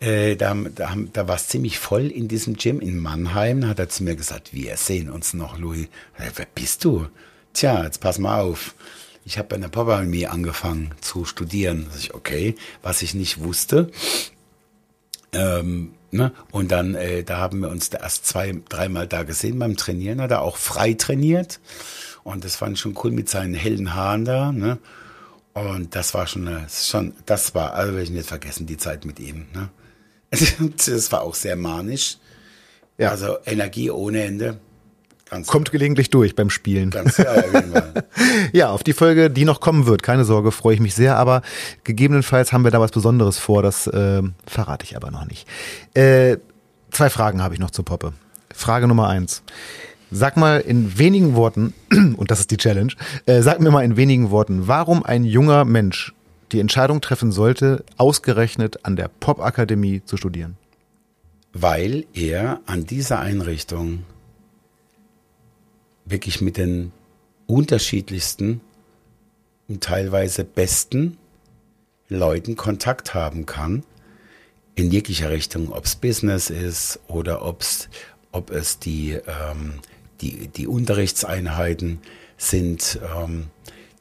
äh, 0.00 0.36
da, 0.36 0.54
da, 0.54 0.94
da 1.12 1.28
war 1.28 1.36
es 1.36 1.48
ziemlich 1.48 1.78
voll 1.78 2.08
in 2.08 2.28
diesem 2.28 2.56
Gym 2.56 2.80
in 2.80 2.98
Mannheim. 2.98 3.62
Da 3.62 3.68
hat 3.68 3.78
er 3.78 3.88
zu 3.88 4.04
mir 4.04 4.16
gesagt, 4.16 4.52
wir 4.52 4.76
sehen 4.76 5.10
uns 5.10 5.34
noch, 5.34 5.58
Louis. 5.58 5.88
Wer 6.18 6.46
bist 6.54 6.84
du? 6.84 7.06
Tja, 7.52 7.84
jetzt 7.84 8.00
pass 8.00 8.18
mal 8.18 8.40
auf. 8.40 8.74
Ich 9.24 9.38
habe 9.38 9.48
bei 9.48 9.56
der 9.56 9.68
Popakademie 9.68 10.26
angefangen 10.26 10.90
zu 11.00 11.24
studieren. 11.24 11.86
Da 11.90 11.98
ich, 11.98 12.14
okay, 12.14 12.56
was 12.82 13.00
ich 13.00 13.14
nicht 13.14 13.42
wusste. 13.42 13.90
Ähm, 15.32 15.92
ne? 16.10 16.32
Und 16.50 16.70
dann, 16.70 16.94
äh, 16.94 17.24
da 17.24 17.38
haben 17.38 17.60
wir 17.60 17.70
uns 17.70 17.88
da 17.88 17.98
erst 18.00 18.26
zwei, 18.26 18.60
dreimal 18.68 19.06
da 19.06 19.22
gesehen 19.22 19.58
beim 19.58 19.76
Trainieren. 19.76 20.20
Hat 20.20 20.32
er 20.32 20.42
auch 20.42 20.58
frei 20.58 20.92
trainiert. 20.92 21.60
Und 22.22 22.44
das 22.44 22.56
fand 22.56 22.74
ich 22.74 22.80
schon 22.80 22.98
cool 23.02 23.12
mit 23.12 23.30
seinen 23.30 23.54
hellen 23.54 23.94
Haaren 23.94 24.24
da. 24.24 24.52
Ne? 24.52 24.78
Und 25.54 25.94
das 25.94 26.14
war 26.14 26.26
schon, 26.26 26.50
schon 26.68 27.14
das 27.26 27.54
war, 27.54 27.74
also 27.74 27.92
werde 27.92 28.04
ich 28.04 28.10
nicht 28.10 28.28
vergessen, 28.28 28.66
die 28.66 28.76
Zeit 28.76 29.04
mit 29.04 29.20
ihm. 29.20 29.46
Ne? 29.54 29.70
Das 30.76 31.12
war 31.12 31.22
auch 31.22 31.34
sehr 31.34 31.56
manisch. 31.56 32.18
Ja. 32.98 33.10
Also 33.10 33.38
Energie 33.46 33.90
ohne 33.90 34.24
Ende. 34.24 34.58
Ganz 35.30 35.46
Kommt 35.46 35.72
gelegentlich 35.72 36.10
durch 36.10 36.36
beim 36.36 36.50
Spielen. 36.50 36.90
Ganz 36.90 37.16
ja, 37.16 37.34
ja, 38.52 38.70
auf 38.70 38.82
die 38.82 38.92
Folge, 38.92 39.30
die 39.30 39.44
noch 39.44 39.60
kommen 39.60 39.86
wird, 39.86 40.02
keine 40.02 40.24
Sorge, 40.24 40.52
freue 40.52 40.74
ich 40.74 40.80
mich 40.80 40.94
sehr. 40.94 41.16
Aber 41.16 41.42
gegebenenfalls 41.82 42.52
haben 42.52 42.62
wir 42.62 42.70
da 42.70 42.80
was 42.80 42.90
Besonderes 42.90 43.38
vor, 43.38 43.62
das 43.62 43.86
äh, 43.86 44.22
verrate 44.46 44.84
ich 44.84 44.96
aber 44.96 45.10
noch 45.10 45.24
nicht. 45.26 45.48
Äh, 45.94 46.36
zwei 46.90 47.10
Fragen 47.10 47.42
habe 47.42 47.54
ich 47.54 47.60
noch 47.60 47.70
zur 47.70 47.84
Poppe. 47.84 48.12
Frage 48.54 48.86
Nummer 48.86 49.08
eins. 49.08 49.42
Sag 50.10 50.36
mal 50.36 50.60
in 50.60 50.98
wenigen 50.98 51.34
Worten, 51.34 51.74
und 51.90 52.30
das 52.30 52.40
ist 52.40 52.50
die 52.50 52.56
Challenge, 52.56 52.92
äh, 53.26 53.42
sag 53.42 53.60
mir 53.60 53.70
mal 53.70 53.84
in 53.84 53.96
wenigen 53.96 54.30
Worten, 54.30 54.68
warum 54.68 55.02
ein 55.02 55.24
junger 55.24 55.64
Mensch 55.64 56.14
die 56.52 56.60
Entscheidung 56.60 57.00
treffen 57.00 57.32
sollte, 57.32 57.84
ausgerechnet 57.96 58.84
an 58.84 58.96
der 58.96 59.08
Popakademie 59.08 60.02
zu 60.04 60.16
studieren. 60.16 60.56
Weil 61.52 62.04
er 62.12 62.60
an 62.66 62.84
dieser 62.84 63.20
Einrichtung 63.20 64.04
wirklich 66.04 66.40
mit 66.40 66.56
den 66.56 66.92
unterschiedlichsten 67.46 68.60
und 69.68 69.82
teilweise 69.82 70.44
besten 70.44 71.16
Leuten 72.08 72.56
Kontakt 72.56 73.14
haben 73.14 73.46
kann, 73.46 73.82
in 74.74 74.90
jeglicher 74.90 75.30
Richtung, 75.30 75.72
ob 75.72 75.84
es 75.84 75.96
Business 75.96 76.50
ist 76.50 76.98
oder 77.06 77.44
ob's, 77.44 77.88
ob 78.32 78.50
es 78.50 78.78
die 78.78 79.12
ähm, 79.12 79.74
die, 80.24 80.48
die 80.48 80.66
Unterrichtseinheiten 80.66 82.00
sind, 82.38 82.98
ähm, 83.16 83.46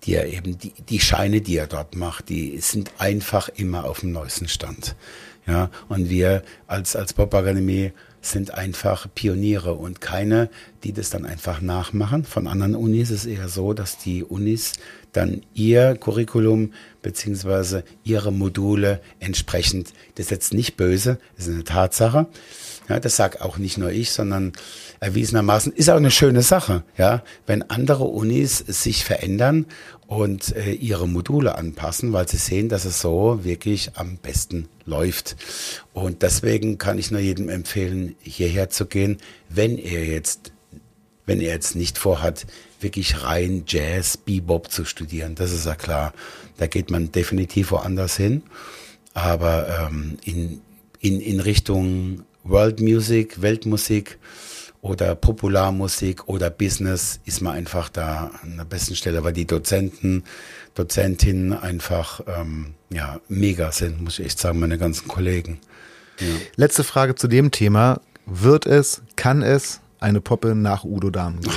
die 0.05 0.15
er 0.15 0.27
eben, 0.27 0.57
die, 0.57 0.73
die 0.89 0.99
Scheine, 0.99 1.41
die 1.41 1.57
er 1.57 1.67
dort 1.67 1.95
macht, 1.95 2.29
die 2.29 2.59
sind 2.59 2.91
einfach 2.97 3.49
immer 3.49 3.85
auf 3.85 3.99
dem 3.99 4.11
neuesten 4.11 4.47
Stand. 4.47 4.95
Ja, 5.45 5.69
und 5.89 6.09
wir 6.09 6.43
als, 6.67 6.95
als 6.95 7.13
Pop-Akademie 7.13 7.91
sind 8.21 8.53
einfach 8.53 9.07
Pioniere 9.13 9.73
und 9.73 9.99
keine, 9.99 10.49
die 10.85 10.93
das 10.93 11.09
dann 11.09 11.25
einfach 11.25 11.59
nachmachen. 11.59 12.23
Von 12.23 12.47
anderen 12.47 12.75
Unis 12.75 13.09
ist 13.09 13.25
es 13.25 13.25
eher 13.25 13.49
so, 13.49 13.73
dass 13.73 13.97
die 13.97 14.23
Unis 14.23 14.73
dann 15.11 15.41
ihr 15.53 15.97
Curriculum 15.97 16.71
beziehungsweise 17.01 17.83
ihre 18.05 18.31
Module 18.31 19.01
entsprechend, 19.19 19.89
das 20.15 20.27
ist 20.27 20.31
jetzt 20.31 20.53
nicht 20.53 20.77
böse, 20.77 21.19
das 21.35 21.47
ist 21.47 21.53
eine 21.53 21.65
Tatsache. 21.65 22.27
Ja, 22.87 23.01
das 23.01 23.17
sagt 23.17 23.41
auch 23.41 23.57
nicht 23.57 23.77
nur 23.77 23.91
ich, 23.91 24.11
sondern 24.11 24.53
erwiesenermaßen 25.03 25.73
ist 25.73 25.89
auch 25.89 25.97
eine 25.97 26.11
schöne 26.11 26.41
Sache, 26.41 26.83
ja, 26.97 27.23
wenn 27.45 27.61
andere 27.61 28.05
Unis 28.05 28.57
sich 28.57 29.03
verändern 29.03 29.65
und 30.07 30.55
äh, 30.55 30.71
ihre 30.71 31.07
Module 31.07 31.55
anpassen, 31.55 32.13
weil 32.13 32.27
sie 32.27 32.37
sehen, 32.37 32.69
dass 32.69 32.85
es 32.85 33.01
so 33.01 33.43
wirklich 33.43 33.91
am 33.95 34.17
besten 34.17 34.69
läuft. 34.85 35.35
Und 35.91 36.21
deswegen 36.21 36.77
kann 36.77 36.97
ich 36.97 37.11
nur 37.11 37.19
jedem 37.19 37.49
empfehlen, 37.49 38.15
hierher 38.21 38.69
zu 38.69 38.85
gehen, 38.85 39.17
wenn 39.49 39.77
er 39.77 40.05
jetzt, 40.05 40.53
wenn 41.25 41.41
er 41.41 41.53
jetzt 41.53 41.75
nicht 41.75 41.97
vorhat, 41.97 42.45
wirklich 42.79 43.23
rein 43.23 43.63
Jazz, 43.67 44.15
Bebop 44.17 44.71
zu 44.71 44.85
studieren. 44.85 45.35
Das 45.35 45.51
ist 45.51 45.65
ja 45.65 45.75
klar. 45.75 46.13
Da 46.57 46.67
geht 46.67 46.91
man 46.91 47.11
definitiv 47.11 47.71
woanders 47.71 48.15
hin. 48.15 48.43
Aber 49.13 49.89
ähm, 49.89 50.17
in, 50.23 50.61
in, 50.99 51.19
in 51.19 51.39
Richtung 51.39 52.23
World 52.43 52.79
Music, 52.79 53.41
Weltmusik, 53.41 54.17
oder 54.83 55.15
Popularmusik 55.15 56.27
oder 56.27 56.49
Business 56.49 57.21
ist 57.23 57.41
man 57.41 57.55
einfach 57.55 57.87
da 57.87 58.31
an 58.43 58.57
der 58.57 58.65
besten 58.65 58.95
Stelle, 58.95 59.23
weil 59.23 59.31
die 59.31 59.47
Dozenten, 59.47 60.25
Dozentinnen 60.75 61.53
einfach 61.53 62.19
ähm, 62.27 62.73
ja 62.91 63.21
mega 63.29 63.71
sind, 63.71 64.01
muss 64.01 64.19
ich 64.19 64.25
echt 64.25 64.39
sagen, 64.39 64.59
meine 64.59 64.77
ganzen 64.77 65.07
Kollegen. 65.07 65.61
Ja. 66.19 66.27
Letzte 66.57 66.83
Frage 66.83 67.15
zu 67.15 67.29
dem 67.29 67.49
Thema. 67.49 68.01
Wird 68.25 68.65
es, 68.65 69.01
kann 69.15 69.41
es 69.41 69.79
eine 70.01 70.19
Poppe 70.19 70.53
nach 70.53 70.83
Udo 70.83 71.09
Dahmen 71.09 71.39
geben? 71.39 71.55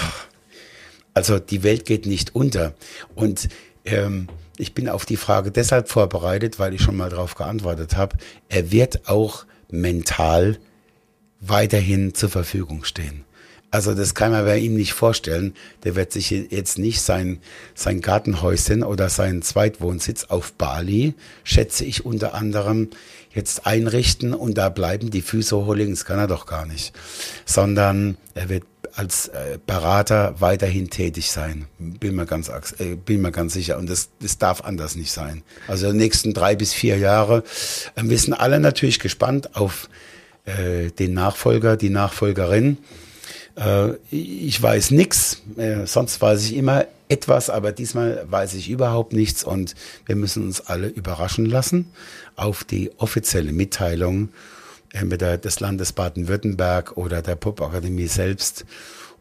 Also 1.12 1.40
die 1.40 1.65
Welt 1.65 1.85
geht 1.85 2.07
nicht 2.07 2.35
unter. 2.35 2.74
Und 3.16 3.48
ähm, 3.85 4.28
ich 4.57 4.73
bin 4.73 4.89
auf 4.89 5.05
die 5.05 5.16
Frage 5.16 5.51
deshalb 5.51 5.89
vorbereitet, 5.89 6.61
weil 6.61 6.74
ich 6.74 6.82
schon 6.82 6.97
mal 6.97 7.11
darauf 7.11 7.35
geantwortet 7.35 7.97
habe. 7.97 8.16
Er 8.48 8.70
wird 8.70 9.09
auch 9.09 9.47
mental 9.69 10.59
weiterhin 11.41 12.15
zur 12.15 12.31
Verfügung 12.31 12.85
stehen. 12.85 13.25
Also 13.71 13.95
das 13.95 14.15
kann 14.15 14.33
man 14.33 14.45
bei 14.45 14.59
ihm 14.59 14.75
nicht 14.75 14.93
vorstellen. 14.93 15.55
Der 15.85 15.97
wird 15.97 16.13
sich 16.13 16.31
jetzt 16.31 16.79
nicht 16.79 17.01
sein, 17.01 17.41
sein 17.75 18.01
Gartenhäuschen 18.01 18.83
oder 18.83 19.09
seinen 19.09 19.43
Zweitwohnsitz 19.43 20.25
auf 20.25 20.53
Bali, 20.53 21.15
schätze 21.45 21.85
ich 21.85 22.07
unter 22.07 22.35
anderem, 22.35 22.89
jetzt 23.35 23.67
einrichten 23.67 24.33
und 24.33 24.57
da 24.57 24.71
bleiben 24.71 25.11
die 25.11 25.21
Füße 25.21 25.57
hochlegen. 25.57 25.95
Das 25.95 26.05
kann 26.05 26.19
er 26.19 26.27
doch 26.27 26.47
gar 26.47 26.65
nicht. 26.65 26.95
Sondern 27.45 28.17
er 28.35 28.49
wird 28.49 28.65
als 28.95 29.29
äh, 29.29 29.59
Berater 29.67 30.37
weiterhin 30.39 30.89
tätig 30.89 31.31
sein. 31.31 31.67
Bin 31.79 32.15
mir 32.15 32.25
ganz, 32.25 32.49
äh, 32.79 32.97
bin 32.97 33.21
mir 33.21 33.31
ganz 33.31 33.53
sicher. 33.53 33.77
Und 33.77 33.91
das, 33.91 34.09
das 34.21 34.39
darf 34.39 34.63
anders 34.63 34.97
nicht 34.97 35.13
sein. 35.13 35.43
Also 35.69 35.93
die 35.93 35.99
nächsten 35.99 36.33
drei 36.33 36.57
bis 36.57 36.73
vier 36.73 36.97
Jahre. 36.97 37.45
Äh, 37.95 38.05
wir 38.05 38.19
sind 38.19 38.33
alle 38.33 38.59
natürlich 38.59 39.01
gespannt 39.01 39.55
auf 39.55 39.91
äh, 40.47 40.90
den 40.90 41.14
Nachfolger, 41.14 41.77
die 41.77 41.90
Nachfolgerin. 41.90 42.78
Äh, 43.56 43.94
ich 44.10 44.60
weiß 44.60 44.93
nichts, 44.93 45.43
äh, 45.56 45.86
sonst 45.86 46.20
weiß 46.20 46.44
ich 46.44 46.56
immer 46.56 46.86
etwas, 47.09 47.51
aber 47.51 47.73
diesmal 47.73 48.24
weiß 48.28 48.55
ich 48.55 48.68
überhaupt 48.68 49.12
nichts 49.12 49.44
und 49.44 49.74
wir 50.06 50.16
müssen 50.16 50.44
uns 50.44 50.60
alle 50.62 50.89
überraschen 50.89 51.47
lassen 51.47 51.90
auf 52.35 52.64
die 52.64 52.90
offizielle 52.98 53.52
Mitteilung 53.52 54.31
entweder 54.93 55.36
des 55.39 55.60
Landes 55.60 55.93
Baden-Württemberg 55.93 56.97
oder 56.97 57.23
der 57.23 57.36
Popakademie 57.36 58.09
selbst. 58.09 58.64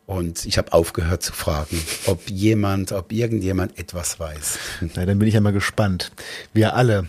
Und 0.07 0.45
ich 0.45 0.59
habe 0.59 0.71
aufgehört 0.71 1.23
zu 1.23 1.33
fragen, 1.33 1.81
ob 2.05 2.29
jemand, 2.29 2.91
ob 2.91 3.11
irgendjemand 3.11 3.79
etwas 3.79 4.19
weiß. 4.19 4.59
Na, 4.95 5.05
dann 5.05 5.17
bin 5.17 5.27
ich 5.27 5.33
ja 5.33 5.41
mal 5.41 5.51
gespannt. 5.51 6.11
Wir 6.53 6.75
alle. 6.75 7.07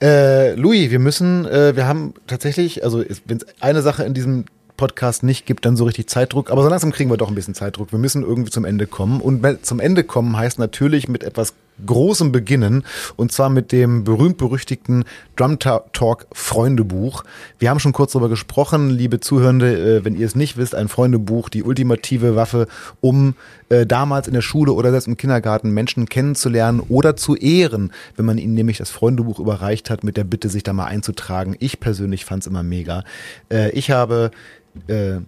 Äh, 0.00 0.54
Louis, 0.54 0.90
wir 0.90 1.00
müssen, 1.00 1.46
äh, 1.46 1.74
wir 1.74 1.86
haben 1.86 2.14
tatsächlich, 2.28 2.84
also 2.84 3.04
wenn 3.24 3.38
es 3.38 3.46
eine 3.60 3.82
Sache 3.82 4.04
in 4.04 4.14
diesem 4.14 4.44
Podcast 4.76 5.24
nicht 5.24 5.46
gibt, 5.46 5.66
dann 5.66 5.76
so 5.76 5.84
richtig 5.84 6.08
Zeitdruck. 6.08 6.52
Aber 6.52 6.62
so 6.62 6.68
langsam 6.68 6.92
kriegen 6.92 7.10
wir 7.10 7.16
doch 7.16 7.28
ein 7.28 7.34
bisschen 7.34 7.54
Zeitdruck. 7.54 7.90
Wir 7.90 7.98
müssen 7.98 8.22
irgendwie 8.22 8.52
zum 8.52 8.64
Ende 8.64 8.86
kommen. 8.86 9.20
Und 9.20 9.66
zum 9.66 9.80
Ende 9.80 10.04
kommen 10.04 10.36
heißt 10.36 10.60
natürlich 10.60 11.08
mit 11.08 11.24
etwas 11.24 11.54
großem 11.84 12.32
Beginnen. 12.32 12.84
Und 13.16 13.32
zwar 13.32 13.50
mit 13.50 13.72
dem 13.72 14.04
berühmt-berüchtigten 14.04 15.04
Drum 15.36 15.58
Talk 15.58 16.26
Freundebuch. 16.32 17.24
Wir 17.58 17.70
haben 17.70 17.80
schon 17.80 17.92
kurz 17.92 18.12
darüber 18.12 18.28
gesprochen, 18.28 18.90
liebe 18.90 19.20
Zuhörende, 19.20 19.98
äh, 19.98 20.04
wenn 20.04 20.16
ihr 20.16 20.26
es 20.26 20.34
nicht 20.34 20.56
wisst, 20.56 20.74
ein 20.74 20.88
Freundebuch, 20.88 21.48
die 21.48 21.62
ultimative 21.62 22.36
Waffe, 22.36 22.66
um 23.00 23.34
äh, 23.68 23.86
damals 23.86 24.26
in 24.26 24.34
der 24.34 24.42
Schule 24.42 24.72
oder 24.72 24.90
selbst 24.90 25.06
im 25.06 25.16
Kindergarten 25.16 25.70
Menschen 25.70 26.08
kennenzulernen 26.08 26.80
oder 26.80 27.16
zu 27.16 27.36
ehren, 27.36 27.92
wenn 28.16 28.26
man 28.26 28.38
ihnen 28.38 28.54
nämlich 28.54 28.78
das 28.78 28.90
Freundebuch 28.90 29.38
überreicht 29.38 29.90
hat 29.90 30.04
mit 30.04 30.16
der 30.16 30.24
Bitte, 30.24 30.48
sich 30.48 30.62
da 30.62 30.72
mal 30.72 30.86
einzutragen. 30.86 31.56
Ich 31.58 31.80
persönlich 31.80 32.24
fand 32.24 32.42
es 32.42 32.46
immer 32.46 32.62
mega. 32.62 33.04
Äh, 33.50 33.70
ich 33.70 33.90
habe 33.90 34.30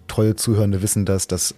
treue 0.07 0.37
Zuhörende 0.37 0.81
wissen 0.81 1.03
das, 1.03 1.27
dass 1.27 1.55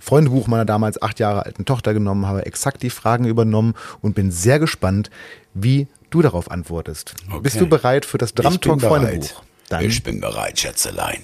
Freundebuch 0.00 0.46
meiner 0.46 0.64
damals 0.64 1.00
acht 1.00 1.20
Jahre 1.20 1.44
alten 1.46 1.64
Tochter 1.64 1.92
genommen, 1.94 2.26
habe 2.26 2.46
exakt 2.46 2.82
die 2.82 2.90
Fragen 2.90 3.26
übernommen 3.26 3.74
und 4.00 4.14
bin 4.14 4.30
sehr 4.32 4.58
gespannt, 4.58 5.10
wie 5.54 5.86
du 6.10 6.22
darauf 6.22 6.50
antwortest. 6.50 7.14
Okay. 7.28 7.40
Bist 7.42 7.60
du 7.60 7.66
bereit 7.68 8.04
für 8.06 8.18
das 8.18 8.34
Drum 8.34 8.54
Ich 8.54 8.60
bin 8.60 8.78
Talk 8.78 8.80
Freundebuch? 8.90 9.28
bereit. 9.28 9.42
Dann, 9.68 9.84
Ich 9.84 10.02
bin 10.02 10.20
bereit, 10.20 10.58
Schätzelein. 10.58 11.18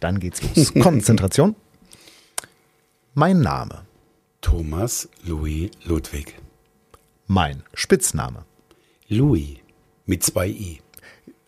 dann 0.00 0.18
geht's 0.20 0.40
los. 0.56 0.72
Konzentration. 0.80 1.54
Mein 3.14 3.40
Name. 3.40 3.82
Thomas 4.40 5.08
Louis 5.24 5.70
Ludwig. 5.84 6.34
Mein 7.26 7.62
Spitzname. 7.74 8.44
Louis 9.08 9.56
mit 10.06 10.22
zwei 10.22 10.48
I. 10.48 10.80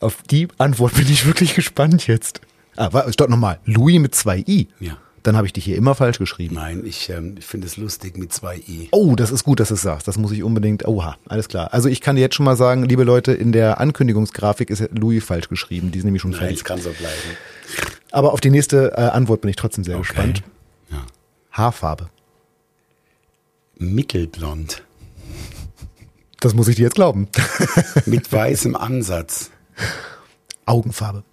Auf 0.01 0.23
die 0.23 0.49
Antwort 0.59 0.95
bin 0.95 1.07
ich 1.09 1.27
wirklich 1.27 1.55
gespannt 1.55 2.07
jetzt. 2.07 2.41
Ah, 2.77 2.93
wa- 2.93 3.11
stopp 3.13 3.29
nochmal. 3.31 3.59
Louis 3.65 3.99
mit 3.99 4.15
zwei 4.15 4.39
I. 4.47 4.69
Ja. 4.81 4.97
Dann 5.27 5.37
habe 5.37 5.47
ich 5.49 5.53
dich 5.53 5.65
hier 5.65 5.75
immer 5.77 5.97
falsch 5.97 6.19
geschrieben. 6.19 6.55
Nein, 6.55 6.83
ich, 6.87 7.11
ähm, 7.11 7.35
ich 7.37 7.45
finde 7.45 7.67
es 7.67 7.77
lustig 7.77 8.17
mit 8.17 8.33
zwei 8.33 8.59
I. 8.59 8.87
Oh, 8.93 9.17
das 9.17 9.33
ist 9.33 9.43
gut, 9.43 9.59
dass 9.59 9.69
du 9.69 9.75
es 9.75 9.83
sagst. 9.83 10.07
Das 10.07 10.19
muss 10.19 10.31
ich 10.31 10.45
unbedingt. 10.45 10.87
Oha, 10.87 11.17
alles 11.27 11.49
klar. 11.49 11.75
Also 11.75 11.89
ich 11.89 12.01
kann 12.01 12.15
dir 12.15 12.23
jetzt 12.23 12.37
schon 12.37 12.45
mal 12.45 12.57
sagen, 12.57 12.85
liebe 12.85 13.03
Leute, 13.03 13.33
in 13.33 13.51
der 13.51 13.81
Ankündigungsgrafik 13.81 14.71
ist 14.71 14.89
Louis 14.93 15.25
falsch 15.25 15.49
geschrieben. 15.49 15.91
Die 15.91 15.99
ist 15.99 16.05
nämlich 16.05 16.23
schon 16.23 16.31
Nein, 16.31 16.39
fertig. 16.41 16.59
es 16.59 16.65
kann 16.65 16.81
so 16.81 16.91
bleiben. 16.91 17.17
Aber 18.13 18.33
auf 18.35 18.41
die 18.41 18.51
nächste 18.51 18.93
äh, 18.93 19.01
Antwort 19.01 19.41
bin 19.41 19.51
ich 19.51 19.57
trotzdem 19.57 19.83
sehr 19.83 19.97
Okay. 19.97 20.07
gespannt. 20.07 20.43
Ja. 20.93 21.05
Haarfarbe. 21.51 22.09
Mittelblond. 23.79 24.85
Das 26.39 26.55
muss 26.55 26.69
ich 26.69 26.77
dir 26.77 26.83
jetzt 26.85 26.95
glauben. 26.95 27.27
Mit 28.07 28.31
weißem 28.33 28.77
Ansatz. 28.77 29.51
Augenfarbe. 30.67 31.25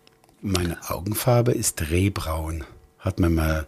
Meine 0.42 0.78
Augenfarbe 0.90 1.52
ist 1.52 1.90
rehbraun, 1.92 2.64
hat 3.04 3.20
mir 3.20 3.30
mal 3.30 3.68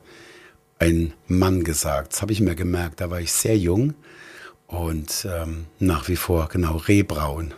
ein 0.80 1.14
Mann 1.28 1.64
gesagt. 1.64 2.14
Das 2.14 2.22
habe 2.22 2.32
ich 2.32 2.42
mir 2.42 2.56
gemerkt, 2.56 3.02
da 3.02 3.12
war 3.12 3.20
ich 3.20 3.32
sehr 3.32 3.58
jung 3.58 3.94
und 4.68 5.28
ähm, 5.30 5.68
nach 5.80 6.08
wie 6.08 6.16
vor 6.16 6.48
genau 6.48 6.78
rehbraun. 6.78 7.54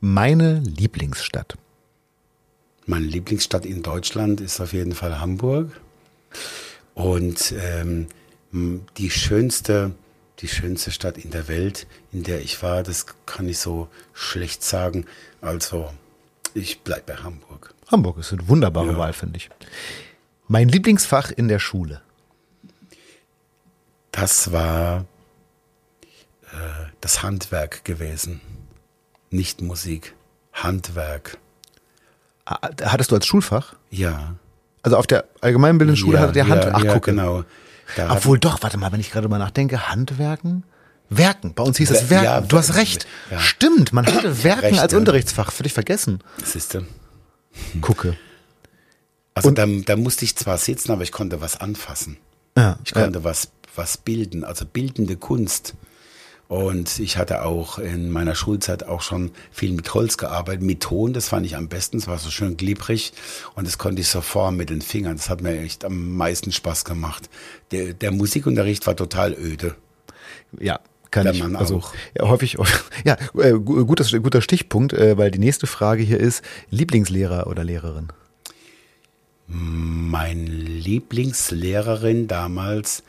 Meine 0.00 0.60
Lieblingsstadt. 0.60 1.56
Meine 2.86 3.06
Lieblingsstadt 3.06 3.64
in 3.64 3.82
Deutschland 3.82 4.40
ist 4.42 4.60
auf 4.60 4.74
jeden 4.74 4.92
Fall 4.92 5.18
Hamburg 5.18 5.80
und 6.92 7.54
ähm, 7.58 8.08
die 8.52 9.10
schönste, 9.10 9.92
die 10.40 10.48
schönste 10.48 10.90
Stadt 10.90 11.16
in 11.16 11.30
der 11.30 11.48
Welt, 11.48 11.86
in 12.12 12.22
der 12.22 12.42
ich 12.42 12.62
war, 12.62 12.82
das 12.82 13.06
kann 13.24 13.48
ich 13.48 13.58
so 13.58 13.88
schlecht 14.12 14.62
sagen. 14.62 15.06
Also 15.40 15.90
ich 16.52 16.82
bleibe 16.82 17.14
bei 17.14 17.16
Hamburg. 17.16 17.73
Hamburg 17.90 18.18
ist 18.18 18.32
eine 18.32 18.46
wunderbare 18.48 18.92
Ja. 18.92 18.98
Wahl, 18.98 19.12
finde 19.12 19.36
ich. 19.38 19.50
Mein 20.48 20.68
Lieblingsfach 20.68 21.30
in 21.30 21.48
der 21.48 21.58
Schule. 21.58 22.00
Das 24.12 24.52
war 24.52 25.06
äh, 26.52 26.56
das 27.00 27.22
Handwerk 27.22 27.84
gewesen, 27.84 28.40
nicht 29.30 29.60
Musik. 29.60 30.14
Handwerk. 30.52 31.38
Ah, 32.46 32.58
Hattest 32.84 33.10
du 33.10 33.16
als 33.16 33.26
Schulfach? 33.26 33.74
Ja. 33.90 34.34
Also 34.82 34.96
auf 34.98 35.06
der 35.06 35.24
allgemeinbildenden 35.40 35.96
Schule 35.96 36.18
ja, 36.18 36.30
ihr 36.32 36.48
Hand. 36.48 36.64
Ja, 36.64 36.70
Ach, 36.74 36.84
ja, 36.84 36.92
gucke. 36.94 37.10
genau. 37.10 37.44
Da 37.96 38.12
Obwohl 38.12 38.38
doch, 38.38 38.62
warte 38.62 38.76
mal, 38.78 38.92
wenn 38.92 39.00
ich 39.00 39.10
gerade 39.10 39.28
mal 39.28 39.38
nachdenke, 39.38 39.88
Handwerken? 39.88 40.62
Werken. 41.10 41.54
Bei 41.54 41.62
uns 41.64 41.76
hieß 41.78 41.90
es 41.90 42.02
Wer- 42.02 42.22
Werken. 42.22 42.24
ja, 42.24 42.40
du 42.42 42.56
hast 42.56 42.76
recht. 42.76 43.06
ja. 43.30 43.38
Stimmt, 43.40 43.92
man 43.92 44.06
hatte 44.06 44.42
Werken 44.44 44.66
Recht, 44.66 44.80
als. 44.80 44.94
Unterrichtsfach. 44.94 45.50
Völlig 45.52 45.72
vergessen. 45.72 46.22
Siehste. 46.44 46.86
Gucke. 47.80 48.16
Also 49.34 49.48
Und- 49.48 49.58
da, 49.58 49.66
da 49.66 49.96
musste 49.96 50.24
ich 50.24 50.36
zwar 50.36 50.58
sitzen, 50.58 50.92
aber 50.92 51.02
ich 51.02 51.12
konnte 51.12 51.40
was 51.40 51.60
anfassen. 51.60 52.16
Ja, 52.56 52.78
Ich 52.84 52.94
konnte 52.94 53.24
was, 53.24 53.48
was 53.74 53.96
bilden, 53.98 54.44
also 54.44 54.64
bildende 54.64 55.16
Kunst. 55.16 55.74
Und 56.46 56.98
ich 57.00 57.16
hatte 57.16 57.42
auch 57.42 57.78
in 57.78 58.10
meiner 58.10 58.34
Schulzeit 58.34 58.84
auch 58.84 59.00
schon 59.00 59.32
viel 59.50 59.72
mit 59.72 59.92
Holz 59.94 60.18
gearbeitet, 60.18 60.62
mit 60.62 60.82
Ton, 60.82 61.14
das 61.14 61.28
fand 61.28 61.46
ich 61.46 61.56
am 61.56 61.68
besten, 61.68 61.96
es 61.96 62.06
war 62.06 62.18
so 62.18 62.30
schön 62.30 62.56
glibrig 62.58 63.12
und 63.54 63.66
das 63.66 63.78
konnte 63.78 64.02
ich 64.02 64.08
so 64.08 64.20
formen 64.20 64.58
mit 64.58 64.68
den 64.68 64.82
Fingern, 64.82 65.16
das 65.16 65.30
hat 65.30 65.40
mir 65.40 65.58
echt 65.58 65.84
am 65.86 66.16
meisten 66.16 66.52
Spaß 66.52 66.84
gemacht. 66.84 67.30
Der, 67.70 67.94
der 67.94 68.12
Musikunterricht 68.12 68.86
war 68.86 68.94
total 68.94 69.32
öde. 69.32 69.74
Ja, 70.60 70.78
kann 71.14 71.34
ich. 71.34 71.40
Mann 71.42 71.56
also 71.56 71.76
auch. 71.78 71.92
ja, 72.18 72.28
häufig. 72.28 72.56
Ja, 73.04 73.16
äh, 73.38 73.52
gu- 73.52 73.84
gutes, 73.86 74.10
guter 74.12 74.40
Stichpunkt, 74.42 74.92
äh, 74.92 75.16
weil 75.18 75.30
die 75.30 75.38
nächste 75.38 75.66
Frage 75.66 76.02
hier 76.02 76.18
ist 76.18 76.42
Lieblingslehrer 76.70 77.46
oder 77.46 77.62
Lehrerin. 77.64 78.08
Meine 79.46 80.48
Lieblingslehrerin 80.50 82.28
damals 82.28 83.02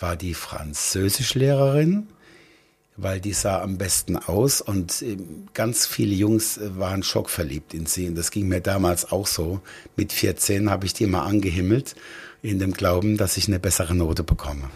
war 0.00 0.16
die 0.16 0.32
Französischlehrerin, 0.34 2.06
weil 2.96 3.20
die 3.20 3.32
sah 3.34 3.60
am 3.62 3.76
besten 3.78 4.16
aus 4.16 4.60
und 4.62 5.04
ganz 5.54 5.86
viele 5.86 6.14
Jungs 6.14 6.56
äh, 6.58 6.78
waren 6.78 7.02
schockverliebt 7.02 7.74
in 7.74 7.86
sie. 7.86 8.08
Und 8.08 8.14
das 8.16 8.30
ging 8.30 8.48
mir 8.48 8.60
damals 8.60 9.12
auch 9.12 9.26
so. 9.26 9.60
Mit 9.96 10.12
14 10.12 10.70
habe 10.70 10.86
ich 10.86 10.94
die 10.94 11.04
immer 11.04 11.22
angehimmelt, 11.24 11.94
in 12.42 12.58
dem 12.58 12.72
Glauben, 12.72 13.16
dass 13.18 13.36
ich 13.36 13.46
eine 13.48 13.58
bessere 13.60 13.94
Note 13.94 14.24
bekomme. 14.24 14.70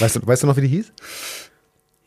Weißt 0.00 0.16
du, 0.16 0.26
weißt 0.26 0.42
du 0.42 0.46
noch, 0.48 0.56
wie 0.56 0.62
die 0.62 0.68
hieß? 0.68 0.92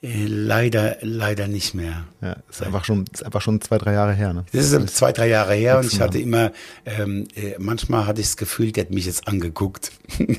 Äh, 0.01 0.26
Leider, 0.27 0.97
leider 1.01 1.47
nicht 1.49 1.73
mehr. 1.73 2.05
Ja, 2.21 2.38
ist 2.49 2.63
einfach 2.63 2.85
schon, 2.85 3.05
ist 3.11 3.23
einfach 3.26 3.41
schon 3.41 3.59
zwei, 3.59 3.77
drei 3.77 3.93
Jahre 3.93 4.13
her. 4.13 4.34
Ne? 4.34 4.45
Das 4.53 4.71
ist 4.71 4.95
zwei, 4.95 5.11
drei 5.11 5.27
Jahre 5.27 5.53
her 5.55 5.77
und 5.80 5.85
ich 5.91 5.99
hatte 5.99 6.19
immer, 6.19 6.51
ähm, 6.85 7.27
äh, 7.35 7.55
manchmal 7.57 8.05
hatte 8.07 8.21
ich 8.21 8.27
das 8.27 8.38
Gefühl, 8.38 8.71
die 8.71 8.80
hat 8.80 8.91
mich 8.91 9.05
jetzt 9.05 9.27
angeguckt. 9.27 9.91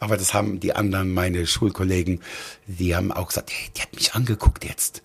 Aber 0.00 0.16
das 0.16 0.34
haben 0.34 0.60
die 0.60 0.74
anderen, 0.76 1.12
meine 1.12 1.46
Schulkollegen, 1.48 2.20
die 2.68 2.94
haben 2.94 3.10
auch 3.10 3.28
gesagt, 3.28 3.50
hey, 3.50 3.70
die 3.76 3.82
hat 3.82 3.92
mich 3.94 4.14
angeguckt 4.14 4.64
jetzt. 4.64 5.02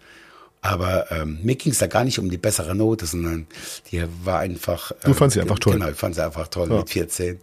Aber 0.62 1.12
ähm, 1.12 1.40
mir 1.44 1.56
ging 1.56 1.72
es 1.72 1.80
da 1.80 1.88
gar 1.88 2.04
nicht 2.04 2.20
um 2.20 2.30
die 2.30 2.38
bessere 2.38 2.74
Note, 2.76 3.06
sondern 3.08 3.48
die 3.92 4.04
war 4.24 4.40
einfach. 4.40 4.92
Du 5.02 5.10
ähm, 5.10 5.16
fandst 5.16 5.34
sie 5.34 5.42
einfach 5.42 5.60
toll. 5.60 5.74
Genau, 5.74 5.90
ich 5.90 5.98
fand 5.98 6.16
sie 6.16 6.24
einfach 6.24 6.48
toll 6.48 6.70
Ja. 6.70 6.78
mit 6.78 6.90
14. 6.90 7.40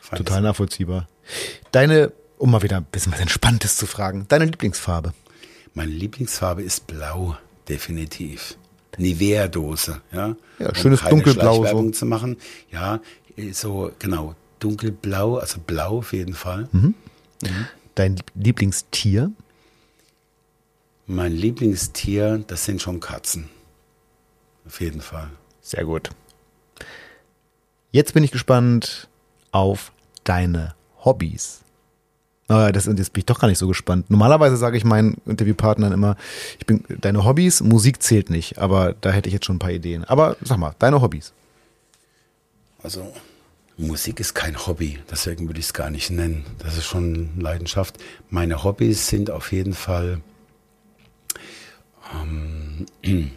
Fand 0.00 0.18
Total 0.18 0.42
nachvollziehbar. 0.42 1.08
Deine, 1.72 2.12
um 2.38 2.50
mal 2.50 2.62
wieder 2.62 2.76
ein 2.76 2.84
bisschen 2.84 3.12
was 3.12 3.20
Entspanntes 3.20 3.76
zu 3.78 3.86
fragen, 3.86 4.26
deine 4.28 4.44
Lieblingsfarbe. 4.44 5.12
Meine 5.74 5.92
Lieblingsfarbe 5.92 6.62
ist 6.62 6.86
blau, 6.86 7.36
definitiv. 7.68 8.56
Nivea-Dose, 8.98 10.02
ja. 10.12 10.36
Ja, 10.58 10.68
Um 10.68 10.74
schönes 10.74 11.00
keine 11.00 11.10
dunkelblau 11.10 11.66
so. 11.66 11.90
zu 11.90 12.06
machen. 12.06 12.36
Ja, 12.70 13.00
so, 13.52 13.90
genau, 13.98 14.34
dunkelblau, 14.58 15.36
also 15.36 15.58
blau 15.60 15.98
auf 15.98 16.12
jeden 16.12 16.34
Fall. 16.34 16.68
Mhm. 16.72 16.94
Dein 17.94 18.20
Lieblingstier. 18.34 19.32
Mein 21.06 21.32
Lieblingstier, 21.32 22.44
das 22.46 22.64
sind 22.64 22.80
schon 22.80 23.00
Katzen. 23.00 23.48
Auf 24.66 24.80
jeden 24.80 25.00
Fall. 25.00 25.30
Sehr 25.60 25.84
gut. 25.84 26.10
Jetzt 27.90 28.14
bin 28.14 28.24
ich 28.24 28.30
gespannt 28.30 29.08
auf 29.50 29.92
deine 30.24 30.74
Hobbys. 31.04 31.61
Ah, 32.48 32.72
das, 32.72 32.86
jetzt 32.86 33.12
bin 33.12 33.20
ich 33.20 33.26
doch 33.26 33.38
gar 33.38 33.48
nicht 33.48 33.58
so 33.58 33.68
gespannt. 33.68 34.10
Normalerweise 34.10 34.56
sage 34.56 34.76
ich 34.76 34.84
meinen 34.84 35.16
Interviewpartnern 35.26 35.92
immer, 35.92 36.16
ich 36.58 36.66
bin 36.66 36.84
deine 37.00 37.24
Hobbys, 37.24 37.62
Musik 37.62 38.02
zählt 38.02 38.30
nicht, 38.30 38.58
aber 38.58 38.94
da 39.00 39.10
hätte 39.10 39.28
ich 39.28 39.32
jetzt 39.32 39.46
schon 39.46 39.56
ein 39.56 39.60
paar 39.60 39.70
Ideen. 39.70 40.04
Aber 40.04 40.36
sag 40.42 40.58
mal, 40.58 40.74
deine 40.78 41.00
Hobbys. 41.00 41.32
Also 42.82 43.12
Musik 43.78 44.20
ist 44.20 44.34
kein 44.34 44.66
Hobby, 44.66 44.98
deswegen 45.10 45.48
würde 45.48 45.60
ich 45.60 45.66
es 45.66 45.72
gar 45.72 45.90
nicht 45.90 46.10
nennen. 46.10 46.44
Das 46.58 46.76
ist 46.76 46.84
schon 46.84 47.40
Leidenschaft. 47.40 47.96
Meine 48.28 48.64
Hobbys 48.64 49.08
sind 49.08 49.30
auf 49.30 49.52
jeden 49.52 49.72
Fall, 49.72 50.20
ähm, 52.14 52.86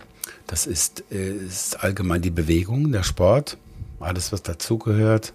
das 0.47 0.65
ist, 0.65 1.03
äh, 1.11 1.31
ist 1.31 1.83
allgemein 1.83 2.21
die 2.21 2.31
Bewegung, 2.31 2.91
der 2.91 3.03
Sport, 3.03 3.57
alles 3.99 4.31
was 4.31 4.43
dazugehört. 4.43 5.31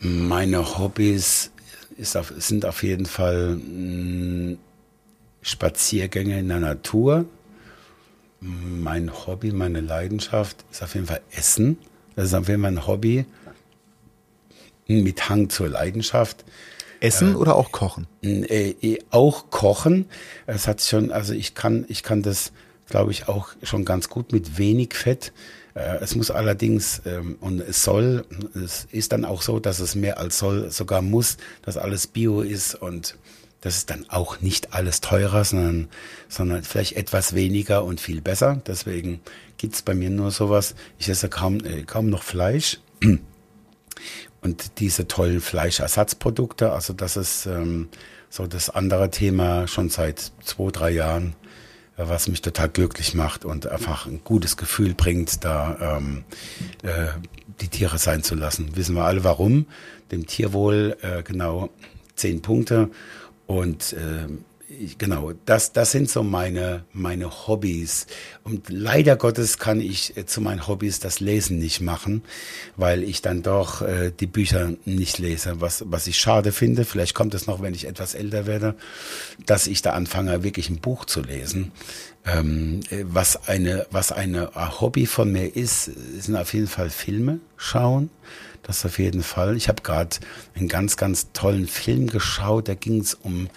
Meine 0.00 0.78
Hobbys 0.78 1.50
ist 1.98 2.16
auf, 2.16 2.32
sind 2.38 2.64
auf 2.64 2.82
jeden 2.82 3.06
Fall 3.06 3.56
mh, 3.56 4.56
Spaziergänge 5.42 6.38
in 6.38 6.48
der 6.48 6.60
Natur. 6.60 7.26
Mein 8.40 9.10
Hobby, 9.26 9.50
meine 9.52 9.80
Leidenschaft 9.80 10.64
ist 10.70 10.82
auf 10.82 10.94
jeden 10.94 11.06
Fall 11.06 11.20
Essen. 11.32 11.76
Das 12.14 12.26
ist 12.26 12.34
auf 12.34 12.48
jeden 12.48 12.62
Fall 12.62 12.72
ein 12.72 12.86
Hobby 12.86 13.26
mit 14.86 15.28
Hang 15.28 15.50
zur 15.50 15.68
Leidenschaft. 15.68 16.44
Essen 17.00 17.36
oder 17.36 17.54
auch 17.56 17.70
kochen? 17.70 18.06
Äh, 18.22 18.74
eh, 18.80 18.98
auch 19.10 19.50
kochen. 19.50 20.06
Es 20.46 20.66
hat 20.66 20.80
schon, 20.80 21.12
also 21.12 21.32
ich 21.32 21.54
kann, 21.54 21.84
ich 21.88 22.02
kann 22.02 22.22
das, 22.22 22.52
glaube 22.88 23.12
ich, 23.12 23.28
auch 23.28 23.50
schon 23.62 23.84
ganz 23.84 24.08
gut 24.08 24.32
mit 24.32 24.58
wenig 24.58 24.94
Fett. 24.94 25.32
Äh, 25.78 25.98
es 26.00 26.14
muss 26.14 26.30
allerdings 26.30 27.02
ähm, 27.06 27.36
und 27.40 27.60
es 27.60 27.82
soll, 27.82 28.24
es 28.54 28.86
ist 28.90 29.12
dann 29.12 29.24
auch 29.24 29.42
so, 29.42 29.60
dass 29.60 29.78
es 29.78 29.94
mehr 29.94 30.18
als 30.18 30.38
soll, 30.38 30.70
sogar 30.70 31.02
muss, 31.02 31.36
dass 31.62 31.76
alles 31.76 32.06
Bio 32.06 32.40
ist 32.40 32.74
und 32.74 33.16
das 33.60 33.76
ist 33.76 33.90
dann 33.90 34.08
auch 34.08 34.40
nicht 34.40 34.72
alles 34.72 35.00
teurer, 35.00 35.44
sondern, 35.44 35.88
sondern 36.28 36.62
vielleicht 36.62 36.92
etwas 36.92 37.34
weniger 37.34 37.84
und 37.84 38.00
viel 38.00 38.20
besser. 38.20 38.62
Deswegen 38.66 39.20
gibt's 39.56 39.82
bei 39.82 39.94
mir 39.94 40.10
nur 40.10 40.30
sowas. 40.30 40.76
Ich 40.98 41.08
esse 41.08 41.28
kaum, 41.28 41.64
äh, 41.64 41.82
kaum 41.82 42.08
noch 42.08 42.22
Fleisch. 42.22 42.78
und 44.42 44.78
diese 44.78 45.08
tollen 45.08 45.40
Fleischersatzprodukte. 45.40 46.72
Also 46.72 46.92
das 46.92 47.16
ist 47.16 47.46
ähm, 47.46 47.88
so 48.30 48.46
das 48.46 48.70
andere 48.70 49.10
Thema 49.10 49.66
schon 49.66 49.88
seit 49.88 50.32
zwei, 50.44 50.70
drei 50.70 50.90
Jahren, 50.90 51.34
was 51.98 52.28
mich 52.28 52.40
total 52.42 52.68
glücklich 52.68 53.14
macht 53.14 53.44
und 53.44 53.66
einfach 53.66 54.06
ein 54.06 54.20
gutes 54.22 54.56
Gefühl 54.56 54.94
bringt, 54.94 55.44
da 55.44 55.98
ähm, 55.98 56.24
äh, 56.82 57.08
die 57.60 57.68
Tiere 57.68 57.98
sein 57.98 58.22
zu 58.22 58.34
lassen. 58.34 58.76
Wissen 58.76 58.94
wir 58.94 59.04
alle 59.04 59.24
warum. 59.24 59.66
Dem 60.12 60.26
Tierwohl 60.26 60.96
äh, 61.02 61.22
genau 61.22 61.70
zehn 62.14 62.40
Punkte 62.40 62.90
und 63.46 63.92
äh, 63.94 64.28
genau, 64.98 65.32
das, 65.46 65.72
das 65.72 65.92
sind 65.92 66.10
so 66.10 66.22
meine, 66.22 66.84
meine 66.92 67.46
Hobbys. 67.46 68.06
Und 68.44 68.68
leider 68.68 69.16
Gottes 69.16 69.58
kann 69.58 69.80
ich 69.80 70.16
äh, 70.16 70.26
zu 70.26 70.40
meinen 70.40 70.66
Hobbys 70.66 71.00
das 71.00 71.20
Lesen 71.20 71.58
nicht 71.58 71.80
machen, 71.80 72.22
weil 72.76 73.02
ich 73.02 73.22
dann 73.22 73.42
doch 73.42 73.82
äh, 73.82 74.12
die 74.18 74.26
Bücher 74.26 74.74
nicht 74.84 75.18
lese, 75.18 75.60
was, 75.60 75.84
was 75.86 76.06
ich 76.06 76.18
schade 76.18 76.52
finde. 76.52 76.84
Vielleicht 76.84 77.14
kommt 77.14 77.34
es 77.34 77.46
noch, 77.46 77.62
wenn 77.62 77.74
ich 77.74 77.86
etwas 77.86 78.14
älter 78.14 78.46
werde, 78.46 78.74
dass 79.46 79.66
ich 79.66 79.82
da 79.82 79.92
anfange, 79.92 80.42
wirklich 80.42 80.68
ein 80.70 80.80
Buch 80.80 81.04
zu 81.04 81.22
lesen. 81.22 81.72
Ähm, 82.26 82.80
äh, 82.90 83.04
was 83.04 83.48
eine, 83.48 83.86
was 83.90 84.12
eine 84.12 84.50
Hobby 84.80 85.06
von 85.06 85.32
mir 85.32 85.56
ist, 85.56 85.84
sind 85.84 86.36
auf 86.36 86.52
jeden 86.52 86.68
Fall 86.68 86.90
Filme 86.90 87.40
schauen. 87.56 88.10
Das 88.62 88.84
auf 88.84 88.98
jeden 88.98 89.22
Fall. 89.22 89.56
Ich 89.56 89.68
habe 89.68 89.82
gerade 89.82 90.16
einen 90.54 90.68
ganz, 90.68 90.98
ganz 90.98 91.32
tollen 91.32 91.66
Film 91.66 92.08
geschaut. 92.08 92.68
Da 92.68 92.74
ging 92.74 93.00
es 93.00 93.14
um 93.14 93.48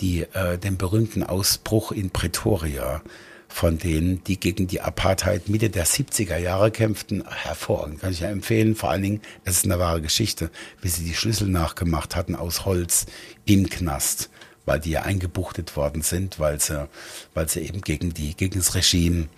die, 0.00 0.22
äh, 0.22 0.58
den 0.58 0.76
berühmten 0.76 1.22
Ausbruch 1.22 1.92
in 1.92 2.10
Pretoria 2.10 3.02
von 3.48 3.78
denen, 3.78 4.22
die 4.24 4.38
gegen 4.38 4.66
die 4.66 4.82
Apartheid 4.82 5.48
Mitte 5.48 5.70
der 5.70 5.86
70er 5.86 6.36
Jahre 6.36 6.70
kämpften, 6.70 7.24
hervorragend. 7.26 8.00
Kann 8.00 8.12
ich 8.12 8.20
ja 8.20 8.28
empfehlen. 8.28 8.76
Vor 8.76 8.90
allen 8.90 9.02
Dingen, 9.02 9.20
es 9.44 9.56
ist 9.56 9.64
eine 9.64 9.78
wahre 9.78 10.02
Geschichte, 10.02 10.50
wie 10.82 10.88
sie 10.88 11.04
die 11.04 11.14
Schlüssel 11.14 11.48
nachgemacht 11.48 12.14
hatten 12.14 12.36
aus 12.36 12.66
Holz 12.66 13.06
im 13.46 13.68
Knast, 13.68 14.30
weil 14.66 14.80
die 14.80 14.90
ja 14.90 15.02
eingebuchtet 15.02 15.76
worden 15.76 16.02
sind, 16.02 16.38
weil 16.38 16.60
sie, 16.60 16.88
weil 17.34 17.48
sie 17.48 17.60
eben 17.60 17.80
gegen 17.80 18.12
die, 18.12 18.36
gegen 18.36 18.58
das 18.58 18.74
Regime 18.74 19.28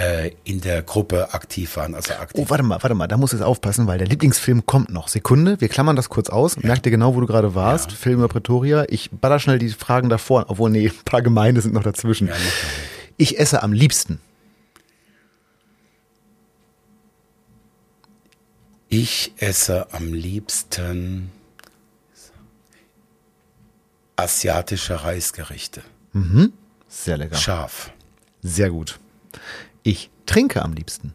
äh, 0.00 0.32
in 0.44 0.62
der 0.62 0.82
Gruppe 0.82 1.34
aktiv 1.34 1.76
waren. 1.76 1.94
Also 1.94 2.14
aktiv. 2.14 2.42
Oh, 2.42 2.48
warte 2.48 2.64
mal, 2.64 2.82
warte 2.82 2.94
mal, 2.94 3.06
da 3.06 3.18
muss 3.18 3.34
ich 3.34 3.42
aufpassen, 3.42 3.86
weil 3.86 3.98
der 3.98 4.08
Lieblingsfilm 4.08 4.64
kommt 4.64 4.90
noch. 4.90 5.08
Sekunde, 5.08 5.60
wir 5.60 5.68
klammern 5.68 5.94
das 5.94 6.08
kurz 6.08 6.30
aus. 6.30 6.56
Ja. 6.56 6.68
Merkt 6.68 6.86
ihr 6.86 6.90
genau, 6.90 7.14
wo 7.14 7.20
du 7.20 7.26
gerade 7.26 7.54
warst? 7.54 7.90
Ja. 7.90 7.96
Film 7.96 8.18
über 8.20 8.28
Pretoria. 8.28 8.86
Ich 8.88 9.10
baller 9.10 9.38
schnell 9.38 9.58
die 9.58 9.68
Fragen 9.68 10.08
davor, 10.08 10.46
obwohl, 10.48 10.70
nee, 10.70 10.88
ein 10.88 11.04
paar 11.04 11.20
Gemeinde 11.20 11.60
sind 11.60 11.74
noch 11.74 11.82
dazwischen. 11.82 12.28
Ja, 12.28 12.34
ich 13.18 13.38
esse 13.38 13.62
am 13.62 13.72
liebsten. 13.72 14.20
Ich 18.88 19.34
esse 19.36 19.92
am 19.92 20.12
liebsten 20.12 21.30
asiatische 24.16 25.04
Reisgerichte. 25.04 25.82
Mhm. 26.12 26.52
Sehr 26.88 27.18
lecker. 27.18 27.36
Scharf. 27.36 27.92
Sehr 28.42 28.70
gut. 28.70 28.98
Ich 29.82 30.10
trinke 30.26 30.62
am 30.62 30.72
liebsten. 30.72 31.14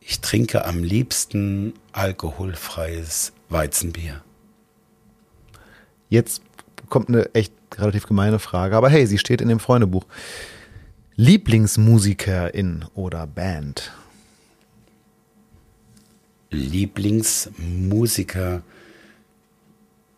Ich 0.00 0.20
trinke 0.20 0.64
am 0.64 0.84
liebsten 0.84 1.74
alkoholfreies 1.92 3.32
Weizenbier. 3.48 4.22
Jetzt 6.08 6.42
kommt 6.88 7.08
eine 7.08 7.34
echt 7.34 7.52
relativ 7.76 8.06
gemeine 8.06 8.38
Frage, 8.38 8.76
aber 8.76 8.88
hey, 8.88 9.04
sie 9.06 9.18
steht 9.18 9.40
in 9.40 9.48
dem 9.48 9.58
Freundebuch. 9.58 10.04
Lieblingsmusikerin 11.16 12.84
oder 12.94 13.26
Band? 13.26 13.90
Lieblingsmusiker. 16.50 18.62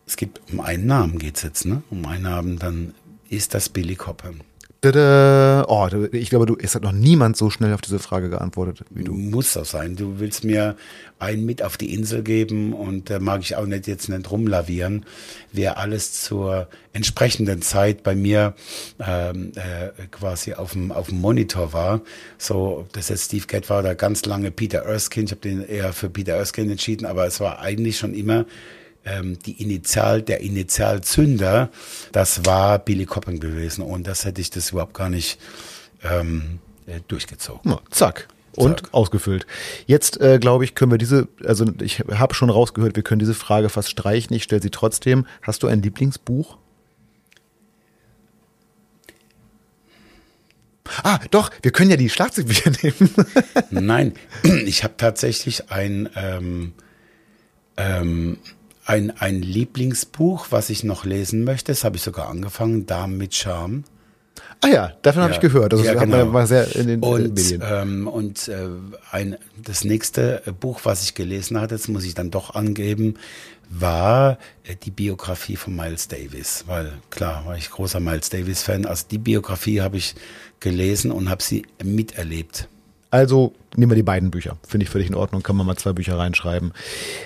Es 0.05 0.17
gibt 0.17 0.41
um 0.51 0.59
einen 0.59 0.85
Namen 0.85 1.17
geht 1.19 1.37
es 1.37 1.43
jetzt, 1.43 1.65
ne? 1.65 1.81
Um 1.89 2.05
einen 2.05 2.23
Namen, 2.23 2.59
dann 2.59 2.93
ist 3.29 3.53
das 3.53 3.69
Billy 3.69 3.95
Cobham. 3.95 4.41
Tada. 4.81 5.65
Oh, 5.67 5.89
ich 6.13 6.29
glaube, 6.29 6.45
du, 6.45 6.55
es 6.57 6.73
hat 6.73 6.83
noch 6.83 6.93
niemand 6.93 7.35
so 7.35 7.49
schnell 7.49 7.73
auf 7.73 7.81
diese 7.81 7.99
Frage 7.99 8.29
geantwortet 8.29 8.85
wie 8.89 9.03
du. 9.03 9.13
Muss 9.13 9.53
das 9.53 9.71
sein. 9.71 9.97
Du 9.97 10.19
willst 10.19 10.45
mir 10.45 10.77
einen 11.19 11.45
mit 11.45 11.61
auf 11.61 11.75
die 11.75 11.93
Insel 11.93 12.23
geben 12.23 12.71
und 12.71 13.09
da 13.09 13.17
äh, 13.17 13.19
mag 13.19 13.41
ich 13.41 13.57
auch 13.57 13.65
nicht 13.65 13.87
jetzt 13.87 14.07
nicht 14.07 14.31
rumlavieren. 14.31 15.05
Wer 15.51 15.77
alles 15.77 16.23
zur 16.23 16.69
entsprechenden 16.93 17.61
Zeit 17.61 18.03
bei 18.03 18.15
mir 18.15 18.53
ähm, 19.05 19.51
äh, 19.55 20.07
quasi 20.11 20.53
auf 20.53 20.71
dem, 20.71 20.93
auf 20.93 21.09
dem 21.09 21.19
Monitor 21.19 21.73
war, 21.73 22.01
so, 22.37 22.87
das 22.93 23.09
jetzt 23.09 23.25
Steve 23.25 23.47
Gadd 23.47 23.69
war 23.69 23.79
oder 23.79 23.95
ganz 23.95 24.23
lange 24.25 24.49
Peter 24.49 24.79
Erskine. 24.79 25.25
Ich 25.25 25.31
habe 25.31 25.41
den 25.41 25.61
eher 25.61 25.91
für 25.91 26.09
Peter 26.09 26.35
Erskine 26.35 26.71
entschieden, 26.71 27.05
aber 27.05 27.25
es 27.25 27.41
war 27.41 27.59
eigentlich 27.59 27.97
schon 27.97 28.13
immer 28.13 28.45
ähm, 29.05 29.39
die 29.39 29.61
Initial, 29.61 30.21
der 30.21 30.41
Initialzünder, 30.41 31.69
das 32.11 32.45
war 32.45 32.79
Billy 32.79 33.05
Cobham 33.05 33.39
gewesen. 33.39 33.81
Und 33.81 34.07
das 34.07 34.25
hätte 34.25 34.41
ich 34.41 34.49
das 34.49 34.71
überhaupt 34.71 34.93
gar 34.93 35.09
nicht 35.09 35.39
ähm, 36.03 36.59
äh, 36.85 36.99
durchgezogen. 37.07 37.71
Ja, 37.71 37.79
zack. 37.89 38.27
Und 38.55 38.81
Zack. 38.81 38.89
ausgefüllt. 38.93 39.45
Jetzt, 39.85 40.19
äh, 40.19 40.39
glaube 40.39 40.65
ich, 40.65 40.75
können 40.75 40.91
wir 40.91 40.97
diese, 40.97 41.27
also 41.45 41.65
ich 41.81 41.99
habe 41.99 42.33
schon 42.33 42.49
rausgehört, 42.49 42.95
wir 42.95 43.03
können 43.03 43.19
diese 43.19 43.35
Frage 43.35 43.69
fast 43.69 43.89
streichen. 43.89 44.35
Ich 44.35 44.43
stelle 44.43 44.61
sie 44.61 44.71
trotzdem. 44.71 45.25
Hast 45.41 45.63
du 45.63 45.67
ein 45.67 45.81
Lieblingsbuch? 45.81 46.57
Ah, 51.03 51.19
doch, 51.31 51.51
wir 51.61 51.71
können 51.71 51.91
ja 51.91 51.97
die 51.97 52.09
Schlagzeugbücher 52.09 52.71
nehmen. 52.83 53.09
Nein, 53.69 54.13
ich 54.65 54.83
habe 54.83 54.95
tatsächlich 54.97 55.71
ein 55.71 56.09
ähm, 56.15 56.73
ähm, 57.77 58.37
ein, 58.89 59.11
ein 59.11 59.43
Lieblingsbuch, 59.43 60.47
was 60.49 60.71
ich 60.71 60.83
noch 60.83 61.05
lesen 61.05 61.43
möchte. 61.43 61.71
Das 61.71 61.83
habe 61.83 61.97
ich 61.97 62.01
sogar 62.01 62.27
angefangen, 62.27 62.87
Damen 62.87 63.17
mit 63.17 63.35
Charme. 63.35 63.83
Ah 64.61 64.67
ja, 64.67 64.93
davon 65.03 65.19
ja, 65.19 65.23
habe 65.25 65.33
ich 65.35 65.39
gehört. 65.39 65.73
Das 65.73 65.83
ja, 65.83 65.93
genau. 65.93 66.33
war 66.33 66.47
sehr 66.47 66.75
in 66.75 66.87
den 66.87 66.99
und, 67.01 67.35
Medien. 67.35 67.61
Ähm, 67.63 68.07
und 68.07 68.47
äh, 68.47 68.67
ein, 69.11 69.37
das 69.63 69.83
nächste 69.83 70.41
Buch, 70.59 70.81
was 70.83 71.03
ich 71.03 71.13
gelesen 71.13 71.61
hatte, 71.61 71.75
das 71.75 71.87
muss 71.87 72.03
ich 72.03 72.15
dann 72.15 72.31
doch 72.31 72.55
angeben, 72.55 73.19
war 73.69 74.39
äh, 74.63 74.75
die 74.75 74.91
Biografie 74.91 75.55
von 75.55 75.75
Miles 75.75 76.07
Davis. 76.07 76.63
Weil 76.65 76.93
klar, 77.11 77.45
war 77.45 77.55
ich 77.55 77.69
großer 77.69 77.99
Miles 77.99 78.31
Davis-Fan. 78.31 78.87
Also 78.87 79.05
die 79.09 79.19
Biografie 79.19 79.81
habe 79.81 79.97
ich 79.97 80.15
gelesen 80.59 81.11
und 81.11 81.29
habe 81.29 81.43
sie 81.43 81.63
miterlebt. 81.83 82.67
Also 83.11 83.53
nehmen 83.75 83.91
wir 83.91 83.95
die 83.95 84.03
beiden 84.03 84.31
Bücher. 84.31 84.57
Finde 84.67 84.83
ich 84.83 84.89
völlig 84.89 85.09
in 85.09 85.15
Ordnung. 85.15 85.41
Kann 85.41 85.55
man 85.55 85.65
mal 85.65 85.75
zwei 85.77 85.93
Bücher 85.93 86.17
reinschreiben. 86.17 86.73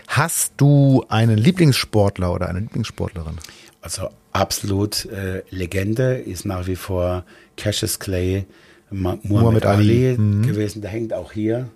Hast 0.08 0.54
du 0.58 1.04
einen 1.10 1.38
Lieblingssportler 1.38 2.34
oder 2.34 2.50
eine 2.50 2.60
Lieblingssportlerin? 2.60 3.38
Also 3.82 4.10
absolut 4.32 5.06
äh, 5.06 5.44
Legende 5.50 6.16
ist 6.16 6.46
nach 6.46 6.68
wie 6.68 6.78
vor 6.78 7.26
Cassius 7.58 8.00
Clay, 8.00 8.46
Muhammad, 8.90 9.26
Muhammad 9.26 9.66
Ali, 9.66 10.10
Ali 10.10 10.18
mhm. 10.18 10.44
gewesen. 10.44 10.82
Der 10.82 10.92
hängt 10.92 11.14
auch 11.14 11.34
hier. 11.34 11.70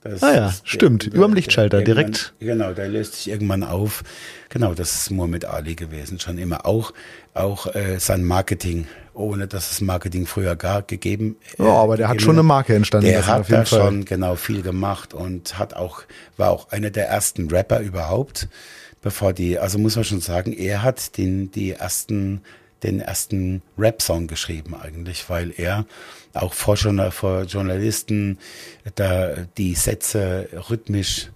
Das 0.00 0.22
ah 0.22 0.34
ja, 0.34 0.54
stimmt. 0.62 1.06
Der, 1.06 1.14
Über 1.14 1.26
dem 1.26 1.34
Lichtschalter 1.34 1.82
direkt. 1.82 2.34
Genau, 2.38 2.72
der 2.72 2.88
löst 2.88 3.14
sich 3.14 3.30
irgendwann 3.30 3.64
auf. 3.64 4.04
Genau, 4.48 4.74
das 4.74 4.94
ist 4.94 5.10
Muhammad 5.10 5.44
Ali 5.44 5.74
gewesen. 5.74 6.20
Schon 6.20 6.38
immer 6.38 6.66
auch, 6.66 6.92
auch 7.34 7.74
äh, 7.74 7.98
sein 7.98 8.24
Marketing 8.24 8.86
ohne 9.18 9.48
dass 9.48 9.70
es 9.70 9.80
Marketing 9.80 10.26
früher 10.26 10.56
gar 10.56 10.82
gegeben. 10.82 11.36
Äh, 11.58 11.64
ja, 11.64 11.72
aber 11.72 11.96
der 11.96 12.08
hat 12.08 12.22
schon 12.22 12.36
eine 12.36 12.42
Marke 12.42 12.74
entstanden. 12.74 13.08
Der 13.08 13.26
hat 13.26 13.50
da 13.50 13.64
Fall. 13.64 13.66
schon 13.66 14.04
genau 14.04 14.36
viel 14.36 14.62
gemacht 14.62 15.12
und 15.12 15.58
hat 15.58 15.74
auch 15.74 16.02
war 16.36 16.50
auch 16.50 16.70
einer 16.70 16.90
der 16.90 17.08
ersten 17.08 17.50
Rapper 17.50 17.80
überhaupt, 17.80 18.48
bevor 19.02 19.32
die. 19.32 19.58
Also 19.58 19.78
muss 19.78 19.96
man 19.96 20.04
schon 20.04 20.20
sagen, 20.20 20.52
er 20.52 20.82
hat 20.82 21.16
den 21.18 21.50
die 21.50 21.72
ersten 21.72 22.42
den 22.84 23.00
ersten 23.00 23.60
Rap-Song 23.76 24.28
geschrieben 24.28 24.76
eigentlich, 24.76 25.28
weil 25.28 25.52
er 25.56 25.84
auch 26.34 26.54
vor, 26.54 26.76
vor 27.10 27.42
Journalisten 27.42 28.38
da 28.94 29.34
die 29.56 29.74
Sätze 29.74 30.48
rhythmisch 30.70 31.30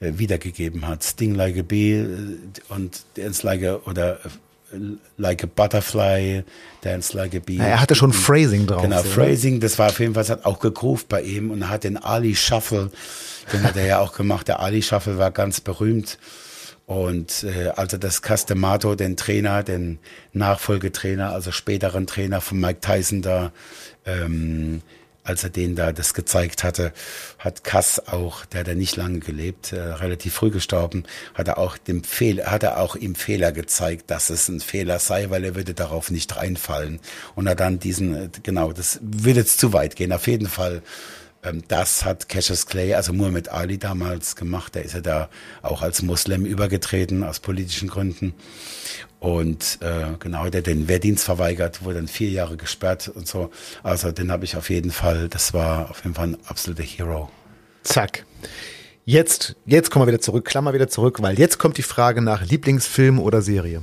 äh, 0.00 0.12
wiedergegeben 0.16 0.86
hat. 0.86 1.02
Sting 1.02 1.34
like 1.34 1.56
a 1.58 1.62
bee 1.62 2.00
äh, 2.00 2.06
und 2.68 3.04
Dance 3.16 3.46
like 3.46 3.62
a, 3.62 3.80
oder 3.86 4.18
like 5.16 5.42
a 5.44 5.46
butterfly, 5.46 6.42
dance 6.80 7.16
like 7.16 7.34
a 7.34 7.38
bee. 7.38 7.56
Ja, 7.56 7.64
er 7.64 7.80
hatte 7.80 7.94
schon 7.94 8.12
Phrasing 8.12 8.66
drauf. 8.66 8.82
Genau, 8.82 9.02
Phrasing, 9.02 9.60
das 9.60 9.78
war 9.78 9.88
auf 9.88 10.00
jeden 10.00 10.14
Fall, 10.14 10.26
hat 10.28 10.44
auch 10.44 10.58
gegroovt 10.58 11.08
bei 11.08 11.22
ihm 11.22 11.50
und 11.50 11.62
er 11.62 11.68
hat 11.70 11.84
den 11.84 11.96
Ali 11.96 12.34
Shuffle, 12.34 12.90
den 13.52 13.62
hat 13.62 13.76
er 13.76 13.86
ja 13.86 13.98
auch 14.00 14.12
gemacht. 14.12 14.48
Der 14.48 14.60
Ali 14.60 14.82
Shuffle 14.82 15.18
war 15.18 15.30
ganz 15.30 15.60
berühmt. 15.60 16.18
Und 16.86 17.44
äh, 17.44 17.68
also 17.76 17.96
das 17.96 18.20
Castemato, 18.20 18.94
den 18.94 19.16
Trainer, 19.16 19.62
den 19.62 19.98
Nachfolgetrainer, 20.34 21.32
also 21.32 21.50
späteren 21.50 22.06
Trainer 22.06 22.42
von 22.42 22.60
Mike 22.60 22.80
Tyson 22.80 23.22
da 23.22 23.52
ähm, 24.06 24.82
als 25.24 25.42
er 25.42 25.50
den 25.50 25.74
da 25.74 25.92
das 25.92 26.12
gezeigt 26.12 26.62
hatte, 26.62 26.92
hat 27.38 27.64
Kass 27.64 28.08
auch, 28.08 28.44
der 28.44 28.60
hat 28.60 28.68
ja 28.68 28.74
nicht 28.74 28.96
lange 28.96 29.20
gelebt, 29.20 29.72
äh, 29.72 29.80
relativ 29.80 30.34
früh 30.34 30.50
gestorben, 30.50 31.04
hat 31.32 31.48
er 31.48 31.56
auch 31.56 31.78
dem 31.78 32.04
Fehler, 32.04 32.50
hat 32.50 32.62
er 32.62 32.78
auch 32.78 32.94
ihm 32.94 33.14
Fehler 33.14 33.50
gezeigt, 33.50 34.10
dass 34.10 34.28
es 34.28 34.48
ein 34.48 34.60
Fehler 34.60 34.98
sei, 34.98 35.30
weil 35.30 35.44
er 35.44 35.54
würde 35.54 35.72
darauf 35.72 36.10
nicht 36.10 36.36
reinfallen. 36.36 37.00
Und 37.34 37.46
er 37.46 37.54
dann 37.54 37.78
diesen, 37.78 38.14
äh, 38.14 38.28
genau, 38.42 38.72
das 38.72 39.00
würde 39.02 39.40
jetzt 39.40 39.58
zu 39.58 39.72
weit 39.72 39.96
gehen. 39.96 40.12
Auf 40.12 40.26
jeden 40.26 40.48
Fall 40.48 40.82
ähm, 41.42 41.62
das 41.68 42.04
hat 42.04 42.28
Cassius 42.28 42.66
Clay, 42.66 42.94
also 42.94 43.12
Muhammad 43.12 43.48
Ali 43.48 43.78
damals 43.78 44.36
gemacht. 44.36 44.74
Der 44.74 44.84
ist 44.84 44.94
ja 44.94 45.00
da 45.00 45.28
auch 45.62 45.82
als 45.82 46.02
Muslim 46.02 46.44
übergetreten 46.44 47.22
aus 47.22 47.40
politischen 47.40 47.88
Gründen. 47.88 48.34
Und 49.24 49.78
äh, 49.80 50.18
genau, 50.18 50.50
der 50.50 50.60
den 50.60 50.86
Wehrdienst 50.86 51.24
verweigert, 51.24 51.82
wurde 51.82 51.94
dann 51.94 52.08
vier 52.08 52.28
Jahre 52.28 52.58
gesperrt 52.58 53.08
und 53.08 53.26
so. 53.26 53.50
Also 53.82 54.12
den 54.12 54.30
habe 54.30 54.44
ich 54.44 54.54
auf 54.54 54.68
jeden 54.68 54.90
Fall, 54.90 55.30
das 55.30 55.54
war 55.54 55.88
auf 55.88 56.04
jeden 56.04 56.14
Fall 56.14 56.28
ein 56.28 56.36
absoluter 56.44 56.82
Hero. 56.82 57.30
Zack. 57.84 58.26
Jetzt, 59.06 59.56
jetzt 59.64 59.90
kommen 59.90 60.02
wir 60.02 60.12
wieder 60.12 60.20
zurück, 60.20 60.44
Klammer 60.44 60.74
wieder 60.74 60.88
zurück, 60.88 61.22
weil 61.22 61.38
jetzt 61.38 61.58
kommt 61.58 61.78
die 61.78 61.82
Frage 61.82 62.20
nach 62.20 62.44
Lieblingsfilm 62.44 63.18
oder 63.18 63.40
Serie. 63.40 63.82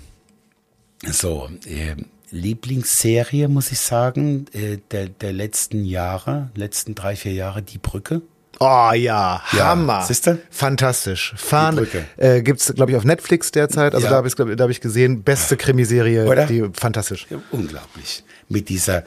So, 1.07 1.49
äh, 1.65 1.95
Lieblingsserie, 2.29 3.47
muss 3.47 3.71
ich 3.71 3.79
sagen, 3.79 4.45
äh, 4.53 4.77
der, 4.91 5.09
der 5.09 5.33
letzten 5.33 5.85
Jahre, 5.85 6.51
letzten 6.53 6.93
drei, 6.93 7.15
vier 7.15 7.33
Jahre, 7.33 7.63
Die 7.63 7.79
Brücke. 7.79 8.21
Oh 8.63 8.91
ja, 8.93 9.41
Hammer. 9.43 10.03
siehste? 10.03 10.37
Fantastisch. 10.51 11.33
Fahren 11.35 11.87
äh, 12.17 12.41
gibt's 12.43 12.71
glaube 12.75 12.91
ich 12.91 12.97
auf 12.97 13.03
Netflix 13.03 13.51
derzeit, 13.51 13.95
also 13.95 14.05
Ja. 14.05 14.11
da 14.11 14.17
habe 14.17 14.27
ich 14.27 14.35
da 14.35 14.45
hab 14.63 14.69
ich 14.69 14.81
gesehen, 14.81 15.23
beste 15.23 15.57
Krimiserie, 15.57 16.27
Oder? 16.27 16.45
die 16.45 16.69
fantastisch. 16.73 17.25
Ja, 17.31 17.37
unglaublich. 17.49 18.23
Mit 18.49 18.69
dieser, 18.69 19.03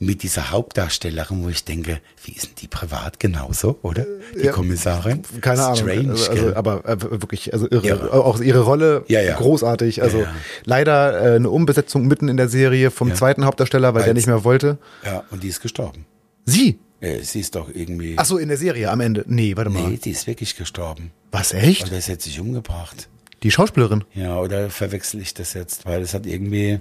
mit 0.00 0.24
dieser 0.24 0.50
Hauptdarstellerin, 0.50 1.44
wo 1.44 1.48
ich 1.48 1.64
denke, 1.64 2.00
wie 2.24 2.32
ist 2.32 2.46
denn 2.46 2.54
die 2.60 2.66
privat 2.66 3.20
genauso, 3.20 3.78
oder? 3.82 4.04
Die 4.34 4.46
Ja, 4.46 4.52
Kommissarin. 4.52 5.22
Keine 5.42 5.62
Ahnung, 5.62 5.76
Strange, 5.76 6.10
also, 6.10 6.30
also, 6.32 6.56
aber 6.56 6.84
äh, 6.88 7.00
wirklich, 7.22 7.52
also 7.52 7.68
irre. 7.70 7.86
Irre. 7.86 8.12
Auch 8.12 8.40
ihre 8.40 8.60
Rolle 8.60 9.04
Ja, 9.06 9.20
ja. 9.20 9.36
großartig. 9.36 10.02
Also 10.02 10.18
Ja, 10.18 10.24
ja. 10.24 10.34
leider 10.64 11.20
äh, 11.32 11.36
eine 11.36 11.50
Umbesetzung 11.50 12.06
mitten 12.08 12.28
in 12.28 12.36
der 12.36 12.48
Serie 12.48 12.90
vom 12.90 13.10
Ja. 13.10 13.14
zweiten 13.14 13.44
Hauptdarsteller, 13.44 13.94
weil 13.94 14.02
der 14.02 14.08
Als- 14.10 14.16
nicht 14.16 14.26
mehr 14.26 14.42
wollte. 14.42 14.78
ja, 15.04 15.22
und 15.30 15.44
die 15.44 15.48
ist 15.48 15.60
gestorben. 15.62 16.04
Sie? 16.44 16.80
Äh, 17.00 17.20
Sie 17.22 17.40
ist 17.40 17.54
doch 17.54 17.68
irgendwie. 17.72 18.14
Ach 18.16 18.24
so, 18.24 18.38
in 18.38 18.48
der 18.48 18.56
Serie 18.56 18.90
am 18.90 19.00
Ende. 19.00 19.24
Nee, 19.26 19.56
warte 19.56 19.70
mal. 19.70 19.88
nee, 19.88 19.96
die 20.02 20.10
ist 20.10 20.26
wirklich 20.26 20.56
gestorben. 20.56 21.12
Was 21.30 21.52
echt? 21.52 21.86
Oder 21.86 22.00
sie 22.00 22.12
hat 22.12 22.22
sich 22.22 22.40
umgebracht. 22.40 23.08
Die 23.44 23.50
Schauspielerin? 23.50 24.04
Ja, 24.14 24.38
oder 24.40 24.68
verwechsel 24.70 25.20
ich 25.20 25.32
das 25.34 25.54
jetzt? 25.54 25.86
Weil 25.86 26.02
es 26.02 26.12
hat 26.14 26.26
irgendwie. 26.26 26.80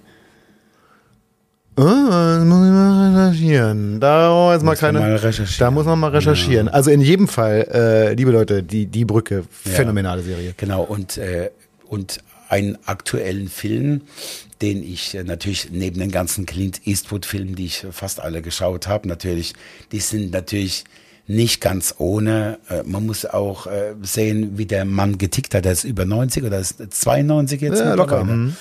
Ah, 1.76 2.38
das 2.40 2.46
muss 2.46 2.66
ich 2.66 2.72
mal 2.72 3.14
recherchieren. 3.16 4.00
Da 4.00 4.30
wir 4.32 4.54
jetzt 4.54 4.64
mal 4.64 4.72
Muss 4.72 4.82
man 4.82 4.96
keine. 4.96 5.00
mal 5.00 5.16
recherchieren. 5.16 5.60
Da 5.60 5.70
muss 5.72 5.86
man 5.86 6.00
mal 6.00 6.10
recherchieren. 6.10 6.68
Also 6.70 6.90
in 6.90 7.02
jedem 7.02 7.28
Fall, 7.28 7.68
äh, 7.72 8.14
liebe 8.16 8.32
Leute, 8.32 8.64
die 8.64 8.88
die 8.88 9.06
Brücke, 9.06 9.44
phänomenale 9.52 10.24
Serie. 10.24 10.56
Genau, 10.58 10.82
und, 10.82 11.18
äh, 11.20 11.52
und 11.88 12.18
einen 12.50 12.80
aktuellen 12.88 13.48
Film, 13.48 14.02
den 14.62 14.84
ich 14.84 15.16
äh, 15.16 15.24
natürlich 15.24 15.70
neben 15.72 16.00
den 16.00 16.12
ganzen 16.12 16.46
Clint 16.46 16.86
Eastwood-Filmen, 16.86 17.56
die 17.56 17.66
ich 17.66 17.86
fast 17.92 18.20
alle 18.20 18.42
geschaut 18.42 18.88
habe, 18.88 19.08
natürlich, 19.08 19.54
die 19.92 20.00
sind 20.00 20.32
natürlich 20.32 20.86
nicht 21.28 21.62
ganz 21.62 21.96
ohne. 21.98 22.60
Äh, 22.70 22.84
man 22.84 23.06
muss 23.06 23.26
auch 23.26 23.68
äh, 23.68 23.94
sehen, 24.02 24.58
wie 24.58 24.66
der 24.66 24.86
Mann 24.86 25.18
getickt 25.18 25.54
hat. 25.54 25.66
Der 25.66 25.74
ist 25.74 25.84
über 25.84 26.06
90 26.06 26.44
oder 26.44 26.60
ist 26.60 26.82
92 26.90 27.62
jetzt 27.62 27.80
Ja, 27.80 27.94
locker. 27.94 28.24
Mhm. 28.24 28.56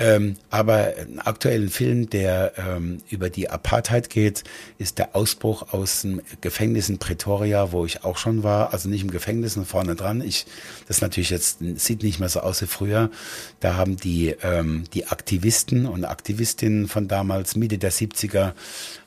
Ähm, 0.00 0.36
aber 0.48 0.94
einen 0.96 1.18
aktuellen 1.18 1.70
Film, 1.70 2.08
der 2.08 2.52
ähm, 2.56 2.98
über 3.10 3.30
die 3.30 3.50
Apartheid 3.50 4.10
geht, 4.10 4.44
ist 4.78 4.98
der 4.98 5.16
Ausbruch 5.16 5.72
aus 5.72 6.02
dem 6.02 6.22
Gefängnis 6.40 6.88
in 6.88 6.98
Pretoria, 6.98 7.72
wo 7.72 7.84
ich 7.84 8.04
auch 8.04 8.16
schon 8.16 8.44
war. 8.44 8.72
Also 8.72 8.88
nicht 8.88 9.02
im 9.02 9.10
Gefängnis 9.10 9.56
und 9.56 9.66
vorne 9.66 9.96
dran. 9.96 10.20
Ich, 10.20 10.46
das 10.86 11.00
natürlich 11.00 11.30
jetzt 11.30 11.58
sieht 11.74 12.04
nicht 12.04 12.20
mehr 12.20 12.28
so 12.28 12.40
aus 12.40 12.62
wie 12.62 12.66
früher. 12.66 13.10
Da 13.58 13.74
haben 13.74 13.96
die 13.96 14.36
ähm, 14.42 14.84
die 14.94 15.08
Aktivisten 15.08 15.86
und 15.86 16.04
Aktivistinnen 16.04 16.86
von 16.86 17.08
damals 17.08 17.56
Mitte 17.56 17.78
der 17.78 17.90
70er 17.90 18.52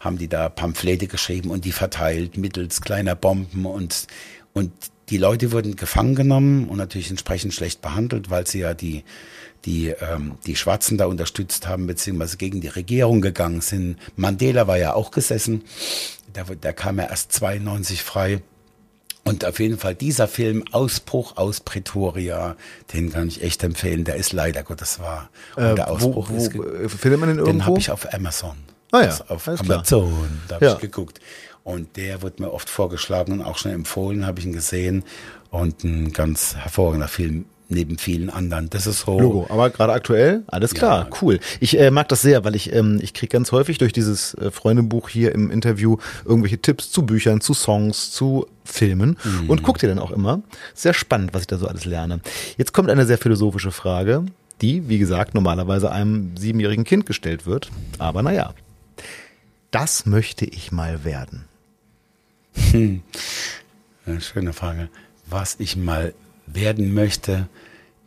haben 0.01 0.18
die 0.18 0.27
da 0.27 0.49
Pamphlete 0.49 1.07
geschrieben 1.07 1.51
und 1.51 1.63
die 1.63 1.72
verteilt 1.72 2.35
mittels 2.35 2.81
kleiner 2.81 3.15
Bomben 3.15 3.65
und 3.65 4.07
und 4.53 4.73
die 5.09 5.18
Leute 5.18 5.51
wurden 5.51 5.76
gefangen 5.76 6.15
genommen 6.15 6.69
und 6.69 6.77
natürlich 6.77 7.09
entsprechend 7.09 7.53
schlecht 7.53 7.81
behandelt, 7.81 8.30
weil 8.30 8.47
sie 8.47 8.59
ja 8.59 8.73
die 8.73 9.03
die 9.65 9.89
ähm, 9.89 10.33
die 10.45 10.55
Schwarzen 10.55 10.97
da 10.97 11.05
unterstützt 11.05 11.67
haben 11.67 11.88
beziehungsweise 11.88 12.38
gegen 12.38 12.61
die 12.61 12.67
Regierung 12.67 13.21
gegangen 13.21 13.61
sind. 13.61 13.97
Mandela 14.15 14.67
war 14.67 14.77
ja 14.77 14.93
auch 14.93 15.11
gesessen, 15.11 15.63
der, 16.35 16.45
der 16.45 16.73
kam 16.73 16.97
ja 16.99 17.05
erst 17.05 17.31
92 17.33 18.01
frei. 18.03 18.41
Und 19.23 19.45
auf 19.45 19.59
jeden 19.59 19.77
Fall 19.77 19.93
dieser 19.93 20.27
Film 20.27 20.63
Ausbruch 20.71 21.38
aus 21.38 21.59
Pretoria, 21.59 22.55
den 22.91 23.11
kann 23.11 23.27
ich 23.27 23.43
echt 23.43 23.63
empfehlen. 23.63 24.03
Der 24.03 24.15
ist 24.15 24.33
leider 24.33 24.63
Gottes 24.63 24.99
wahr. 24.99 25.29
Und 25.55 25.63
Äh, 25.63 25.75
der 25.75 25.85
wo, 25.89 25.91
Ausbruch 25.91 26.29
wo, 26.31 26.35
ist 26.38 26.51
ge- 26.51 26.85
äh, 26.85 26.89
findet 26.89 27.19
man 27.19 27.29
den 27.29 27.38
irgendwo? 27.38 27.57
den 27.59 27.65
habe 27.67 27.77
ich 27.79 27.91
auf 27.91 28.11
Amazon. 28.13 28.55
Ah 28.91 29.01
ja, 29.01 29.05
Das 29.05 29.29
auf 29.29 29.47
alles 29.47 29.61
klar. 29.61 29.77
Amazon, 29.77 30.39
da 30.47 30.55
habe 30.55 30.65
Ja. 30.65 30.73
ich 30.73 30.79
geguckt. 30.79 31.19
Und 31.63 31.95
der 31.97 32.23
wird 32.23 32.39
mir 32.39 32.51
oft 32.51 32.67
vorgeschlagen 32.67 33.33
und 33.33 33.41
auch 33.43 33.59
schon 33.59 33.71
empfohlen, 33.71 34.25
habe 34.25 34.39
ich 34.39 34.47
ihn 34.47 34.53
gesehen. 34.53 35.03
Und 35.51 35.83
ein 35.83 36.11
ganz 36.13 36.55
hervorragender 36.55 37.07
Film 37.07 37.45
neben 37.72 37.98
vielen 37.98 38.30
anderen. 38.30 38.69
Das 38.69 38.85
ist 38.85 38.99
so. 39.02 39.19
Logo, 39.19 39.48
aber 39.49 39.69
gerade 39.69 39.93
aktuell, 39.93 40.43
alles 40.48 40.73
klar, 40.73 41.07
Ja. 41.10 41.18
cool. 41.22 41.39
Ich 41.60 41.80
äh, 41.80 41.89
mag 41.91 42.07
das 42.10 42.22
sehr, 42.22 42.43
weil 42.43 42.56
ich 42.56 42.73
ähm, 42.73 42.99
ich 43.02 43.14
kriege 43.14 43.31
ganz 43.31 43.52
häufig 43.52 43.77
durch 43.77 43.93
dieses 43.93 44.34
äh, 44.35 44.52
Freundebuch 44.52 45.10
hier 45.10 45.34
im 45.34 45.49
Interview 45.52 45.98
irgendwelche 46.26 46.60
Tipps 46.60 46.91
zu 46.91 47.06
Büchern, 47.06 47.41
zu 47.41 47.53
Songs, 47.53 48.11
zu 48.11 48.45
Filmen 48.64 49.18
Mhm. 49.23 49.49
und 49.49 49.64
guck 49.64 49.80
dir 49.80 49.88
dann 49.88 49.99
auch 49.99 50.11
immer. 50.11 50.41
Sehr 50.73 50.93
spannend, 50.93 51.34
was 51.34 51.41
ich 51.41 51.48
da 51.48 51.57
so 51.57 51.68
alles 51.68 51.85
lerne. 51.85 52.19
Jetzt 52.57 52.73
kommt 52.73 52.89
eine 52.89 53.06
sehr 53.06 53.18
philosophische 53.18 53.72
Frage, 53.72 54.26
die, 54.61 54.88
wie 54.88 54.99
gesagt, 54.99 55.34
normalerweise 55.34 55.91
einem 55.91 56.38
siebenjährigen 56.38 56.84
Kind 56.84 57.06
gestellt 57.07 57.45
wird. 57.48 57.69
Aber 57.98 58.22
naja, 58.22 58.53
das 59.72 60.06
möchte 60.06 60.45
ich 60.45 60.72
mal 60.72 61.03
werden. 61.06 61.45
Eine 62.73 64.22
schöne 64.22 64.53
Frage. 64.53 64.89
Was 65.27 65.56
ich 65.60 65.76
mal 65.77 66.14
werden 66.48 66.93
möchte, 66.93 67.48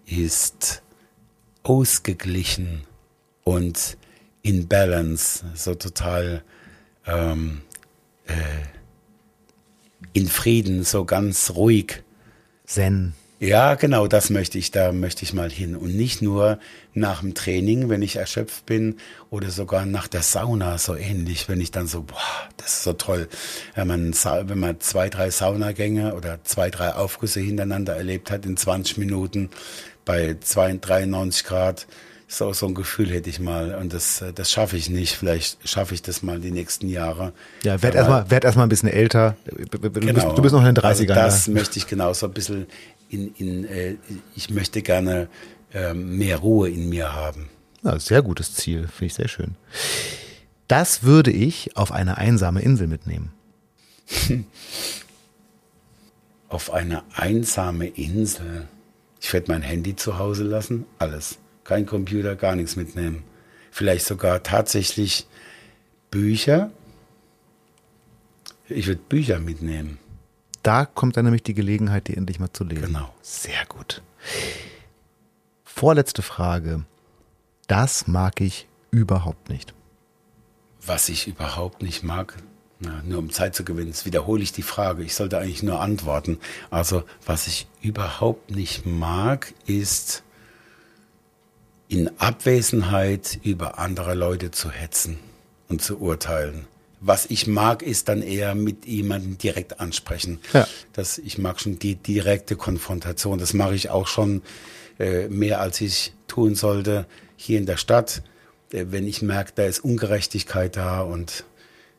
ist 0.06 0.82
ausgeglichen 1.62 2.82
und 3.42 3.96
in 4.42 4.68
Balance, 4.68 5.44
so 5.54 5.74
total 5.74 6.42
ähm, 7.06 7.62
äh, 8.26 8.34
in 10.12 10.28
Frieden, 10.28 10.84
so 10.84 11.04
ganz 11.04 11.50
ruhig. 11.50 12.02
Zen. 12.66 13.14
Ja, 13.40 13.74
genau, 13.74 14.06
das 14.06 14.30
möchte 14.30 14.58
ich, 14.58 14.70
da 14.70 14.92
möchte 14.92 15.22
ich 15.24 15.34
mal 15.34 15.50
hin. 15.50 15.76
Und 15.76 15.94
nicht 15.94 16.22
nur 16.22 16.58
nach 16.94 17.20
dem 17.20 17.34
Training, 17.34 17.88
wenn 17.90 18.00
ich 18.00 18.16
erschöpft 18.16 18.64
bin, 18.64 18.96
oder 19.28 19.50
sogar 19.50 19.84
nach 19.84 20.08
der 20.08 20.22
Sauna, 20.22 20.78
so 20.78 20.94
ähnlich, 20.94 21.48
wenn 21.48 21.60
ich 21.60 21.70
dann 21.70 21.86
so, 21.86 22.02
boah, 22.02 22.16
das 22.56 22.74
ist 22.74 22.84
so 22.84 22.92
toll. 22.92 23.28
Wenn 23.74 23.88
man, 23.88 24.14
wenn 24.14 24.58
man 24.58 24.80
zwei, 24.80 25.10
drei 25.10 25.30
Saunagänge 25.30 26.14
oder 26.14 26.42
zwei, 26.44 26.70
drei 26.70 26.94
Aufgüsse 26.94 27.40
hintereinander 27.40 27.96
erlebt 27.96 28.30
hat 28.30 28.46
in 28.46 28.56
20 28.56 28.98
Minuten 28.98 29.50
bei 30.04 30.36
92, 30.40 30.80
93 30.80 31.44
Grad, 31.44 31.86
so, 32.26 32.52
so 32.52 32.66
ein 32.66 32.74
Gefühl 32.74 33.10
hätte 33.10 33.30
ich 33.30 33.38
mal. 33.38 33.74
Und 33.74 33.92
das, 33.92 34.22
äh, 34.22 34.32
das 34.32 34.50
schaffe 34.50 34.76
ich 34.76 34.90
nicht. 34.90 35.14
Vielleicht 35.14 35.68
schaffe 35.68 35.94
ich 35.94 36.02
das 36.02 36.22
mal 36.22 36.40
die 36.40 36.50
nächsten 36.50 36.88
Jahre. 36.88 37.32
Ja, 37.62 37.82
werd 37.82 37.94
erstmal 37.94 38.30
werd 38.30 38.44
erst 38.44 38.56
mal 38.56 38.64
ein 38.64 38.68
bisschen 38.68 38.88
älter. 38.88 39.36
Du, 39.70 39.78
bist, 39.78 40.26
du 40.26 40.42
bist 40.42 40.54
noch 40.54 40.60
in 40.60 40.74
den 40.74 40.76
30ern. 40.76 40.84
Also 40.84 41.04
das 41.04 41.46
ja. 41.46 41.52
möchte 41.52 41.78
ich 41.78 41.86
genau 41.86 42.12
so 42.12 42.26
ein 42.26 42.32
bisschen 42.32 42.66
in, 43.10 43.34
in 43.36 43.64
äh, 43.64 43.96
ich 44.34 44.50
möchte 44.50 44.82
gerne 44.82 45.28
ähm, 45.72 46.16
mehr 46.18 46.38
Ruhe 46.38 46.70
in 46.70 46.88
mir 46.88 47.12
haben. 47.12 47.48
Ja, 47.82 47.98
sehr 47.98 48.22
gutes 48.22 48.54
Ziel, 48.54 48.88
finde 48.88 49.06
ich 49.06 49.14
sehr 49.14 49.28
schön. 49.28 49.56
Das 50.68 51.02
würde 51.02 51.30
ich 51.30 51.76
auf 51.76 51.92
eine 51.92 52.16
einsame 52.16 52.62
Insel 52.62 52.86
mitnehmen. 52.86 53.32
Auf 56.48 56.72
eine 56.72 57.02
einsame 57.16 57.86
Insel. 57.86 58.68
Ich 59.24 59.32
werde 59.32 59.50
mein 59.50 59.62
Handy 59.62 59.96
zu 59.96 60.18
Hause 60.18 60.44
lassen, 60.44 60.84
alles. 60.98 61.38
Kein 61.64 61.86
Computer, 61.86 62.36
gar 62.36 62.56
nichts 62.56 62.76
mitnehmen. 62.76 63.24
Vielleicht 63.70 64.04
sogar 64.04 64.42
tatsächlich 64.42 65.26
Bücher. 66.10 66.70
Ich 68.68 68.86
würde 68.86 69.00
Bücher 69.00 69.38
mitnehmen. 69.38 69.96
Da 70.62 70.84
kommt 70.84 71.16
dann 71.16 71.24
nämlich 71.24 71.42
die 71.42 71.54
Gelegenheit, 71.54 72.08
die 72.08 72.18
endlich 72.18 72.38
mal 72.38 72.52
zu 72.52 72.64
lesen. 72.64 72.84
Genau. 72.84 73.14
Sehr 73.22 73.64
gut. 73.66 74.02
Vorletzte 75.64 76.20
Frage. 76.20 76.84
Das 77.66 78.06
mag 78.06 78.42
ich 78.42 78.68
überhaupt 78.90 79.48
nicht. 79.48 79.72
Was 80.84 81.08
ich 81.08 81.28
überhaupt 81.28 81.80
nicht 81.80 82.02
mag, 82.02 82.36
na, 82.80 83.02
nur 83.04 83.18
um 83.18 83.30
Zeit 83.30 83.54
zu 83.54 83.64
gewinnen, 83.64 83.94
wiederhole 84.04 84.42
ich 84.42 84.52
die 84.52 84.62
Frage. 84.62 85.02
Ich 85.02 85.14
sollte 85.14 85.38
eigentlich 85.38 85.62
nur 85.62 85.80
antworten. 85.80 86.38
Also, 86.70 87.04
was 87.24 87.46
ich 87.46 87.66
überhaupt 87.80 88.50
nicht 88.50 88.84
mag, 88.84 89.54
ist 89.66 90.22
in 91.88 92.10
Abwesenheit 92.18 93.38
über 93.42 93.78
andere 93.78 94.14
Leute 94.14 94.50
zu 94.50 94.70
hetzen 94.70 95.18
und 95.68 95.82
zu 95.82 95.98
urteilen. 95.98 96.66
Was 97.00 97.26
ich 97.26 97.46
mag, 97.46 97.82
ist 97.82 98.08
dann 98.08 98.22
eher 98.22 98.54
mit 98.54 98.86
jemandem 98.86 99.36
direkt 99.36 99.78
ansprechen. 99.78 100.40
Ja. 100.52 100.66
Das, 100.94 101.18
ich 101.18 101.36
mag 101.38 101.60
schon 101.60 101.78
die 101.78 101.96
direkte 101.96 102.56
Konfrontation. 102.56 103.38
Das 103.38 103.52
mache 103.52 103.74
ich 103.74 103.90
auch 103.90 104.06
schon 104.06 104.42
äh, 104.98 105.28
mehr, 105.28 105.60
als 105.60 105.80
ich 105.80 106.14
tun 106.28 106.54
sollte 106.54 107.06
hier 107.36 107.58
in 107.58 107.66
der 107.66 107.76
Stadt. 107.76 108.22
Äh, 108.72 108.86
wenn 108.88 109.06
ich 109.06 109.20
merke, 109.20 109.52
da 109.54 109.64
ist 109.64 109.80
Ungerechtigkeit 109.80 110.76
da 110.76 111.02
und 111.02 111.44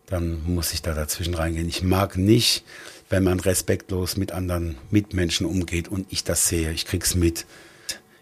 dann 0.07 0.44
muss 0.45 0.73
ich 0.73 0.82
da 0.82 0.94
dazwischen 0.94 1.34
reingehen. 1.34 1.68
Ich 1.68 1.84
mag 1.84 2.18
nicht, 2.18 2.64
wenn 3.10 3.23
man 3.23 3.40
respektlos 3.40 4.18
mit 4.18 4.32
anderen 4.32 4.77
Mitmenschen 4.90 5.45
umgeht 5.45 5.88
und 5.88 6.11
ich 6.11 6.23
das 6.23 6.48
sehe, 6.48 6.72
ich 6.72 6.86
krieg's 6.86 7.15
mit. 7.15 7.45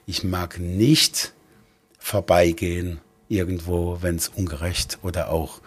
Ich 0.05 0.23
mag 0.23 0.59
nicht 0.59 1.33
vorbeigehen 1.97 2.99
irgendwo, 3.29 3.99
wenn 4.01 4.15
es 4.15 4.29
ungerecht 4.29 4.99
oder 5.01 5.29
auch 5.29 5.61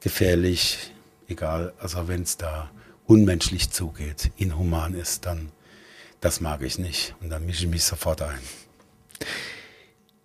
gefährlich, 0.00 0.92
egal, 1.28 1.72
also 1.78 2.08
wenn 2.08 2.22
es 2.22 2.36
da 2.36 2.70
unmenschlich 3.06 3.70
zugeht, 3.70 4.30
inhuman 4.36 4.94
ist, 4.94 5.26
dann 5.26 5.50
das 6.20 6.40
mag 6.40 6.62
ich 6.62 6.78
nicht 6.78 7.14
und 7.20 7.30
dann 7.30 7.44
mische 7.44 7.64
ich 7.64 7.70
mich 7.70 7.84
sofort 7.84 8.22
ein. 8.22 8.38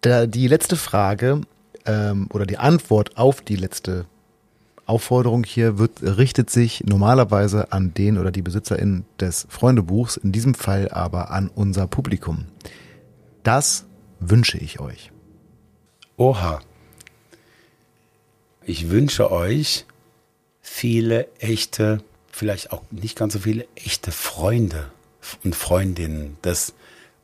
Da, 0.02 0.28
die 0.28 0.48
letzte 0.48 0.76
Frage 0.76 1.42
ähm, 1.86 2.30
oder 2.32 2.46
die 2.46 2.58
Antwort 2.58 3.18
auf 3.18 3.42
die 3.42 3.56
letzte 3.56 4.06
Aufforderung 4.88 5.44
hier 5.44 5.78
wird, 5.78 6.02
richtet 6.02 6.50
sich 6.50 6.84
normalerweise 6.86 7.72
an 7.72 7.94
den 7.94 8.18
oder 8.18 8.32
die 8.32 8.42
Besitzerin 8.42 9.06
des 9.20 9.46
Freundebuchs, 9.50 10.18
in 10.18 10.32
diesem 10.32 10.54
Fall 10.54 10.90
aber 10.90 11.30
an 11.32 11.50
unser 11.54 11.88
Publikum. 11.88 12.46
Das 13.44 13.86
wünsche 14.20 14.58
ich 14.58 14.80
euch. 14.80 15.12
Oha. 16.16 16.62
Ich 18.66 18.90
wünsche 18.90 19.32
euch 19.32 19.86
viele 20.62 21.28
echte, 21.40 22.02
vielleicht 22.32 22.72
auch 22.72 22.82
nicht 22.92 23.18
ganz 23.18 23.34
so 23.34 23.40
viele 23.40 23.68
echte 23.76 24.12
Freunde 24.12 24.92
und 25.44 25.56
Freundinnen, 25.56 26.38
das, 26.42 26.74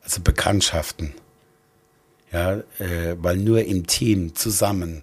also 0.02 0.20
Bekanntschaften. 0.20 1.14
Ja, 2.30 2.62
äh, 2.78 3.16
weil 3.18 3.36
nur 3.36 3.64
im 3.64 3.86
Team 3.86 4.34
zusammen 4.34 5.02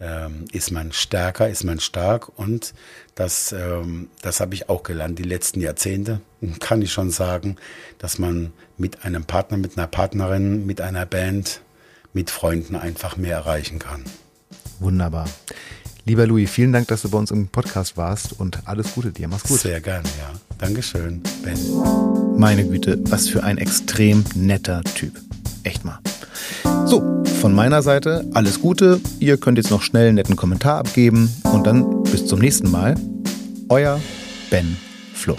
ähm, 0.00 0.44
ist 0.52 0.70
man 0.70 0.92
stärker, 0.92 1.48
ist 1.48 1.64
man 1.64 1.80
stark 1.80 2.38
und 2.38 2.74
das, 3.14 3.52
ähm, 3.52 4.08
das 4.22 4.40
habe 4.40 4.54
ich 4.54 4.68
auch 4.68 4.82
gelernt 4.82 5.18
die 5.18 5.24
letzten 5.24 5.60
Jahrzehnte, 5.60 6.20
kann 6.60 6.82
ich 6.82 6.92
schon 6.92 7.10
sagen, 7.10 7.56
dass 7.98 8.18
man 8.18 8.52
mit 8.76 9.04
einem 9.04 9.24
Partner, 9.24 9.56
mit 9.56 9.76
einer 9.76 9.86
Partnerin, 9.86 10.66
mit 10.66 10.80
einer 10.80 11.06
Band, 11.06 11.62
mit 12.12 12.30
Freunden 12.30 12.76
einfach 12.76 13.16
mehr 13.16 13.36
erreichen 13.36 13.78
kann. 13.78 14.04
Wunderbar. 14.80 15.28
Lieber 16.04 16.26
Louis, 16.26 16.48
vielen 16.48 16.72
Dank, 16.72 16.86
dass 16.88 17.02
du 17.02 17.10
bei 17.10 17.18
uns 17.18 17.32
im 17.32 17.48
Podcast 17.48 17.96
warst 17.96 18.38
und 18.38 18.68
alles 18.68 18.94
Gute 18.94 19.10
dir. 19.10 19.26
Mach's 19.26 19.42
gut. 19.42 19.58
Sehr 19.58 19.80
gerne, 19.80 20.08
ja. 20.20 20.32
Dankeschön, 20.58 21.20
Ben. 21.42 21.58
Meine 22.38 22.64
Güte, 22.64 22.98
was 23.10 23.28
für 23.28 23.42
ein 23.42 23.58
extrem 23.58 24.24
netter 24.34 24.84
Typ. 24.84 25.25
Echt 25.66 25.84
mal. 25.84 25.98
So, 26.86 27.02
von 27.40 27.52
meiner 27.52 27.82
Seite 27.82 28.24
alles 28.34 28.60
Gute. 28.60 29.00
Ihr 29.18 29.36
könnt 29.36 29.58
jetzt 29.58 29.72
noch 29.72 29.82
schnell 29.82 30.06
einen 30.06 30.14
netten 30.14 30.36
Kommentar 30.36 30.78
abgeben 30.78 31.28
und 31.42 31.66
dann 31.66 32.04
bis 32.04 32.24
zum 32.24 32.38
nächsten 32.38 32.70
Mal. 32.70 32.94
Euer 33.68 34.00
Ben 34.48 34.76
Flo. 35.12 35.34